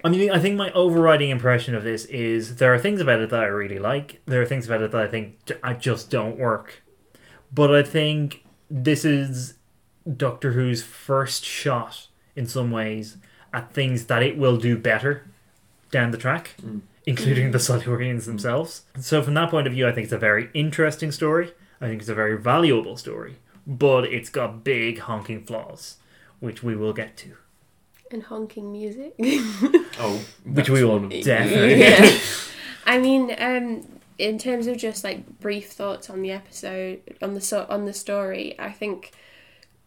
I 0.03 0.09
mean, 0.09 0.31
I 0.31 0.39
think 0.39 0.55
my 0.55 0.71
overriding 0.71 1.29
impression 1.29 1.75
of 1.75 1.83
this 1.83 2.05
is 2.05 2.55
there 2.55 2.73
are 2.73 2.79
things 2.79 3.01
about 3.01 3.19
it 3.19 3.29
that 3.29 3.39
I 3.39 3.45
really 3.45 3.79
like. 3.79 4.21
There 4.25 4.41
are 4.41 4.45
things 4.45 4.65
about 4.65 4.81
it 4.81 4.91
that 4.91 5.01
I 5.01 5.07
think 5.07 5.51
I 5.63 5.73
just 5.73 6.09
don't 6.09 6.37
work. 6.37 6.83
But 7.53 7.73
I 7.75 7.83
think 7.83 8.45
this 8.69 9.05
is 9.05 9.55
Doctor 10.17 10.53
Who's 10.53 10.81
first 10.81 11.43
shot, 11.43 12.07
in 12.35 12.47
some 12.47 12.71
ways, 12.71 13.17
at 13.53 13.73
things 13.73 14.05
that 14.05 14.23
it 14.23 14.37
will 14.37 14.57
do 14.57 14.77
better 14.77 15.29
down 15.91 16.11
the 16.11 16.17
track, 16.17 16.55
mm. 16.61 16.81
including 17.05 17.51
the 17.51 17.57
Silurians 17.57 18.25
themselves. 18.25 18.83
So, 18.99 19.21
from 19.21 19.33
that 19.35 19.51
point 19.51 19.67
of 19.67 19.73
view, 19.73 19.87
I 19.87 19.91
think 19.91 20.05
it's 20.05 20.13
a 20.13 20.17
very 20.17 20.49
interesting 20.53 21.11
story. 21.11 21.53
I 21.79 21.87
think 21.87 22.01
it's 22.01 22.09
a 22.09 22.15
very 22.15 22.37
valuable 22.37 22.97
story. 22.97 23.37
But 23.67 24.05
it's 24.05 24.29
got 24.29 24.63
big 24.63 24.99
honking 24.99 25.43
flaws, 25.43 25.97
which 26.39 26.63
we 26.63 26.75
will 26.75 26.93
get 26.93 27.17
to. 27.17 27.35
And 28.13 28.23
honking 28.23 28.71
music. 28.71 29.13
Oh, 29.99 30.19
Which 30.45 30.69
we 30.69 30.83
all 30.83 30.99
definitely. 30.99 31.79
yeah. 31.79 32.17
I 32.85 32.97
mean, 32.97 33.35
um, 33.37 33.85
in 34.17 34.39
terms 34.39 34.65
of 34.67 34.77
just 34.77 35.03
like 35.03 35.39
brief 35.39 35.71
thoughts 35.71 36.09
on 36.09 36.21
the 36.21 36.31
episode, 36.31 37.01
on 37.21 37.33
the 37.35 37.41
so- 37.41 37.67
on 37.69 37.85
the 37.85 37.93
story, 37.93 38.55
I 38.57 38.71
think 38.71 39.11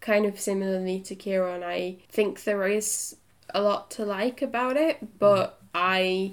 kind 0.00 0.26
of 0.26 0.38
similarly 0.38 1.00
to 1.00 1.14
Kieran, 1.14 1.62
I 1.64 1.96
think 2.08 2.44
there 2.44 2.68
is 2.68 3.16
a 3.52 3.60
lot 3.62 3.90
to 3.92 4.04
like 4.04 4.42
about 4.42 4.76
it, 4.76 5.18
but 5.18 5.60
I 5.74 6.32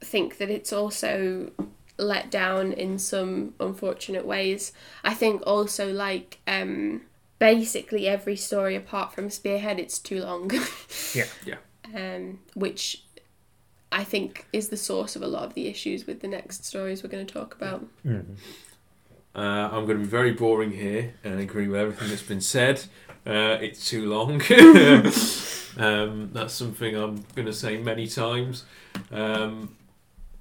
think 0.00 0.36
that 0.38 0.50
it's 0.50 0.72
also 0.72 1.50
let 1.98 2.30
down 2.30 2.72
in 2.72 2.98
some 2.98 3.54
unfortunate 3.58 4.26
ways. 4.26 4.72
I 5.02 5.14
think 5.14 5.42
also 5.46 5.92
like 5.92 6.38
um 6.46 7.00
basically 7.38 8.08
every 8.08 8.36
story 8.36 8.74
apart 8.76 9.12
from 9.12 9.30
Spearhead 9.30 9.78
it's 9.78 9.98
too 9.98 10.20
long. 10.20 10.50
Yeah. 11.14 11.24
Yeah. 11.46 11.56
um, 11.94 12.40
which 12.54 13.02
I 13.92 14.04
think 14.04 14.46
is 14.52 14.68
the 14.68 14.76
source 14.76 15.16
of 15.16 15.22
a 15.22 15.26
lot 15.26 15.44
of 15.44 15.54
the 15.54 15.68
issues 15.68 16.06
with 16.06 16.20
the 16.20 16.28
next 16.28 16.64
stories 16.64 17.02
we're 17.02 17.08
going 17.10 17.26
to 17.26 17.32
talk 17.32 17.54
about. 17.54 17.86
Uh, 18.04 19.40
I'm 19.40 19.84
going 19.86 19.98
to 19.98 20.04
be 20.04 20.04
very 20.04 20.32
boring 20.32 20.72
here 20.72 21.14
and 21.24 21.40
agree 21.40 21.68
with 21.68 21.80
everything 21.80 22.08
that's 22.08 22.22
been 22.22 22.40
said. 22.40 22.84
Uh, 23.26 23.58
it's 23.60 23.88
too 23.88 24.06
long. 24.06 24.40
um, 25.78 26.30
that's 26.32 26.54
something 26.54 26.94
I'm 26.96 27.24
going 27.34 27.46
to 27.46 27.52
say 27.52 27.76
many 27.76 28.06
times. 28.06 28.64
Um, 29.10 29.76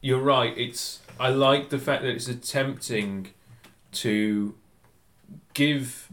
you're 0.02 0.20
right. 0.20 0.58
It's 0.58 1.02
I 1.20 1.30
like 1.30 1.70
the 1.70 1.80
fact 1.80 2.04
that 2.04 2.10
it's 2.10 2.28
attempting 2.28 3.28
to 3.94 4.56
give. 5.54 6.10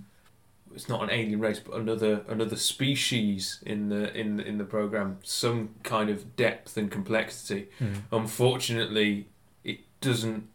It's 0.74 0.88
not 0.88 1.02
an 1.02 1.10
alien 1.10 1.40
race, 1.40 1.58
but 1.58 1.74
another 1.76 2.22
another 2.28 2.56
species 2.56 3.62
in 3.64 3.88
the 3.88 4.12
in 4.14 4.40
in 4.40 4.58
the 4.58 4.64
program 4.64 5.18
some 5.22 5.74
kind 5.82 6.10
of 6.10 6.36
depth 6.36 6.76
and 6.76 6.90
complexity. 6.90 7.68
Hmm. 7.78 7.94
Unfortunately, 8.10 9.28
it 9.64 9.80
doesn't 10.00 10.48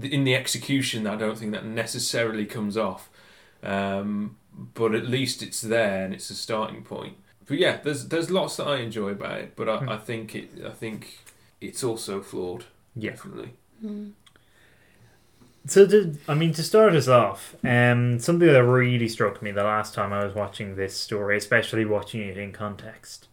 in 0.00 0.24
the 0.24 0.34
execution, 0.34 1.06
I 1.06 1.16
don't 1.16 1.38
think 1.38 1.52
that 1.52 1.66
necessarily 1.66 2.46
comes 2.46 2.76
off. 2.76 3.10
Um, 3.62 4.36
but 4.74 4.94
at 4.94 5.06
least 5.06 5.42
it's 5.42 5.60
there 5.60 6.04
and 6.04 6.12
it's 6.12 6.30
a 6.30 6.34
starting 6.34 6.82
point. 6.82 7.16
But 7.46 7.58
yeah, 7.58 7.78
there's 7.82 8.08
there's 8.08 8.30
lots 8.30 8.56
that 8.56 8.66
I 8.66 8.76
enjoy 8.76 9.10
about 9.10 9.38
it, 9.40 9.56
but 9.56 9.68
I, 9.68 9.78
hmm. 9.78 9.88
I 9.88 9.98
think 9.98 10.34
it 10.34 10.50
I 10.64 10.70
think 10.70 11.18
it's 11.60 11.82
also 11.82 12.20
flawed. 12.20 12.64
Yeah. 12.94 13.10
Definitely. 13.10 13.50
Hmm. 13.80 14.10
So, 15.66 15.86
to, 15.86 16.16
I 16.26 16.34
mean, 16.34 16.52
to 16.54 16.62
start 16.62 16.94
us 16.94 17.06
off, 17.06 17.54
um, 17.62 18.18
something 18.18 18.48
that 18.48 18.64
really 18.64 19.08
struck 19.08 19.40
me 19.42 19.52
the 19.52 19.62
last 19.62 19.94
time 19.94 20.12
I 20.12 20.24
was 20.24 20.34
watching 20.34 20.74
this 20.74 20.96
story, 20.96 21.36
especially 21.36 21.84
watching 21.84 22.20
it 22.20 22.36
in 22.36 22.52
context, 22.52 23.28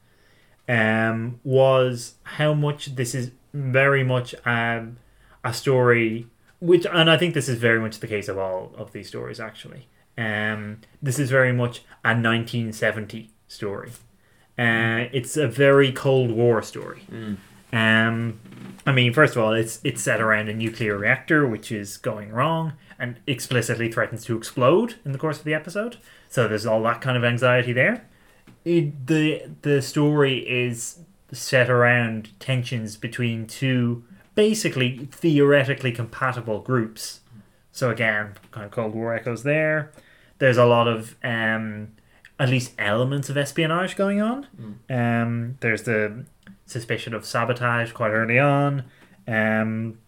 um, 0.68 1.39
was 1.43 2.15
how 2.23 2.53
much 2.53 2.95
this 2.95 3.15
is 3.15 3.31
very 3.53 4.03
much 4.03 4.35
um, 4.45 4.97
a 5.43 5.53
story, 5.53 6.27
which, 6.60 6.85
and 6.85 7.10
I 7.10 7.18
think 7.18 7.34
this 7.34 7.49
is 7.49 7.57
very 7.57 7.80
much 7.80 7.99
the 7.99 8.07
case 8.07 8.27
of 8.27 8.38
all 8.38 8.73
of 8.77 8.91
these 8.91 9.07
stories, 9.07 9.39
actually. 9.39 9.88
Um, 10.15 10.81
this 11.01 11.18
is 11.18 11.31
very 11.31 11.51
much 11.51 11.80
a 12.06 12.10
1970 12.10 13.31
story. 13.47 13.89
Uh, 14.57 15.07
it's 15.14 15.35
a 15.35 15.47
very 15.47 15.91
Cold 15.91 16.30
War 16.31 16.61
story. 16.61 17.01
Um, 17.71 18.39
I 18.85 18.91
mean, 18.91 19.13
first 19.13 19.35
of 19.35 19.43
all, 19.43 19.53
it's 19.53 19.79
it's 19.83 20.01
set 20.01 20.21
around 20.21 20.49
a 20.49 20.53
nuclear 20.53 20.97
reactor 20.97 21.47
which 21.47 21.71
is 21.71 21.97
going 21.97 22.31
wrong 22.31 22.73
and 22.97 23.17
explicitly 23.27 23.91
threatens 23.91 24.25
to 24.25 24.35
explode 24.35 24.95
in 25.05 25.11
the 25.11 25.17
course 25.17 25.39
of 25.39 25.45
the 25.45 25.53
episode. 25.53 25.97
So 26.27 26.47
there's 26.47 26.65
all 26.65 26.81
that 26.83 27.01
kind 27.01 27.17
of 27.17 27.23
anxiety 27.23 27.73
there. 27.73 28.07
It, 28.65 29.07
the 29.07 29.43
the 29.61 29.81
story 29.81 30.39
is 30.39 30.99
set 31.31 31.69
around 31.69 32.37
tensions 32.39 32.97
between 32.97 33.45
two 33.45 34.03
basically 34.35 35.07
theoretically 35.11 35.91
compatible 35.91 36.59
groups. 36.59 37.21
So 37.71 37.89
again, 37.89 38.35
kind 38.51 38.65
of 38.65 38.71
Cold 38.71 38.95
War 38.95 39.13
echoes 39.13 39.43
there. 39.43 39.91
There's 40.39 40.57
a 40.57 40.65
lot 40.65 40.87
of 40.87 41.15
um, 41.23 41.89
at 42.39 42.49
least 42.49 42.73
elements 42.77 43.29
of 43.29 43.37
espionage 43.37 43.95
going 43.95 44.21
on. 44.21 44.47
Um, 44.89 45.57
there's 45.59 45.83
the 45.83 46.25
suspicion 46.69 47.13
of 47.13 47.25
sabotage 47.25 47.91
quite 47.91 48.11
early 48.11 48.39
on. 48.39 48.85
Um, 49.27 49.99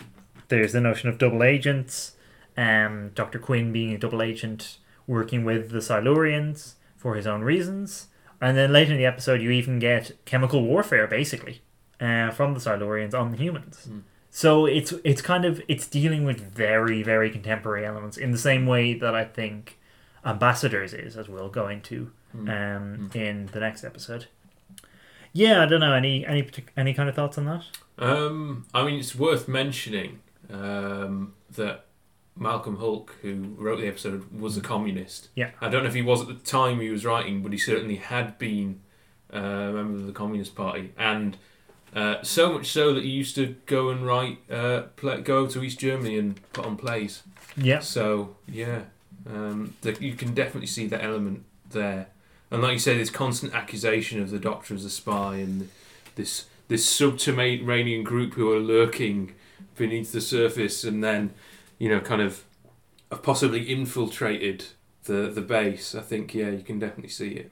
there's 0.47 0.73
the 0.73 0.81
notion 0.81 1.09
of 1.09 1.17
double 1.17 1.43
agents. 1.43 2.15
Um, 2.57 3.11
Dr. 3.15 3.39
Quinn 3.39 3.71
being 3.71 3.93
a 3.93 3.97
double 3.97 4.21
agent 4.21 4.77
working 5.07 5.43
with 5.43 5.71
the 5.71 5.79
Silurians 5.79 6.75
for 6.97 7.15
his 7.15 7.25
own 7.25 7.41
reasons. 7.41 8.07
And 8.39 8.57
then 8.57 8.71
later 8.73 8.91
in 8.91 8.97
the 8.97 9.05
episode, 9.05 9.41
you 9.41 9.51
even 9.51 9.79
get 9.79 10.17
chemical 10.25 10.63
warfare, 10.63 11.07
basically, 11.07 11.61
uh, 11.99 12.31
from 12.31 12.53
the 12.53 12.59
Silurians 12.59 13.13
on 13.13 13.31
the 13.31 13.37
humans. 13.37 13.87
So 14.29 14.65
it's 14.65 14.93
it's 15.03 15.21
kind 15.21 15.43
of 15.45 15.61
it's 15.67 15.85
dealing 15.87 16.23
with 16.23 16.39
very 16.39 17.03
very 17.03 17.29
contemporary 17.29 17.85
elements 17.85 18.17
in 18.17 18.31
the 18.31 18.37
same 18.37 18.65
way 18.65 18.93
that 18.93 19.13
I 19.13 19.25
think 19.25 19.77
Ambassadors 20.25 20.93
is, 20.93 21.17
as 21.17 21.27
we'll 21.27 21.49
go 21.49 21.67
into 21.67 22.11
um, 22.33 23.11
in 23.13 23.47
the 23.47 23.59
next 23.59 23.83
episode. 23.83 24.27
Yeah, 25.33 25.63
I 25.63 25.65
don't 25.65 25.79
know 25.79 25.93
any 25.93 26.25
any 26.25 26.49
any 26.75 26.93
kind 26.93 27.09
of 27.09 27.15
thoughts 27.15 27.37
on 27.37 27.45
that. 27.45 27.63
Um, 27.97 28.65
I 28.73 28.83
mean, 28.83 28.99
it's 28.99 29.15
worth 29.15 29.47
mentioning 29.47 30.19
um, 30.51 31.33
that 31.55 31.85
Malcolm 32.35 32.77
Hulke, 32.77 33.11
who 33.21 33.55
wrote 33.57 33.79
the 33.79 33.87
episode, 33.87 34.31
was 34.31 34.57
a 34.57 34.61
communist. 34.61 35.29
Yeah. 35.35 35.51
I 35.61 35.69
don't 35.69 35.83
know 35.83 35.89
if 35.89 35.95
he 35.95 36.01
was 36.01 36.21
at 36.21 36.27
the 36.27 36.33
time 36.33 36.79
he 36.79 36.89
was 36.89 37.05
writing, 37.05 37.43
but 37.43 37.51
he 37.51 37.57
certainly 37.57 37.97
had 37.97 38.37
been 38.37 38.81
uh, 39.33 39.37
a 39.37 39.71
member 39.73 39.97
of 39.97 40.07
the 40.07 40.13
Communist 40.13 40.55
Party, 40.55 40.93
and 40.97 41.37
uh, 41.95 42.23
so 42.23 42.53
much 42.53 42.67
so 42.67 42.93
that 42.93 43.03
he 43.03 43.09
used 43.09 43.35
to 43.35 43.55
go 43.65 43.89
and 43.89 44.05
write, 44.05 44.39
uh, 44.49 44.83
play, 44.95 45.21
go 45.21 45.45
to 45.47 45.63
East 45.63 45.79
Germany 45.79 46.17
and 46.17 46.39
put 46.53 46.65
on 46.65 46.77
plays. 46.77 47.23
Yeah. 47.55 47.79
So 47.79 48.35
yeah, 48.47 48.83
um, 49.27 49.75
the, 49.81 49.95
you 50.03 50.15
can 50.15 50.33
definitely 50.33 50.67
see 50.67 50.87
that 50.87 51.03
element 51.03 51.43
there, 51.69 52.07
and 52.51 52.61
like 52.61 52.73
you 52.73 52.79
said, 52.79 52.99
this 52.99 53.09
constant 53.09 53.53
accusation 53.53 54.21
of 54.21 54.29
the 54.29 54.39
Doctor 54.39 54.75
as 54.75 54.85
a 54.85 54.89
spy 54.89 55.37
and 55.37 55.69
this 56.15 56.45
this 56.67 56.85
subterranean 56.85 58.03
group 58.03 58.33
who 58.35 58.51
are 58.51 58.59
lurking 58.59 59.33
beneath 59.75 60.11
the 60.11 60.21
surface, 60.21 60.83
and 60.83 61.03
then 61.03 61.33
you 61.79 61.89
know, 61.89 61.99
kind 61.99 62.21
of 62.21 62.43
have 63.09 63.23
possibly 63.23 63.71
infiltrated 63.71 64.65
the 65.05 65.31
the 65.33 65.41
base. 65.41 65.95
I 65.95 66.01
think 66.01 66.33
yeah, 66.33 66.49
you 66.49 66.63
can 66.63 66.77
definitely 66.77 67.09
see 67.09 67.31
it. 67.31 67.51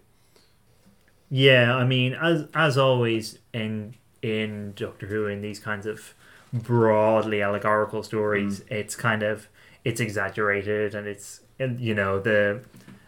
Yeah, 1.30 1.76
I 1.76 1.86
mean, 1.86 2.14
as 2.14 2.48
as 2.54 2.78
always 2.78 3.40
in 3.54 3.96
in 4.22 4.74
Doctor 4.76 5.08
Who 5.08 5.28
in 5.28 5.42
these 5.42 5.60
kinds 5.60 5.86
of 5.86 6.14
broadly 6.52 7.42
allegorical 7.42 8.04
stories, 8.04 8.60
mm. 8.62 8.72
it's 8.72 8.96
kind 8.96 9.24
of 9.24 9.48
it's 9.86 10.02
exaggerated 10.02 10.94
and 10.94 11.08
it's 11.08 11.42
and, 11.58 11.80
you 11.80 11.94
know 11.94 12.20
the 12.20 12.64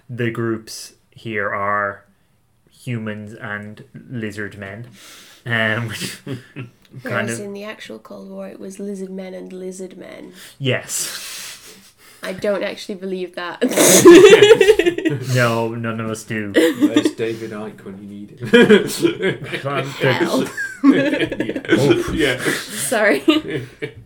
the 0.09 0.29
groups 0.29 0.93
here 1.21 1.53
are 1.53 2.03
humans 2.71 3.35
and 3.35 3.83
lizard 3.93 4.57
men, 4.57 4.87
um, 5.45 5.87
which 5.89 6.19
Whereas 7.03 7.39
of 7.39 7.45
in 7.45 7.53
the 7.53 7.63
actual 7.63 7.99
Cold 7.99 8.29
War, 8.29 8.47
it 8.47 8.59
was 8.59 8.79
lizard 8.79 9.11
men 9.11 9.35
and 9.35 9.53
lizard 9.53 9.97
men. 9.97 10.33
yes. 10.57 11.37
I 12.23 12.33
don't 12.33 12.61
actually 12.61 12.95
believe 12.95 13.35
that. 13.35 13.61
No, 15.35 15.75
none 15.75 15.99
of 15.99 16.09
us 16.09 16.23
do. 16.23 16.51
Where's 16.55 17.11
David 17.15 17.51
Icke 17.51 17.83
when 17.83 17.97
you 18.01 18.07
need 18.07 18.39
him? 18.39 18.47
Hell. 20.81 21.61
Oh. 21.73 22.11
yeah. 22.13 22.37
Sorry. 22.41 23.21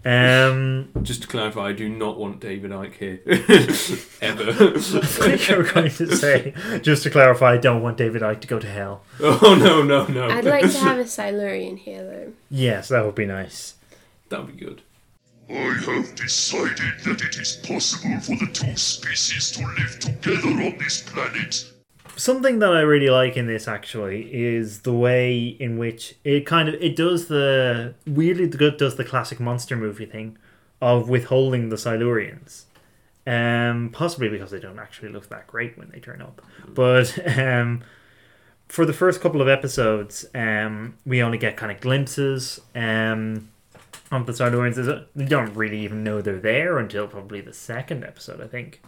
Um, 0.06 0.89
Just 1.02 1.23
to 1.23 1.27
clarify, 1.27 1.69
I 1.69 1.72
do 1.73 1.89
not 1.89 2.18
want 2.19 2.39
David 2.39 2.72
Icke 2.72 2.93
here 2.95 3.19
ever. 4.22 4.52
I 4.76 4.80
think 4.80 5.49
you 5.49 5.56
were 5.57 5.64
going 5.64 5.89
to 5.89 6.15
say, 6.15 6.53
just 6.81 7.03
to 7.03 7.10
clarify, 7.10 7.53
I 7.53 7.57
don't 7.57 7.81
want 7.81 7.97
David 7.97 8.22
Icke 8.22 8.41
to 8.41 8.47
go 8.47 8.60
to 8.60 8.68
hell. 8.69 9.02
oh 9.19 9.56
no 9.60 9.81
no 9.81 10.06
no! 10.07 10.30
I'd 10.30 10.45
like 10.45 10.69
to 10.72 10.77
have 10.80 10.99
a 10.99 11.07
Silurian 11.07 11.77
here, 11.77 12.03
though. 12.03 12.34
Yes, 12.49 12.89
that 12.89 13.03
would 13.06 13.15
be 13.15 13.26
nice. 13.26 13.76
That'd 14.30 14.47
be 14.47 14.65
good. 14.65 14.81
I 15.49 15.53
have 15.53 16.15
decided 16.15 16.93
that 17.06 17.22
it 17.22 17.38
is 17.38 17.57
possible 17.68 18.19
for 18.19 18.35
the 18.43 18.52
two 18.52 18.76
species 18.76 19.52
to 19.52 19.65
live 19.65 19.99
together 19.99 20.47
on 20.49 20.77
this 20.77 21.02
planet. 21.03 21.72
Something 22.17 22.59
that 22.59 22.73
I 22.73 22.79
really 22.81 23.09
like 23.09 23.35
in 23.35 23.47
this 23.47 23.67
actually 23.67 24.33
is 24.33 24.81
the 24.81 24.93
way 24.93 25.39
in 25.59 25.77
which 25.77 26.15
it 26.23 26.45
kind 26.45 26.69
of 26.69 26.75
it 26.75 26.95
does 26.95 27.27
the 27.27 27.93
weirdly 28.07 28.47
good 28.47 28.77
does 28.77 28.95
the 28.95 29.03
classic 29.03 29.39
monster 29.39 29.75
movie 29.75 30.05
thing 30.05 30.37
of 30.81 31.09
withholding 31.09 31.69
the 31.69 31.75
Silurians. 31.75 32.63
Um, 33.27 33.89
possibly 33.91 34.29
because 34.29 34.51
they 34.51 34.59
don't 34.59 34.77
actually 34.77 35.09
look 35.09 35.29
that 35.29 35.47
great 35.47 35.77
when 35.77 35.89
they 35.89 35.99
turn 35.99 36.21
up, 36.21 36.43
but 36.67 37.17
um, 37.39 37.83
for 38.67 38.85
the 38.85 38.93
first 38.93 39.21
couple 39.21 39.41
of 39.41 39.47
episodes, 39.47 40.25
um, 40.33 40.95
we 41.05 41.21
only 41.21 41.37
get 41.37 41.57
kind 41.57 41.71
of 41.71 41.79
glimpses 41.79 42.59
um, 42.73 43.49
of 44.11 44.25
the 44.25 44.31
Silurians. 44.31 45.05
We 45.15 45.25
don't 45.25 45.53
really 45.55 45.79
even 45.79 46.03
know 46.03 46.21
they're 46.21 46.39
there 46.39 46.77
until 46.77 47.07
probably 47.07 47.41
the 47.41 47.53
second 47.53 48.03
episode, 48.03 48.41
I 48.41 48.47
think. 48.47 48.81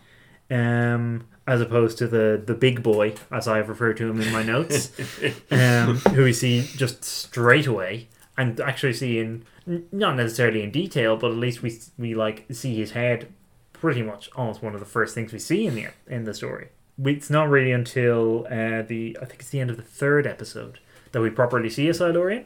Um, 0.49 1.27
as 1.45 1.61
opposed 1.61 1.97
to 1.99 2.07
the 2.07 2.41
the 2.45 2.53
big 2.53 2.83
boy, 2.83 3.15
as 3.31 3.47
I 3.47 3.57
have 3.57 3.69
referred 3.69 3.97
to 3.97 4.09
him 4.09 4.21
in 4.21 4.31
my 4.31 4.43
notes, 4.43 4.91
um, 5.51 5.97
who 6.13 6.23
we 6.23 6.33
see 6.33 6.61
just 6.75 7.03
straight 7.03 7.67
away, 7.67 8.09
and 8.37 8.59
actually 8.59 8.93
see 8.93 9.19
in 9.19 9.45
not 9.91 10.15
necessarily 10.15 10.61
in 10.63 10.71
detail, 10.71 11.15
but 11.17 11.31
at 11.31 11.37
least 11.37 11.61
we 11.61 11.79
we 11.97 12.15
like 12.15 12.45
see 12.51 12.75
his 12.75 12.91
head 12.91 13.31
pretty 13.73 14.01
much 14.01 14.29
almost 14.35 14.61
one 14.61 14.73
of 14.73 14.79
the 14.79 14.85
first 14.85 15.13
things 15.15 15.31
we 15.31 15.39
see 15.39 15.65
in 15.65 15.75
the 15.75 15.87
in 16.07 16.25
the 16.25 16.33
story. 16.33 16.69
It's 17.03 17.29
not 17.29 17.49
really 17.49 17.71
until 17.71 18.45
uh, 18.47 18.81
the 18.81 19.17
I 19.21 19.25
think 19.25 19.41
it's 19.41 19.49
the 19.49 19.59
end 19.59 19.69
of 19.69 19.77
the 19.77 19.83
third 19.83 20.27
episode 20.27 20.79
that 21.11 21.21
we 21.21 21.29
properly 21.29 21.69
see 21.69 21.87
a 21.87 21.93
Silurian. 21.93 22.45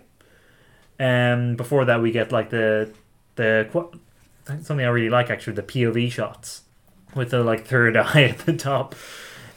Um, 0.99 1.55
before 1.55 1.85
that, 1.85 2.01
we 2.01 2.11
get 2.11 2.31
like 2.31 2.51
the 2.51 2.93
the 3.35 3.67
something 4.45 4.85
I 4.85 4.89
really 4.89 5.09
like 5.09 5.29
actually 5.29 5.53
the 5.53 5.63
POV 5.63 6.11
shots 6.11 6.63
with 7.15 7.31
the 7.31 7.43
like 7.43 7.65
third 7.65 7.97
eye 7.97 8.23
at 8.23 8.39
the 8.39 8.53
top, 8.53 8.95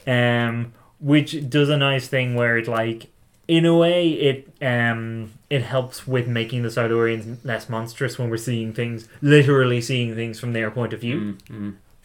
um, 0.07 0.73
which 1.01 1.49
does 1.49 1.69
a 1.69 1.77
nice 1.77 2.09
thing 2.09 2.35
where 2.35 2.57
it 2.59 2.69
like 2.69 3.09
in 3.47 3.67
a 3.67 3.77
way 3.77 4.09
it 4.13 4.49
um 4.63 5.31
it 5.51 5.63
helps 5.63 6.07
with 6.07 6.27
making 6.27 6.63
the 6.63 6.69
Silurians 6.71 7.45
less 7.45 7.69
monstrous 7.69 8.19
when 8.19 8.31
we're 8.31 8.39
seeing 8.39 8.73
things 8.73 9.07
literally 9.21 9.81
seeing 9.83 10.15
things 10.15 10.41
from 10.41 10.55
their 10.55 10.71
point 10.71 10.93
of 10.95 11.01
view, 11.01 11.37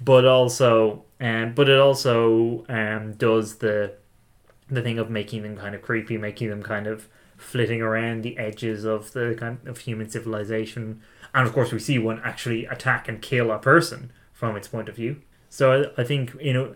but 0.04 0.26
also 0.26 1.04
um 1.22 1.54
but 1.54 1.70
it 1.70 1.80
also 1.80 2.66
um 2.68 3.14
does 3.14 3.56
the 3.56 3.94
the 4.70 4.82
thing 4.82 5.00
of 5.00 5.10
making 5.10 5.44
them 5.44 5.56
kind 5.58 5.74
of 5.74 5.82
creepy, 5.82 6.18
making 6.18 6.50
them 6.50 6.62
kind 6.62 6.88
of 6.88 7.08
flitting 7.38 7.82
around 7.82 8.22
the 8.22 8.38
edges 8.38 8.84
of 8.84 9.14
the 9.14 9.34
kind 9.40 9.60
of 9.66 9.80
human 9.80 10.10
civilization, 10.10 11.02
and 11.34 11.48
of 11.48 11.54
course 11.54 11.72
we 11.72 11.80
see 11.80 11.98
one 11.98 12.20
actually 12.24 12.66
attack 12.66 13.08
and 13.08 13.22
kill 13.22 13.50
a 13.50 13.58
person 13.60 14.12
from 14.34 14.58
its 14.58 14.68
point 14.68 14.90
of 14.90 14.96
view. 14.96 15.22
So 15.50 15.92
I, 15.98 16.02
I 16.02 16.04
think 16.04 16.36
you 16.42 16.54
know, 16.54 16.76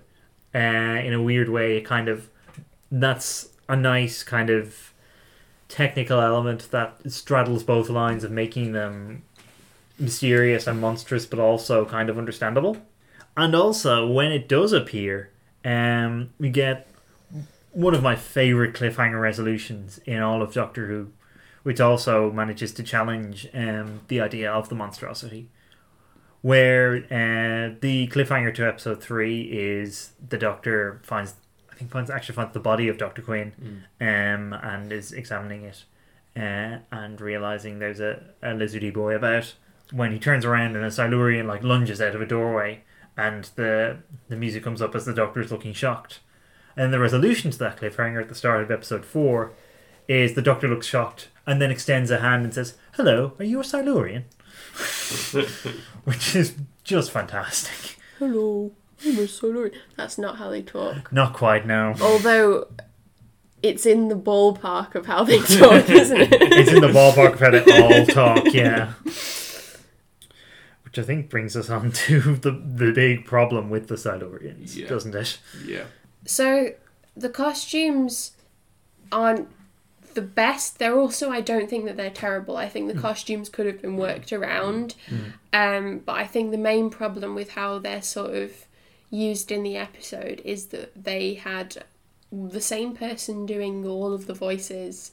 uh, 0.56 1.00
in 1.02 1.14
a 1.14 1.22
weird 1.22 1.50
way, 1.50 1.82
kind 1.82 2.10
of 2.10 2.30
that's 2.92 3.50
a 3.68 3.76
nice 3.76 4.24
kind 4.24 4.50
of 4.50 4.94
technical 5.68 6.20
element 6.20 6.70
that 6.72 7.00
straddles 7.12 7.64
both 7.64 7.90
lines 7.90 8.24
of 8.24 8.32
making 8.32 8.74
them 8.74 9.24
mysterious 9.98 10.68
and 10.68 10.80
monstrous, 10.80 11.26
but 11.26 11.40
also 11.40 11.86
kind 11.86 12.10
of 12.10 12.18
understandable. 12.18 12.78
And 13.36 13.56
also, 13.56 14.08
when 14.08 14.32
it 14.32 14.48
does 14.48 14.74
appear, 14.74 15.32
um, 15.66 16.30
we 16.40 16.50
get 16.50 16.88
one 17.72 17.96
of 17.96 18.04
my 18.04 18.16
favorite 18.16 18.76
cliffhanger 18.76 19.20
resolutions 19.20 20.00
in 20.06 20.22
all 20.22 20.44
of 20.44 20.54
Doctor 20.54 20.88
Who, 20.88 21.12
which 21.64 21.80
also 21.80 22.32
manages 22.32 22.72
to 22.74 22.84
challenge 22.84 23.48
um, 23.54 24.02
the 24.08 24.22
idea 24.22 24.52
of 24.52 24.70
the 24.70 24.76
monstrosity. 24.76 25.50
Where 26.44 26.98
uh, 27.06 27.76
the 27.80 28.10
cliffhanger 28.10 28.54
to 28.56 28.68
episode 28.68 29.02
three 29.02 29.44
is 29.44 30.12
the 30.28 30.38
Doctor 30.38 31.00
finds, 31.02 31.36
I 31.72 31.76
think 31.76 31.90
finds 31.90 32.10
actually 32.10 32.36
finds 32.36 32.54
the 32.54 32.60
body 32.60 32.90
of 32.90 32.98
Doctor 32.98 33.22
Quinn, 33.22 33.54
um, 34.02 34.52
and 34.52 34.92
is 34.92 35.14
examining 35.14 35.64
it, 35.64 35.86
uh, 36.36 36.80
and 36.92 37.22
realizing 37.22 37.80
there's 37.80 38.02
a, 38.02 38.22
a 38.42 38.50
lizardy 38.50 38.94
boy 38.94 39.16
about. 39.16 39.54
When 39.92 40.12
he 40.12 40.20
turns 40.20 40.44
around 40.44 40.76
and 40.76 40.84
a 40.84 40.92
Silurian 40.92 41.48
like 41.48 41.64
lunges 41.64 42.02
out 42.02 42.14
of 42.14 42.22
a 42.22 42.26
doorway, 42.26 42.84
and 43.16 43.46
the 43.56 44.00
the 44.28 44.36
music 44.36 44.66
comes 44.66 44.82
up 44.82 44.96
as 44.96 45.06
the 45.06 45.14
Doctor 45.14 45.40
is 45.40 45.52
looking 45.52 45.74
shocked. 45.74 46.20
And 46.76 46.92
the 46.92 47.00
resolution 47.00 47.52
to 47.52 47.58
that 47.60 47.78
cliffhanger 47.78 48.22
at 48.22 48.28
the 48.28 48.36
start 48.36 48.64
of 48.64 48.70
episode 48.70 49.06
four 49.06 49.54
is 50.10 50.34
the 50.34 50.42
Doctor 50.42 50.68
looks 50.68 50.88
shocked 50.88 51.30
and 51.48 51.62
then 51.62 51.72
extends 51.72 52.12
a 52.12 52.20
hand 52.20 52.44
and 52.44 52.54
says, 52.54 52.76
"Hello, 52.96 53.32
are 53.40 53.46
you 53.46 53.62
a 53.62 53.64
Silurian?" 53.64 54.26
Which 56.04 56.36
is 56.36 56.56
just 56.84 57.12
fantastic. 57.12 57.98
Hello, 58.20 58.72
I'm 59.06 59.20
a 59.20 59.28
Silurian. 59.28 59.76
That's 59.96 60.18
not 60.18 60.38
how 60.38 60.50
they 60.50 60.62
talk. 60.62 61.12
Not 61.12 61.34
quite 61.34 61.66
now. 61.66 61.96
Although 62.02 62.68
it's 63.62 63.86
in 63.86 64.08
the 64.10 64.16
ballpark 64.16 64.96
of 64.96 65.06
how 65.06 65.24
they 65.24 65.40
talk, 65.40 65.90
isn't 65.90 66.20
it? 66.22 66.30
It's 66.34 66.72
in 66.72 66.82
the 66.82 66.88
ballpark 66.88 67.34
of 67.34 67.40
how 67.40 67.52
they 67.52 67.82
all 67.82 68.06
talk, 68.06 68.54
yeah. 68.54 68.94
Which 70.84 70.98
I 71.00 71.04
think 71.04 71.30
brings 71.30 71.56
us 71.56 71.70
on 71.70 71.92
to 71.92 72.20
the 72.36 72.52
the 72.52 72.92
big 72.92 73.26
problem 73.26 73.70
with 73.70 73.88
the 73.88 73.96
Silurians, 73.96 74.76
Yeah. 74.76 74.88
doesn't 74.88 75.16
it? 75.16 75.40
Yeah. 75.66 75.86
So 76.26 76.72
the 77.16 77.30
costumes 77.30 78.32
aren't 79.12 79.48
the 80.14 80.22
best. 80.22 80.80
They're 80.80 80.98
also 80.98 81.30
I 81.30 81.42
don't 81.42 81.70
think 81.70 81.86
that 81.86 81.98
they're 81.98 82.10
terrible. 82.10 82.58
I 82.58 82.70
think 82.70 82.88
the 82.88 82.94
hmm. 82.94 83.02
costumes 83.02 83.50
could 83.50 83.66
have 83.66 83.82
been 83.82 83.92
hmm. 83.94 84.00
worked 84.00 84.34
around. 84.34 84.96
Hmm. 85.08 85.18
Um, 85.54 86.00
but 86.00 86.14
I 86.14 86.26
think 86.26 86.52
the 86.52 86.58
main 86.58 86.90
problem 86.90 87.36
with 87.36 87.52
how 87.52 87.80
they're 87.80 88.02
sort 88.02 88.36
of 88.36 88.66
used 89.10 89.52
in 89.52 89.64
the 89.64 89.78
episode 89.78 90.42
is 90.44 90.68
that 90.68 91.04
they 91.04 91.36
had 91.36 91.84
the 92.34 92.62
same 92.62 92.96
person 92.96 93.46
doing 93.46 93.86
all 93.86 94.12
of 94.12 94.26
the 94.26 94.34
voices 94.34 95.12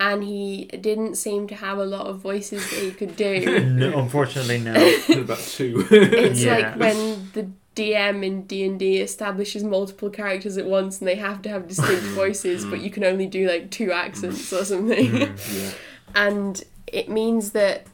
and 0.00 0.24
he 0.24 0.64
didn't 0.64 1.16
seem 1.16 1.46
to 1.46 1.54
have 1.54 1.76
a 1.76 1.84
lot 1.84 2.06
of 2.06 2.20
voices 2.20 2.68
that 2.70 2.78
he 2.78 2.90
could 2.90 3.16
do. 3.16 3.60
No, 3.74 3.98
unfortunately, 3.98 4.58
no. 4.58 4.72
About 5.20 5.38
two. 5.38 5.86
It's 5.90 6.42
Yeah. 6.44 6.54
like 6.54 6.76
when 6.76 7.30
the 7.32 7.50
DM 7.74 8.24
in 8.24 8.42
D 8.42 8.64
and 8.64 8.78
D 8.78 8.98
establishes 9.00 9.64
multiple 9.64 10.10
characters 10.10 10.56
at 10.56 10.66
once, 10.66 11.00
and 11.00 11.08
they 11.08 11.16
have 11.16 11.42
to 11.42 11.48
have 11.48 11.68
distinct 11.68 12.02
voices, 12.14 12.64
but 12.64 12.80
you 12.80 12.90
can 12.90 13.04
only 13.04 13.26
do 13.26 13.48
like 13.48 13.70
two 13.70 13.92
accents 13.92 14.52
or 14.52 14.64
something. 14.64 15.14
yeah. 15.52 15.70
and 16.14 16.62
it 16.86 17.08
means 17.08 17.50
that, 17.50 17.86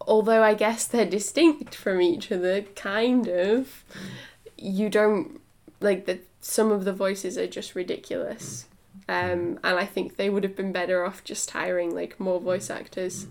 although 0.00 0.42
I 0.42 0.54
guess 0.54 0.86
they're 0.86 1.06
distinct 1.06 1.74
from 1.74 2.00
each 2.00 2.30
other, 2.30 2.62
kind 2.62 3.26
of, 3.28 3.84
you 4.58 4.88
don't 4.88 5.40
like 5.80 6.06
that. 6.06 6.20
Some 6.40 6.70
of 6.70 6.84
the 6.84 6.92
voices 6.92 7.36
are 7.36 7.48
just 7.48 7.74
ridiculous. 7.74 8.66
Um, 9.08 9.58
and 9.64 9.78
I 9.78 9.84
think 9.84 10.16
they 10.16 10.30
would 10.30 10.44
have 10.44 10.56
been 10.56 10.72
better 10.72 11.04
off 11.04 11.24
just 11.24 11.50
hiring 11.50 11.94
like 11.94 12.20
more 12.20 12.40
voice 12.40 12.70
actors. 12.70 13.26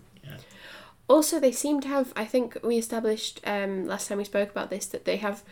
Also, 1.07 1.40
they 1.40 1.52
seem 1.52 1.82
to 1.82 1.88
have. 1.88 2.11
I 2.15 2.26
think 2.26 2.57
we 2.64 2.77
established 2.77 3.40
um, 3.45 3.86
last 3.86 4.07
time 4.07 4.18
we 4.18 4.23
spoke 4.23 4.49
about 4.49 4.69
this 4.69 4.86
that 4.88 5.06
they 5.06 5.18
have 5.18 5.44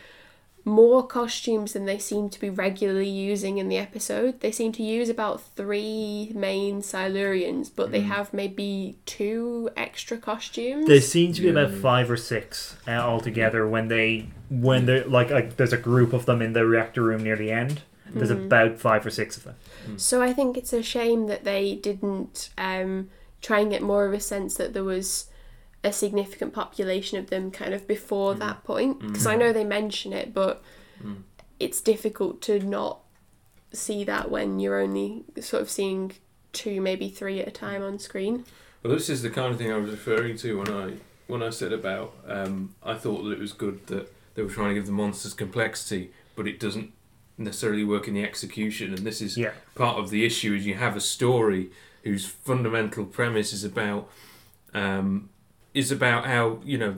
more 0.64 1.06
costumes 1.06 1.74
than 1.74 1.84
they 1.84 1.98
seem 1.98 2.30
to 2.30 2.40
be 2.40 2.48
regularly 2.48 3.08
using 3.08 3.58
in 3.58 3.68
the 3.68 3.76
episode. 3.76 4.40
They 4.40 4.50
seem 4.50 4.72
to 4.72 4.82
use 4.82 5.08
about 5.08 5.42
three 5.42 6.32
main 6.34 6.80
Silurians, 6.80 7.70
but 7.74 7.92
they 7.92 8.00
have 8.00 8.32
maybe 8.32 8.96
two 9.04 9.68
extra 9.76 10.16
costumes. 10.16 10.86
There 10.86 11.00
seem 11.02 11.34
to 11.34 11.42
be 11.42 11.48
about 11.50 11.70
five 11.70 12.10
or 12.10 12.16
six 12.16 12.76
uh, 12.88 12.92
altogether 12.92 13.68
when 13.68 13.88
they 13.88 14.28
when 14.48 14.86
they 14.86 15.04
like, 15.04 15.30
like 15.30 15.56
there's 15.56 15.72
a 15.74 15.78
group 15.78 16.12
of 16.12 16.24
them 16.26 16.40
in 16.40 16.54
the 16.54 16.66
reactor 16.66 17.02
room 17.02 17.22
near 17.22 17.36
the 17.36 17.52
end. 17.52 17.82
There's 18.06 18.30
about 18.30 18.78
five 18.78 19.04
or 19.04 19.10
six 19.10 19.36
of 19.36 19.44
them. 19.44 19.56
So 19.96 20.22
I 20.22 20.32
think 20.32 20.56
it's 20.56 20.72
a 20.72 20.84
shame 20.84 21.26
that 21.26 21.42
they 21.42 21.74
didn't 21.74 22.50
um, 22.56 23.10
try 23.42 23.58
and 23.58 23.70
get 23.70 23.82
more 23.82 24.06
of 24.06 24.12
a 24.12 24.20
sense 24.20 24.54
that 24.56 24.72
there 24.72 24.84
was 24.84 25.26
a 25.84 25.92
significant 25.92 26.52
population 26.52 27.18
of 27.18 27.30
them 27.30 27.50
kind 27.50 27.74
of 27.74 27.86
before 27.86 28.34
that 28.34 28.64
point. 28.64 28.98
Because 29.00 29.26
I 29.26 29.36
know 29.36 29.52
they 29.52 29.64
mention 29.64 30.12
it, 30.12 30.32
but 30.34 30.62
it's 31.60 31.80
difficult 31.80 32.40
to 32.42 32.58
not 32.58 33.00
see 33.72 34.04
that 34.04 34.30
when 34.30 34.58
you're 34.58 34.80
only 34.80 35.24
sort 35.40 35.62
of 35.62 35.70
seeing 35.70 36.12
two, 36.52 36.80
maybe 36.80 37.08
three 37.08 37.40
at 37.40 37.48
a 37.48 37.50
time 37.50 37.82
on 37.82 37.98
screen. 37.98 38.44
Well, 38.82 38.92
this 38.92 39.08
is 39.08 39.22
the 39.22 39.30
kind 39.30 39.52
of 39.52 39.58
thing 39.58 39.72
I 39.72 39.76
was 39.76 39.90
referring 39.90 40.36
to 40.38 40.58
when 40.58 40.70
I 40.70 40.94
when 41.26 41.42
I 41.42 41.50
said 41.50 41.72
about 41.72 42.14
um, 42.26 42.74
I 42.82 42.94
thought 42.94 43.22
that 43.24 43.32
it 43.32 43.38
was 43.38 43.52
good 43.52 43.86
that 43.86 44.12
they 44.34 44.42
were 44.42 44.50
trying 44.50 44.70
to 44.70 44.74
give 44.74 44.86
the 44.86 44.92
monsters 44.92 45.32
complexity, 45.32 46.10
but 46.36 46.46
it 46.46 46.60
doesn't 46.60 46.92
necessarily 47.38 47.82
work 47.84 48.06
in 48.08 48.14
the 48.14 48.22
execution. 48.22 48.92
And 48.94 48.98
this 49.06 49.20
is 49.20 49.36
Yeah. 49.36 49.52
part 49.74 49.98
of 49.98 50.10
the 50.10 50.24
issue: 50.24 50.54
is 50.54 50.66
you 50.66 50.74
have 50.74 50.96
a 50.96 51.00
story 51.00 51.70
whose 52.04 52.26
fundamental 52.26 53.04
premise 53.06 53.52
is 53.52 53.64
about 53.64 54.10
um, 54.74 55.30
is 55.74 55.90
about 55.92 56.26
how 56.26 56.60
you 56.64 56.78
know 56.78 56.94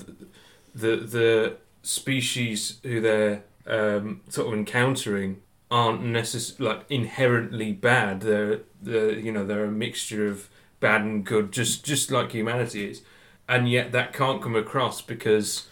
the 0.75 0.97
the 0.97 1.57
species 1.83 2.79
who 2.83 3.01
they're 3.01 3.43
um, 3.67 4.21
sort 4.29 4.49
of 4.49 4.55
encountering 4.55 5.41
aren't 5.71 6.03
necess- 6.03 6.61
like 6.61 6.85
inherently 6.89 7.73
bad. 7.73 8.21
They're 8.21 8.61
they're 8.83 9.19
you 9.19 9.33
know 9.33 9.45
they're 9.45 9.65
a 9.65 9.71
mixture 9.71 10.29
of 10.29 10.49
bad 10.81 11.01
and 11.03 11.25
good, 11.25 11.53
just 11.53 11.85
just 11.85 12.11
like 12.11 12.33
humanity 12.33 12.91
is, 12.91 13.03
and 13.49 13.69
yet 13.69 13.93
that 13.93 14.13
can't 14.13 14.43
come 14.43 14.55
across 14.55 15.01
because 15.01 15.69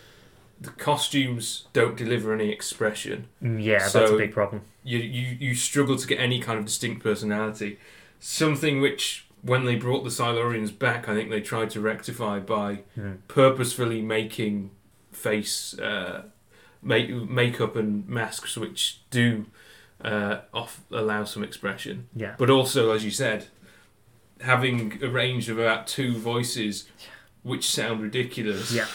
the 0.60 0.70
costumes 0.70 1.66
don't 1.72 1.96
deliver 1.96 2.32
any 2.32 2.50
expression. 2.50 3.26
Mm, 3.42 3.62
Yeah, 3.62 3.78
that's 3.80 3.94
a 4.10 4.16
big 4.16 4.32
problem. 4.32 4.62
You, 4.82 4.98
you 4.98 5.36
you 5.40 5.54
struggle 5.54 5.96
to 5.96 6.06
get 6.06 6.18
any 6.18 6.40
kind 6.40 6.58
of 6.58 6.64
distinct 6.64 7.02
personality. 7.02 7.78
Something 8.20 8.80
which, 8.80 9.23
when 9.44 9.64
they 9.66 9.76
brought 9.76 10.04
the 10.04 10.10
Silurians 10.10 10.76
back, 10.76 11.08
I 11.08 11.14
think 11.14 11.28
they 11.30 11.40
tried 11.40 11.70
to 11.70 11.80
rectify 11.80 12.38
by 12.40 12.80
purposefully 13.28 14.00
making 14.02 14.70
face 15.12 15.78
uh, 15.78 16.24
make 16.82 17.10
makeup 17.10 17.76
and 17.76 18.08
masks 18.08 18.56
which 18.56 19.00
do 19.10 19.46
uh, 20.02 20.38
off 20.52 20.80
allow 20.90 21.24
some 21.24 21.44
expression. 21.44 22.08
Yeah. 22.16 22.34
But 22.38 22.50
also, 22.50 22.90
as 22.92 23.04
you 23.04 23.10
said, 23.10 23.46
having 24.40 24.98
a 25.02 25.08
range 25.08 25.48
of 25.48 25.58
about 25.58 25.86
two 25.86 26.16
voices, 26.16 26.88
which 27.42 27.70
sound 27.70 28.00
ridiculous 28.02 28.72
Yeah. 28.72 28.86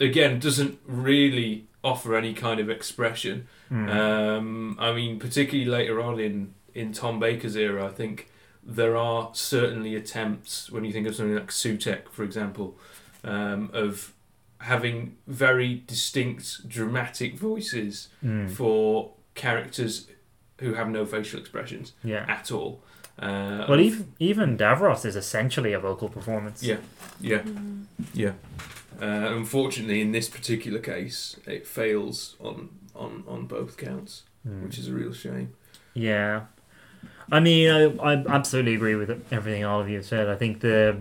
again 0.00 0.38
doesn't 0.38 0.78
really 0.86 1.66
offer 1.84 2.16
any 2.16 2.32
kind 2.34 2.60
of 2.60 2.70
expression. 2.70 3.48
Um, 3.70 4.76
I 4.78 4.92
mean, 4.92 5.18
particularly 5.18 5.68
later 5.68 6.00
on 6.00 6.20
in 6.20 6.54
in 6.74 6.92
Tom 6.92 7.18
Baker's 7.18 7.56
era, 7.56 7.86
I 7.86 7.90
think 7.90 8.28
there 8.64 8.96
are 8.96 9.30
certainly 9.34 9.94
attempts 9.96 10.70
when 10.70 10.84
you 10.84 10.92
think 10.92 11.06
of 11.06 11.14
something 11.16 11.34
like 11.34 11.48
Sutekh, 11.48 12.08
for 12.10 12.22
example, 12.24 12.76
um, 13.24 13.70
of 13.72 14.12
having 14.58 15.16
very 15.26 15.82
distinct, 15.86 16.68
dramatic 16.68 17.36
voices 17.36 18.08
for 18.54 19.12
characters 19.34 20.06
who 20.60 20.74
have 20.74 20.88
no 20.88 21.04
facial 21.04 21.40
expressions 21.40 21.92
Yeah. 22.04 22.24
at 22.28 22.52
all. 22.52 22.82
Uh, 23.18 23.66
Well, 23.68 23.80
even 23.80 24.12
even 24.18 24.56
Davros 24.56 25.04
is 25.04 25.16
essentially 25.16 25.72
a 25.72 25.80
vocal 25.80 26.08
performance. 26.08 26.62
yeah, 26.62 26.78
yeah, 27.20 27.42
yeah. 28.14 28.32
Uh, 29.00 29.34
unfortunately, 29.36 30.00
in 30.00 30.12
this 30.12 30.28
particular 30.28 30.78
case, 30.78 31.36
it 31.46 31.66
fails 31.66 32.36
on 32.40 32.68
on, 32.94 33.24
on 33.26 33.46
both 33.46 33.76
counts, 33.76 34.22
which 34.44 34.78
is 34.78 34.86
a 34.88 34.92
real 34.92 35.12
shame. 35.12 35.48
Yeah. 35.94 36.42
I 37.30 37.40
mean, 37.40 37.70
I, 37.70 38.12
I 38.12 38.12
absolutely 38.28 38.74
agree 38.74 38.94
with 38.94 39.10
everything 39.32 39.64
all 39.64 39.80
of 39.80 39.88
you 39.88 39.96
have 39.96 40.06
said. 40.06 40.28
I 40.28 40.36
think 40.36 40.60
the 40.60 40.96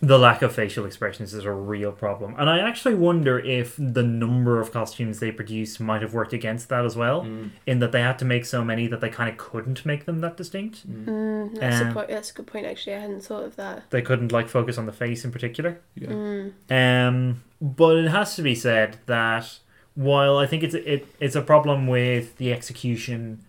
the 0.00 0.18
lack 0.18 0.42
of 0.42 0.54
facial 0.54 0.84
expressions 0.84 1.32
is 1.32 1.44
a 1.46 1.50
real 1.52 1.90
problem, 1.90 2.34
and 2.36 2.50
I 2.50 2.58
actually 2.58 2.94
wonder 2.94 3.38
if 3.38 3.74
the 3.78 4.02
number 4.02 4.60
of 4.60 4.70
costumes 4.70 5.18
they 5.18 5.30
produced 5.32 5.80
might 5.80 6.02
have 6.02 6.12
worked 6.12 6.34
against 6.34 6.68
that 6.68 6.84
as 6.84 6.94
well. 6.94 7.26
In 7.66 7.78
that 7.78 7.92
they 7.92 8.02
had 8.02 8.18
to 8.18 8.24
make 8.26 8.44
so 8.44 8.62
many 8.62 8.86
that 8.88 9.00
they 9.00 9.08
kind 9.08 9.30
of 9.30 9.38
couldn't 9.38 9.86
make 9.86 10.04
them 10.04 10.20
that 10.20 10.36
distinct. 10.36 10.82
That's, 10.84 11.80
Um, 11.80 11.88
a 11.88 11.94
point, 11.94 12.08
that's 12.08 12.30
a 12.32 12.34
good 12.34 12.46
point, 12.46 12.66
actually. 12.66 12.96
I 12.96 12.98
hadn't 13.00 13.22
thought 13.24 13.44
of 13.44 13.56
that. 13.56 13.88
They 13.90 14.02
couldn't 14.02 14.30
like 14.32 14.48
focus 14.48 14.76
on 14.76 14.84
the 14.84 14.92
face 14.92 15.24
in 15.24 15.30
particular. 15.32 15.78
Yeah, 15.94 16.48
Um, 16.70 17.42
but 17.62 17.96
it 17.96 18.08
has 18.08 18.36
to 18.36 18.42
be 18.42 18.54
said 18.54 18.98
that 19.06 19.58
while 19.94 20.36
I 20.36 20.46
think 20.46 20.64
it's 20.64 20.74
it, 20.74 21.06
it's 21.20 21.36
a 21.36 21.42
problem 21.42 21.86
with 21.86 22.36
the 22.36 22.52
execution 22.52 23.40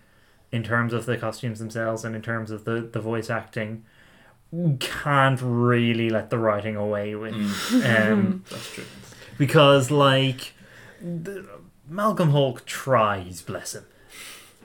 in 0.56 0.64
terms 0.64 0.94
of 0.94 1.06
the 1.06 1.18
costumes 1.18 1.60
themselves 1.60 2.06
and 2.06 2.15
in 2.15 2.22
terms 2.22 2.49
of 2.49 2.64
the, 2.64 2.80
the 2.80 3.02
voice 3.02 3.30
acting, 3.30 3.84
can't 4.80 5.40
really 5.41 6.10
let 6.10 6.30
the 6.30 6.38
writing 6.38 6.77
away 6.77 7.14
with. 7.14 7.36
Um, 7.86 8.44
that's 8.49 8.73
true. 8.73 8.86
because 9.38 9.91
like 9.91 10.53
the, 11.02 11.45
Malcolm 11.90 12.32
Hulke 12.32 12.64
tries, 12.64 13.41
bless 13.41 13.76
him, 13.76 13.86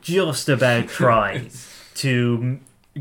just 0.00 0.48
about 0.48 0.86
tries 1.00 1.68
to 1.96 2.60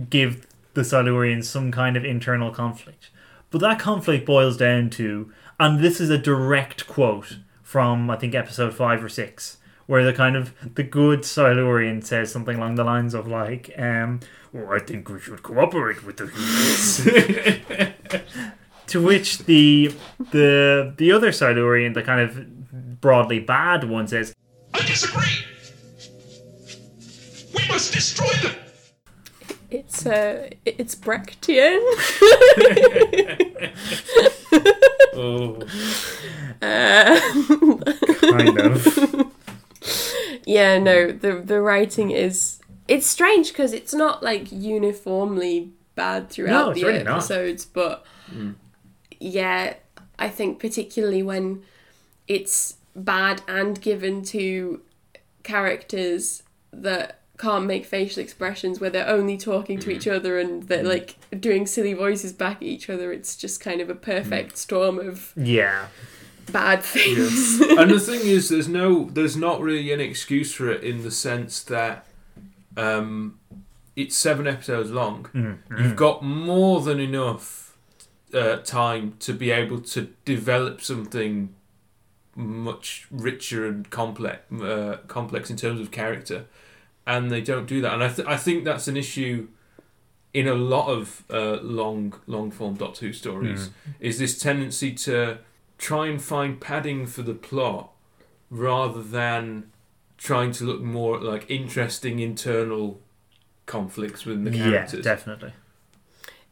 give 0.09 0.47
the 0.73 0.81
Silurians 0.81 1.45
some 1.45 1.71
kind 1.71 1.95
of 1.95 2.03
internal 2.03 2.49
conflict. 2.49 3.11
But 3.51 3.61
that 3.61 3.79
conflict 3.79 4.25
boils 4.25 4.57
down 4.57 4.89
to, 4.91 5.31
and 5.59 5.79
this 5.79 6.01
is 6.01 6.09
a 6.09 6.17
direct 6.17 6.87
quote 6.87 7.37
from 7.61 8.09
I 8.09 8.15
think 8.15 8.33
episode 8.33 8.73
five 8.73 9.03
or 9.03 9.09
six, 9.09 9.57
where 9.89 10.05
the 10.05 10.13
kind 10.13 10.35
of 10.35 10.53
the 10.75 10.83
good 10.83 11.25
Silurian 11.25 12.03
says 12.03 12.31
something 12.31 12.57
along 12.57 12.75
the 12.75 12.83
lines 12.83 13.15
of 13.15 13.27
like, 13.27 13.71
um, 13.75 14.19
"Well, 14.53 14.71
I 14.71 14.77
think 14.77 15.09
we 15.09 15.19
should 15.19 15.41
cooperate 15.41 16.05
with 16.05 16.17
the 16.17 16.27
humans." 16.27 17.01
to 18.87 19.01
which 19.01 19.39
the 19.39 19.91
the 20.29 20.93
the 20.95 21.11
other 21.11 21.31
Silurian, 21.31 21.93
the 21.93 22.03
kind 22.03 22.21
of 22.21 23.01
broadly 23.01 23.39
bad 23.39 23.83
one, 23.83 24.07
says, 24.07 24.35
I 24.75 24.85
disagree. 24.85 25.43
We 27.55 27.67
must 27.67 27.91
destroy 27.91 28.31
them. 28.43 28.55
It's 29.71 30.05
uh, 30.05 30.51
it's 30.65 30.93
Brechtian. 30.93 31.79
Oh, 35.15 35.55
uh, 36.61 37.19
Kind 38.21 38.59
of. 38.59 39.33
Yeah, 40.49 40.79
no, 40.79 41.07
mm. 41.07 41.21
the 41.21 41.33
the 41.35 41.61
writing 41.61 42.09
is 42.09 42.59
it's 42.87 43.05
strange 43.05 43.49
because 43.49 43.71
it's 43.71 43.93
not 43.93 44.23
like 44.23 44.51
uniformly 44.51 45.71
bad 45.93 46.29
throughout 46.31 46.69
No, 46.69 46.73
the 46.73 46.83
really 46.83 47.03
not. 47.03 47.17
episodes, 47.17 47.65
but 47.65 48.03
mm. 48.33 48.55
yeah, 49.19 49.75
I 50.17 50.29
think 50.29 50.59
particularly 50.59 51.21
when 51.21 51.61
it's 52.27 52.77
bad 52.95 53.43
and 53.47 53.79
given 53.79 54.23
to 54.23 54.81
characters 55.43 56.41
that 56.73 57.19
can't 57.37 57.65
make 57.65 57.85
facial 57.85 58.21
expressions 58.21 58.79
where 58.79 58.89
they're 58.89 59.07
only 59.07 59.37
talking 59.37 59.79
to 59.79 59.91
each 59.91 60.05
mm. 60.05 60.15
other 60.15 60.39
and 60.39 60.63
they're 60.63 60.83
like 60.83 61.15
doing 61.39 61.65
silly 61.67 61.93
voices 61.93 62.33
back 62.33 62.57
at 62.57 62.63
each 62.63 62.89
other 62.89 63.13
it's 63.13 63.37
just 63.37 63.61
kind 63.61 63.79
of 63.79 63.89
a 63.89 63.95
perfect 63.95 64.57
storm 64.57 64.99
of 64.99 65.31
Yeah. 65.37 65.87
Bad 66.49 66.83
things 66.83 67.59
and 67.61 67.89
the 67.89 67.99
thing 68.09 68.21
is, 68.21 68.49
there's 68.49 68.67
no, 68.67 69.05
there's 69.05 69.37
not 69.37 69.61
really 69.61 69.91
an 69.91 69.99
excuse 69.99 70.53
for 70.53 70.69
it 70.69 70.83
in 70.83 71.03
the 71.03 71.11
sense 71.11 71.63
that 71.63 72.05
um, 72.77 73.39
it's 73.95 74.15
seven 74.15 74.47
episodes 74.47 74.91
long. 74.91 75.29
Mm-hmm. 75.33 75.81
You've 75.81 75.95
got 75.95 76.23
more 76.23 76.81
than 76.81 76.99
enough 76.99 77.77
uh, 78.33 78.57
time 78.57 79.15
to 79.19 79.33
be 79.33 79.51
able 79.51 79.81
to 79.81 80.13
develop 80.25 80.81
something 80.81 81.53
much 82.35 83.07
richer 83.11 83.67
and 83.67 83.89
complex, 83.89 84.39
uh, 84.61 84.97
complex 85.07 85.49
in 85.49 85.57
terms 85.57 85.81
of 85.81 85.91
character, 85.91 86.45
and 87.05 87.29
they 87.31 87.41
don't 87.41 87.65
do 87.65 87.81
that. 87.81 87.93
And 87.93 88.03
I, 88.03 88.09
th- 88.09 88.27
I 88.27 88.37
think 88.37 88.63
that's 88.63 88.87
an 88.87 88.95
issue 88.95 89.47
in 90.33 90.47
a 90.47 90.53
lot 90.53 90.87
of 90.87 91.23
uh, 91.29 91.57
long, 91.61 92.13
long 92.27 92.51
form 92.51 92.75
Doctor 92.75 93.07
Who 93.07 93.13
stories. 93.13 93.71
Is 93.99 94.19
this 94.19 94.37
tendency 94.37 94.93
to 94.93 95.39
try 95.79 96.07
and 96.07 96.21
find 96.21 96.61
padding 96.61 97.07
for 97.07 97.23
the 97.23 97.33
plot 97.33 97.91
rather 98.51 99.01
than 99.01 99.71
trying 100.17 100.51
to 100.51 100.65
look 100.65 100.81
more 100.81 101.15
at 101.15 101.23
like 101.23 101.49
interesting 101.49 102.19
internal 102.19 102.99
conflicts 103.65 104.25
within 104.25 104.43
the 104.43 104.51
characters. 104.51 104.71
Yeah, 104.71 104.77
characters. 104.77 105.03
definitely. 105.03 105.53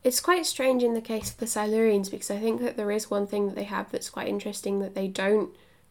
It's 0.03 0.21
quite 0.21 0.45
strange 0.45 0.83
in 0.83 0.93
the 0.93 1.01
case 1.01 1.31
of 1.31 1.37
the 1.37 1.45
Silurians 1.45 2.09
because 2.09 2.31
I 2.31 2.37
think 2.37 2.61
that 2.61 2.77
there 2.77 2.91
is 2.91 3.11
one 3.11 3.27
thing 3.27 3.47
that 3.47 3.55
they 3.55 3.65
have 3.65 3.91
that's 3.91 4.09
quite 4.09 4.29
interesting 4.29 4.79
that 4.79 4.95
they 4.95 5.07
don't 5.07 5.49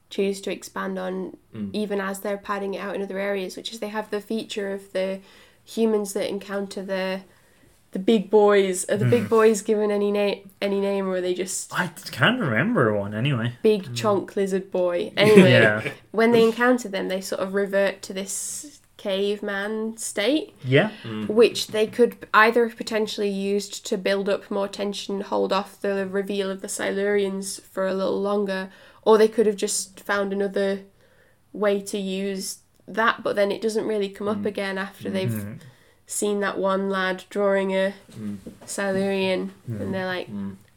choose 0.08 0.40
to 0.40 0.52
expand 0.52 0.98
on 0.98 1.36
mm. 1.54 1.70
even 1.74 2.00
as 2.00 2.20
they're 2.20 2.38
padding 2.38 2.74
it 2.74 2.80
out 2.80 2.94
in 2.94 3.02
other 3.02 3.18
areas, 3.18 3.56
which 3.56 3.72
is 3.72 3.80
they 3.80 3.88
have 3.88 4.10
the 4.10 4.20
feature 4.20 4.72
of 4.72 4.92
the 4.92 5.20
humans 5.64 6.14
that 6.14 6.30
encounter 6.30 6.82
the 6.82 7.20
the 7.96 8.02
big 8.02 8.28
boys. 8.28 8.84
Are 8.90 8.98
the 8.98 9.06
big 9.06 9.22
hmm. 9.22 9.28
boys 9.28 9.62
given 9.62 9.90
any 9.90 10.12
name 10.12 10.50
any 10.60 10.80
name 10.80 11.08
or 11.08 11.12
are 11.12 11.20
they 11.22 11.32
just 11.32 11.72
I 11.72 11.86
can't 12.10 12.38
remember 12.38 12.94
one 12.94 13.14
anyway. 13.14 13.54
big 13.62 13.86
hmm. 13.86 13.94
chonk 13.94 14.36
lizard 14.36 14.70
boy? 14.70 15.12
Anyway, 15.16 15.52
Yeah. 15.52 15.90
when 16.10 16.32
they 16.32 16.44
encounter 16.44 16.90
them 16.90 17.08
they 17.08 17.22
sort 17.22 17.40
of 17.40 17.54
revert 17.54 18.02
to 18.02 18.12
this 18.12 18.80
caveman 18.98 19.96
state 19.96 20.54
Yeah. 20.62 20.90
Hmm. 21.02 21.24
which 21.24 21.68
they 21.68 21.86
could 21.86 22.28
either 22.34 22.68
have 22.68 22.76
potentially 22.76 23.30
used 23.30 23.86
to 23.86 23.96
build 23.96 24.28
up 24.28 24.50
more 24.50 24.68
tension, 24.68 25.22
hold 25.22 25.50
off 25.50 25.80
the 25.80 26.06
reveal 26.06 26.50
of 26.50 26.60
the 26.60 26.68
Silurians 26.68 27.58
for 27.62 27.86
a 27.86 27.94
little 27.94 28.20
longer, 28.20 28.68
or 29.02 29.16
they 29.16 29.28
could 29.28 29.46
have 29.46 29.56
just 29.56 30.00
found 30.00 30.34
another 30.34 30.80
way 31.54 31.80
to 31.80 31.96
use 31.96 32.58
that, 32.86 33.22
but 33.22 33.36
then 33.36 33.50
it 33.50 33.62
doesn't 33.62 33.86
really 33.86 34.10
come 34.10 34.28
up 34.28 34.44
again 34.44 34.76
after 34.76 35.08
they've 35.08 35.58
seen 36.06 36.40
that 36.40 36.58
one 36.58 36.88
lad 36.88 37.24
drawing 37.30 37.74
a 37.74 37.94
Silurian 38.64 39.52
and 39.66 39.92
they're 39.92 40.06
like, 40.06 40.28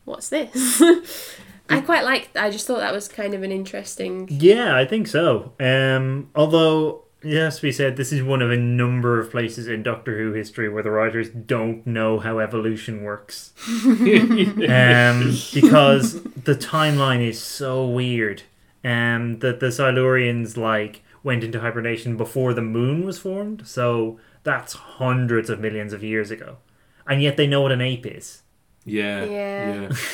what's 0.06 0.30
this? 0.30 0.82
I 1.70 1.82
quite 1.82 2.04
like 2.04 2.30
I 2.36 2.50
just 2.50 2.66
thought 2.66 2.80
that 2.80 2.94
was 2.94 3.08
kind 3.08 3.34
of 3.34 3.44
an 3.44 3.52
interesting 3.52 4.28
Yeah, 4.32 4.76
I 4.76 4.86
think 4.86 5.08
so. 5.08 5.54
Um, 5.60 6.32
although 6.36 7.04
it 7.22 7.38
has 7.38 7.58
to 7.58 7.62
be 7.62 7.72
said, 7.72 7.98
this 7.98 8.12
is 8.12 8.24
one 8.24 8.42
of 8.42 8.50
a 8.50 8.58
number 8.58 9.20
of 9.20 9.30
places 9.30 9.68
in 9.68 9.84
Doctor 9.84 10.18
Who 10.18 10.34
history 10.34 10.70
where 10.70 10.84
the 10.84 10.90
writers 10.92 11.30
don't 11.30 11.86
know 11.86 12.20
how 12.20 12.40
evolution 12.40 13.04
works. 13.04 13.54
um, 13.68 15.36
because 15.54 16.24
the 16.24 16.56
timeline 16.60 17.22
is 17.22 17.42
so 17.42 17.86
weird. 17.86 18.44
Um, 18.84 19.40
that 19.40 19.60
the 19.60 19.68
Silurians 19.68 20.56
like 20.56 21.04
went 21.22 21.44
into 21.44 21.60
hibernation 21.60 22.16
before 22.16 22.54
the 22.54 22.62
moon 22.62 23.06
was 23.06 23.20
formed, 23.20 23.68
so 23.68 24.18
that's 24.44 24.74
hundreds 24.74 25.50
of 25.50 25.60
millions 25.60 25.94
of 25.94 26.04
years 26.04 26.32
ago, 26.32 26.58
and 27.08 27.22
yet 27.22 27.38
they 27.38 27.48
know 27.48 27.62
what 27.62 27.72
an 27.72 27.82
ape 27.82 28.06
is. 28.06 28.42
Yeah, 28.86 29.24
Yeah. 29.26 29.82
yeah. 29.82 29.90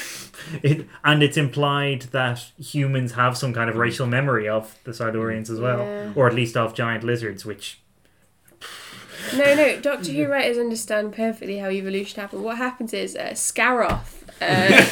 It, 0.62 0.86
and 1.04 1.24
it's 1.24 1.38
implied 1.38 2.04
that 2.12 2.38
humans 2.60 3.14
have 3.14 3.36
some 3.36 3.52
kind 3.54 3.68
of 3.70 3.78
racial 3.78 4.06
memory 4.06 4.48
of 4.48 4.76
the 4.84 4.92
Silurians 4.92 5.50
as 5.50 5.60
well, 5.60 5.80
Yeah. 5.80 6.12
or 6.14 6.28
at 6.28 6.36
least 6.36 6.56
of 6.56 6.76
giant 6.76 7.04
lizards, 7.04 7.46
which 7.46 7.80
No, 9.36 9.56
no, 9.56 9.80
Doctor 9.80 10.12
Who 10.12 10.28
writers 10.28 10.58
understand 10.60 11.14
perfectly 11.14 11.58
how 11.58 11.70
evolution 11.70 12.22
happened. 12.22 12.44
What 12.44 12.58
happens 12.58 12.94
is 12.94 13.16
uh, 13.16 13.30
Scaroth 13.34 14.24
uh, 14.42 14.84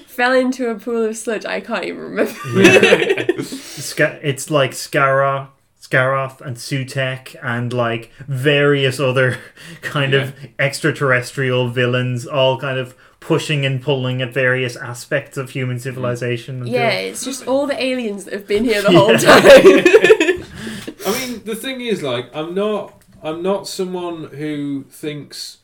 fell 0.06 0.32
into 0.32 0.68
a 0.70 0.76
pool 0.76 1.02
of 1.04 1.16
sludge. 1.16 1.44
I 1.46 1.60
can't 1.60 1.84
even 1.84 2.00
remember. 2.00 3.42
Sca- 3.42 4.20
it's 4.22 4.50
like 4.50 4.72
Skara, 4.72 5.48
Skaroth 5.84 6.40
and 6.40 6.56
Sutekh 6.56 7.36
and 7.42 7.72
like 7.72 8.10
various 8.26 8.98
other 8.98 9.38
kind 9.82 10.14
of 10.14 10.34
extraterrestrial 10.58 11.68
villains, 11.68 12.26
all 12.26 12.58
kind 12.58 12.78
of 12.78 12.94
pushing 13.20 13.64
and 13.66 13.82
pulling 13.82 14.22
at 14.22 14.32
various 14.32 14.76
aspects 14.76 15.36
of 15.36 15.50
human 15.50 15.76
mm. 15.76 15.80
civilization. 15.80 16.60
until- 16.62 16.74
yeah, 16.74 16.90
it's 16.90 17.24
just 17.24 17.46
all 17.46 17.66
the 17.66 17.82
aliens 17.82 18.24
that 18.24 18.32
have 18.32 18.46
been 18.46 18.64
here 18.64 18.82
the 18.82 18.90
whole 18.92 19.16
time. 19.16 19.42
I 21.06 21.26
mean, 21.28 21.44
the 21.44 21.54
thing 21.54 21.80
is, 21.82 22.02
like, 22.02 22.34
I'm 22.34 22.54
not, 22.54 23.02
I'm 23.22 23.42
not 23.42 23.68
someone 23.68 24.24
who 24.24 24.84
thinks 24.84 25.58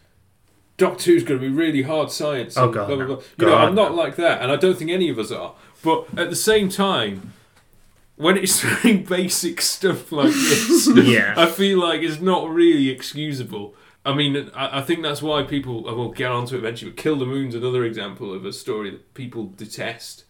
Doctor 0.77 1.13
Who's 1.13 1.25
going 1.25 1.41
to 1.41 1.47
be 1.47 1.53
really 1.53 1.83
hard 1.83 2.11
science. 2.11 2.59
Oh, 2.59 2.71
God, 2.71 2.89
blah, 2.89 2.97
blah, 2.97 3.07
no. 3.07 3.17
blah. 3.17 3.25
You 3.39 3.47
know, 3.47 3.57
I'm 3.57 3.75
not 3.75 3.95
like 3.95 4.17
that, 4.17 4.43
and 4.43 4.53
I 4.53 4.57
don't 4.57 4.77
think 4.77 4.91
any 4.91 5.09
of 5.09 5.19
us 5.19 5.31
are. 5.31 5.55
But 5.83 6.07
at 6.19 6.29
the 6.29 6.37
same 6.37 6.69
time, 6.69 7.33
when 8.21 8.37
it's 8.37 8.61
doing 8.83 9.05
basic 9.05 9.61
stuff 9.61 10.13
like 10.13 10.33
this, 10.33 10.89
Yeah. 10.95 11.35
I 11.37 11.47
feel 11.47 11.81
like 11.81 12.03
it's 12.03 12.21
not 12.21 12.51
really 12.51 12.91
excusable. 12.91 13.75
I 14.05 14.15
mean, 14.15 14.51
I, 14.55 14.79
I 14.79 14.83
think 14.83 15.03
that's 15.03 15.23
why 15.23 15.43
people 15.43 15.83
will 15.83 16.11
get 16.11 16.31
onto 16.31 16.55
it 16.55 16.59
eventually. 16.59 16.91
But 16.91 17.01
Kill 17.01 17.17
the 17.17 17.27
Moon's 17.27 17.55
another 17.55 17.85
example 17.85 18.33
of 18.35 18.45
a 18.45 18.53
story 18.53 18.91
that 18.91 19.15
people 19.15 19.47
detest 19.57 20.25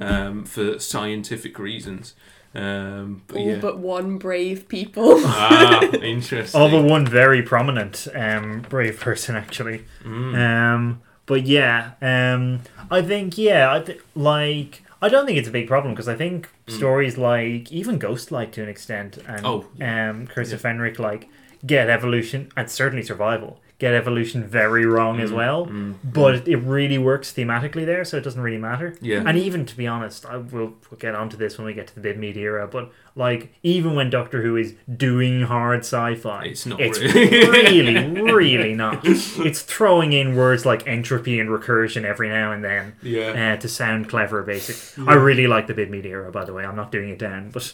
um, 0.00 0.44
for 0.44 0.78
scientific 0.78 1.58
reasons. 1.58 2.14
Um, 2.54 3.22
but 3.28 3.36
all 3.36 3.46
yeah. 3.46 3.58
but 3.60 3.78
one 3.78 4.18
brave 4.18 4.68
people. 4.68 5.14
ah, 5.24 5.82
interesting. 6.02 6.60
Although 6.60 6.82
one 6.82 7.06
very 7.06 7.42
prominent 7.42 8.08
um, 8.14 8.62
brave 8.68 8.98
person 8.98 9.36
actually. 9.36 9.84
Mm. 10.02 10.36
Um, 10.36 11.02
but 11.26 11.46
yeah, 11.46 11.92
um, 12.02 12.60
I 12.90 13.02
think 13.02 13.38
yeah, 13.38 13.72
I 13.72 13.80
th- 13.80 14.00
like 14.16 14.82
I 15.02 15.08
don't 15.08 15.24
think 15.26 15.38
it's 15.38 15.48
a 15.48 15.52
big 15.52 15.66
problem 15.66 15.94
because 15.94 16.08
I 16.08 16.14
think 16.14 16.48
stories 16.68 17.16
like 17.16 17.72
even 17.72 17.98
Ghostlight 17.98 18.52
to 18.52 18.62
an 18.62 18.68
extent 18.68 19.16
and 19.26 19.44
Mm. 19.44 19.64
Oh, 19.80 19.84
um, 19.84 20.26
Curse 20.26 20.52
of 20.52 20.62
Fenric 20.62 20.98
like 20.98 21.28
get 21.66 21.88
evolution 21.90 22.50
and 22.56 22.70
certainly 22.70 23.02
survival 23.02 23.60
get 23.80 23.92
evolution 23.94 24.44
very 24.46 24.86
wrong 24.86 25.18
Mm, 25.18 25.22
as 25.24 25.32
well, 25.32 25.64
but 26.04 26.46
it 26.46 26.58
really 26.58 26.98
works 26.98 27.32
thematically 27.32 27.84
there, 27.84 28.04
so 28.04 28.16
it 28.18 28.22
doesn't 28.22 28.40
really 28.42 28.58
matter. 28.58 28.94
Yeah. 29.00 29.24
and 29.26 29.36
even 29.36 29.66
to 29.66 29.76
be 29.76 29.86
honest, 29.88 30.24
I 30.26 30.36
will 30.36 30.74
we'll 30.90 30.98
get 31.00 31.14
onto 31.16 31.36
this 31.36 31.58
when 31.58 31.66
we 31.66 31.72
get 31.74 31.88
to 31.88 31.94
the 31.98 32.00
Bidmead 32.08 32.36
era, 32.36 32.68
but 32.68 32.92
like 33.16 33.52
even 33.64 33.94
when 33.96 34.08
Doctor 34.10 34.42
Who 34.42 34.54
is 34.56 34.74
doing 34.96 35.42
hard 35.42 35.80
sci-fi, 35.80 36.44
It's 36.44 36.66
not 36.66 36.80
It's 36.80 36.98
really. 37.00 37.48
really, 37.50 38.32
really 38.32 38.74
not. 38.74 39.00
It's 39.04 39.62
throwing 39.62 40.12
in 40.12 40.36
words 40.36 40.64
like 40.64 40.86
entropy 40.86 41.40
and 41.40 41.48
recursion 41.50 42.04
every 42.04 42.28
now 42.28 42.52
and 42.52 42.62
then 42.62 42.94
Yeah. 43.02 43.54
uh, 43.54 43.56
to 43.60 43.68
sound 43.68 44.08
clever. 44.08 44.42
Basically, 44.42 45.06
I 45.08 45.14
really 45.14 45.46
like 45.48 45.66
the 45.66 45.74
Bidmead 45.74 46.04
era. 46.04 46.30
By 46.30 46.44
the 46.44 46.52
way, 46.52 46.64
I'm 46.64 46.76
not 46.76 46.92
doing 46.92 47.08
it 47.08 47.18
down, 47.18 47.50
but 47.50 47.72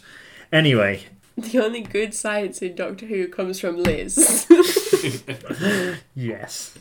anyway, 0.53 1.03
the 1.53 1.63
only 1.63 1.83
good 1.83 2.15
science 2.15 2.63
in 2.63 2.75
Doctor 2.75 3.05
Who 3.07 3.29
comes 3.29 3.61
from 3.61 3.77
Liz. 3.77 4.47
yes. 6.15 6.79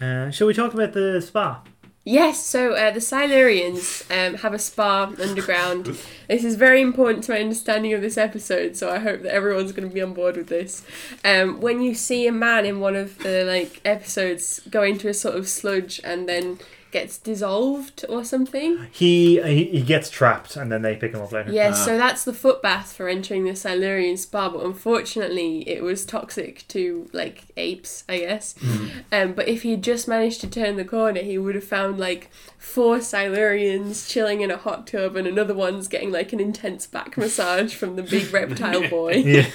Uh, 0.00 0.30
shall 0.30 0.48
we 0.48 0.54
talk 0.54 0.74
about 0.74 0.92
the 0.92 1.22
spa? 1.22 1.62
Yes, 2.06 2.44
so 2.44 2.72
uh, 2.72 2.90
the 2.90 3.00
Silurians 3.00 4.04
um, 4.10 4.34
have 4.34 4.52
a 4.52 4.58
spa 4.58 5.10
underground. 5.22 5.96
This 6.28 6.44
is 6.44 6.56
very 6.56 6.82
important 6.82 7.24
to 7.24 7.32
my 7.32 7.40
understanding 7.40 7.94
of 7.94 8.02
this 8.02 8.18
episode, 8.18 8.76
so 8.76 8.90
I 8.90 8.98
hope 8.98 9.22
that 9.22 9.32
everyone's 9.32 9.72
going 9.72 9.88
to 9.88 9.94
be 9.94 10.02
on 10.02 10.12
board 10.12 10.36
with 10.36 10.48
this. 10.48 10.84
Um, 11.24 11.60
when 11.62 11.80
you 11.80 11.94
see 11.94 12.26
a 12.26 12.32
man 12.32 12.66
in 12.66 12.80
one 12.80 12.94
of 12.94 13.18
the 13.20 13.44
like 13.44 13.80
episodes 13.86 14.60
go 14.68 14.82
into 14.82 15.08
a 15.08 15.14
sort 15.14 15.36
of 15.36 15.48
sludge 15.48 15.98
and 16.04 16.28
then 16.28 16.58
gets 16.94 17.18
dissolved 17.18 18.04
or 18.08 18.22
something. 18.22 18.86
He, 18.92 19.40
uh, 19.40 19.46
he 19.46 19.64
he 19.64 19.82
gets 19.82 20.08
trapped, 20.08 20.54
and 20.54 20.70
then 20.70 20.82
they 20.82 20.94
pick 20.94 21.12
him 21.12 21.20
up 21.20 21.32
later. 21.32 21.50
Yeah, 21.50 21.70
ah. 21.72 21.74
so 21.74 21.98
that's 21.98 22.24
the 22.24 22.32
foot 22.32 22.62
bath 22.62 22.92
for 22.92 23.08
entering 23.08 23.44
the 23.44 23.56
Silurian 23.56 24.16
spa, 24.16 24.48
but 24.48 24.64
unfortunately 24.64 25.68
it 25.68 25.82
was 25.82 26.06
toxic 26.06 26.66
to 26.68 27.10
like 27.12 27.46
apes, 27.56 28.04
I 28.08 28.18
guess. 28.20 28.54
Hmm. 28.60 28.86
Um, 29.10 29.32
but 29.32 29.48
if 29.48 29.62
he'd 29.62 29.82
just 29.82 30.06
managed 30.06 30.40
to 30.42 30.46
turn 30.48 30.76
the 30.76 30.84
corner, 30.84 31.20
he 31.20 31.36
would 31.36 31.56
have 31.56 31.64
found 31.64 31.98
like 31.98 32.30
four 32.58 32.98
Silurians 32.98 34.08
chilling 34.08 34.40
in 34.40 34.52
a 34.52 34.56
hot 34.56 34.86
tub, 34.86 35.16
and 35.16 35.26
another 35.26 35.54
one's 35.54 35.88
getting 35.88 36.12
like 36.12 36.32
an 36.32 36.38
intense 36.38 36.86
back 36.86 37.16
massage 37.16 37.74
from 37.74 37.96
the 37.96 38.04
big 38.04 38.32
reptile 38.32 38.88
boy. 38.88 39.14
Yeah. 39.14 39.48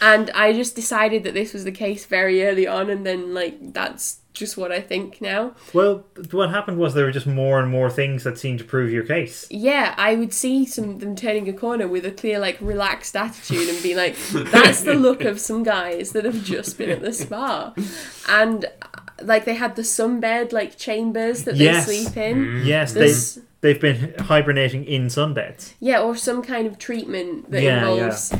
And 0.00 0.28
I 0.30 0.52
just 0.52 0.74
decided 0.74 1.22
that 1.22 1.34
this 1.34 1.52
was 1.52 1.62
the 1.62 1.72
case 1.72 2.04
very 2.04 2.44
early 2.44 2.66
on, 2.66 2.90
and 2.90 3.06
then 3.06 3.32
like 3.32 3.72
that's 3.72 4.18
just 4.34 4.56
what 4.56 4.70
I 4.72 4.80
think 4.80 5.20
now. 5.20 5.54
Well, 5.72 6.04
what 6.32 6.50
happened 6.50 6.76
was 6.78 6.92
there 6.92 7.04
were 7.04 7.12
just 7.12 7.26
more 7.26 7.60
and 7.60 7.70
more 7.70 7.88
things 7.88 8.24
that 8.24 8.36
seemed 8.36 8.58
to 8.58 8.64
prove 8.64 8.90
your 8.92 9.04
case. 9.04 9.46
Yeah, 9.50 9.94
I 9.96 10.16
would 10.16 10.32
see 10.34 10.66
some 10.66 10.98
them 10.98 11.14
turning 11.16 11.48
a 11.48 11.52
corner 11.52 11.86
with 11.88 12.04
a 12.04 12.10
clear, 12.10 12.38
like 12.38 12.58
relaxed 12.60 13.14
attitude 13.16 13.68
and 13.68 13.82
be 13.82 13.94
like, 13.94 14.16
"That's 14.32 14.82
the 14.82 14.94
look 14.94 15.22
of 15.22 15.40
some 15.40 15.62
guys 15.62 16.12
that 16.12 16.24
have 16.24 16.42
just 16.44 16.76
been 16.76 16.90
at 16.90 17.00
the 17.00 17.12
spa," 17.12 17.72
and 18.28 18.64
uh, 18.64 18.98
like 19.22 19.44
they 19.44 19.54
had 19.54 19.76
the 19.76 19.82
sunbed 19.82 20.52
like 20.52 20.76
chambers 20.76 21.44
that 21.44 21.54
Yes. 21.56 21.86
they 21.86 21.96
sleep 22.02 22.16
in. 22.16 22.62
Yes, 22.66 22.92
This- 22.92 23.34
they've 23.34 23.44
they've 23.60 23.80
been 23.80 24.14
hibernating 24.26 24.84
in 24.84 25.06
sunbeds. 25.06 25.72
Yeah, 25.80 26.00
or 26.02 26.16
some 26.16 26.42
kind 26.42 26.66
of 26.66 26.78
treatment 26.78 27.50
that 27.50 27.62
Yeah, 27.62 27.78
involves. 27.88 28.34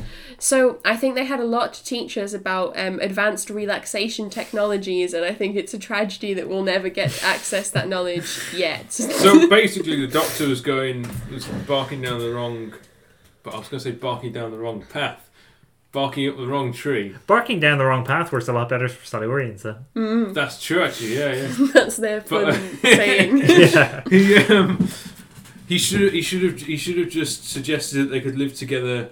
So 0.44 0.78
I 0.84 0.94
think 0.94 1.14
they 1.14 1.24
had 1.24 1.40
a 1.40 1.44
lot 1.46 1.72
to 1.72 1.82
teach 1.82 2.18
us 2.18 2.34
about 2.34 2.78
um, 2.78 3.00
advanced 3.00 3.48
relaxation 3.48 4.28
technologies, 4.28 5.14
and 5.14 5.24
I 5.24 5.32
think 5.32 5.56
it's 5.56 5.72
a 5.72 5.78
tragedy 5.78 6.34
that 6.34 6.50
we'll 6.50 6.62
never 6.62 6.90
get 6.90 7.12
to 7.12 7.24
access 7.24 7.70
that 7.70 7.88
knowledge 7.88 8.28
yet. 8.54 8.92
So 8.92 9.48
basically, 9.48 10.04
the 10.04 10.06
doctor 10.06 10.46
was 10.46 10.60
going, 10.60 11.08
was 11.32 11.46
barking 11.66 12.02
down 12.02 12.18
the 12.18 12.30
wrong. 12.30 12.74
But 13.42 13.54
I 13.54 13.58
was 13.58 13.68
going 13.68 13.82
to 13.82 13.88
say 13.88 13.92
barking 13.92 14.32
down 14.32 14.50
the 14.50 14.58
wrong 14.58 14.82
path, 14.82 15.30
barking 15.92 16.28
up 16.28 16.36
the 16.36 16.46
wrong 16.46 16.74
tree. 16.74 17.16
Barking 17.26 17.58
down 17.58 17.78
the 17.78 17.86
wrong 17.86 18.04
path 18.04 18.30
works 18.30 18.46
a 18.46 18.52
lot 18.52 18.68
better 18.68 18.86
for 18.90 19.02
Silurians, 19.06 19.62
though. 19.62 20.30
That's 20.34 20.62
true, 20.62 20.84
actually. 20.84 21.16
Yeah, 21.20 21.32
yeah. 21.32 21.68
That's 21.72 21.96
their 21.96 22.20
fun 22.20 22.44
But- 22.44 22.54
saying. 22.82 23.38
Yeah. 23.38 24.02
he 24.10 24.36
um, 24.48 24.88
he 25.66 25.78
should 25.78 26.12
he 26.12 26.20
should 26.20 26.42
have 26.42 26.60
he 26.60 26.76
should 26.76 26.98
have 26.98 27.08
just 27.08 27.48
suggested 27.50 27.96
that 27.96 28.10
they 28.10 28.20
could 28.20 28.36
live 28.36 28.52
together 28.54 29.08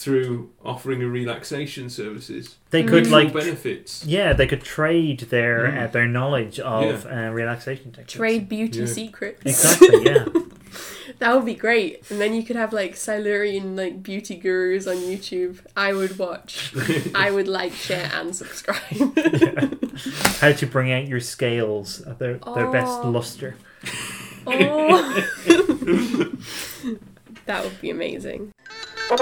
through 0.00 0.48
offering 0.64 1.02
a 1.02 1.06
relaxation 1.06 1.90
services. 1.90 2.56
They 2.70 2.82
could 2.82 3.04
Mutual 3.06 3.12
like 3.24 3.32
benefits. 3.34 4.02
yeah, 4.06 4.32
they 4.32 4.46
could 4.46 4.62
trade 4.62 5.20
their 5.28 5.58
Mm. 5.66 5.82
uh, 5.82 5.86
their 5.88 6.06
knowledge 6.08 6.58
of 6.58 7.04
uh, 7.06 7.30
relaxation 7.40 7.92
techniques. 7.92 8.14
Trade 8.14 8.48
beauty 8.48 8.80
Yeah. 8.80 8.86
secrets. 8.86 9.42
Exactly. 9.44 10.04
Yeah. 10.04 10.24
That 11.18 11.34
would 11.34 11.44
be 11.44 11.54
great. 11.56 12.08
And 12.10 12.18
then 12.20 12.32
you 12.32 12.42
could 12.44 12.56
have 12.56 12.72
like 12.72 12.96
Silurian 12.96 13.76
like 13.76 14.02
beauty 14.02 14.36
gurus 14.36 14.86
on 14.86 14.96
YouTube. 14.96 15.58
I 15.76 15.92
would 15.92 16.16
watch. 16.18 16.72
I 17.14 17.30
would 17.30 17.48
like, 17.48 17.72
share, 17.74 18.08
and 18.14 18.34
subscribe. 18.34 18.78
How 20.40 20.52
to 20.52 20.66
bring 20.66 20.92
out 20.92 21.08
your 21.08 21.20
scales 21.20 22.00
at 22.06 22.18
their 22.20 22.38
their 22.54 22.70
best 22.70 23.00
Oh. 23.02 23.10
luster. 23.10 23.56
oh. 24.46 25.26
that 27.46 27.64
would 27.64 27.80
be 27.82 27.90
amazing. 27.90 28.52
So 29.10 29.18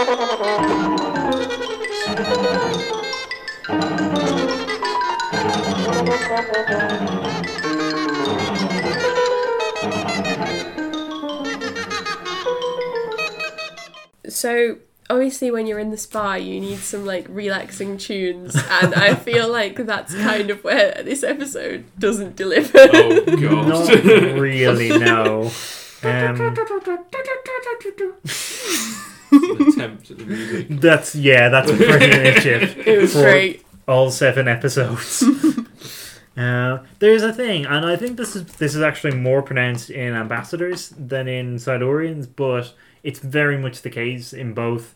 obviously 15.08 15.50
when 15.50 15.66
you're 15.66 15.78
in 15.78 15.90
the 15.90 15.96
spa 15.96 16.34
you 16.34 16.60
need 16.60 16.80
some 16.80 17.06
like 17.06 17.24
relaxing 17.30 17.96
tunes 17.96 18.54
and 18.54 18.94
I 18.94 19.14
feel 19.14 19.48
like 19.52 19.76
that's 19.76 20.14
kind 20.14 20.50
of 20.50 20.62
where 20.64 21.00
this 21.02 21.24
episode 21.24 21.86
doesn't 21.98 22.36
deliver. 22.36 22.78
Oh 22.78 23.24
god. 23.40 23.68
Not 23.68 24.38
really. 24.38 24.98
No. 24.98 25.50
Um, 26.00 26.36
An 29.30 29.68
attempt 29.68 30.10
at 30.10 30.18
the 30.18 30.24
music. 30.24 30.66
that's 30.80 31.14
yeah. 31.14 31.48
That's 31.48 31.70
pretty 31.70 32.40
shift. 32.40 32.78
It 32.86 33.00
was 33.00 33.12
for 33.12 33.22
great. 33.22 33.64
All 33.86 34.10
seven 34.10 34.48
episodes. 34.48 35.24
Uh, 36.36 36.84
there's 37.00 37.24
a 37.24 37.32
thing, 37.32 37.66
and 37.66 37.84
I 37.84 37.96
think 37.96 38.16
this 38.16 38.36
is 38.36 38.44
this 38.44 38.76
is 38.76 38.80
actually 38.80 39.16
more 39.16 39.42
pronounced 39.42 39.90
in 39.90 40.14
Ambassadors 40.14 40.90
than 40.90 41.26
in 41.26 41.56
Silurians, 41.56 42.28
but 42.32 42.72
it's 43.02 43.18
very 43.18 43.58
much 43.58 43.82
the 43.82 43.90
case 43.90 44.32
in 44.32 44.54
both. 44.54 44.94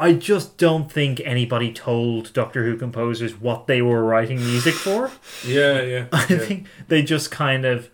I 0.00 0.14
just 0.14 0.58
don't 0.58 0.90
think 0.90 1.20
anybody 1.24 1.72
told 1.72 2.32
Doctor 2.32 2.64
Who 2.64 2.76
composers 2.76 3.38
what 3.38 3.68
they 3.68 3.82
were 3.82 4.02
writing 4.02 4.38
music 4.38 4.74
for. 4.74 5.12
Yeah, 5.46 5.80
yeah. 5.82 6.06
I 6.12 6.26
yeah. 6.28 6.38
think 6.38 6.66
they 6.88 7.02
just 7.02 7.30
kind 7.30 7.64
of 7.64 7.88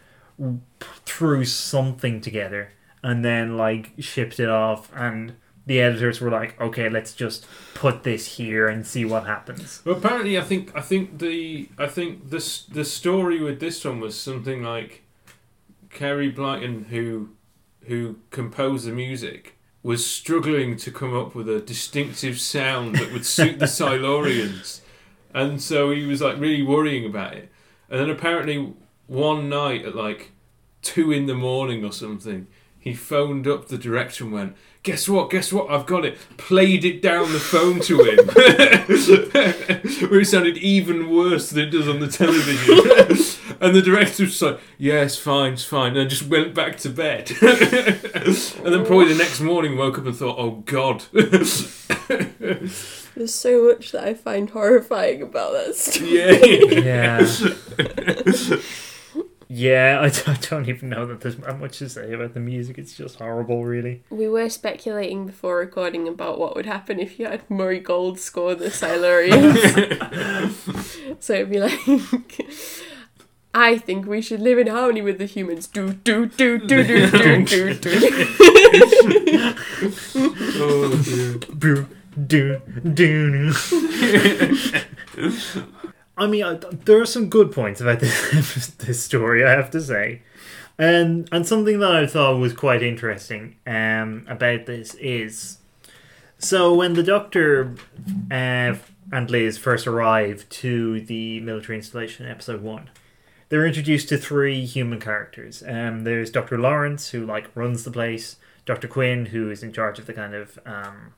threw 1.04 1.44
something 1.44 2.22
together 2.22 2.72
and 3.02 3.24
then 3.24 3.56
like 3.58 3.92
shipped 3.98 4.40
it 4.40 4.48
off, 4.48 4.90
and 4.94 5.34
the 5.66 5.80
editors 5.80 6.20
were 6.20 6.30
like, 6.30 6.58
"Okay, 6.60 6.88
let's 6.88 7.12
just 7.12 7.46
put 7.74 8.04
this 8.04 8.36
here 8.36 8.68
and 8.68 8.86
see 8.86 9.04
what 9.04 9.26
happens." 9.26 9.82
Well, 9.84 9.96
apparently, 9.96 10.38
I 10.38 10.42
think 10.42 10.74
I 10.74 10.80
think 10.80 11.18
the 11.18 11.68
I 11.76 11.86
think 11.86 12.30
this 12.30 12.62
the 12.62 12.84
story 12.84 13.40
with 13.42 13.60
this 13.60 13.84
one 13.84 14.00
was 14.00 14.18
something 14.18 14.62
like 14.62 15.02
Carey 15.90 16.32
Blyton, 16.32 16.86
who 16.86 17.30
who 17.86 18.18
composed 18.30 18.86
the 18.86 18.92
music, 18.92 19.56
was 19.82 20.06
struggling 20.06 20.76
to 20.76 20.90
come 20.90 21.16
up 21.16 21.34
with 21.34 21.48
a 21.48 21.60
distinctive 21.60 22.40
sound 22.40 22.96
that 22.96 23.12
would 23.12 23.26
suit 23.26 23.58
the 23.58 23.66
Silurians, 23.78 24.80
and 25.34 25.60
so 25.60 25.90
he 25.90 26.06
was 26.06 26.22
like 26.22 26.38
really 26.38 26.62
worrying 26.62 27.04
about 27.04 27.34
it. 27.34 27.50
And 27.90 28.00
then 28.00 28.10
apparently 28.10 28.74
one 29.06 29.48
night 29.48 29.84
at 29.84 29.94
like 29.94 30.32
two 30.82 31.12
in 31.12 31.26
the 31.26 31.34
morning 31.34 31.84
or 31.84 31.92
something, 31.92 32.46
he 32.78 32.94
phoned 32.94 33.46
up 33.46 33.68
the 33.68 33.78
director 33.78 34.24
and 34.24 34.32
went, 34.32 34.56
Guess 34.86 35.08
what? 35.08 35.30
Guess 35.30 35.52
what? 35.52 35.68
I've 35.68 35.84
got 35.84 36.04
it. 36.04 36.16
Played 36.36 36.84
it 36.84 37.02
down 37.02 37.32
the 37.32 37.40
phone 37.40 37.80
to 37.80 38.04
him. 38.04 38.18
Where 40.08 40.20
it 40.20 40.26
sounded 40.26 40.56
even 40.58 41.10
worse 41.10 41.50
than 41.50 41.64
it 41.64 41.70
does 41.70 41.88
on 41.88 41.98
the 41.98 42.06
television. 42.06 42.76
and 43.60 43.74
the 43.74 43.82
director 43.82 44.22
was 44.22 44.40
like, 44.40 44.60
Yeah, 44.78 45.04
fine, 45.08 45.54
it's 45.54 45.64
fine. 45.64 45.96
And 45.96 46.02
I 46.02 46.04
just 46.04 46.28
went 46.28 46.54
back 46.54 46.76
to 46.78 46.88
bed. 46.88 47.32
and 47.42 48.72
then 48.72 48.86
probably 48.86 49.08
the 49.08 49.18
next 49.18 49.40
morning 49.40 49.76
woke 49.76 49.98
up 49.98 50.06
and 50.06 50.14
thought, 50.14 50.38
Oh 50.38 50.62
God. 50.66 51.02
There's 51.10 51.66
so 53.34 53.64
much 53.64 53.90
that 53.90 54.04
I 54.04 54.14
find 54.14 54.50
horrifying 54.50 55.20
about 55.20 55.52
that 55.52 55.74
story. 55.74 56.84
yeah. 56.84 57.24
Yeah. 58.54 58.60
Yeah, 59.48 59.98
I, 60.02 60.08
d- 60.10 60.22
I 60.26 60.34
don't 60.34 60.68
even 60.68 60.88
know 60.88 61.06
that 61.06 61.20
there's 61.20 61.36
that 61.36 61.58
much 61.58 61.78
to 61.78 61.88
say 61.88 62.12
about 62.12 62.34
the 62.34 62.40
music. 62.40 62.78
It's 62.78 62.96
just 62.96 63.18
horrible, 63.18 63.64
really. 63.64 64.02
We 64.10 64.28
were 64.28 64.48
speculating 64.48 65.26
before 65.26 65.56
recording 65.58 66.08
about 66.08 66.38
what 66.38 66.56
would 66.56 66.66
happen 66.66 66.98
if 66.98 67.18
you 67.18 67.26
had 67.26 67.48
Murray 67.50 67.80
Gold 67.80 68.18
score 68.18 68.54
the 68.54 68.66
Silurians. 68.66 69.56
so 71.20 71.34
it'd 71.34 71.50
be 71.50 71.60
like, 71.60 71.78
I 73.54 73.78
think 73.78 74.06
we 74.06 74.20
should 74.20 74.40
live 74.40 74.58
in 74.58 74.66
harmony 74.66 75.00
with 75.00 75.18
the 75.18 75.24
humans. 75.26 75.66
Do 75.66 75.92
do 75.94 76.26
do 76.26 76.58
do 76.58 76.84
do 76.84 77.10
do 77.10 77.44
do 77.44 77.74
do. 77.74 79.54
Oh, 80.58 81.02
dear. 81.04 81.38
Boo, 81.54 81.86
doo, 82.26 82.60
doo, 82.92 83.52
doo. 83.52 83.52
I 86.16 86.26
mean, 86.26 86.42
I, 86.42 86.54
there 86.54 87.00
are 87.00 87.06
some 87.06 87.28
good 87.28 87.52
points 87.52 87.80
about 87.80 88.00
this, 88.00 88.68
this 88.68 89.02
story, 89.02 89.44
I 89.44 89.50
have 89.50 89.70
to 89.70 89.80
say. 89.80 90.22
And 90.78 91.28
and 91.32 91.46
something 91.46 91.80
that 91.80 91.94
I 91.94 92.06
thought 92.06 92.38
was 92.38 92.52
quite 92.52 92.82
interesting 92.82 93.56
um, 93.66 94.26
about 94.28 94.66
this 94.66 94.94
is 94.94 95.58
so 96.38 96.74
when 96.74 96.92
the 96.92 97.02
Doctor 97.02 97.74
uh, 98.30 98.74
and 99.12 99.30
Liz 99.30 99.56
first 99.56 99.86
arrive 99.86 100.46
to 100.50 101.00
the 101.00 101.40
military 101.40 101.78
installation 101.78 102.26
in 102.26 102.32
episode 102.32 102.60
one, 102.60 102.90
they're 103.48 103.66
introduced 103.66 104.10
to 104.10 104.18
three 104.18 104.66
human 104.66 105.00
characters. 105.00 105.62
Um, 105.66 106.04
there's 106.04 106.30
Doctor 106.30 106.58
Lawrence 106.58 107.08
who 107.08 107.24
like 107.24 107.48
runs 107.54 107.84
the 107.84 107.90
place. 107.90 108.36
Doctor 108.66 108.88
Quinn 108.88 109.26
who 109.26 109.50
is 109.50 109.62
in 109.62 109.72
charge 109.72 109.98
of 109.98 110.06
the 110.06 110.12
kind 110.12 110.34
of 110.34 110.58
um, 110.66 111.14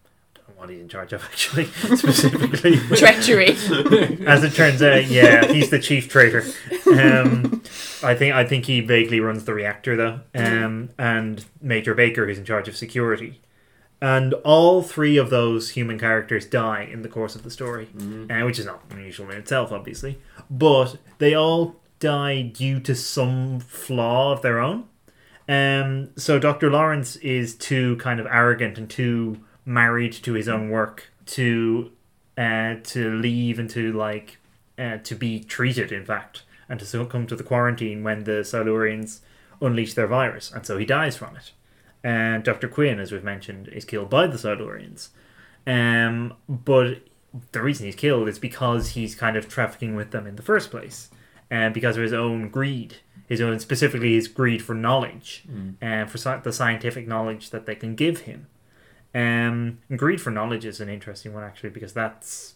what 0.56 0.70
he's 0.70 0.80
in 0.80 0.88
charge 0.88 1.12
of 1.12 1.22
actually 1.30 1.66
specifically. 1.66 2.76
Treachery. 2.96 3.48
As 4.26 4.44
it 4.44 4.54
turns 4.54 4.82
out, 4.82 5.06
yeah, 5.06 5.46
he's 5.46 5.70
the 5.70 5.78
chief 5.78 6.08
traitor. 6.08 6.44
Um, 6.86 7.62
I 8.02 8.14
think 8.14 8.34
I 8.34 8.44
think 8.44 8.66
he 8.66 8.80
vaguely 8.80 9.20
runs 9.20 9.44
the 9.44 9.54
reactor 9.54 9.96
though, 9.96 10.20
um, 10.34 10.90
and 10.98 11.44
Major 11.60 11.94
Baker, 11.94 12.26
who's 12.26 12.38
in 12.38 12.44
charge 12.44 12.68
of 12.68 12.76
security. 12.76 13.40
And 14.00 14.34
all 14.44 14.82
three 14.82 15.16
of 15.16 15.28
those 15.28 15.70
human 15.70 15.98
characters 15.98 16.46
die 16.46 16.82
in 16.82 17.02
the 17.02 17.08
course 17.08 17.34
of 17.34 17.42
the 17.42 17.50
story, 17.50 17.88
uh, 18.30 18.44
which 18.44 18.60
is 18.60 18.64
not 18.64 18.84
unusual 18.90 19.28
in 19.30 19.38
itself, 19.38 19.72
obviously. 19.72 20.18
But 20.48 20.98
they 21.18 21.34
all 21.34 21.74
die 21.98 22.42
due 22.42 22.78
to 22.80 22.94
some 22.94 23.58
flaw 23.58 24.32
of 24.32 24.42
their 24.42 24.60
own. 24.60 24.84
Um, 25.48 26.10
so 26.16 26.38
Dr. 26.38 26.70
Lawrence 26.70 27.16
is 27.16 27.56
too 27.56 27.96
kind 27.96 28.20
of 28.20 28.26
arrogant 28.26 28.78
and 28.78 28.88
too 28.88 29.40
married 29.68 30.14
to 30.14 30.32
his 30.32 30.48
own 30.48 30.70
work 30.70 31.12
to 31.26 31.92
uh, 32.38 32.76
to 32.82 33.14
leave 33.14 33.58
and 33.58 33.68
to 33.68 33.92
like 33.92 34.38
uh, 34.78 34.96
to 34.98 35.14
be 35.14 35.40
treated, 35.40 35.92
in 35.92 36.04
fact, 36.04 36.42
and 36.68 36.80
to 36.80 36.86
succumb 36.86 37.26
to 37.26 37.36
the 37.36 37.44
quarantine 37.44 38.02
when 38.02 38.24
the 38.24 38.42
Silurians 38.42 39.20
unleash 39.60 39.94
their 39.94 40.06
virus, 40.06 40.50
and 40.50 40.64
so 40.64 40.78
he 40.78 40.86
dies 40.86 41.16
from 41.16 41.36
it. 41.36 41.52
And 42.02 42.44
Dr. 42.44 42.68
Quinn, 42.68 43.00
as 43.00 43.12
we've 43.12 43.24
mentioned, 43.24 43.68
is 43.68 43.84
killed 43.84 44.08
by 44.08 44.26
the 44.28 44.38
Silurians. 44.38 45.08
Um, 45.66 46.34
but 46.48 47.00
the 47.52 47.60
reason 47.60 47.86
he's 47.86 47.96
killed 47.96 48.28
is 48.28 48.38
because 48.38 48.90
he's 48.90 49.14
kind 49.14 49.36
of 49.36 49.48
trafficking 49.48 49.94
with 49.94 50.12
them 50.12 50.26
in 50.26 50.36
the 50.36 50.42
first 50.42 50.70
place, 50.70 51.10
and 51.50 51.74
because 51.74 51.96
of 51.96 52.02
his 52.02 52.12
own 52.12 52.48
greed, 52.48 52.96
his 53.28 53.40
own 53.40 53.58
specifically 53.58 54.14
his 54.14 54.28
greed 54.28 54.62
for 54.62 54.74
knowledge, 54.74 55.44
and 55.80 56.10
for 56.10 56.18
the 56.38 56.52
scientific 56.52 57.06
knowledge 57.06 57.50
that 57.50 57.66
they 57.66 57.74
can 57.74 57.94
give 57.94 58.20
him. 58.20 58.46
Um, 59.14 59.78
and 59.88 59.98
greed 59.98 60.20
for 60.20 60.30
knowledge 60.30 60.64
is 60.64 60.80
an 60.80 60.88
interesting 60.88 61.32
one 61.32 61.42
actually 61.42 61.70
because 61.70 61.92
that's 61.94 62.54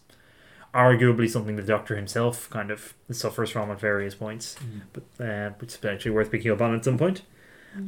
arguably 0.73 1.29
something 1.29 1.55
the 1.55 1.61
Doctor 1.63 1.95
himself 1.95 2.49
kind 2.49 2.71
of 2.71 2.93
suffers 3.11 3.49
from 3.51 3.69
at 3.71 3.79
various 3.79 4.15
points, 4.15 4.55
but 4.91 5.03
uh, 5.23 5.49
which 5.59 5.75
is 5.75 5.85
actually 5.85 6.11
worth 6.11 6.31
picking 6.31 6.51
up 6.51 6.61
on 6.61 6.73
at 6.75 6.83
some 6.83 6.97
point. 6.97 7.21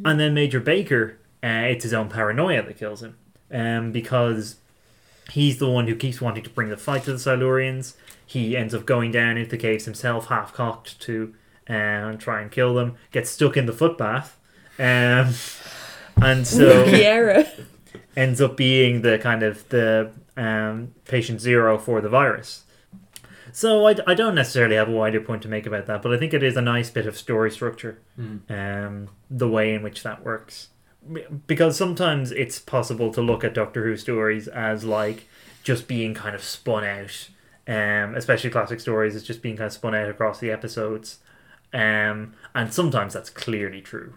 And 0.03 0.19
then 0.19 0.33
Major 0.33 0.59
Baker, 0.59 1.17
uh, 1.43 1.69
it's 1.69 1.83
his 1.83 1.93
own 1.93 2.09
paranoia 2.09 2.63
that 2.63 2.77
kills 2.77 3.03
him, 3.03 3.17
um, 3.51 3.91
because 3.91 4.57
he's 5.31 5.59
the 5.59 5.69
one 5.69 5.87
who 5.87 5.95
keeps 5.95 6.19
wanting 6.21 6.43
to 6.43 6.49
bring 6.49 6.69
the 6.69 6.77
fight 6.77 7.03
to 7.03 7.11
the 7.11 7.17
Silurians. 7.17 7.95
He 8.25 8.57
ends 8.57 8.73
up 8.73 8.85
going 8.85 9.11
down 9.11 9.37
into 9.37 9.51
the 9.51 9.57
caves 9.57 9.85
himself, 9.85 10.27
half 10.27 10.53
cocked, 10.53 10.99
to 11.01 11.35
um, 11.67 12.17
try 12.17 12.41
and 12.41 12.51
kill 12.51 12.73
them. 12.73 12.95
Gets 13.11 13.29
stuck 13.29 13.57
in 13.57 13.67
the 13.67 13.73
footbath, 13.73 14.39
um, 14.79 15.33
and 16.21 16.47
so 16.47 16.85
Kiera. 16.85 17.47
ends 18.15 18.41
up 18.41 18.55
being 18.57 19.01
the 19.01 19.17
kind 19.19 19.43
of 19.43 19.67
the 19.69 20.11
um, 20.37 20.93
patient 21.05 21.41
zero 21.41 21.77
for 21.77 22.01
the 22.01 22.09
virus. 22.09 22.63
So 23.51 23.87
I, 23.87 23.95
I 24.05 24.13
don't 24.15 24.35
necessarily 24.35 24.75
have 24.75 24.89
a 24.89 24.91
wider 24.91 25.21
point 25.21 25.41
to 25.43 25.47
make 25.47 25.65
about 25.65 25.85
that, 25.85 26.01
but 26.01 26.13
I 26.13 26.17
think 26.17 26.33
it 26.33 26.43
is 26.43 26.57
a 26.57 26.61
nice 26.61 26.89
bit 26.89 27.05
of 27.05 27.17
story 27.17 27.49
structure, 27.51 27.99
um, 28.49 29.09
the 29.29 29.47
way 29.47 29.73
in 29.73 29.81
which 29.81 30.03
that 30.03 30.25
works. 30.25 30.69
Because 31.47 31.77
sometimes 31.77 32.31
it's 32.31 32.59
possible 32.59 33.13
to 33.13 33.21
look 33.21 33.43
at 33.43 33.53
Doctor 33.53 33.85
Who 33.85 33.95
stories 33.95 34.47
as 34.49 34.83
like 34.83 35.27
just 35.63 35.87
being 35.87 36.13
kind 36.13 36.35
of 36.35 36.43
spun 36.43 36.83
out, 36.83 37.29
um, 37.67 38.15
especially 38.15 38.49
classic 38.49 38.79
stories 38.79 39.15
as 39.15 39.23
just 39.23 39.41
being 39.41 39.55
kind 39.55 39.67
of 39.67 39.73
spun 39.73 39.95
out 39.95 40.09
across 40.09 40.39
the 40.39 40.51
episodes, 40.51 41.19
um, 41.73 42.33
and 42.53 42.73
sometimes 42.73 43.13
that's 43.13 43.29
clearly 43.29 43.81
true. 43.81 44.13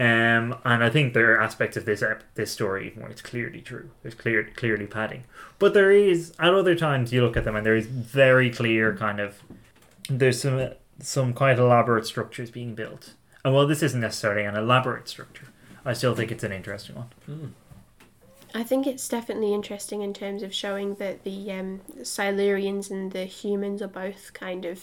Um, 0.00 0.56
and 0.64 0.84
I 0.84 0.90
think 0.90 1.12
there 1.12 1.34
are 1.34 1.42
aspects 1.42 1.76
of 1.76 1.84
this 1.84 2.02
ep- 2.02 2.22
this 2.34 2.52
story 2.52 2.92
where 2.94 3.08
it's 3.08 3.22
clearly 3.22 3.60
true. 3.60 3.90
There's 4.02 4.14
clear 4.14 4.44
clearly 4.54 4.86
padding, 4.86 5.24
but 5.58 5.74
there 5.74 5.90
is 5.90 6.32
at 6.38 6.54
other 6.54 6.76
times 6.76 7.12
you 7.12 7.22
look 7.22 7.36
at 7.36 7.44
them 7.44 7.56
and 7.56 7.66
there 7.66 7.74
is 7.74 7.86
very 7.86 8.48
clear 8.50 8.96
kind 8.96 9.18
of 9.18 9.42
there's 10.08 10.40
some 10.40 10.70
some 11.00 11.32
quite 11.32 11.58
elaborate 11.58 12.06
structures 12.06 12.50
being 12.50 12.74
built. 12.74 13.14
And 13.44 13.54
while 13.54 13.66
this 13.66 13.82
isn't 13.82 14.00
necessarily 14.00 14.44
an 14.44 14.56
elaborate 14.56 15.08
structure, 15.08 15.48
I 15.84 15.94
still 15.94 16.14
think 16.14 16.30
it's 16.30 16.44
an 16.44 16.52
interesting 16.52 16.96
one. 16.96 17.54
I 18.54 18.62
think 18.62 18.86
it's 18.86 19.08
definitely 19.08 19.52
interesting 19.52 20.02
in 20.02 20.14
terms 20.14 20.42
of 20.42 20.54
showing 20.54 20.94
that 20.96 21.24
the 21.24 21.52
um, 21.52 21.80
Silurians 22.00 22.90
and 22.90 23.12
the 23.12 23.24
humans 23.24 23.82
are 23.82 23.88
both 23.88 24.32
kind 24.32 24.64
of 24.64 24.80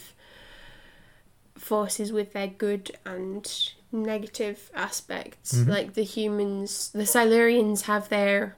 forces 1.56 2.12
with 2.12 2.32
their 2.32 2.46
good 2.46 2.92
and 3.04 3.72
negative 3.92 4.70
aspects. 4.74 5.54
Mhm. 5.54 5.68
Like 5.68 5.94
the 5.94 6.02
humans, 6.04 6.90
the 6.92 7.04
Silurians 7.04 7.82
have 7.82 8.08
their 8.08 8.56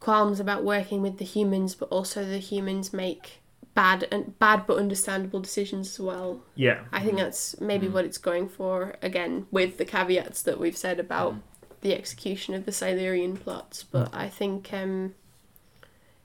qualms 0.00 0.40
about 0.40 0.64
working 0.64 1.02
with 1.02 1.18
the 1.18 1.24
humans, 1.24 1.74
but 1.74 1.88
also 1.90 2.24
the 2.24 2.38
humans 2.38 2.92
make 2.92 3.40
bad 3.74 4.08
and 4.10 4.36
bad 4.38 4.66
but 4.66 4.76
understandable 4.76 5.40
decisions 5.40 5.88
as 5.88 6.00
well. 6.00 6.40
Yeah. 6.56 6.84
I 6.92 7.00
think 7.00 7.18
that's 7.18 7.60
maybe 7.60 7.86
what 7.88 8.04
it's 8.04 8.18
going 8.18 8.48
for 8.48 8.96
again 9.02 9.46
with 9.50 9.78
the 9.78 9.84
caveats 9.84 10.42
that 10.42 10.58
we've 10.58 10.76
said 10.76 10.98
about 10.98 11.36
the 11.80 11.94
execution 11.94 12.54
of 12.54 12.64
the 12.64 12.72
Silurian 12.72 13.36
plots. 13.36 13.84
But 13.84 14.12
I 14.12 14.28
think 14.28 14.72
um 14.72 15.14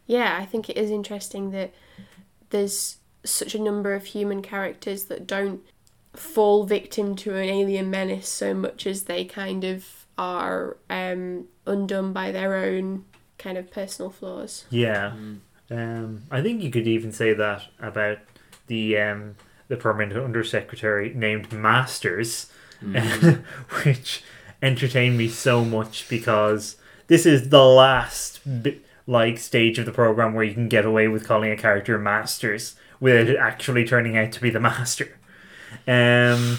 yeah, 0.07 0.37
I 0.39 0.45
think 0.45 0.69
it 0.69 0.77
is 0.77 0.89
interesting 0.89 1.51
that 1.51 1.73
there's 2.49 2.97
such 3.23 3.55
a 3.55 3.61
number 3.61 3.93
of 3.93 4.05
human 4.05 4.41
characters 4.41 5.05
that 5.05 5.25
don't 5.27 5.61
fall 6.13 6.63
victim 6.63 7.15
to 7.15 7.35
an 7.35 7.49
alien 7.49 7.89
menace 7.89 8.29
so 8.29 8.53
much 8.53 8.85
as 8.85 9.03
they 9.03 9.25
kind 9.25 9.63
of 9.63 10.05
are 10.17 10.77
um 10.89 11.47
undone 11.65 12.13
by 12.13 12.31
their 12.31 12.55
own 12.55 13.03
kind 13.37 13.57
of 13.57 13.71
personal 13.71 14.09
flaws. 14.09 14.65
Yeah. 14.69 15.13
Um, 15.69 16.23
I 16.29 16.41
think 16.41 16.61
you 16.61 16.69
could 16.69 16.87
even 16.87 17.11
say 17.11 17.33
that 17.33 17.63
about 17.79 18.19
the 18.67 18.97
um, 18.97 19.35
the 19.67 19.77
permanent 19.77 20.19
undersecretary 20.19 21.13
named 21.13 21.51
Masters, 21.51 22.51
which 23.83 24.23
entertained 24.61 25.17
me 25.17 25.27
so 25.27 25.65
much 25.65 26.07
because 26.09 26.77
this 27.07 27.25
is 27.25 27.49
the 27.49 27.65
last 27.65 28.39
bi- 28.45 28.77
like 29.07 29.37
stage 29.37 29.77
of 29.79 29.85
the 29.85 29.91
program 29.91 30.33
where 30.33 30.45
you 30.45 30.53
can 30.53 30.69
get 30.69 30.85
away 30.85 31.07
with 31.07 31.27
calling 31.27 31.51
a 31.51 31.57
character 31.57 31.97
Masters 31.97 32.75
without 32.99 33.27
it 33.27 33.37
actually 33.37 33.85
turning 33.85 34.17
out 34.17 34.31
to 34.31 34.41
be 34.41 34.49
the 34.49 34.59
Master. 34.59 35.17
Um, 35.87 36.57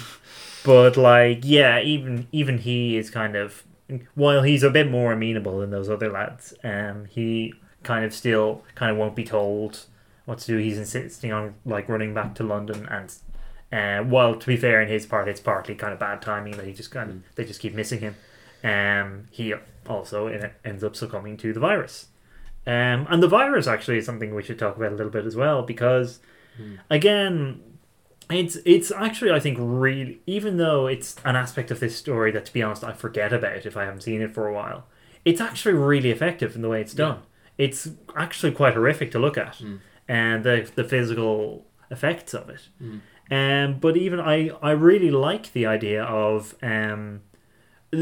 but 0.63 0.97
like, 0.97 1.39
yeah, 1.43 1.79
even 1.81 2.27
even 2.31 2.57
he 2.59 2.97
is 2.97 3.09
kind 3.09 3.35
of 3.35 3.63
while 4.15 4.43
he's 4.43 4.63
a 4.63 4.69
bit 4.69 4.89
more 4.89 5.13
amenable 5.13 5.59
than 5.59 5.69
those 5.69 5.89
other 5.89 6.09
lads, 6.11 6.53
um, 6.63 7.05
he 7.05 7.53
kind 7.83 8.03
of 8.03 8.13
still 8.13 8.63
kind 8.73 8.91
of 8.91 8.97
won't 8.97 9.15
be 9.15 9.23
told 9.23 9.85
what 10.25 10.39
to 10.39 10.47
do. 10.47 10.57
He's 10.57 10.77
insisting 10.77 11.31
on 11.31 11.55
like 11.65 11.87
running 11.87 12.13
back 12.13 12.35
to 12.35 12.43
London, 12.43 12.87
and 12.89 13.13
uh, 13.71 14.03
while 14.07 14.35
to 14.35 14.47
be 14.47 14.57
fair, 14.57 14.81
in 14.81 14.87
his 14.87 15.05
part, 15.05 15.27
it's 15.27 15.39
partly 15.39 15.75
kind 15.75 15.93
of 15.93 15.99
bad 15.99 16.21
timing 16.21 16.57
that 16.57 16.65
he 16.65 16.73
just 16.73 16.91
kind 16.91 17.09
of 17.11 17.35
they 17.35 17.45
just 17.45 17.59
keep 17.59 17.73
missing 17.73 17.99
him. 17.99 18.15
Um, 18.63 19.25
he 19.29 19.53
also 19.87 20.51
ends 20.63 20.83
up 20.83 20.95
succumbing 20.95 21.37
to 21.37 21.53
the 21.53 21.59
virus. 21.59 22.07
Um, 22.67 23.05
and 23.11 23.21
the 23.21 23.27
virus 23.27 23.67
actually 23.67 23.99
is 23.99 24.07
something 24.07 24.33
we 24.33 24.41
should 24.41 24.57
talk 24.57 24.75
about 24.75 24.91
a 24.91 24.95
little 24.95 25.11
bit 25.11 25.25
as 25.25 25.35
well 25.35 25.61
because, 25.61 26.19
again, 26.89 27.61
it's 28.29 28.57
it's 28.65 28.91
actually 28.91 29.31
I 29.31 29.39
think 29.39 29.57
really 29.59 30.21
even 30.25 30.57
though 30.57 30.87
it's 30.87 31.15
an 31.25 31.35
aspect 31.35 31.71
of 31.71 31.79
this 31.79 31.95
story 31.95 32.31
that 32.31 32.45
to 32.45 32.53
be 32.53 32.63
honest 32.63 32.83
I 32.83 32.93
forget 32.93 33.31
about 33.33 33.65
if 33.65 33.77
I 33.77 33.83
haven't 33.85 34.01
seen 34.01 34.21
it 34.21 34.31
for 34.33 34.47
a 34.47 34.53
while, 34.53 34.85
it's 35.23 35.41
actually 35.41 35.75
really 35.75 36.11
effective 36.11 36.55
in 36.55 36.61
the 36.61 36.69
way 36.69 36.81
it's 36.81 36.93
done. 36.93 37.19
It's 37.57 37.89
actually 38.15 38.51
quite 38.53 38.73
horrific 38.73 39.11
to 39.11 39.19
look 39.19 39.37
at, 39.37 39.63
and 40.07 40.43
the 40.43 40.69
the 40.75 40.83
physical 40.83 41.65
effects 41.91 42.33
of 42.33 42.49
it. 42.49 42.69
Um, 43.31 43.79
but 43.79 43.97
even 43.97 44.19
I 44.19 44.49
I 44.61 44.71
really 44.71 45.11
like 45.11 45.51
the 45.53 45.65
idea 45.65 46.03
of 46.03 46.55
um, 46.61 47.21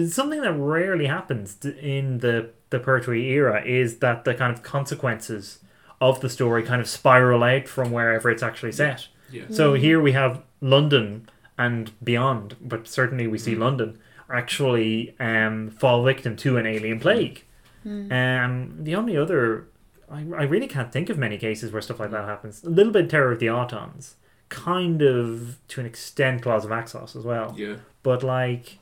something 0.09 0.41
that 0.41 0.53
rarely 0.53 1.05
happens 1.07 1.57
in 1.65 2.19
the 2.19 2.49
the 2.69 2.79
Pertwee 2.79 3.29
era 3.31 3.63
is 3.63 3.97
that 3.99 4.25
the 4.25 4.33
kind 4.33 4.53
of 4.53 4.63
consequences 4.63 5.59
of 6.01 6.19
the 6.21 6.29
story 6.29 6.63
kind 6.63 6.81
of 6.81 6.87
spiral 6.89 7.43
out 7.43 7.67
from 7.67 7.91
wherever 7.91 8.29
it's 8.29 8.43
actually 8.43 8.71
set. 8.71 9.01
Yeah. 9.01 9.12
So 9.49 9.73
here 9.73 10.01
we 10.01 10.11
have 10.13 10.41
London 10.61 11.29
and 11.57 11.91
beyond, 12.03 12.55
but 12.61 12.87
certainly 12.87 13.27
we 13.27 13.37
see 13.37 13.55
London 13.55 13.99
actually 14.31 15.15
um, 15.19 15.69
fall 15.69 16.03
victim 16.03 16.35
to 16.37 16.57
an 16.57 16.65
alien 16.65 16.99
plague. 16.99 17.43
Um, 17.85 18.77
the 18.79 18.95
only 18.95 19.17
other, 19.17 19.67
I, 20.09 20.19
I 20.19 20.43
really 20.43 20.67
can't 20.67 20.91
think 20.91 21.09
of 21.09 21.17
many 21.17 21.37
cases 21.37 21.71
where 21.71 21.81
stuff 21.81 21.99
like 21.99 22.11
that 22.11 22.25
happens. 22.25 22.63
A 22.63 22.69
little 22.69 22.93
bit 22.93 23.09
Terror 23.09 23.33
of 23.33 23.39
the 23.39 23.47
Autons, 23.47 24.13
kind 24.49 25.01
of 25.01 25.59
to 25.67 25.81
an 25.81 25.85
extent 25.85 26.41
Claws 26.41 26.63
of 26.63 26.71
Axos 26.71 27.15
as 27.15 27.25
well. 27.25 27.53
Yeah. 27.57 27.75
But 28.01 28.23
like, 28.23 28.79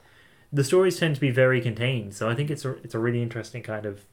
the 0.54 0.64
stories 0.64 1.00
tend 1.00 1.16
to 1.16 1.22
be 1.22 1.32
very 1.32 1.62
contained, 1.62 2.14
so 2.14 2.30
I 2.30 2.36
think 2.36 2.52
it's 2.52 2.66
a 2.66 2.72
it's 2.84 2.94
a 2.94 3.00
really 3.00 3.22
interesting 3.22 3.64
kind 3.64 3.86
of 3.86 4.06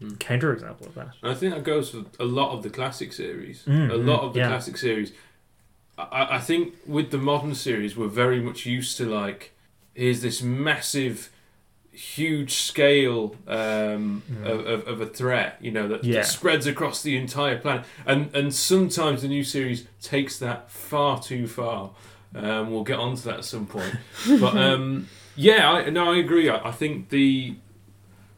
counterexample 0.00 0.86
of 0.86 0.94
that. 0.94 1.14
And 1.22 1.32
I 1.32 1.34
think 1.34 1.54
that 1.54 1.64
goes 1.64 1.90
for 1.90 2.04
a 2.18 2.24
lot 2.24 2.52
of 2.52 2.62
the 2.62 2.70
classic 2.70 3.12
series. 3.12 3.64
Mm, 3.64 3.90
a 3.90 3.94
lot 3.94 4.22
mm, 4.22 4.26
of 4.26 4.34
the 4.34 4.40
yeah. 4.40 4.48
classic 4.48 4.76
series. 4.76 5.12
I, 6.10 6.36
I 6.36 6.38
think 6.40 6.74
with 6.86 7.10
the 7.10 7.18
modern 7.18 7.54
series, 7.54 7.96
we're 7.96 8.08
very 8.08 8.40
much 8.40 8.66
used 8.66 8.96
to 8.98 9.06
like, 9.06 9.52
here's 9.94 10.22
this 10.22 10.42
massive, 10.42 11.30
huge 11.92 12.54
scale 12.54 13.36
um, 13.46 14.22
of, 14.44 14.66
of, 14.66 14.88
of 14.88 15.00
a 15.00 15.06
threat, 15.06 15.58
you 15.60 15.70
know, 15.70 15.88
that. 15.88 16.04
Yeah. 16.04 16.16
that 16.16 16.26
spreads 16.26 16.66
across 16.66 17.02
the 17.02 17.16
entire 17.16 17.58
planet. 17.58 17.84
And 18.06 18.34
and 18.34 18.54
sometimes 18.54 19.22
the 19.22 19.28
new 19.28 19.44
series 19.44 19.86
takes 20.00 20.38
that 20.38 20.70
far 20.70 21.20
too 21.20 21.46
far. 21.46 21.90
Um, 22.34 22.70
we'll 22.70 22.84
get 22.84 22.98
onto 22.98 23.22
that 23.22 23.38
at 23.38 23.44
some 23.44 23.66
point. 23.66 23.96
but 24.40 24.56
um, 24.56 25.08
yeah, 25.34 25.70
I, 25.70 25.90
no, 25.90 26.12
I 26.12 26.18
agree. 26.18 26.48
I, 26.48 26.68
I 26.68 26.72
think 26.72 27.08
the 27.10 27.56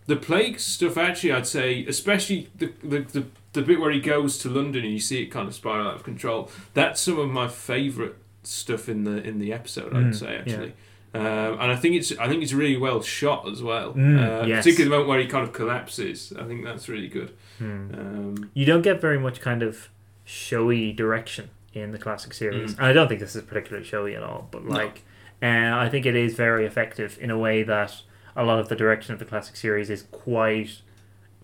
the 0.07 0.17
plague 0.17 0.59
stuff 0.59 0.99
actually 0.99 1.33
i'd 1.33 1.47
say 1.47 1.85
especially 1.87 2.49
the, 2.57 2.73
the 2.83 3.01
the 3.01 3.25
the 3.53 3.63
bit 3.63 3.81
where 3.81 3.91
he 3.91 4.01
goes 4.01 4.39
to 4.39 4.49
london 4.49 4.83
and 4.85 4.93
you 4.93 4.99
see 4.99 5.23
it 5.23 5.27
kind 5.27 5.47
of 5.49 5.55
spiral 5.55 5.89
out 5.89 5.95
of 5.95 6.03
control 6.03 6.51
that's 6.75 7.01
some 7.01 7.19
of 7.19 7.29
my 7.31 7.47
favorite 7.49 8.17
stuff 8.43 8.89
in 8.89 9.05
the 9.05 9.23
in 9.23 9.39
the 9.39 9.53
episode. 9.53 9.95
I'd 9.95 10.05
Mm, 10.07 10.15
say 10.15 10.33
yeah. 10.33 10.39
actually. 10.41 10.73
Um, 11.15 11.61
and 11.61 11.71
I 11.71 11.77
think 11.77 11.95
it's 11.95 12.11
I 12.19 12.27
think 12.29 12.43
it's 12.43 12.55
really 12.55 12.77
well 12.79 13.03
shot 13.03 13.47
as 13.49 13.63
well. 13.63 13.93
Mm, 13.93 14.19
uh, 14.19 14.47
yes. 14.47 14.65
Particularly 14.65 14.85
the 14.85 14.91
moment 14.91 15.09
where 15.11 15.21
he 15.21 15.27
kind 15.27 15.45
of 15.47 15.53
collapses. 15.53 16.33
I 16.39 16.45
think 16.45 16.65
that's 16.65 16.89
really 16.89 17.07
good. 17.09 17.33
Hmm. 17.59 17.95
Um, 17.95 18.51
You 18.55 18.65
don't 18.65 18.83
get 18.83 19.01
very 19.01 19.19
much 19.19 19.41
kind 19.41 19.63
of 19.63 19.91
showy 20.25 20.93
direction 20.93 21.51
in 21.75 21.91
the 21.93 21.99
classic 21.99 22.33
series. 22.35 22.73
Mm. 22.75 22.79
And 22.79 22.87
I 22.87 22.93
don't 22.95 23.09
think 23.09 23.21
this 23.21 23.37
is 23.37 23.43
particularly 23.43 23.87
showy 23.87 24.17
at 24.17 24.23
all, 24.23 24.49
but 24.51 24.65
No. 24.65 24.75
like, 24.75 25.03
uh, 25.43 25.47
I 25.85 25.89
think 25.91 26.07
it 26.07 26.17
is 26.17 26.35
very 26.35 26.65
effective 26.67 27.19
in 27.21 27.31
a 27.31 27.39
way 27.39 27.63
that 27.63 28.03
a 28.35 28.45
lot 28.45 28.59
of 28.59 28.69
the 28.69 28.77
direction 28.77 29.13
of 29.13 29.19
the 29.19 29.25
classic 29.27 29.55
series 29.57 29.89
is 29.91 30.03
quite 30.11 30.81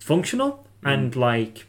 functional 0.01 0.67
Mm. 0.83 0.93
and 0.95 1.17
like 1.17 1.67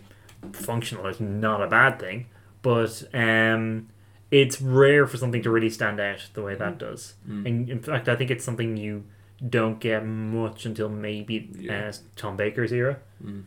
functional 0.53 1.07
is 1.07 1.19
not 1.19 1.61
a 1.61 1.67
bad 1.67 1.99
thing, 1.99 2.27
but 2.61 3.03
um, 3.13 3.87
it's 4.31 4.61
rare 4.61 5.07
for 5.07 5.17
something 5.17 5.41
to 5.43 5.49
really 5.49 5.69
stand 5.69 5.99
out 5.99 6.27
the 6.33 6.41
way 6.41 6.55
that 6.55 6.77
does. 6.77 7.13
Mm. 7.27 7.45
And 7.47 7.69
in 7.69 7.79
fact, 7.81 8.07
I 8.09 8.15
think 8.15 8.31
it's 8.31 8.43
something 8.45 8.77
you 8.77 9.03
don't 9.47 9.79
get 9.79 10.05
much 10.05 10.65
until 10.65 10.89
maybe 10.89 11.49
Yeah. 11.57 11.87
uh, 11.89 11.93
Tom 12.15 12.35
Baker's 12.37 12.71
era. 12.73 12.97
Mm. 13.23 13.43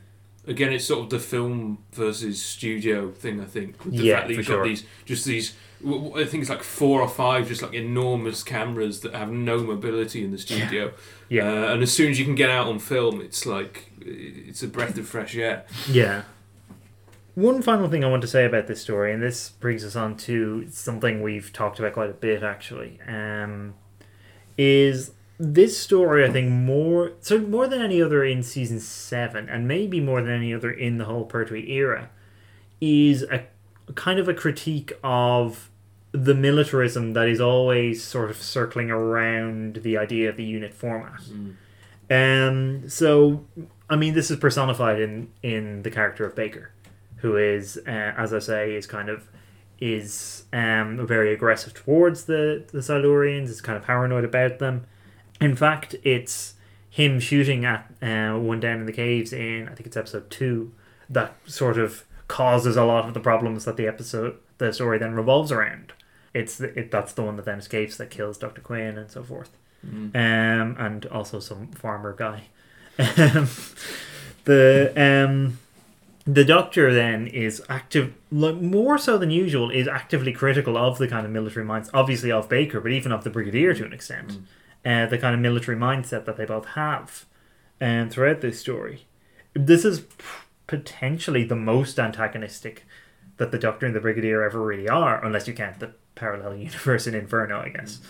Again, 0.46 0.72
it's 0.72 0.86
sort 0.86 1.04
of 1.04 1.10
the 1.10 1.20
film 1.20 1.78
versus 1.92 2.42
studio 2.42 3.12
thing. 3.12 3.40
I 3.40 3.44
think 3.44 3.78
the 3.84 3.90
Yeah, 4.02 4.16
fact 4.16 4.28
that 4.28 4.34
you've 4.34 4.46
sure. 4.46 4.56
got 4.56 4.64
these 4.64 4.84
just 5.04 5.24
these. 5.24 5.54
I 5.84 6.24
think 6.24 6.42
it's 6.42 6.50
like 6.50 6.62
four 6.62 7.00
or 7.00 7.08
five 7.08 7.46
just 7.48 7.60
like 7.62 7.74
enormous 7.74 8.42
cameras 8.42 9.00
that 9.00 9.14
have 9.14 9.30
no 9.30 9.58
mobility 9.62 10.24
in 10.24 10.30
the 10.32 10.38
studio. 10.38 10.92
Yeah. 11.28 11.44
Uh, 11.48 11.74
and 11.74 11.82
as 11.82 11.92
soon 11.92 12.10
as 12.10 12.18
you 12.18 12.24
can 12.24 12.34
get 12.34 12.50
out 12.50 12.66
on 12.68 12.78
film, 12.80 13.20
it's 13.20 13.46
like 13.46 13.90
it's 14.00 14.62
a 14.64 14.68
breath 14.68 14.96
of 14.98 15.06
fresh 15.08 15.36
air. 15.36 15.64
Yeah. 15.88 16.22
One 17.34 17.62
final 17.62 17.88
thing 17.88 18.04
I 18.04 18.10
want 18.10 18.22
to 18.22 18.28
say 18.28 18.44
about 18.44 18.66
this 18.66 18.82
story, 18.82 19.12
and 19.12 19.22
this 19.22 19.48
brings 19.48 19.84
us 19.84 19.96
on 19.96 20.16
to 20.18 20.66
something 20.70 21.22
we've 21.22 21.50
talked 21.52 21.78
about 21.78 21.94
quite 21.94 22.10
a 22.10 22.14
bit 22.14 22.42
actually, 22.42 22.98
um, 23.06 23.74
is 24.58 25.12
this 25.38 25.78
story. 25.78 26.24
I 26.24 26.30
think 26.30 26.50
more 26.50 27.12
so 27.20 27.38
more 27.38 27.66
than 27.66 27.80
any 27.80 28.02
other 28.02 28.22
in 28.22 28.42
season 28.42 28.80
seven, 28.80 29.48
and 29.48 29.66
maybe 29.66 29.98
more 29.98 30.20
than 30.20 30.32
any 30.32 30.52
other 30.52 30.70
in 30.70 30.98
the 30.98 31.06
whole 31.06 31.24
Pertwee 31.24 31.70
era, 31.70 32.10
is 32.82 33.22
a 33.22 33.44
kind 33.94 34.18
of 34.18 34.28
a 34.28 34.34
critique 34.34 34.92
of 35.02 35.70
the 36.12 36.34
militarism 36.34 37.14
that 37.14 37.28
is 37.28 37.40
always 37.40 38.04
sort 38.04 38.28
of 38.28 38.36
circling 38.36 38.90
around 38.90 39.76
the 39.76 39.96
idea 39.96 40.28
of 40.28 40.36
the 40.36 40.44
UNIT 40.44 40.74
format. 40.74 41.22
Um, 42.10 42.88
so, 42.90 43.46
I 43.88 43.96
mean, 43.96 44.12
this 44.12 44.30
is 44.30 44.36
personified 44.36 45.00
in 45.00 45.28
in 45.42 45.82
the 45.82 45.90
character 45.90 46.26
of 46.26 46.34
Baker, 46.34 46.72
who 47.22 47.36
is, 47.36 47.78
uh, 47.86 47.90
as 48.16 48.32
I 48.32 48.38
say, 48.38 48.74
is 48.74 48.86
kind 48.86 49.08
of 49.08 49.26
is 49.80 50.44
um, 50.52 51.04
very 51.06 51.32
aggressive 51.32 51.74
towards 51.74 52.24
the 52.26 52.62
the 52.70 52.78
Silurians. 52.78 53.48
Is 53.48 53.60
kind 53.60 53.76
of 53.76 53.84
paranoid 53.84 54.24
about 54.24 54.58
them. 54.58 54.84
In 55.40 55.56
fact, 55.56 55.96
it's 56.04 56.54
him 56.90 57.18
shooting 57.18 57.64
at 57.64 57.90
uh, 58.02 58.38
one 58.38 58.60
down 58.60 58.78
in 58.80 58.86
the 58.86 58.92
caves 58.92 59.32
in 59.32 59.66
I 59.68 59.74
think 59.74 59.86
it's 59.86 59.96
episode 59.96 60.30
two 60.30 60.72
that 61.10 61.34
sort 61.46 61.78
of 61.78 62.04
causes 62.28 62.76
a 62.76 62.84
lot 62.84 63.06
of 63.08 63.14
the 63.14 63.20
problems 63.20 63.64
that 63.64 63.76
the 63.76 63.86
episode 63.88 64.36
the 64.58 64.72
story 64.72 64.98
then 64.98 65.14
revolves 65.14 65.50
around. 65.50 65.92
It's 66.34 66.56
the, 66.58 66.78
it 66.78 66.90
that's 66.90 67.12
the 67.12 67.22
one 67.22 67.36
that 67.36 67.44
then 67.44 67.58
escapes 67.58 67.96
that 67.96 68.10
kills 68.10 68.38
Doctor 68.38 68.60
Quinn 68.60 68.98
and 68.98 69.10
so 69.10 69.22
forth 69.22 69.50
Mm. 69.84 70.14
um, 70.14 70.76
and 70.78 71.06
also 71.06 71.40
some 71.40 71.68
farmer 71.72 72.12
guy. 72.14 72.44
Um, 72.98 73.48
the 74.44 74.92
um, 74.96 75.58
the 76.24 76.44
doctor 76.44 76.92
then 76.92 77.26
is 77.26 77.62
active, 77.68 78.14
like, 78.30 78.56
more 78.56 78.96
so 78.98 79.18
than 79.18 79.30
usual, 79.30 79.70
is 79.70 79.88
actively 79.88 80.32
critical 80.32 80.76
of 80.76 80.98
the 80.98 81.08
kind 81.08 81.26
of 81.26 81.32
military 81.32 81.64
minds, 81.64 81.90
obviously 81.92 82.30
of 82.30 82.48
Baker, 82.48 82.80
but 82.80 82.92
even 82.92 83.12
of 83.12 83.24
the 83.24 83.30
brigadier 83.30 83.74
to 83.74 83.84
an 83.84 83.92
extent. 83.92 84.38
Uh, 84.84 85.06
the 85.06 85.18
kind 85.18 85.34
of 85.34 85.40
military 85.40 85.76
mindset 85.76 86.24
that 86.24 86.36
they 86.36 86.44
both 86.44 86.66
have, 86.66 87.26
um, 87.80 88.08
throughout 88.08 88.40
this 88.40 88.58
story. 88.58 89.06
This 89.54 89.84
is 89.84 90.00
p- 90.00 90.24
potentially 90.66 91.44
the 91.44 91.56
most 91.56 91.98
antagonistic 91.98 92.84
that 93.36 93.50
the 93.50 93.58
Doctor 93.58 93.86
and 93.86 93.94
the 93.94 94.00
Brigadier 94.00 94.42
ever 94.42 94.60
really 94.62 94.88
are, 94.88 95.24
unless 95.24 95.48
you 95.48 95.54
count 95.54 95.80
the 95.80 95.92
parallel 96.14 96.56
universe 96.56 97.06
in 97.06 97.14
Inferno, 97.14 97.60
I 97.60 97.70
guess. 97.70 98.00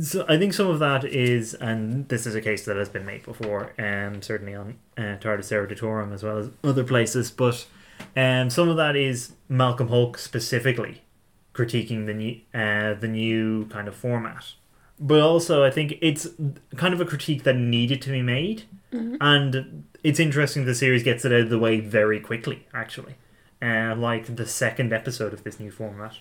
So 0.00 0.24
I 0.28 0.38
think 0.38 0.52
some 0.54 0.66
of 0.68 0.80
that 0.80 1.04
is, 1.04 1.54
and 1.54 2.08
this 2.08 2.26
is 2.26 2.34
a 2.34 2.40
case 2.40 2.64
that 2.64 2.76
has 2.76 2.88
been 2.88 3.06
made 3.06 3.24
before, 3.24 3.72
um, 3.78 4.22
certainly 4.22 4.54
on 4.54 4.76
uh, 4.98 5.18
TARDIS 5.20 5.52
Eruditorium 5.52 6.12
as 6.12 6.22
well 6.24 6.38
as 6.38 6.50
other 6.64 6.82
places, 6.82 7.30
but 7.30 7.64
um, 8.16 8.50
some 8.50 8.68
of 8.68 8.76
that 8.76 8.96
is 8.96 9.34
Malcolm 9.48 9.88
Hulke 9.88 10.18
specifically 10.18 11.02
critiquing 11.54 12.06
the 12.06 12.14
new, 12.14 12.40
uh, 12.52 12.94
the 12.94 13.06
new 13.06 13.66
kind 13.66 13.86
of 13.86 13.94
format. 13.94 14.54
But 14.98 15.20
also, 15.20 15.62
I 15.64 15.70
think 15.70 15.94
it's 16.00 16.26
kind 16.76 16.92
of 16.94 17.00
a 17.00 17.04
critique 17.04 17.44
that 17.44 17.56
needed 17.56 18.02
to 18.02 18.10
be 18.10 18.22
made, 18.22 18.64
Mhm. 18.92 19.16
and 19.20 19.84
it's 20.02 20.18
interesting 20.20 20.64
the 20.64 20.74
series 20.74 21.02
gets 21.04 21.24
it 21.24 21.32
out 21.32 21.40
of 21.42 21.50
the 21.50 21.58
way 21.58 21.78
very 21.80 22.18
quickly, 22.20 22.66
actually. 22.74 23.14
Uh, 23.62 23.94
like 23.96 24.36
the 24.36 24.46
second 24.46 24.92
episode 24.92 25.32
of 25.32 25.42
this 25.44 25.58
new 25.60 25.70
format. 25.70 26.14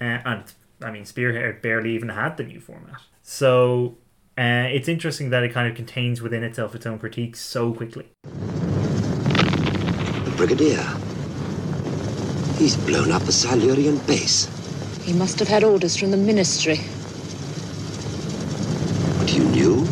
Uh, 0.00 0.18
and 0.24 0.52
I 0.82 0.90
mean, 0.90 1.04
Spearhead 1.04 1.62
barely 1.62 1.94
even 1.94 2.08
had 2.08 2.36
the 2.36 2.44
new 2.44 2.60
format. 2.60 3.00
So 3.22 3.98
uh, 4.36 4.68
it's 4.70 4.88
interesting 4.88 5.30
that 5.30 5.42
it 5.42 5.52
kind 5.52 5.68
of 5.68 5.76
contains 5.76 6.20
within 6.22 6.42
itself 6.42 6.74
its 6.74 6.86
own 6.86 6.98
critiques 6.98 7.40
so 7.40 7.72
quickly. 7.72 8.08
The 10.24 10.34
Brigadier. 10.36 10.84
He's 12.56 12.76
blown 12.76 13.10
up 13.12 13.22
a 13.22 13.32
Silurian 13.32 13.98
base. 14.06 14.48
He 15.02 15.12
must 15.12 15.38
have 15.38 15.48
had 15.48 15.64
orders 15.64 15.96
from 15.96 16.10
the 16.12 16.16
ministry. 16.16 16.78
But 19.18 19.32
you 19.34 19.44
knew? 19.44 19.86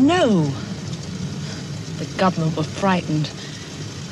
No. 0.00 0.44
The 1.98 2.06
government 2.18 2.56
were 2.56 2.62
frightened. 2.62 3.26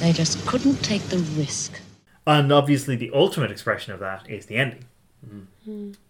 They 0.01 0.13
just 0.13 0.47
couldn't 0.47 0.77
take 0.83 1.03
the 1.05 1.19
risk. 1.19 1.81
And 2.27 2.53
obviously, 2.53 2.97
the 2.97 3.11
ultimate 3.13 3.51
expression 3.51 3.93
of 3.93 4.01
that 4.01 4.29
is 4.29 4.47
the 4.47 4.57
ending, 4.57 4.85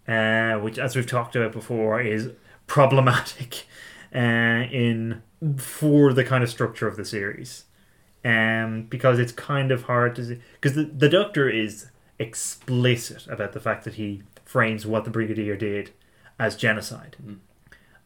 uh, 0.08 0.54
which, 0.60 0.78
as 0.78 0.96
we've 0.96 1.06
talked 1.06 1.36
about 1.36 1.52
before, 1.52 2.00
is 2.00 2.30
problematic 2.66 3.66
uh, 4.14 4.18
in 4.18 5.22
for 5.56 6.12
the 6.12 6.24
kind 6.24 6.42
of 6.44 6.50
structure 6.50 6.86
of 6.88 6.96
the 6.96 7.04
series, 7.04 7.64
um, 8.24 8.86
because 8.90 9.18
it's 9.18 9.32
kind 9.32 9.70
of 9.70 9.84
hard 9.84 10.14
to 10.16 10.24
see. 10.24 10.40
Because 10.60 10.74
the, 10.76 10.84
the 10.84 11.08
Doctor 11.08 11.48
is 11.48 11.86
explicit 12.18 13.26
about 13.28 13.52
the 13.52 13.60
fact 13.60 13.84
that 13.84 13.94
he 13.94 14.22
frames 14.44 14.86
what 14.86 15.04
the 15.04 15.10
Brigadier 15.10 15.56
did 15.56 15.90
as 16.38 16.56
genocide, 16.56 17.16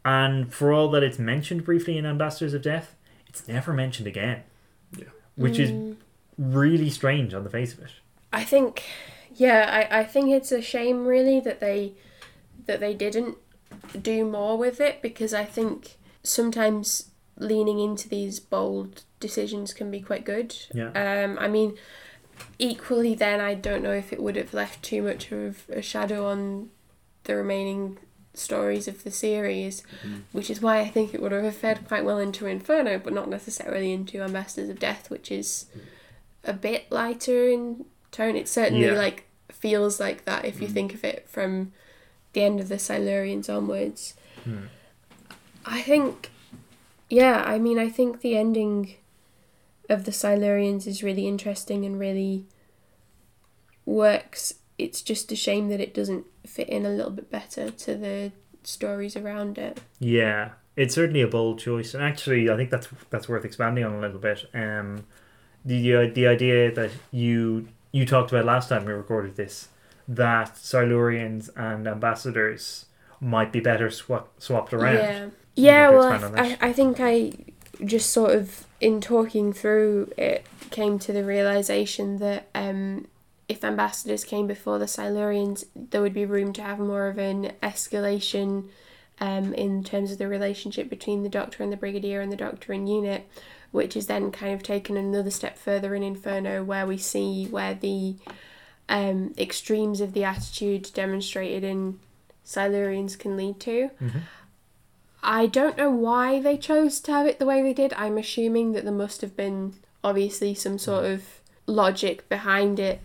and 0.05 0.53
for 0.53 0.73
all 0.73 0.91
that 0.91 1.03
it's 1.03 1.19
mentioned 1.19 1.65
briefly 1.65 1.97
in 1.99 2.05
Ambassadors 2.07 2.53
of 2.55 2.63
Death, 2.63 2.95
it's 3.29 3.47
never 3.49 3.73
mentioned 3.73 4.07
again. 4.09 4.43
Yeah. 4.97 5.05
Which 5.37 5.55
Mm. 5.55 5.61
is 5.93 5.97
really 6.39 6.91
strange 6.91 7.33
on 7.35 7.45
the 7.45 7.51
face 7.51 7.73
of 7.73 7.81
it. 7.81 7.91
I 8.33 8.43
think, 8.45 8.83
yeah, 9.37 9.89
I, 9.91 10.01
I 10.01 10.05
think 10.05 10.31
it's 10.31 10.53
a 10.53 10.63
shame 10.63 11.07
really 11.07 11.41
that 11.41 11.61
they 11.61 11.95
that 12.67 12.81
they 12.81 12.95
didn't 12.95 13.37
do 14.01 14.25
more 14.25 14.57
with 14.57 14.81
it 14.81 15.03
because 15.03 15.35
I 15.35 15.45
think 15.45 15.97
sometimes 16.23 17.11
leaning 17.39 17.79
into 17.79 18.09
these 18.09 18.41
bold 18.41 19.03
decisions 19.21 19.73
can 19.73 19.91
be 19.91 20.01
quite 20.01 20.25
good. 20.25 20.57
Yeah. 20.73 20.91
Um, 20.91 21.39
I 21.39 21.49
mean, 21.49 21.77
equally 22.59 23.15
then 23.15 23.41
I 23.41 23.55
don't 23.55 23.83
know 23.83 23.93
if 23.93 24.13
it 24.13 24.23
would 24.23 24.37
have 24.37 24.55
left 24.55 24.83
too 24.83 25.03
much 25.03 25.33
of 25.33 25.65
a 25.69 25.83
shadow 25.83 26.27
on 26.27 26.71
the 27.25 27.37
remaining 27.37 27.99
stories 28.35 28.89
of 28.89 29.05
the 29.05 29.11
series, 29.11 29.83
which 30.33 30.51
is 30.51 30.61
why 30.61 30.81
I 30.81 30.89
think 30.89 31.15
it 31.15 31.23
would 31.23 31.33
have 31.33 31.55
fed 31.55 31.87
quite 31.87 32.05
well 32.05 32.19
into 32.19 32.47
Inferno, 32.47 32.99
but 32.99 33.13
not 33.13 33.29
necessarily 33.29 33.93
into 33.93 34.23
Ambassadors 34.23 34.71
of 34.71 34.79
Death, 34.79 35.11
which 35.11 35.31
is 35.31 35.67
a 36.45 36.53
bit 36.53 36.91
lighter 36.91 37.49
in 37.49 37.85
tone. 38.15 38.37
It 38.37 38.49
certainly 38.49 38.87
Yeah. 38.87 38.93
like 38.93 39.25
feels 39.53 40.01
like 40.01 40.25
that 40.25 40.45
if 40.45 40.61
you 40.61 40.69
think 40.69 40.95
of 40.95 41.05
it 41.05 41.27
from 41.29 41.73
the 42.33 42.43
end 42.43 42.61
of 42.61 42.69
the 42.69 42.77
Silurians 42.77 43.49
onwards. 43.49 44.15
Hmm. 44.45 44.67
I 45.67 45.81
think, 45.83 46.31
yeah, 47.09 47.43
I 47.47 47.59
mean, 47.59 47.79
I 47.79 47.89
think 47.89 48.21
the 48.21 48.37
ending 48.37 48.95
of 49.89 50.05
the 50.05 50.11
Silurians 50.11 50.87
is 50.87 51.03
really 51.03 51.27
interesting 51.29 51.85
and 51.85 51.99
really 51.99 52.45
works. 53.87 54.55
It's 54.79 55.03
just 55.03 55.31
a 55.33 55.37
shame 55.37 55.69
that 55.69 55.81
it 55.81 55.95
doesn't 55.95 56.27
fit 56.47 56.69
in 56.69 56.85
a 56.85 56.91
little 56.91 57.13
bit 57.13 57.31
better 57.31 57.71
to 57.71 57.95
the 57.95 58.33
stories 58.63 59.17
around 59.17 59.59
it. 59.59 59.81
Yeah, 60.01 60.51
it's 60.77 60.95
certainly 60.95 61.21
a 61.23 61.29
bold 61.29 61.59
choice, 61.61 61.95
and 61.95 62.03
actually, 62.03 62.51
I 62.51 62.57
think 62.57 62.71
that's 62.71 62.89
that's 63.11 63.29
worth 63.29 63.45
expanding 63.45 63.85
on 63.85 63.95
a 63.95 64.01
little 64.01 64.19
bit. 64.19 64.47
Um, 64.53 65.05
the 65.65 65.95
uh, 65.95 66.11
the 66.13 66.27
idea 66.27 66.73
that 66.75 66.91
you 67.13 67.69
you 67.95 68.05
talked 68.05 68.33
about 68.33 68.45
last 68.45 68.69
time 68.69 68.85
we 68.85 68.93
recorded 68.93 69.37
this, 69.37 69.69
that 70.09 70.57
Silurians 70.57 71.49
and 71.57 71.87
ambassadors 71.87 72.87
might 73.21 73.53
be 73.53 73.61
better 73.61 73.89
swap, 73.89 74.33
swapped 74.39 74.75
around. 74.75 74.97
Yeah, 74.97 75.29
yeah. 75.55 75.91
Well, 75.91 76.09
I, 76.09 76.17
expand 76.17 76.39
I, 76.41 76.69
I 76.69 76.73
think 76.73 76.97
I 76.99 77.33
just 77.85 78.11
sort 78.11 78.33
of 78.33 78.67
in 78.81 79.01
talking 79.01 79.53
through 79.53 80.13
it 80.19 80.45
came 80.71 80.99
to 80.99 81.13
the 81.13 81.23
realization 81.23 82.19
that 82.19 82.49
um, 82.53 83.07
if 83.49 83.63
ambassadors 83.63 84.25
came 84.25 84.49
before 84.49 84.81
the 84.81 84.87
Silurians, 84.87 85.65
there 85.77 86.03
would 86.03 86.15
be 86.15 86.27
room 86.27 86.53
to 86.55 86.63
have 86.63 86.81
more 86.81 87.07
of 87.07 87.17
an 87.17 87.53
escalation 87.63 88.71
um, 89.21 89.55
in 89.55 89.85
terms 89.85 90.11
of 90.11 90.19
the 90.19 90.27
relationship 90.27 90.91
between 90.91 91.23
the 91.23 91.29
Doctor 91.29 91.63
and 91.63 91.73
the 91.73 91.77
Brigadier 91.77 92.21
and 92.21 92.33
the 92.33 92.37
Doctor 92.37 92.73
and 92.73 92.89
UNIT, 92.89 93.25
which 93.75 93.97
is 93.97 94.07
then 94.07 94.31
kind 94.31 94.55
of 94.55 94.63
taken 94.63 94.97
another 94.97 95.31
step 95.31 95.59
further 95.59 95.97
in 95.97 96.03
Inferno, 96.05 96.63
where 96.63 96.87
we 96.87 96.97
see 96.97 97.47
where 97.47 97.75
the 97.75 98.15
um, 98.89 99.35
extremes 99.37 100.01
of 100.01 100.13
the 100.13 100.23
attitude 100.23 100.91
demonstrated 100.95 101.65
in 101.65 101.99
Silurians 102.47 103.19
can 103.19 103.37
lead 103.37 103.59
to. 103.61 103.91
I 105.25 105.47
don't 105.47 105.77
know 105.77 105.91
why 105.91 106.41
they 106.41 106.57
chose 106.57 107.01
to 107.01 107.13
have 107.13 107.27
it 107.27 107.41
the 107.41 107.47
way 107.47 107.63
they 107.63 107.73
did. 107.75 107.93
I'm 107.95 108.17
assuming 108.17 108.75
that 108.75 108.85
there 108.85 108.93
must 108.93 109.23
have 109.23 109.37
been 109.37 109.75
obviously 110.05 110.55
some 110.55 110.79
sort 110.79 111.07
of 111.07 111.25
logic 111.67 112.29
behind 112.29 112.79
it. 112.79 113.01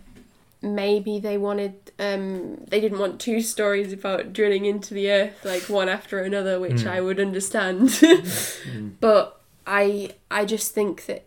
Maybe 0.61 1.19
they 1.19 1.37
wanted 1.37 1.93
um 1.97 2.65
they 2.67 2.79
didn't 2.79 2.99
want 2.99 3.19
two 3.19 3.41
stories 3.41 3.91
about 3.91 4.33
drilling 4.33 4.65
into 4.65 4.93
the 4.93 5.09
earth 5.09 5.43
like 5.43 5.63
one 5.63 5.89
after 5.89 6.19
another, 6.19 6.59
which 6.59 6.85
I 6.85 7.01
would 7.01 7.19
understand. 7.19 7.97
but 8.99 9.38
I 9.69 10.15
I 10.31 10.45
just 10.45 10.73
think 10.73 11.05
that 11.05 11.25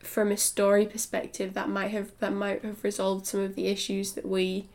from 0.00 0.30
a 0.32 0.36
story 0.36 0.84
perspective 0.84 1.54
that 1.54 1.68
might 1.68 1.92
have 1.92 2.10
that 2.18 2.32
might 2.32 2.62
have 2.64 2.82
resolved 2.84 3.24
some 3.26 3.40
of 3.40 3.54
the 3.54 3.68
issues 3.68 4.12
that 4.12 4.26
we 4.26 4.66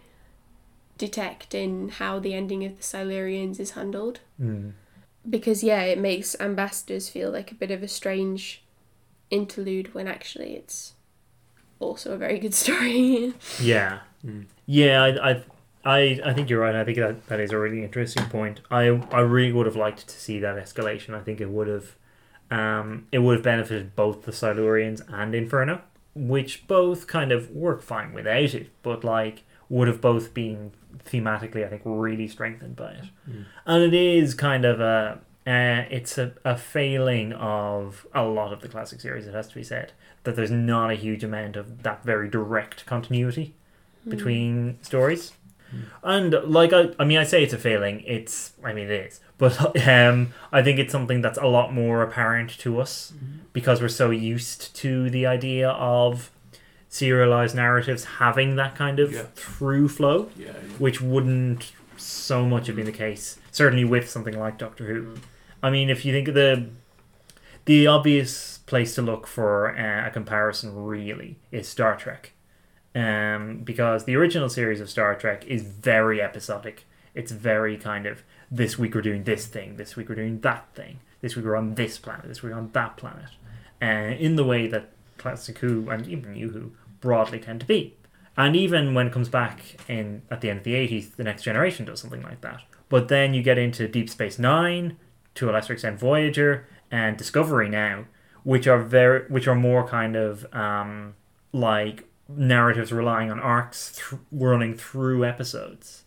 detect 0.97 1.53
in 1.53 1.89
how 1.89 2.19
the 2.19 2.33
ending 2.33 2.65
of 2.65 2.77
the 2.77 2.83
Silurians 2.83 3.59
is 3.59 3.71
handled 3.71 4.19
Mm. 4.41 4.71
because 5.29 5.63
yeah, 5.63 5.81
it 5.81 5.99
makes 5.99 6.35
ambassadors 6.39 7.09
feel 7.09 7.29
like 7.31 7.51
a 7.51 7.55
bit 7.55 7.71
of 7.71 7.83
a 7.83 7.87
strange 7.87 8.63
interlude 9.29 9.93
when 9.93 10.07
actually 10.07 10.55
it's 10.55 10.93
also 11.79 12.13
a 12.13 12.17
very 12.17 12.39
good 12.39 12.53
story. 12.63 13.33
Yeah, 13.61 13.99
yeah. 14.65 15.03
I, 15.03 15.29
I, 15.31 15.43
I, 15.85 16.19
I 16.25 16.33
think 16.33 16.49
you're 16.49 16.59
right. 16.61 16.75
I 16.75 16.83
think 16.83 16.97
that 16.97 17.27
that 17.27 17.39
is 17.39 17.51
a 17.51 17.59
really 17.59 17.83
interesting 17.83 18.25
point. 18.25 18.59
I, 18.71 18.83
I 19.11 19.19
really 19.21 19.53
would 19.53 19.65
have 19.65 19.75
liked 19.77 20.07
to 20.07 20.19
see 20.19 20.39
that 20.39 20.57
escalation. 20.57 21.13
I 21.13 21.21
think 21.21 21.39
it 21.39 21.49
would 21.49 21.67
have, 21.67 21.95
um, 22.51 23.07
it 23.11 23.19
would 23.19 23.35
have 23.37 23.43
benefited 23.43 23.95
both 23.95 24.23
the 24.23 24.31
Silurians 24.31 25.01
and 25.11 25.35
Inferno, 25.35 25.81
which 26.15 26.67
both 26.67 27.07
kind 27.07 27.31
of 27.31 27.51
work 27.51 27.81
fine 27.81 28.13
without 28.13 28.53
it, 28.53 28.69
but 28.83 29.03
like 29.03 29.43
would 29.69 29.87
have 29.87 30.01
both 30.01 30.33
been 30.33 30.71
thematically, 31.05 31.65
I 31.65 31.69
think, 31.69 31.83
really 31.85 32.27
strengthened 32.27 32.75
by 32.75 32.91
it. 32.91 33.05
And 33.65 33.83
it 33.83 33.93
is 33.93 34.33
kind 34.33 34.65
of 34.65 34.79
a, 34.79 35.19
uh, 35.47 35.85
it's 35.89 36.17
a, 36.17 36.33
a 36.43 36.57
failing 36.57 37.33
of 37.33 38.05
a 38.13 38.23
lot 38.23 38.51
of 38.51 38.61
the 38.61 38.67
classic 38.67 38.99
series. 38.99 39.27
It 39.27 39.33
has 39.33 39.47
to 39.49 39.55
be 39.55 39.63
said 39.63 39.93
that 40.23 40.35
there's 40.35 40.51
not 40.51 40.91
a 40.91 40.95
huge 40.95 41.23
amount 41.23 41.55
of 41.55 41.83
that 41.83 42.03
very 42.03 42.29
direct 42.29 42.85
continuity 42.85 43.53
between 44.07 44.79
stories. 44.81 45.33
And 46.01 46.33
like 46.45 46.73
I, 46.73 46.89
I 46.97 47.05
mean, 47.05 47.19
I 47.19 47.23
say 47.23 47.43
it's 47.43 47.53
a 47.53 47.57
failing. 47.57 48.01
It's, 48.07 48.53
I 48.63 48.73
mean, 48.73 48.89
it 48.89 49.05
is, 49.07 49.19
but 49.39 49.87
um, 49.87 50.33
I 50.51 50.61
think 50.61 50.77
it's 50.77 50.91
something 50.91 51.21
that's 51.21 51.39
a 51.39 51.47
lot 51.47 51.73
more 51.73 52.03
apparent 52.03 52.51
to 52.59 52.79
us 52.79 53.13
because 53.53 53.81
we're 53.81 53.87
so 53.87 54.11
used 54.11 54.75
to 54.75 55.09
the 55.09 55.25
idea 55.25 55.69
of 55.71 56.29
serialized 56.87 57.55
narratives 57.55 58.03
having 58.05 58.55
that 58.57 58.75
kind 58.75 58.99
of 58.99 59.11
Yeah. 59.11 59.23
through 59.35 59.89
flow, 59.89 60.29
Yeah, 60.37 60.47
yeah. 60.47 60.53
which 60.77 61.01
wouldn't 61.01 61.71
so 61.97 62.45
much 62.45 62.67
have 62.67 62.75
been 62.75 62.85
the 62.85 62.91
case. 62.91 63.39
Certainly 63.51 63.85
with 63.85 64.07
something 64.09 64.37
like 64.39 64.57
Doctor 64.59 64.85
Who. 64.85 65.15
I 65.63 65.69
mean, 65.71 65.89
if 65.89 66.05
you 66.05 66.13
think 66.13 66.27
of 66.27 66.35
the 66.35 66.67
the 67.65 67.85
obvious 67.87 68.59
place 68.65 68.95
to 68.95 69.01
look 69.01 69.27
for 69.27 69.77
uh, 69.77 70.07
a 70.07 70.09
comparison 70.09 70.75
really 70.85 71.37
is 71.51 71.67
Star 71.67 71.95
Trek, 71.95 72.31
um, 72.95 73.61
because 73.63 74.05
the 74.05 74.15
original 74.15 74.49
series 74.49 74.81
of 74.81 74.89
Star 74.89 75.13
Trek 75.15 75.45
is 75.45 75.61
very 75.61 76.21
episodic. 76.21 76.85
It's 77.13 77.31
very 77.31 77.77
kind 77.77 78.05
of 78.07 78.23
this 78.51 78.77
week 78.77 78.95
we're 78.95 79.01
doing 79.01 79.23
this 79.23 79.45
thing, 79.45 79.77
this 79.77 79.95
week 79.95 80.09
we're 80.09 80.15
doing 80.15 80.39
that 80.41 80.73
thing, 80.73 80.99
this 81.21 81.35
week 81.35 81.45
we're 81.45 81.55
on 81.55 81.75
this 81.75 81.97
planet, 81.97 82.27
this 82.27 82.41
week 82.41 82.51
we're 82.51 82.59
on 82.59 82.71
that 82.71 82.97
planet, 82.97 83.29
uh, 83.81 84.15
in 84.17 84.35
the 84.35 84.43
way 84.43 84.67
that 84.67 84.91
classic 85.17 85.59
Who 85.59 85.89
and 85.89 86.07
even 86.07 86.33
New 86.33 86.49
Who 86.49 86.71
broadly 87.01 87.39
tend 87.39 87.59
to 87.61 87.65
be. 87.65 87.95
And 88.37 88.55
even 88.55 88.93
when 88.93 89.07
it 89.07 89.13
comes 89.13 89.29
back 89.29 89.59
in 89.87 90.21
at 90.31 90.41
the 90.41 90.49
end 90.49 90.59
of 90.59 90.63
the 90.63 90.75
eighties, 90.75 91.11
the 91.11 91.23
Next 91.23 91.43
Generation 91.43 91.85
does 91.85 91.99
something 91.99 92.23
like 92.23 92.41
that. 92.41 92.61
But 92.87 93.07
then 93.07 93.33
you 93.33 93.43
get 93.43 93.57
into 93.57 93.87
Deep 93.87 94.09
Space 94.09 94.39
Nine, 94.39 94.97
to 95.35 95.49
a 95.49 95.51
lesser 95.51 95.73
extent 95.73 95.99
Voyager, 95.99 96.67
and 96.89 97.17
Discovery 97.17 97.69
now, 97.69 98.05
which 98.43 98.65
are 98.65 98.81
very, 98.81 99.27
which 99.27 99.47
are 99.47 99.55
more 99.55 99.87
kind 99.87 100.15
of 100.15 100.51
um, 100.53 101.15
like 101.51 102.05
narratives 102.27 102.91
relying 102.91 103.29
on 103.29 103.39
arcs 103.39 103.91
th- 103.95 104.21
running 104.31 104.73
through 104.73 105.25
episodes. 105.25 106.05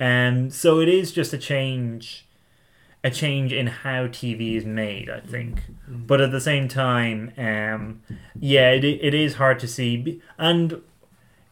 And 0.00 0.52
so 0.52 0.80
it 0.80 0.88
is 0.88 1.12
just 1.12 1.34
a 1.34 1.38
change, 1.38 2.26
a 3.04 3.10
change 3.10 3.52
in 3.52 3.66
how 3.66 4.06
TV 4.06 4.56
is 4.56 4.64
made, 4.64 5.10
I 5.10 5.20
think. 5.20 5.60
But 5.86 6.22
at 6.22 6.32
the 6.32 6.40
same 6.40 6.68
time, 6.68 7.32
um, 7.36 8.02
yeah, 8.38 8.70
it, 8.70 8.82
it 8.82 9.12
is 9.12 9.34
hard 9.34 9.60
to 9.60 9.68
see, 9.68 10.22
and 10.38 10.80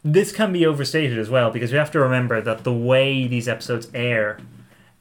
this 0.03 0.33
can 0.33 0.53
be 0.53 0.65
overstated 0.65 1.19
as 1.19 1.29
well 1.29 1.51
because 1.51 1.73
we 1.73 1.79
have 1.79 1.91
to 1.91 2.01
remember 2.01 2.41
that 2.41 2.65
the 2.65 2.73
way 2.73 3.27
these 3.27 3.49
episodes 3.49 3.89
air, 3.93 4.39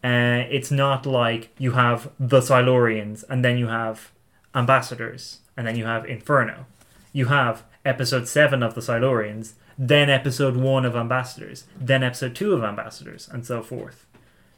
uh, 0.03 0.43
it's 0.49 0.69
not 0.69 1.05
like 1.05 1.49
you 1.57 1.71
have 1.71 2.11
the 2.19 2.41
Silurians 2.41 3.23
and 3.29 3.45
then 3.45 3.57
you 3.57 3.67
have 3.67 4.11
ambassadors 4.53 5.39
and 5.55 5.65
then 5.65 5.77
you 5.77 5.85
have 5.85 6.05
Inferno. 6.05 6.65
You 7.13 7.27
have 7.27 7.63
episode 7.87 8.27
seven 8.27 8.61
of 8.61 8.75
the 8.75 8.81
Silurians, 8.81 9.53
then 9.77 10.09
episode 10.09 10.55
one 10.57 10.85
of 10.85 10.95
ambassadors, 10.95 11.65
then 11.79 12.03
episode 12.03 12.35
two 12.35 12.53
of 12.53 12.63
ambassadors, 12.63 13.27
and 13.31 13.45
so 13.45 13.61
forth. 13.63 14.05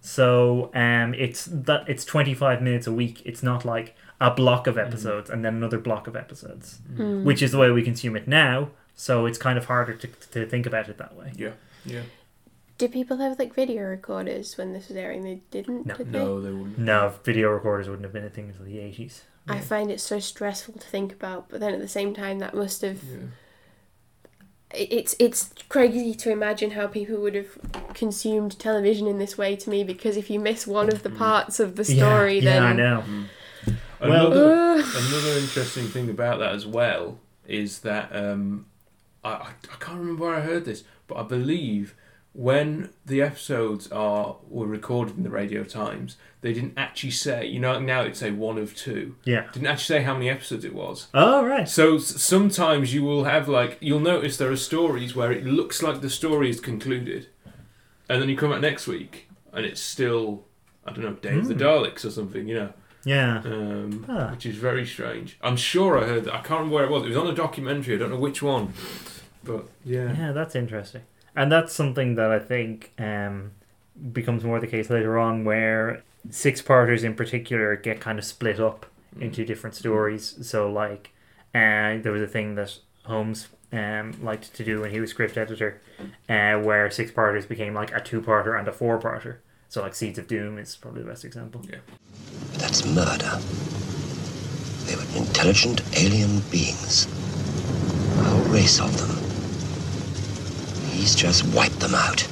So 0.01 0.72
um, 0.73 1.14
it's 1.14 1.45
that 1.45 1.88
it's 1.88 2.06
twenty 2.06 2.34
five 2.34 2.61
minutes 2.61 2.88
a 2.88 2.91
week. 2.91 3.22
It's 3.26 3.43
not 3.43 3.65
like 3.65 3.95
a 4.22 4.31
block 4.31 4.68
of 4.68 4.77
episodes 4.77 5.30
and 5.30 5.43
then 5.45 5.56
another 5.56 5.77
block 5.77 6.07
of 6.07 6.15
episodes, 6.15 6.80
which 6.97 7.41
is 7.41 7.51
the 7.51 7.57
way 7.57 7.72
we 7.72 7.84
consume 7.84 8.15
it 8.15 8.27
now. 8.27 8.69
So 8.95 9.26
it's 9.26 9.38
kind 9.38 9.57
of 9.57 9.65
harder 9.65 9.93
to, 9.95 10.07
to 10.07 10.45
think 10.45 10.65
about 10.65 10.89
it 10.89 10.97
that 10.97 11.15
way. 11.15 11.31
Yeah, 11.35 11.51
yeah. 11.85 12.01
Did 12.77 12.91
people 12.93 13.18
have 13.18 13.38
like 13.39 13.53
video 13.53 13.84
recorders 13.84 14.57
when 14.57 14.72
this 14.73 14.88
was 14.88 14.95
airing? 14.97 15.23
They 15.23 15.41
didn't, 15.51 15.85
No. 15.85 15.95
did 15.95 16.11
they? 16.14 16.19
No, 16.19 16.41
they 16.41 16.51
wouldn't. 16.51 16.77
No, 16.80 17.14
video 17.23 17.49
recorders 17.49 17.88
wouldn't 17.89 18.06
have 18.06 18.14
been 18.14 18.26
a 18.26 18.30
thing 18.30 18.49
until 18.49 18.65
the 18.65 18.80
eighties. 18.80 19.23
I 19.49 19.59
find 19.59 19.91
it 19.91 19.99
so 19.99 20.19
stressful 20.19 20.76
to 20.76 20.88
think 20.88 21.13
about, 21.13 21.49
but 21.49 21.59
then 21.59 21.73
at 21.73 21.80
the 21.80 21.88
same 21.88 22.13
time, 22.13 22.39
that 22.39 22.53
must 22.53 22.81
have. 22.81 23.03
Yeah. 23.03 23.17
It's 24.71 25.15
it's 25.17 25.51
crazy 25.67 26.13
to 26.13 26.31
imagine 26.31 26.71
how 26.71 26.85
people 26.85 27.17
would 27.21 27.34
have 27.34 27.57
consumed 27.95 28.59
television 28.59 29.07
in 29.07 29.17
this 29.17 29.35
way 29.35 29.55
to 29.55 29.69
me 29.69 29.84
because 29.84 30.15
if 30.15 30.30
you 30.30 30.39
miss 30.39 30.67
one 30.67 30.89
of 30.89 31.01
the 31.01 31.09
parts 31.09 31.59
of 31.59 31.76
the 31.76 31.84
story, 31.84 32.38
yeah, 32.38 32.59
then 32.59 32.63
I 32.63 32.73
know. 32.73 33.03
Another, 33.99 34.53
Ugh. 34.53 34.85
another 34.95 35.39
interesting 35.39 35.88
thing 35.88 36.09
about 36.09 36.38
that 36.39 36.53
as 36.53 36.67
well 36.67 37.19
is 37.47 37.80
that 37.80 38.15
um, 38.15 38.67
I, 39.23 39.30
I 39.30 39.47
I 39.73 39.76
can't 39.80 39.97
remember 39.97 40.26
where 40.26 40.35
I 40.35 40.41
heard 40.41 40.65
this, 40.65 40.84
but 41.07 41.17
I 41.17 41.23
believe 41.23 41.95
when 42.34 42.89
the 43.06 43.22
episodes 43.22 43.91
are 43.91 44.38
were 44.47 44.68
recorded 44.68 45.18
in 45.18 45.23
the 45.23 45.30
Radio 45.30 45.64
Times, 45.64 46.15
they 46.41 46.53
didn't 46.53 46.73
actually 46.77 47.11
say. 47.11 47.45
You 47.45 47.60
know, 47.60 47.80
now 47.80 48.01
it'd 48.01 48.15
say 48.15 48.31
one 48.31 48.57
of 48.57 48.76
two. 48.76 49.15
Yeah. 49.26 49.47
Didn't 49.51 49.68
actually 49.68 49.97
say 49.99 50.03
how 50.03 50.14
many 50.14 50.30
episodes 50.30 50.64
it 50.64 50.73
was. 50.76 51.07
Oh 51.14 51.45
right. 51.45 51.68
So 51.68 51.95
s- 51.95 52.22
sometimes 52.22 52.93
you 52.93 53.03
will 53.03 53.23
have 53.26 53.47
like 53.49 53.77
you'll 53.81 53.99
notice 53.99 54.38
there 54.38 54.51
are 54.51 54.56
stories 54.57 55.15
where 55.15 55.31
it 55.31 55.43
looks 55.45 55.81
like 55.81 56.01
the 56.01 56.10
story 56.10 56.49
is 56.49 56.60
concluded, 56.60 57.27
and 58.07 58.22
then 58.22 58.30
you 58.30 58.38
come 58.38 58.51
out 58.51 58.61
next 58.61 58.88
week 58.88 59.27
and 59.51 59.65
it's 59.65 59.81
still 59.81 60.45
I 60.85 60.91
don't 60.93 61.03
know 61.03 61.14
Day 61.14 61.38
of 61.38 61.47
the 61.47 61.56
Daleks 61.56 62.06
or 62.06 62.10
something, 62.11 62.47
you 62.47 62.56
know, 62.56 62.73
Yeah. 63.06 63.41
um, 63.45 64.06
Ah. 64.07 64.31
which 64.31 64.45
is 64.45 64.56
very 64.56 64.85
strange. 64.85 65.38
I'm 65.41 65.57
sure 65.57 65.97
I 66.01 66.06
heard 66.07 66.23
that. 66.26 66.34
I 66.34 66.38
can't 66.38 66.61
remember 66.61 66.76
where 66.76 66.85
it 66.85 66.91
was. 66.91 67.03
It 67.03 67.10
was 67.10 67.18
on 67.18 67.27
a 67.27 67.34
documentary. 67.35 67.95
I 67.95 67.97
don't 67.97 68.11
know 68.11 68.18
which 68.19 68.41
one, 68.41 68.73
but 69.43 69.68
yeah, 69.84 70.15
Yeah, 70.18 70.31
that's 70.31 70.56
interesting. 70.56 71.01
And 71.35 71.51
that's 71.51 71.73
something 71.73 72.15
that 72.15 72.31
I 72.31 72.39
think 72.39 72.91
um, 72.97 73.51
becomes 74.11 74.43
more 74.43 74.60
the 74.60 74.68
case 74.68 74.89
later 74.89 75.18
on, 75.18 75.45
where 75.45 76.03
six 76.30 76.61
parters 76.61 77.03
in 77.03 77.15
particular 77.15 77.76
get 77.76 77.99
kind 77.99 78.19
of 78.19 78.26
split 78.26 78.60
up 78.60 78.85
into 79.19 79.45
different 79.45 79.76
stories. 79.76 80.38
So, 80.41 80.72
like, 80.72 81.11
uh, 81.56 81.97
there 82.01 82.11
was 82.11 82.22
a 82.22 82.27
thing 82.27 82.56
that 82.56 82.77
Holmes 83.06 83.47
um, 83.72 84.14
liked 84.22 84.53
to 84.56 84.64
do 84.64 84.81
when 84.81 84.91
he 84.91 84.99
was 84.99 85.11
script 85.11 85.38
editor, 85.38 85.81
uh, 86.27 86.56
where 86.60 86.89
six 86.91 87.11
parters 87.11 87.45
became 87.45 87.73
like 87.73 87.93
a 87.93 88.01
two 88.01 88.22
parter 88.22 88.57
and 88.57 88.68
a 88.68 88.72
four 88.72 88.99
parter. 88.99 89.38
So, 89.69 89.81
like, 89.81 89.93
Seeds 89.93 90.18
of 90.18 90.27
Doom 90.27 90.57
is 90.57 90.76
probably 90.76 91.03
the 91.03 91.10
best 91.10 91.23
example. 91.23 91.61
yeah. 91.69 91.77
But 92.51 92.60
that's 92.60 92.85
murder. 92.85 93.39
They 94.85 94.95
were 94.95 95.06
intelligent 95.15 95.81
alien 95.95 96.39
beings. 96.49 97.07
A 98.19 98.23
whole 98.23 98.51
race 98.51 98.80
of 98.80 98.97
them. 98.97 99.38
He's 100.99 101.15
just 101.15 101.45
wiped 101.55 101.80
them 101.80 101.95
out. 101.95 102.27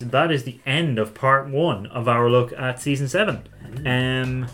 that 0.00 0.32
is 0.32 0.42
the 0.42 0.58
end 0.66 0.98
of 0.98 1.14
part 1.14 1.48
one 1.48 1.86
of 1.86 2.08
our 2.08 2.28
look 2.28 2.52
at 2.54 2.80
season 2.80 3.06
seven. 3.06 3.48
Um, 3.86 4.48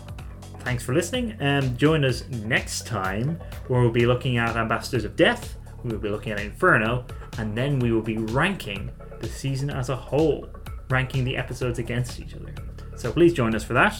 thanks 0.59 0.83
for 0.83 0.93
listening. 0.93 1.35
Um, 1.41 1.75
join 1.75 2.05
us 2.05 2.27
next 2.29 2.85
time 2.85 3.39
where 3.67 3.81
we'll 3.81 3.89
be 3.89 4.05
looking 4.05 4.37
at 4.37 4.55
Ambassadors 4.55 5.05
of 5.05 5.15
Death, 5.15 5.57
we'll 5.83 5.97
be 5.97 6.09
looking 6.09 6.33
at 6.33 6.39
Inferno, 6.39 7.03
and 7.39 7.57
then 7.57 7.79
we 7.79 7.91
will 7.91 8.03
be 8.03 8.19
ranking 8.19 8.91
the 9.21 9.27
season 9.27 9.71
as 9.71 9.89
a 9.89 9.95
whole, 9.95 10.47
ranking 10.91 11.23
the 11.23 11.35
episodes 11.35 11.79
against 11.79 12.19
each 12.19 12.35
other. 12.35 12.53
So 12.95 13.11
please 13.11 13.33
join 13.33 13.55
us 13.55 13.63
for 13.63 13.73
that. 13.73 13.99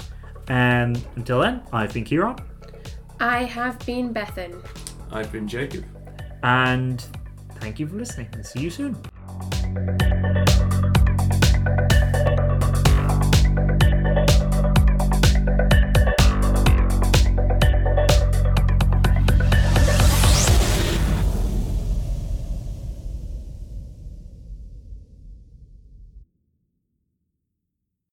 And 0.50 1.04
until 1.16 1.40
then, 1.40 1.64
I've 1.74 1.94
been 1.96 2.04
Kieran, 2.04 2.36
I 3.20 3.46
have 3.46 3.84
been 3.88 4.14
Bethan. 4.14 4.64
I've 5.12 5.32
been 5.32 5.48
Jacob. 5.48 5.84
and 6.44 7.04
thank 7.56 7.80
you 7.80 7.88
for 7.88 7.96
listening. 7.96 8.28
See 8.44 8.60
you 8.60 8.70
soon. 8.70 8.96
Thank 9.76 10.50
you. 10.52 10.57